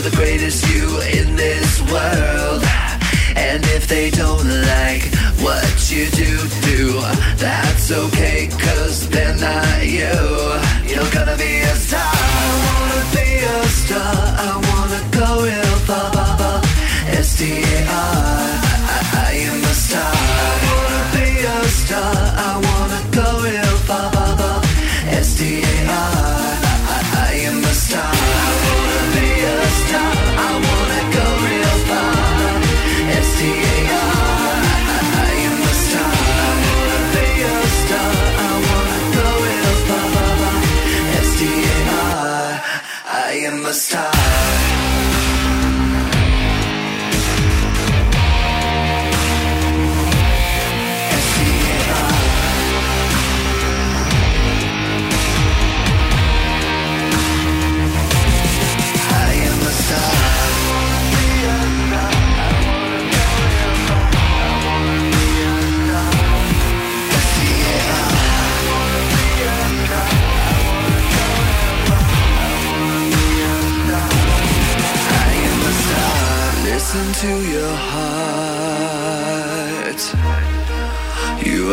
You're 0.01 0.09
the 0.09 0.17
greatest 0.17 0.67
you 0.67 0.99
in 1.01 1.35
this 1.35 1.79
world. 1.81 2.63
And 3.35 3.63
if 3.65 3.85
they 3.87 4.09
don't 4.09 4.49
like 4.65 5.03
what 5.45 5.91
you 5.91 6.07
do, 6.09 6.37
do, 6.65 6.99
that's 7.37 7.91
okay, 7.91 8.47
cause 8.47 9.07
they're 9.09 9.37
not 9.37 9.85
you. 9.85 10.17
You're 10.89 11.11
gonna 11.11 11.37
be 11.37 11.59
a 11.61 11.75
star. 11.75 12.01
I 12.01 12.49
wanna 12.65 13.03
be 13.13 13.29
a 13.45 13.63
star. 13.67 14.15
I 14.47 14.51
wanna 14.69 15.01
go 15.11 15.43
real 15.43 15.77
far. 15.85 16.61
S 17.19 17.39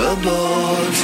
You 0.08 0.97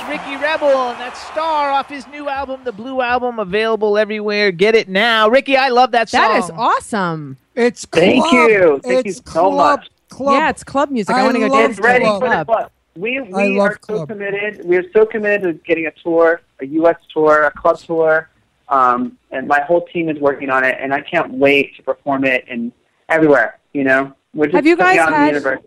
and 0.00 1.00
that's 1.00 1.20
Star 1.26 1.70
off 1.70 1.88
his 1.88 2.06
new 2.08 2.28
album, 2.28 2.60
the 2.64 2.72
Blue 2.72 3.00
Album, 3.00 3.38
available 3.38 3.98
everywhere. 3.98 4.50
Get 4.52 4.74
it 4.74 4.88
now. 4.88 5.28
Ricky, 5.28 5.56
I 5.56 5.68
love 5.68 5.92
that 5.92 6.08
song. 6.08 6.20
That 6.20 6.44
is 6.44 6.50
awesome. 6.50 7.36
It's 7.54 7.84
Thank 7.86 8.30
you. 8.32 8.80
Thank 8.82 9.06
you 9.06 9.12
so 9.12 9.22
club, 9.22 9.80
much. 9.80 9.90
Club. 10.08 10.34
Yeah, 10.34 10.50
it's 10.50 10.64
club 10.64 10.90
music. 10.90 11.14
I, 11.14 11.20
I 11.20 11.22
want 11.24 11.34
to 11.34 11.40
go 11.40 11.46
love 11.48 11.58
dance 11.66 11.76
to 11.76 11.82
ready 11.82 12.04
the 12.04 12.10
for 12.12 12.20
the 12.20 12.26
club. 12.26 12.46
club. 12.46 12.70
We 12.96 13.20
we 13.20 13.58
love 13.58 13.70
are 13.70 13.72
so 13.74 13.78
club. 13.96 14.08
committed. 14.08 14.64
We 14.64 14.76
are 14.76 14.90
so 14.92 15.04
committed 15.06 15.42
to 15.42 15.52
getting 15.64 15.86
a 15.86 15.90
tour, 16.02 16.40
a 16.60 16.66
U.S. 16.66 16.96
tour, 17.12 17.44
a 17.44 17.50
club 17.50 17.78
tour, 17.78 18.28
um, 18.68 19.18
and 19.30 19.46
my 19.46 19.60
whole 19.60 19.86
team 19.86 20.08
is 20.08 20.18
working 20.18 20.50
on 20.50 20.64
it. 20.64 20.76
And 20.80 20.94
I 20.94 21.00
can't 21.02 21.32
wait 21.34 21.76
to 21.76 21.82
perform 21.82 22.24
it 22.24 22.44
and 22.48 22.72
everywhere. 23.08 23.58
You 23.72 23.84
know, 23.84 24.14
we're 24.34 24.46
just 24.46 24.56
Have 24.56 24.66
you 24.66 24.76
guys 24.76 24.96
it 24.96 25.00
out 25.00 25.08
in 25.08 25.12
the 25.12 25.18
had- 25.18 25.26
universe. 25.28 25.60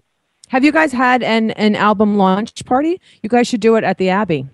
Have 0.52 0.66
you 0.66 0.74
guys 0.74 0.92
had 0.92 1.24
an 1.24 1.52
an 1.52 1.78
album 1.78 2.18
launch 2.18 2.66
party? 2.66 3.00
You 3.24 3.30
guys 3.30 3.48
should 3.48 3.62
do 3.62 3.78
it 3.78 3.86
at 3.86 3.98
the 3.98 4.10
Abbey. 4.10 4.48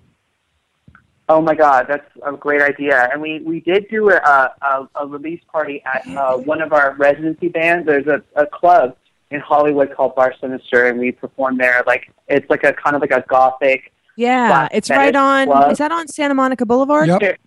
Oh 1.28 1.42
my 1.42 1.56
God, 1.56 1.88
that's 1.90 2.08
a 2.24 2.34
great 2.34 2.62
idea. 2.62 3.10
And 3.12 3.20
we, 3.20 3.40
we 3.40 3.62
did 3.62 3.90
do 3.90 4.12
a, 4.12 4.16
a, 4.62 4.88
a 4.94 5.08
release 5.08 5.42
party 5.52 5.84
at 5.86 6.08
uh, 6.16 6.38
one 6.38 6.62
of 6.62 6.72
our 6.72 6.94
residency 6.94 7.48
bands. 7.50 7.88
There's 7.88 8.06
a, 8.06 8.22
a 8.36 8.46
club 8.46 8.96
in 9.32 9.40
Hollywood 9.40 9.92
called 9.94 10.14
Bar 10.14 10.36
Sinister, 10.40 10.86
and 10.86 11.00
we 11.00 11.12
performed 11.12 11.60
there. 11.60 11.84
Like 11.88 12.12
it's 12.28 12.48
like 12.48 12.64
a 12.64 12.74
kind 12.74 12.96
of 12.96 13.02
like 13.02 13.12
a 13.12 13.26
gothic. 13.28 13.92
Yeah, 14.16 14.68
it's 14.72 14.92
right 14.92 15.16
on. 15.16 15.48
Club. 15.48 15.72
Is 15.72 15.80
that 15.80 15.92
on 15.92 16.08
Santa 16.08 16.36
Monica 16.36 16.68
Boulevard? 16.68 17.08
Yep. 17.08 17.40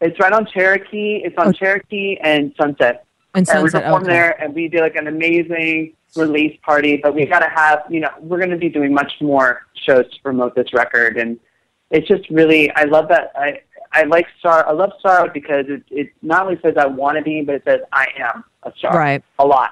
It's 0.00 0.18
right 0.18 0.32
on 0.32 0.44
Cherokee. 0.46 1.22
It's 1.24 1.38
on 1.38 1.54
Cherokee 1.54 2.16
and 2.20 2.52
Sunset. 2.60 3.06
And 3.36 3.48
and 3.48 3.62
we 3.62 3.70
Sunset. 3.70 3.84
performed 3.84 4.06
okay. 4.06 4.12
there, 4.12 4.42
and 4.42 4.52
we 4.52 4.66
did 4.66 4.80
like 4.80 4.96
an 4.96 5.06
amazing 5.06 5.94
release 6.16 6.58
party. 6.64 6.98
But 7.02 7.14
we 7.14 7.26
got 7.26 7.40
to 7.40 7.48
have, 7.48 7.82
you 7.88 8.00
know, 8.00 8.10
we're 8.20 8.38
going 8.38 8.50
to 8.50 8.56
be 8.56 8.68
doing 8.68 8.92
much 8.92 9.12
more 9.20 9.62
shows 9.84 10.08
to 10.12 10.22
promote 10.22 10.54
this 10.54 10.72
record, 10.72 11.16
and 11.16 11.38
it's 11.90 12.08
just 12.08 12.28
really, 12.30 12.70
I 12.72 12.84
love 12.84 13.08
that. 13.08 13.32
I 13.34 13.60
I 13.94 14.04
like 14.04 14.26
Star. 14.38 14.66
I 14.66 14.72
love 14.72 14.92
Star 15.00 15.28
because 15.28 15.66
it 15.68 15.82
it 15.90 16.08
not 16.22 16.46
only 16.46 16.58
says 16.62 16.74
I 16.78 16.86
want 16.86 17.18
to 17.18 17.22
be, 17.22 17.42
but 17.42 17.56
it 17.56 17.62
says 17.64 17.80
I 17.92 18.06
am 18.18 18.44
a 18.62 18.72
star. 18.78 18.96
Right. 18.96 19.22
A 19.38 19.46
lot. 19.46 19.70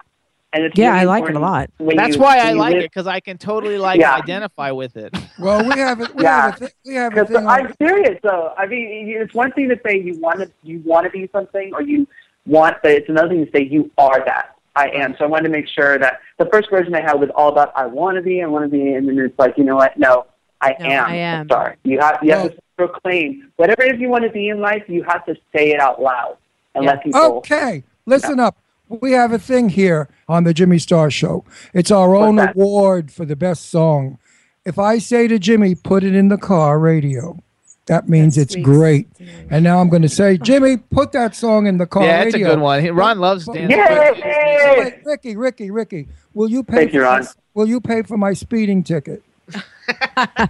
And 0.52 0.64
it's 0.64 0.76
Yeah, 0.76 0.88
really 0.88 1.00
I 1.00 1.04
like 1.04 1.28
it 1.30 1.36
a 1.36 1.38
lot. 1.38 1.70
That's 1.78 2.16
you- 2.16 2.20
why 2.20 2.38
I 2.38 2.52
like 2.52 2.74
live- 2.74 2.82
it 2.82 2.90
because 2.90 3.06
I 3.06 3.20
can 3.20 3.38
totally 3.38 3.78
like 3.78 4.00
Yeah. 4.00 4.16
identify 4.16 4.72
with 4.72 4.96
it. 4.96 5.14
Well, 5.38 5.64
we 5.66 5.78
have 5.80 6.00
it. 6.02 6.14
We 6.14 6.24
Yeah. 6.24 6.50
have 6.50 6.60
a 6.62 6.66
thi- 6.66 6.72
we 6.84 6.94
have 6.96 7.12
a 7.12 7.24
Because 7.24 7.36
thing. 7.36 7.46
I'm 7.46 7.72
serious 7.80 8.18
though. 8.22 8.52
I 8.58 8.66
mean, 8.66 9.08
it's 9.16 9.32
one 9.32 9.52
thing 9.52 9.68
to 9.70 9.78
say 9.86 9.98
you 9.98 10.18
want 10.18 10.40
to 10.40 10.50
you 10.64 10.82
want 10.84 11.04
to 11.04 11.10
be 11.10 11.30
something 11.32 11.72
or 11.72 11.80
you 11.82 12.06
want, 12.46 12.76
but 12.82 12.90
it's 12.90 13.08
another 13.08 13.28
thing 13.28 13.46
to 13.46 13.52
say 13.52 13.62
you 13.62 13.90
are 13.96 14.22
that. 14.26 14.56
I 14.76 14.88
am. 14.90 15.14
So 15.18 15.24
I 15.24 15.28
wanted 15.28 15.44
to 15.44 15.48
make 15.50 15.66
sure 15.68 15.98
that 15.98 16.20
the 16.38 16.46
first 16.46 16.70
version 16.70 16.94
I 16.94 17.00
had 17.00 17.14
was 17.14 17.28
all 17.34 17.48
about 17.50 17.72
I 17.76 17.86
want 17.86 18.16
to 18.16 18.22
be, 18.22 18.42
I 18.42 18.46
want 18.46 18.64
to 18.64 18.68
be, 18.68 18.92
and 18.94 19.08
then 19.08 19.18
it's 19.18 19.38
like 19.38 19.58
you 19.58 19.64
know 19.64 19.76
what? 19.76 19.98
No, 19.98 20.26
I 20.60 20.76
No, 20.78 20.86
am. 20.86 21.04
I 21.06 21.14
am. 21.16 21.40
A 21.42 21.44
star. 21.46 21.76
You 21.84 21.98
have 22.00 22.18
you 22.22 22.32
have 22.32 22.52
to 22.52 22.58
proclaim 22.76 23.50
whatever 23.56 23.82
it 23.82 23.94
is 23.96 24.00
you 24.00 24.08
want 24.08 24.24
to 24.24 24.30
be 24.30 24.48
in 24.48 24.60
life. 24.60 24.84
You 24.86 25.02
have 25.04 25.24
to 25.26 25.34
say 25.54 25.70
it 25.72 25.80
out 25.80 26.00
loud 26.00 26.36
and 26.74 26.84
Yeah. 26.84 26.90
let 26.90 27.02
people. 27.04 27.20
Okay, 27.38 27.82
listen 28.06 28.38
up. 28.40 28.56
We 28.88 29.12
have 29.12 29.32
a 29.32 29.38
thing 29.38 29.68
here 29.68 30.08
on 30.28 30.42
the 30.44 30.52
Jimmy 30.52 30.78
Star 30.78 31.10
Show. 31.10 31.44
It's 31.72 31.90
our 31.92 32.16
own 32.16 32.36
that? 32.36 32.54
award 32.56 33.12
for 33.12 33.24
the 33.24 33.36
best 33.36 33.70
song. 33.70 34.18
If 34.64 34.78
I 34.78 34.98
say 34.98 35.28
to 35.28 35.38
Jimmy, 35.38 35.74
put 35.74 36.02
it 36.04 36.14
in 36.14 36.28
the 36.28 36.36
car 36.36 36.78
radio, 36.78 37.38
that 37.86 38.08
means 38.08 38.38
it's 38.38 38.54
great. 38.56 39.08
And 39.50 39.64
now 39.64 39.80
I'm 39.80 39.88
going 39.88 40.02
to 40.02 40.08
say, 40.08 40.38
Jimmy, 40.38 40.76
put 40.76 41.12
that 41.12 41.34
song 41.34 41.66
in 41.66 41.78
the 41.78 41.86
car 41.86 42.04
yeah, 42.04 42.22
it's 42.22 42.34
a 42.34 42.38
good 42.38 42.60
one. 42.60 42.86
Ron 42.94 43.18
loves 43.18 43.46
But- 43.46 43.54
dancing. 43.54 43.78
Yay! 43.78 44.74
Wait, 44.78 44.94
Ricky, 45.04 45.36
Ricky, 45.36 45.70
Ricky, 45.70 46.08
will 46.34 46.48
you 46.50 46.62
pay? 46.62 46.76
Thank 46.76 46.92
you, 46.92 47.00
for 47.00 47.04
Ron. 47.06 47.22
my- 47.22 47.28
will 47.54 47.66
you 47.68 47.80
pay 47.80 48.02
for 48.02 48.16
my 48.16 48.32
speeding 48.32 48.82
ticket? 48.84 49.22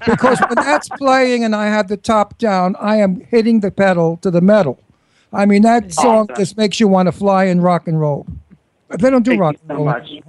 because 0.06 0.38
when 0.40 0.54
that's 0.56 0.88
playing 0.98 1.44
and 1.44 1.54
I 1.56 1.66
have 1.66 1.88
the 1.88 1.96
top 1.96 2.36
down, 2.38 2.76
I 2.78 2.96
am 2.96 3.20
hitting 3.20 3.60
the 3.60 3.70
pedal 3.70 4.18
to 4.18 4.30
the 4.30 4.40
metal. 4.42 4.78
I 5.32 5.46
mean, 5.46 5.62
that 5.62 5.92
song 5.92 6.26
Awesome. 6.30 6.36
just 6.36 6.56
makes 6.56 6.80
you 6.80 6.88
want 6.88 7.06
to 7.06 7.12
fly 7.12 7.44
and 7.44 7.62
rock 7.62 7.86
and 7.88 7.98
roll. 8.00 8.26
They 8.90 9.08
don't 9.08 9.22
do 9.22 9.30
Thank 9.30 9.40
rock 9.40 9.54
you 9.54 9.60
and 9.68 9.68
so 9.70 9.74
roll. 9.76 9.84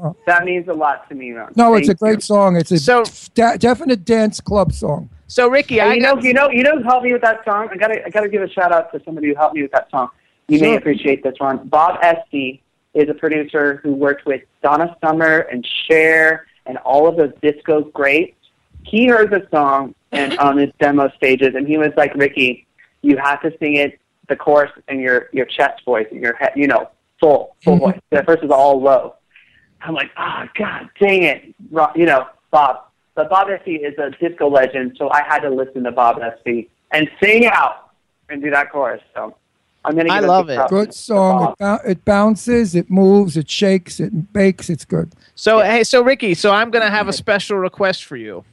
much. 0.05 0.15
That 0.27 0.45
means 0.45 0.67
a 0.67 0.73
lot 0.73 1.09
to 1.09 1.15
me, 1.15 1.31
Ron. 1.31 1.51
No, 1.55 1.73
it's 1.73 1.89
a 1.89 1.95
great 1.95 2.17
you. 2.17 2.21
song. 2.21 2.55
It's 2.55 2.71
a 2.71 2.77
So- 2.77 3.03
da- 3.33 3.57
definite 3.57 4.05
dance 4.05 4.39
club 4.39 4.71
song. 4.71 5.09
So 5.31 5.47
Ricky, 5.47 5.75
Hey, 5.75 5.81
I 5.81 5.93
you 5.93 6.01
know, 6.01 6.19
you 6.19 6.33
know, 6.33 6.49
you 6.49 6.61
know, 6.61 6.77
who 6.77 6.83
helped 6.83 7.05
me 7.05 7.13
with 7.13 7.21
that 7.21 7.45
song. 7.45 7.69
I 7.71 7.77
gotta, 7.77 8.05
I 8.05 8.09
gotta 8.09 8.27
give 8.27 8.41
a 8.41 8.49
shout 8.49 8.73
out 8.73 8.91
to 8.91 9.01
somebody 9.05 9.29
who 9.29 9.35
helped 9.35 9.55
me 9.55 9.61
with 9.61 9.71
that 9.71 9.89
song. 9.89 10.09
You 10.49 10.59
may 10.59 10.75
appreciate 10.75 11.23
this 11.23 11.35
one. 11.37 11.69
Bob 11.69 11.99
Esty 12.03 12.61
is 12.93 13.07
a 13.07 13.13
producer 13.13 13.79
who 13.81 13.93
worked 13.93 14.25
with 14.25 14.41
Donna 14.61 14.93
Summer 15.01 15.47
and 15.49 15.65
Cher 15.87 16.47
and 16.65 16.77
all 16.79 17.07
of 17.07 17.15
those 17.15 17.31
disco 17.41 17.81
greats. 17.81 18.35
He 18.83 19.07
heard 19.07 19.31
the 19.31 19.47
song 19.51 19.95
and 20.11 20.37
on 20.39 20.57
his 20.57 20.69
demo 20.81 21.09
stages, 21.15 21.55
and 21.55 21.65
he 21.65 21.77
was 21.77 21.93
like, 21.95 22.13
"Ricky, 22.15 22.67
you 23.01 23.15
have 23.15 23.41
to 23.43 23.57
sing 23.57 23.77
it 23.77 24.01
the 24.27 24.35
chorus 24.35 24.71
in 24.89 24.99
your 24.99 25.29
your 25.31 25.45
chest 25.45 25.85
voice, 25.85 26.07
in 26.11 26.21
your 26.21 26.35
head, 26.35 26.51
you 26.57 26.67
know, 26.67 26.89
full 27.21 27.55
full 27.63 27.75
mm-hmm. 27.75 27.85
voice. 27.85 27.99
At 28.11 28.25
first, 28.25 28.43
is 28.43 28.51
all 28.51 28.81
low." 28.81 29.15
I'm 29.79 29.93
like, 29.93 30.11
"Oh 30.17 30.43
God, 30.55 30.89
dang 30.99 31.23
it!" 31.23 31.55
You 31.95 32.05
know, 32.05 32.27
Bob. 32.51 32.90
But 33.15 33.29
Bob 33.29 33.49
Esty 33.49 33.75
is 33.75 33.97
a 33.97 34.09
disco 34.11 34.49
legend, 34.49 34.95
so 34.97 35.09
I 35.11 35.23
had 35.23 35.39
to 35.39 35.49
listen 35.49 35.83
to 35.83 35.91
Bob 35.91 36.19
Esty 36.21 36.69
and 36.91 37.09
sing 37.21 37.45
out 37.45 37.91
and 38.29 38.41
do 38.41 38.49
that 38.51 38.71
chorus. 38.71 39.01
So 39.13 39.35
I'm 39.83 39.95
gonna. 39.95 40.11
I 40.13 40.19
give 40.21 40.23
a 40.25 40.27
love 40.31 40.49
it. 40.49 40.69
Good 40.69 40.93
song. 40.93 41.51
It, 41.51 41.57
bou- 41.59 41.89
it 41.89 42.05
bounces, 42.05 42.73
it 42.75 42.89
moves, 42.89 43.35
it 43.35 43.49
shakes, 43.49 43.99
it 43.99 44.31
bakes. 44.31 44.69
It's 44.69 44.85
good. 44.85 45.11
so 45.35 45.59
hey, 45.59 45.83
so 45.83 46.01
Ricky, 46.03 46.33
so 46.35 46.51
I'm 46.51 46.71
gonna 46.71 46.89
have 46.89 47.07
a 47.09 47.13
special 47.13 47.57
request 47.57 48.05
for 48.05 48.15
you. 48.15 48.45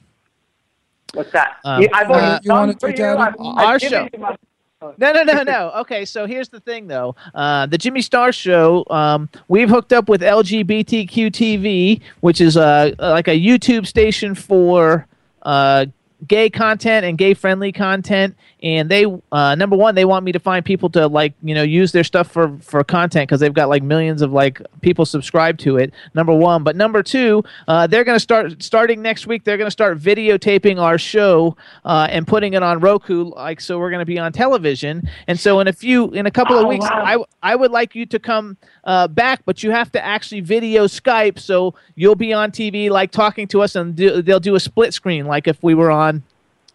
What's 1.15 1.33
that? 1.33 1.57
Um, 1.65 1.87
I've 1.93 2.11
already 2.11 2.27
uh, 2.27 2.41
you 2.43 2.51
wanna 2.53 2.75
for 2.79 2.93
do 2.93 3.05
I've- 3.05 3.37
I've 3.41 3.67
Our 3.67 3.79
show. 3.79 4.09
you 4.13 4.19
my- 4.19 4.37
No, 4.81 4.95
no, 5.13 5.25
no, 5.25 5.43
no. 5.43 5.73
Okay, 5.79 6.05
so 6.05 6.27
here's 6.27 6.49
the 6.49 6.61
thing, 6.61 6.87
though. 6.87 7.17
Uh, 7.35 7.67
the 7.67 7.79
Jimmy 7.79 8.01
Star 8.01 8.31
Show, 8.33 8.85
um, 8.91 9.29
we've 9.49 9.69
hooked 9.69 9.93
up 9.93 10.09
with 10.09 10.21
LGBTQ 10.21 11.09
TV, 11.09 12.01
which 12.21 12.41
is 12.41 12.57
uh, 12.57 12.93
like 12.99 13.27
a 13.29 13.39
YouTube 13.39 13.87
station 13.87 14.35
for 14.35 15.07
uh, 15.43 15.87
gay 16.27 16.51
content 16.51 17.05
and 17.07 17.19
gay 17.19 17.35
friendly 17.35 17.73
content. 17.73 18.37
And 18.63 18.89
they, 18.91 19.07
uh, 19.31 19.55
number 19.55 19.77
one, 19.77 19.95
they 19.95 20.05
want 20.05 20.25
me 20.25 20.33
to 20.33 20.41
find 20.41 20.65
people 20.65 20.91
to 20.91 21.07
like, 21.07 21.35
you 21.43 21.55
know, 21.55 21.63
use 21.63 21.93
their 21.93 22.05
stuff 22.05 22.31
for 22.31 22.59
for 22.59 22.83
content 22.83 23.29
because 23.29 23.41
they've 23.41 23.55
got 23.55 23.69
like 23.69 23.83
millions 23.83 24.21
of 24.21 24.33
like 24.33 24.61
people 24.81 25.07
subscribed 25.07 25.61
to 25.61 25.77
it. 25.77 25.95
Number 26.15 26.33
one, 26.35 26.65
but 26.65 26.75
number 26.75 27.03
two, 27.03 27.45
uh, 27.69 27.87
they're 27.87 28.05
going 28.05 28.17
to 28.17 28.21
start 28.21 28.61
starting 28.63 29.01
next 29.01 29.27
week. 29.27 29.45
They're 29.45 29.57
going 29.57 29.69
to 29.69 29.73
start 29.73 29.99
videotaping 29.99 30.81
our 30.81 30.99
show 30.99 31.57
uh, 31.85 32.09
and 32.11 32.27
putting 32.27 32.55
it 32.55 32.63
on 32.63 32.81
Roku. 32.81 33.25
Like, 33.27 33.61
so 33.61 33.79
we're 33.79 33.91
going 33.91 34.01
to 34.01 34.07
be 34.07 34.19
on 34.19 34.33
television. 34.33 35.09
And 35.29 35.39
so 35.39 35.61
in 35.61 35.69
a 35.69 35.73
few, 35.73 36.11
in 36.11 36.27
a 36.27 36.31
couple 36.31 36.59
of 36.59 36.65
Oh, 36.65 36.69
weeks, 36.69 36.85
wow. 36.91 37.27
I 37.43 37.53
I 37.53 37.55
would 37.57 37.71
like 37.71 37.95
you 37.95 38.07
to 38.07 38.19
come 38.19 38.57
uh, 38.85 39.07
back, 39.07 39.43
but 39.45 39.63
you 39.63 39.71
have 39.71 39.93
to 39.93 40.05
actually 40.05 40.41
video 40.41 40.87
Skype. 40.87 41.39
So 41.39 41.75
you'll 41.95 42.17
be 42.17 42.33
on 42.33 42.51
TV, 42.51 42.91
like 42.91 43.13
talking 43.13 43.47
to 43.49 43.63
us, 43.63 43.77
and 43.77 43.95
do, 43.95 44.21
they'll 44.23 44.41
do 44.41 44.57
a 44.57 44.61
split 44.61 44.93
screen, 44.93 45.27
like 45.27 45.47
if 45.47 45.63
we 45.63 45.75
were 45.75 45.91
on 45.91 46.25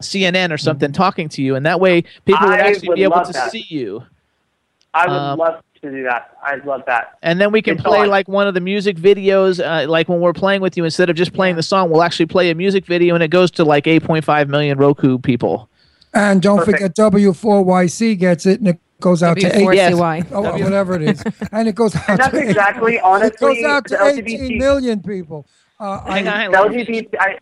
CNN 0.04 0.52
or 0.52 0.58
something, 0.58 0.92
talking 0.92 1.30
to 1.30 1.42
you, 1.42 1.56
and 1.56 1.66
that 1.66 1.80
way 1.80 2.04
people 2.26 2.48
would 2.48 2.60
I 2.60 2.68
actually 2.70 2.90
would 2.90 2.96
be 2.96 3.04
able 3.04 3.22
to 3.24 3.34
that. 3.34 3.52
see 3.52 3.66
you. 3.70 4.04
I 4.94 5.08
would 5.08 5.14
Um, 5.16 5.40
love 5.40 5.62
to 5.82 5.92
do 5.92 6.04
that. 6.04 6.38
I'd 6.44 6.66
love 6.66 6.84
that. 6.86 7.18
And 7.24 7.42
then 7.42 7.52
we 7.52 7.62
can 7.62 7.74
It's 7.76 7.84
play 7.84 8.00
on. 8.02 8.08
like 8.10 8.28
one 8.28 8.48
of 8.48 8.54
the 8.54 8.62
music 8.62 8.96
videos, 8.98 9.60
uh, 9.60 9.90
like 9.90 10.08
when 10.08 10.20
we're 10.20 10.32
playing 10.34 10.62
with 10.62 10.78
you. 10.78 10.84
Instead 10.86 11.10
of 11.10 11.16
just 11.16 11.34
playing 11.34 11.56
the 11.56 11.64
song, 11.64 11.90
we'll 11.90 12.04
actually 12.04 12.28
play 12.28 12.50
a 12.52 12.56
music 12.56 12.86
video, 12.86 13.16
and 13.16 13.24
it 13.24 13.30
goes 13.30 13.50
to 13.52 13.66
like 13.66 13.86
8.5 13.86 14.48
million 14.50 14.78
Roku 14.78 15.18
people. 15.18 15.68
And 16.14 16.42
don't 16.42 16.60
Perfect. 16.60 16.78
forget 16.78 16.96
W4YC 16.96 18.18
gets 18.20 18.46
it, 18.46 18.60
and 18.60 18.70
it 18.70 18.80
goes 19.02 19.24
out 19.24 19.38
to 19.40 19.48
eight. 19.48 19.66
W4CY. 19.68 20.28
Oh, 20.32 20.42
whatever 20.64 20.94
it 20.96 21.02
is, 21.02 21.24
and 21.52 21.68
it 21.68 21.74
goes 21.76 21.96
out 21.96 22.06
that's 22.08 22.30
to 22.30 22.38
eight- 22.42 22.50
exactly, 22.50 22.96
it 22.98 23.04
honestly, 23.04 23.56
goes 23.62 23.64
out 23.66 23.86
to 23.88 24.06
18 24.06 24.24
LGBT 24.26 24.58
million 24.60 25.02
people. 25.02 25.46
Uh, 25.80 26.00
Hang 26.06 26.28
on, 26.28 26.34
I, 26.34 26.38
hang 26.44 26.56
on, 26.56 26.62
let 26.64 26.72
me 26.72 26.86
LGBT, 26.86 27.08
I, 27.20 27.38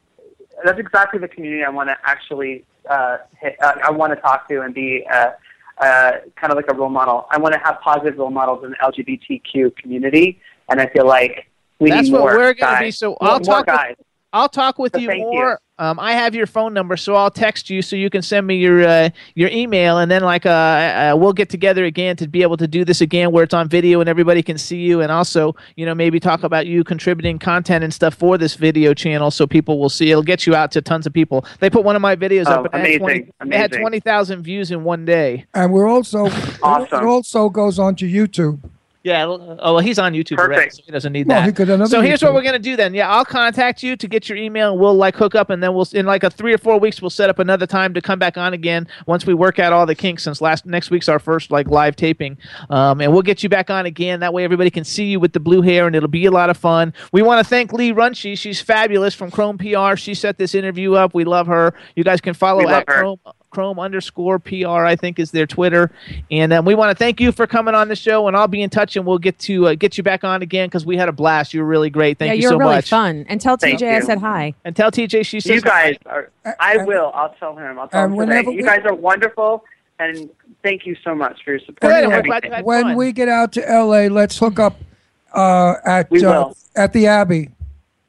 that's 0.64 0.80
exactly 0.80 1.20
the 1.20 1.28
community 1.28 1.64
I 1.64 1.70
want 1.70 1.90
to 1.90 1.98
actually 2.04 2.66
uh, 2.90 3.18
hit, 3.40 3.56
uh, 3.62 3.76
I 3.84 3.92
want 3.92 4.14
to 4.14 4.22
talk 4.22 4.48
to 4.50 4.62
and 4.62 4.74
be 4.74 5.06
uh, 5.12 5.32
uh, 5.78 6.12
kind 6.36 6.52
of 6.52 6.56
like 6.56 6.66
a 6.70 6.74
role 6.76 6.90
model. 6.90 7.28
I 7.32 7.38
want 7.38 7.54
to 7.54 7.60
have 7.60 7.80
positive 7.82 8.18
role 8.18 8.30
models 8.32 8.64
in 8.64 8.72
the 8.72 8.78
LGBTQ 8.78 9.76
community, 9.78 10.40
and 10.70 10.80
I 10.82 10.88
feel 10.88 11.06
like 11.06 11.48
we 11.80 11.90
That's 11.90 12.08
need 12.08 12.14
what 12.14 12.20
more 12.20 12.36
we're 12.38 12.54
gonna 12.54 12.80
be, 12.80 12.92
so 12.92 13.18
I'll 13.22 13.40
talk 13.40 13.68
with- 13.68 13.98
I'll 14.34 14.50
talk 14.50 14.80
with 14.80 14.94
So 14.94 15.00
you 15.00 15.10
more. 15.18 15.50
you. 15.52 15.58
More. 15.82 15.90
Um, 15.92 16.00
I 16.00 16.14
have 16.14 16.36
your 16.36 16.46
phone 16.48 16.74
number, 16.74 16.96
so 16.98 17.16
I'll 17.16 17.32
text 17.32 17.70
you 17.70 17.82
so 17.82 17.96
you 17.96 18.10
can 18.10 18.22
send 18.22 18.46
me 18.48 18.56
your 18.58 18.84
uh, 18.88 19.10
your 19.36 19.50
email, 19.50 19.98
and 19.98 20.10
then 20.12 20.22
like 20.22 20.46
uh, 20.46 20.50
uh, 20.50 21.16
we'll 21.18 21.34
get 21.34 21.50
together 21.50 21.86
again 21.86 22.16
to 22.18 22.28
be 22.28 22.42
able 22.44 22.58
to 22.58 22.68
do 22.68 22.86
this 22.86 23.02
again 23.02 23.32
where 23.32 23.44
it's 23.44 23.54
on 23.54 23.68
video 23.68 24.00
and 24.00 24.10
everybody 24.10 24.42
can 24.44 24.58
see 24.58 24.78
you, 24.82 25.02
and 25.02 25.12
also 25.12 25.56
you 25.76 25.86
know 25.86 25.96
maybe 25.96 26.20
talk 26.20 26.44
about 26.44 26.66
you 26.68 26.84
contributing 26.84 27.40
content 27.40 27.84
and 27.84 27.94
stuff 27.94 28.14
for 28.14 28.38
this 28.38 28.56
video 28.56 28.94
channel 28.94 29.32
so 29.32 29.48
people 29.48 29.80
will 29.80 29.90
see. 29.90 30.12
It'll 30.12 30.24
get 30.24 30.46
you 30.48 30.56
out 30.56 30.72
to 30.74 30.82
tons 30.82 31.06
of 31.08 31.14
people. 31.14 31.46
They 31.60 31.70
put 31.70 31.84
one 31.84 31.96
of 31.96 32.02
my 32.02 32.16
videos 32.16 32.46
Oh, 32.48 32.64
up, 32.66 32.74
and 32.74 32.84
it 32.86 32.92
had 32.92 33.02
amazing, 33.02 33.32
20, 33.42 33.56
it 33.56 33.58
had 33.58 33.72
twenty 33.72 34.00
thousand 34.00 34.44
views 34.44 34.72
in 34.72 34.84
one 34.84 35.06
day. 35.06 35.46
and 35.54 35.72
we're 35.74 35.88
also 35.88 36.28
Awesome. 36.64 37.00
it 37.04 37.06
also 37.06 37.50
goes 37.50 37.80
on 37.80 37.96
to 37.96 38.06
YouTube. 38.06 38.60
Yeah. 39.04 39.26
Oh, 39.26 39.58
well, 39.74 39.80
he's 39.80 39.98
on 39.98 40.14
YouTube 40.14 40.38
already, 40.38 40.56
Perfect. 40.56 40.76
so 40.76 40.82
he 40.86 40.92
doesn't 40.92 41.12
need 41.12 41.28
Well, 41.28 41.40
that. 41.42 41.48
he 41.48 41.52
could 41.54 41.88
so 41.90 42.02
here's 42.02 42.22
what 42.22 42.36
we're 42.36 42.44
gonna 42.44 42.60
do 42.60 42.76
then. 42.76 42.94
Yeah, 42.94 43.10
I'll 43.10 43.26
contact 43.26 43.82
you 43.82 43.96
to 43.96 44.08
get 44.08 44.30
your 44.30 44.38
email. 44.38 44.72
and 44.74 44.80
We'll 44.80 44.94
like 44.94 45.16
hook 45.16 45.34
up, 45.34 45.50
and 45.50 45.64
then 45.64 45.74
we'll 45.74 45.88
in 45.94 46.06
like 46.06 46.24
a 46.24 46.30
three 46.30 46.54
or 46.54 46.60
four 46.60 46.80
weeks 46.80 47.02
we'll 47.02 47.10
set 47.10 47.28
up 47.30 47.40
another 47.40 47.66
time 47.66 47.96
to 47.96 48.02
come 48.02 48.20
back 48.20 48.38
on 48.38 48.54
again 48.54 48.88
once 49.08 49.26
we 49.26 49.34
work 49.34 49.58
out 49.58 49.74
all 49.74 49.88
the 49.88 49.96
kinks. 49.96 50.22
Since 50.24 50.40
last 50.40 50.68
next 50.68 50.92
week's 50.92 51.10
our 51.10 51.18
first 51.18 51.50
like 51.50 51.68
live 51.68 51.96
taping, 51.96 52.38
um, 52.70 53.02
and 53.02 53.12
we'll 53.12 53.24
get 53.24 53.42
you 53.42 53.50
back 53.50 53.72
on 53.72 53.88
again. 53.88 54.20
That 54.20 54.34
way 54.34 54.44
everybody 54.44 54.70
can 54.70 54.84
see 54.84 55.06
you 55.06 55.20
with 55.20 55.34
the 55.34 55.40
blue 55.40 55.62
hair, 55.64 55.88
and 55.88 55.96
it'll 55.96 56.08
be 56.08 56.26
a 56.28 56.32
lot 56.32 56.52
of 56.52 56.58
fun. 56.58 56.94
We 57.12 57.24
want 57.24 57.44
to 57.44 57.50
thank 57.50 57.74
Lee 57.74 57.92
Runchie. 57.94 58.38
She's 58.38 58.62
fabulous 58.62 59.16
from 59.16 59.32
Chrome 59.32 59.58
PR. 59.58 59.96
She 59.96 60.14
set 60.14 60.38
this 60.38 60.54
interview 60.54 60.94
up. 60.94 61.16
We 61.16 61.24
love 61.24 61.48
her. 61.48 61.74
You 61.96 62.04
guys 62.04 62.22
can 62.22 62.36
follow 62.36 62.60
We 62.60 62.66
love 62.66 62.84
at 62.88 62.90
her. 62.90 63.00
Chrome. 63.02 63.20
Chrome 63.52 63.80
underscore 63.80 64.40
PR, 64.40 64.86
I 64.86 64.96
think, 64.96 65.20
is 65.20 65.30
their 65.32 65.46
Twitter. 65.46 65.92
And 66.32 66.52
um, 66.54 66.66
we 66.66 66.74
want 66.74 66.98
to 66.98 67.00
thank 67.00 67.20
you 67.20 67.32
for 67.32 67.46
coming 67.46 67.76
on 67.76 67.90
the 67.90 67.96
show, 67.96 68.28
and 68.28 68.36
I'll 68.36 68.48
be 68.48 68.62
in 68.62 68.70
touch, 68.70 68.96
and 68.96 69.06
we'll 69.06 69.20
get 69.20 69.38
to 69.40 69.68
uh, 69.68 69.76
get 69.76 69.98
you 69.98 70.04
back 70.04 70.24
on 70.24 70.42
again 70.42 70.68
because 70.70 70.86
we 70.86 70.98
had 70.98 71.10
a 71.10 71.12
blast. 71.12 71.54
You 71.54 71.60
were 71.60 71.68
really 71.68 71.90
great. 71.90 72.18
Thank 72.18 72.30
yeah, 72.30 72.34
you 72.34 72.42
you're 72.42 72.52
so 72.52 72.58
really 72.58 72.76
much. 72.76 72.90
fun. 72.90 73.26
And 73.30 73.40
tell 73.40 73.58
Thank 73.58 73.80
TJ 73.80 73.92
I 73.92 73.96
you. 73.98 74.02
said 74.04 74.18
hi. 74.20 74.54
And 74.66 74.76
tell 74.76 74.90
TJ 74.92 75.26
she 75.26 75.40
says 75.40 75.56
You 75.56 75.62
guys 75.62 75.98
are. 76.08 76.32
I 76.60 76.78
will. 76.78 77.12
I'll 77.14 77.36
tell 77.36 77.56
him. 77.56 77.78
I'll 77.78 77.88
tell 77.88 78.06
him 78.06 78.18
today. 78.18 78.52
You 78.52 78.64
guys 78.64 78.82
are 78.86 78.96
wonderful, 78.96 79.64
and 80.00 80.30
thank 80.64 80.86
you 80.86 80.96
so 81.04 81.14
much 81.14 81.44
for 81.44 81.52
your 81.52 81.60
support. 81.60 81.82
Good, 81.82 82.04
and 82.06 82.14
I'm 82.14 82.24
glad 82.24 82.46
everything. 82.46 82.52
you 82.52 82.56
had 82.56 82.66
when 82.66 82.84
fun. 82.84 82.96
we 82.98 83.12
get 83.12 83.30
out 83.30 83.52
to 83.54 83.62
LA, 83.62 84.08
let's 84.08 84.38
hook 84.38 84.60
up 84.60 84.80
uh, 85.34 85.76
at 85.86 86.12
uh, 86.24 86.54
at 86.76 86.94
the 86.94 87.08
Abbey. 87.08 87.50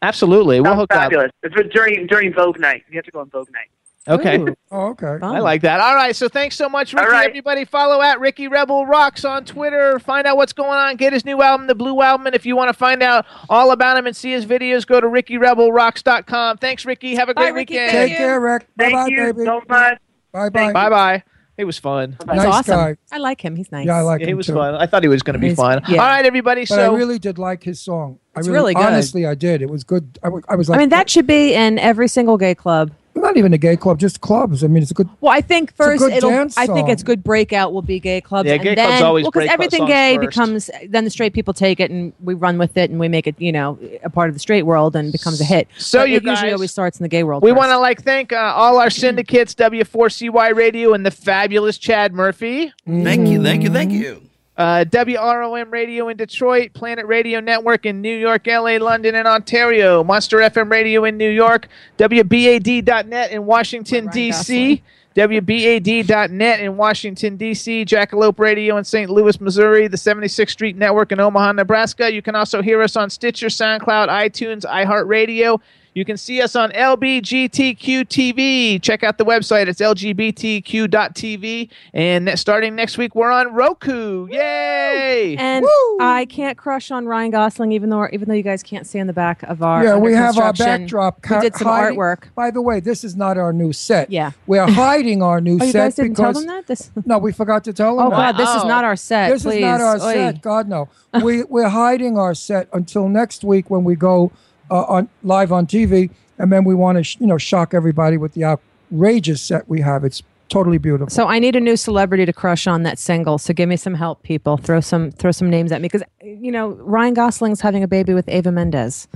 Absolutely, 0.02 0.60
we'll 0.60 0.70
Sounds 0.70 0.80
hook 0.80 0.92
up. 0.94 1.02
fabulous. 1.02 1.30
It's 1.42 1.74
during 1.74 2.06
during 2.06 2.32
Vogue 2.32 2.58
night. 2.58 2.84
You 2.90 2.96
have 2.96 3.04
to 3.04 3.10
go 3.10 3.20
on 3.20 3.30
Vogue 3.30 3.50
night. 3.52 3.68
Okay. 4.08 4.38
Ooh, 4.38 4.54
Oh, 4.72 4.88
okay. 4.90 5.18
fun. 5.20 5.22
I 5.36 5.38
like 5.38 5.62
that. 5.62 5.80
All 5.80 5.94
right, 5.94 6.14
so 6.16 6.28
thanks 6.28 6.56
so 6.56 6.68
much, 6.68 6.92
Ricky. 6.92 7.04
All 7.06 7.12
right. 7.12 7.28
Everybody, 7.28 7.64
follow 7.64 8.02
at 8.02 8.18
Ricky 8.18 8.48
Rebel 8.48 8.84
Rocks 8.84 9.24
on 9.24 9.44
Twitter. 9.44 9.98
Find 10.00 10.26
out 10.26 10.36
what's 10.36 10.52
going 10.52 10.70
on. 10.76 10.96
Get 10.96 11.12
his 11.12 11.24
new 11.24 11.40
album, 11.40 11.68
The 11.68 11.74
Blue 11.76 12.02
Album. 12.02 12.26
And 12.26 12.34
if 12.34 12.44
you 12.44 12.56
want 12.56 12.68
to 12.68 12.74
find 12.74 13.00
out 13.02 13.24
all 13.48 13.70
about 13.70 13.96
him 13.96 14.06
and 14.06 14.16
see 14.16 14.32
his 14.32 14.44
videos, 14.44 14.84
go 14.86 15.00
to 15.00 15.06
RickyRebelRocks.com. 15.06 16.58
Thanks, 16.58 16.84
Ricky. 16.84 17.14
Have 17.14 17.28
a 17.28 17.34
Bye, 17.34 17.42
great 17.50 17.54
Ricky. 17.54 17.74
weekend. 17.74 17.92
Thank 17.92 18.08
Take 18.10 18.18
care, 18.18 18.40
Rick. 18.40 18.66
Bye 18.76 18.84
Thank 18.84 18.94
bye, 18.94 19.06
you 19.08 19.16
baby. 19.32 19.44
so 19.44 19.62
much. 19.68 19.98
Bye 20.32 20.48
bye. 20.50 20.72
Bye 20.72 20.90
bye. 20.90 21.22
It 21.58 21.64
was 21.64 21.78
fun. 21.78 22.16
That's 22.20 22.38
Nice 22.38 22.46
awesome. 22.46 22.74
guy. 22.76 22.96
I 23.12 23.18
like 23.18 23.44
him. 23.44 23.54
He's 23.56 23.70
nice. 23.70 23.86
Yeah, 23.86 23.98
I 23.98 24.00
like 24.00 24.20
Yeah, 24.20 24.26
he 24.26 24.30
him 24.32 24.38
was 24.38 24.46
too. 24.46 24.54
fun. 24.54 24.74
I 24.74 24.86
thought 24.86 25.02
he 25.02 25.08
was 25.08 25.22
going 25.22 25.34
to 25.34 25.38
be 25.38 25.48
He's- 25.48 25.56
fun. 25.58 25.82
yeah. 25.86 26.00
All 26.00 26.06
right, 26.08 26.24
everybody. 26.24 26.62
But 26.62 26.68
so 26.68 26.92
I 26.92 26.96
really 26.96 27.18
did 27.18 27.38
like 27.38 27.62
his 27.62 27.78
song. 27.78 28.18
I 28.34 28.40
It's 28.40 28.48
really 28.48 28.72
good. 28.74 28.82
Honestly, 28.84 29.26
I 29.26 29.34
did. 29.34 29.60
It 29.60 29.68
was 29.68 29.84
good. 29.84 30.18
I, 30.24 30.28
I 30.48 30.56
was 30.56 30.70
like, 30.70 30.78
I 30.78 30.80
mean, 30.80 30.88
that 30.88 31.10
should 31.10 31.26
be 31.26 31.52
in 31.54 31.78
every 31.78 32.08
single 32.08 32.38
gay 32.38 32.54
club. 32.54 32.90
Not 33.32 33.38
even 33.38 33.52
a 33.52 33.58
gay 33.58 33.76
club, 33.76 33.98
just 33.98 34.20
clubs. 34.20 34.62
I 34.62 34.66
mean, 34.66 34.82
it's 34.82 34.90
a 34.90 34.94
good. 34.94 35.08
Well, 35.20 35.32
I 35.32 35.40
think 35.40 35.74
first 35.74 36.04
it'll. 36.04 36.30
dance 36.30 36.56
I 36.56 36.66
think 36.66 36.88
it's 36.88 37.02
good 37.02 37.24
breakout 37.24 37.72
will 37.72 37.82
be 37.82 37.98
gay 37.98 38.20
clubs. 38.20 38.46
Yeah, 38.46 38.54
and 38.54 38.62
gay 38.62 38.74
then, 38.74 38.86
clubs 38.86 39.02
always 39.02 39.26
because 39.26 39.40
break 39.40 39.50
out 39.50 39.54
everything 39.54 39.78
songs 39.78 39.88
gay 39.88 40.16
first. 40.16 40.28
becomes 40.28 40.70
then 40.88 41.04
the 41.04 41.10
straight 41.10 41.32
people 41.32 41.54
take 41.54 41.80
it 41.80 41.90
and 41.90 42.12
we 42.22 42.34
run 42.34 42.58
with 42.58 42.76
it 42.76 42.90
and 42.90 43.00
we 43.00 43.08
make 43.08 43.26
it 43.26 43.34
you 43.40 43.52
know 43.52 43.78
a 44.04 44.10
part 44.10 44.28
of 44.28 44.34
the 44.34 44.40
straight 44.40 44.64
world 44.64 44.94
and 44.94 45.12
becomes 45.12 45.40
a 45.40 45.44
hit. 45.44 45.68
So 45.78 46.00
But 46.00 46.10
you 46.10 46.16
it 46.16 46.24
usually 46.24 46.52
always 46.52 46.70
starts 46.70 46.98
in 46.98 47.04
the 47.04 47.08
gay 47.08 47.22
world. 47.22 47.42
we 47.42 47.52
want 47.52 47.70
to 47.70 47.78
like 47.78 48.02
thank 48.02 48.32
uh, 48.32 48.36
all 48.36 48.78
our 48.78 48.90
syndicates, 48.90 49.54
W4CY 49.54 50.54
Radio, 50.54 50.92
and 50.92 51.04
the 51.06 51.10
fabulous 51.10 51.78
Chad 51.78 52.12
Murphy. 52.12 52.72
Thank 52.86 53.28
you, 53.28 53.42
thank 53.42 53.62
you, 53.62 53.70
thank 53.70 53.92
you. 53.92 54.28
Uh, 54.56 54.84
WROM 54.84 55.70
Radio 55.70 56.08
in 56.08 56.16
Detroit, 56.16 56.72
Planet 56.74 57.06
Radio 57.06 57.40
Network 57.40 57.86
in 57.86 58.02
New 58.02 58.16
York, 58.16 58.46
LA, 58.46 58.76
London, 58.76 59.14
and 59.14 59.26
Ontario, 59.26 60.04
Monster 60.04 60.38
FM 60.38 60.70
Radio 60.70 61.04
in 61.04 61.16
New 61.16 61.30
York, 61.30 61.68
WBAD.net 61.98 63.30
in 63.30 63.46
Washington, 63.46 64.08
D.C., 64.08 64.82
WBAD.net 65.14 66.60
in 66.60 66.76
Washington, 66.76 67.36
D.C., 67.36 67.84
Jackalope 67.84 68.38
Radio 68.38 68.78
in 68.78 68.84
St. 68.84 69.10
Louis, 69.10 69.38
Missouri, 69.40 69.86
the 69.86 69.96
76th 69.96 70.50
Street 70.50 70.76
Network 70.76 71.12
in 71.12 71.20
Omaha, 71.20 71.52
Nebraska. 71.52 72.10
You 72.10 72.22
can 72.22 72.34
also 72.34 72.62
hear 72.62 72.80
us 72.80 72.96
on 72.96 73.10
Stitcher, 73.10 73.48
SoundCloud, 73.48 74.08
iTunes, 74.08 74.64
iHeartRadio. 74.64 75.60
You 75.94 76.06
can 76.06 76.16
see 76.16 76.40
us 76.40 76.56
on 76.56 76.70
LBGTQ 76.70 78.06
TV. 78.06 78.80
Check 78.80 79.02
out 79.02 79.18
the 79.18 79.26
website. 79.26 79.66
It's 79.68 79.80
lgbtq.tv. 79.80 81.68
And 81.92 82.24
ne- 82.24 82.36
starting 82.36 82.74
next 82.74 82.96
week, 82.96 83.14
we're 83.14 83.30
on 83.30 83.52
Roku. 83.52 84.26
Yay! 84.28 85.36
And 85.38 85.66
I 86.00 86.26
can't 86.30 86.56
crush 86.56 86.90
on 86.90 87.04
Ryan 87.04 87.30
Gosling, 87.30 87.72
even 87.72 87.90
though 87.90 88.08
even 88.10 88.28
though 88.28 88.34
you 88.34 88.42
guys 88.42 88.62
can't 88.62 88.86
see 88.86 88.98
in 88.98 89.06
the 89.06 89.12
back 89.12 89.42
of 89.42 89.62
our 89.62 89.84
yeah, 89.84 89.96
we 89.96 90.14
have 90.14 90.38
our 90.38 90.48
construction. 90.48 90.84
backdrop. 90.84 91.28
We 91.28 91.40
did 91.40 91.56
some 91.56 91.66
hiding- 91.66 91.98
artwork. 91.98 92.34
By 92.34 92.50
the 92.50 92.62
way, 92.62 92.80
this 92.80 93.04
is 93.04 93.14
not 93.14 93.36
our 93.36 93.52
new 93.52 93.74
set. 93.74 94.10
Yeah. 94.10 94.32
We're 94.46 94.66
hiding 94.66 95.22
our 95.22 95.42
new 95.42 95.58
Oh, 95.60 95.64
you 95.64 95.72
set 95.72 95.84
guys 95.84 95.94
didn't 95.96 96.14
tell 96.14 96.32
them 96.32 96.46
that. 96.46 96.66
This. 96.66 96.90
no, 97.04 97.18
we 97.18 97.32
forgot 97.32 97.64
to 97.64 97.72
tell 97.74 98.00
oh, 98.00 98.04
them. 98.04 98.06
Oh 98.06 98.10
that. 98.16 98.36
God, 98.36 98.38
this 98.38 98.48
is 98.48 98.64
not 98.64 98.84
our 98.84 98.96
set. 98.96 99.30
This 99.30 99.42
please. 99.42 99.56
is 99.56 99.60
not 99.60 99.80
our 99.82 99.96
Oy. 99.96 100.14
set. 100.14 100.40
God 100.40 100.68
no. 100.68 100.88
we 101.22 101.42
we're 101.44 101.68
hiding 101.68 102.16
our 102.16 102.34
set 102.34 102.68
until 102.72 103.08
next 103.08 103.44
week 103.44 103.68
when 103.68 103.84
we 103.84 103.94
go 103.94 104.32
uh, 104.72 104.84
on 104.88 105.08
live 105.22 105.52
on 105.52 105.66
TV, 105.66 106.10
and 106.38 106.50
then 106.52 106.64
we 106.64 106.74
want 106.74 106.98
to 106.98 107.04
sh- 107.04 107.16
you 107.20 107.26
know 107.26 107.38
shock 107.38 107.74
everybody 107.74 108.16
with 108.16 108.32
the 108.34 108.44
outrageous 108.44 109.42
set 109.42 109.68
we 109.68 109.80
have. 109.82 110.02
It's 110.04 110.22
totally 110.48 110.78
beautiful. 110.78 111.08
So 111.10 111.28
I 111.28 111.38
need 111.38 111.56
a 111.56 111.60
new 111.60 111.76
celebrity 111.76 112.26
to 112.26 112.32
crush 112.32 112.66
on 112.66 112.82
that 112.82 112.98
single. 112.98 113.38
So 113.38 113.52
give 113.54 113.68
me 113.68 113.76
some 113.76 113.94
help, 113.94 114.22
people. 114.22 114.56
Throw 114.56 114.80
some 114.80 115.10
throw 115.10 115.30
some 115.30 115.48
names 115.50 115.72
at 115.72 115.80
me 115.80 115.86
because 115.88 116.02
you 116.22 116.50
know 116.52 116.70
Ryan 116.70 117.14
Gosling's 117.14 117.60
having 117.60 117.82
a 117.82 117.88
baby 117.88 118.14
with 118.14 118.28
Eva 118.28 118.50
Mendes. 118.52 119.08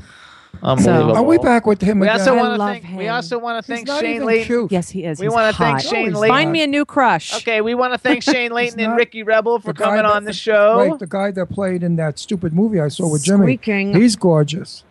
So, 0.80 1.12
Are 1.14 1.22
we 1.22 1.36
back 1.36 1.66
with 1.66 1.82
him 1.82 1.98
We 2.00 2.06
again? 2.08 2.18
also 2.18 2.34
want 2.34 2.54
to 2.54 2.56
love 2.56 2.68
thank. 2.80 2.96
We 2.98 3.04
him. 3.04 3.12
also 3.14 3.38
want 3.38 3.62
to 3.62 3.70
thank 3.70 3.86
Shayne 3.88 4.24
Leighton. 4.24 4.46
cute. 4.46 4.72
Yes, 4.72 4.88
he 4.88 5.04
is. 5.04 5.20
We 5.20 5.28
wanna 5.28 5.52
thank. 5.52 5.80
Shayne 5.80 6.06
he's 6.06 6.14
Leighton. 6.14 6.34
Find 6.34 6.50
me 6.50 6.62
a 6.62 6.66
new 6.66 6.86
crush. 6.86 7.36
Okay, 7.36 7.60
we 7.60 7.74
want 7.74 7.92
to 7.92 7.98
thank 7.98 8.22
Shayne 8.32 8.52
Leighton 8.52 8.80
and 8.80 8.96
Ricky 8.96 9.22
Rebel 9.22 9.58
for 9.58 9.74
coming 9.74 9.96
that- 9.96 10.06
on 10.06 10.24
the 10.24 10.32
show. 10.32 10.78
Wait, 10.78 10.98
the 10.98 11.06
guy 11.06 11.30
that 11.32 11.50
played 11.50 11.82
in 11.82 11.96
that 11.96 12.18
stupid 12.18 12.54
movie 12.54 12.80
I 12.80 12.88
saw 12.88 13.06
with 13.12 13.22
Jimmy. 13.22 13.44
Squeaking. 13.44 13.94
He's 13.94 14.16
gorgeous. 14.16 14.82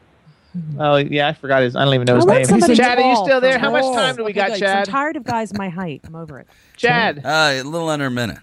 Oh 0.80 0.96
yeah, 0.98 1.28
I 1.28 1.34
forgot 1.34 1.64
his. 1.64 1.76
I 1.76 1.84
don't 1.86 1.94
even 1.94 2.06
know 2.06 2.16
his 2.16 2.26
name. 2.26 2.46
somebody 2.46 2.76
Chad, 2.76 2.98
are 3.00 3.10
you 3.10 3.16
still 3.18 3.42
there? 3.42 3.58
How 3.60 3.72
much 3.72 3.84
time 3.96 4.16
do 4.16 4.24
we 4.24 4.32
Okay, 4.32 4.40
got, 4.40 4.46
good, 4.48 4.52
'cause 4.54 4.60
Chad? 4.60 4.78
I'm 4.88 4.92
tired 4.94 5.16
of 5.18 5.24
guys 5.24 5.54
my 5.54 5.70
height. 5.70 6.02
I'm 6.06 6.16
over 6.16 6.40
it. 6.40 6.48
Chad. 6.78 7.22
Uh, 7.26 7.30
a 7.56 7.64
little 7.64 7.90
under 7.90 8.06
a 8.06 8.12
minute. 8.12 8.38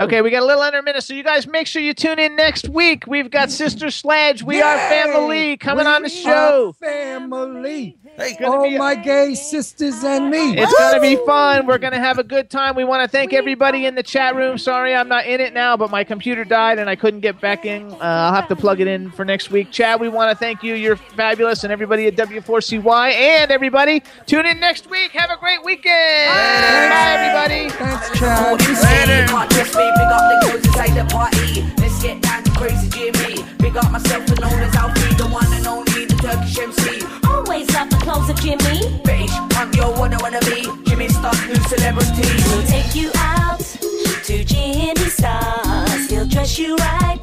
Okay, 0.00 0.22
we 0.22 0.30
got 0.30 0.42
a 0.42 0.46
little 0.46 0.62
under 0.62 0.78
a 0.78 0.82
minute, 0.82 1.02
so 1.04 1.12
you 1.12 1.22
guys 1.22 1.46
make 1.46 1.66
sure 1.66 1.82
you 1.82 1.92
tune 1.92 2.18
in 2.18 2.34
next 2.34 2.68
week. 2.68 3.04
We've 3.06 3.30
got 3.30 3.50
Sister 3.50 3.90
Sledge. 3.90 4.42
We 4.42 4.62
are 4.62 4.76
family 4.88 5.56
coming 5.58 5.86
on 5.86 6.02
the 6.02 6.08
show. 6.08 6.68
Our 6.68 6.72
family. 6.88 7.98
Hey, 8.16 8.36
Oh, 8.42 8.62
be- 8.64 8.76
my 8.76 8.94
gay 8.94 9.34
sisters 9.34 10.04
and 10.04 10.28
me. 10.30 10.54
It's 10.58 10.72
going 10.78 10.94
to 10.94 11.00
be 11.00 11.16
fun. 11.24 11.66
We're 11.66 11.78
going 11.78 11.94
to 11.94 11.98
have 11.98 12.18
a 12.18 12.22
good 12.24 12.50
time. 12.50 12.76
We 12.76 12.84
want 12.84 13.02
to 13.02 13.08
thank 13.08 13.32
everybody 13.32 13.86
in 13.86 13.94
the 13.94 14.02
chat 14.02 14.36
room. 14.36 14.58
Sorry 14.58 14.94
I'm 14.94 15.08
not 15.08 15.24
in 15.24 15.40
it 15.40 15.54
now, 15.54 15.78
but 15.78 15.90
my 15.90 16.04
computer 16.04 16.44
died 16.44 16.78
and 16.78 16.90
I 16.90 16.94
couldn't 16.96 17.20
get 17.20 17.40
back 17.40 17.64
in. 17.64 17.90
Uh, 17.92 17.96
I'll 18.00 18.34
have 18.34 18.48
to 18.48 18.56
plug 18.56 18.80
it 18.80 18.86
in 18.86 19.10
for 19.12 19.24
next 19.24 19.50
week. 19.50 19.70
Chad, 19.70 19.98
we 19.98 20.08
want 20.10 20.30
to 20.30 20.36
thank 20.36 20.62
you. 20.62 20.74
You're 20.74 20.96
fabulous. 20.96 21.64
And 21.64 21.72
everybody 21.72 22.06
at 22.06 22.14
W4CY 22.16 23.12
and 23.14 23.50
everybody, 23.50 24.02
tune 24.26 24.44
in 24.44 24.60
next 24.60 24.90
week. 24.90 25.12
Have 25.12 25.30
a 25.30 25.36
great 25.38 25.64
weekend. 25.64 26.28
Bye, 26.30 27.16
everybody. 27.18 27.70
Thanks, 27.70 28.18
Chad. 28.18 28.60
Later. 28.60 29.26
Can't 29.26 29.50
trust 29.50 29.74
me, 29.74 29.90
big 29.96 30.08
up 30.12 30.42
the 30.42 30.50
girls 30.50 30.66
inside 30.66 30.94
the 30.94 31.04
party. 31.10 31.64
Let's 31.78 32.02
get 32.02 32.20
down 32.20 32.44
to 32.44 32.50
crazy 32.52 32.88
Jimmy. 32.90 33.42
Big 33.58 33.76
up 33.76 33.90
myself 33.90 34.28
and 34.28 34.40
known 34.40 34.60
as 34.60 34.74
Alfie, 34.76 35.14
the 35.16 35.26
one 35.28 35.46
and 35.52 35.66
only, 35.66 35.84
the 35.91 35.91
Turkish 36.22 36.56
MC. 36.56 37.04
Always 37.26 37.68
love 37.74 37.90
the 37.90 37.96
clothes 37.96 38.30
of 38.30 38.36
Jimmy. 38.40 38.78
Bitch, 39.02 39.34
I'm 39.56 39.72
your 39.74 39.92
one 39.98 40.14
I 40.14 40.22
wanna 40.22 40.38
be. 40.42 40.62
Jimmy 40.88 41.08
Star, 41.08 41.34
new 41.48 41.56
celebrity. 41.56 42.22
We'll 42.46 42.62
take 42.68 42.94
you 42.94 43.10
out 43.16 43.58
to 43.58 44.44
Jimmy 44.44 45.10
Stars. 45.10 46.08
He'll 46.08 46.28
dress 46.28 46.60
you 46.60 46.76
right. 46.76 47.18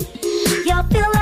You'll 0.66 0.84
feel 0.92 1.19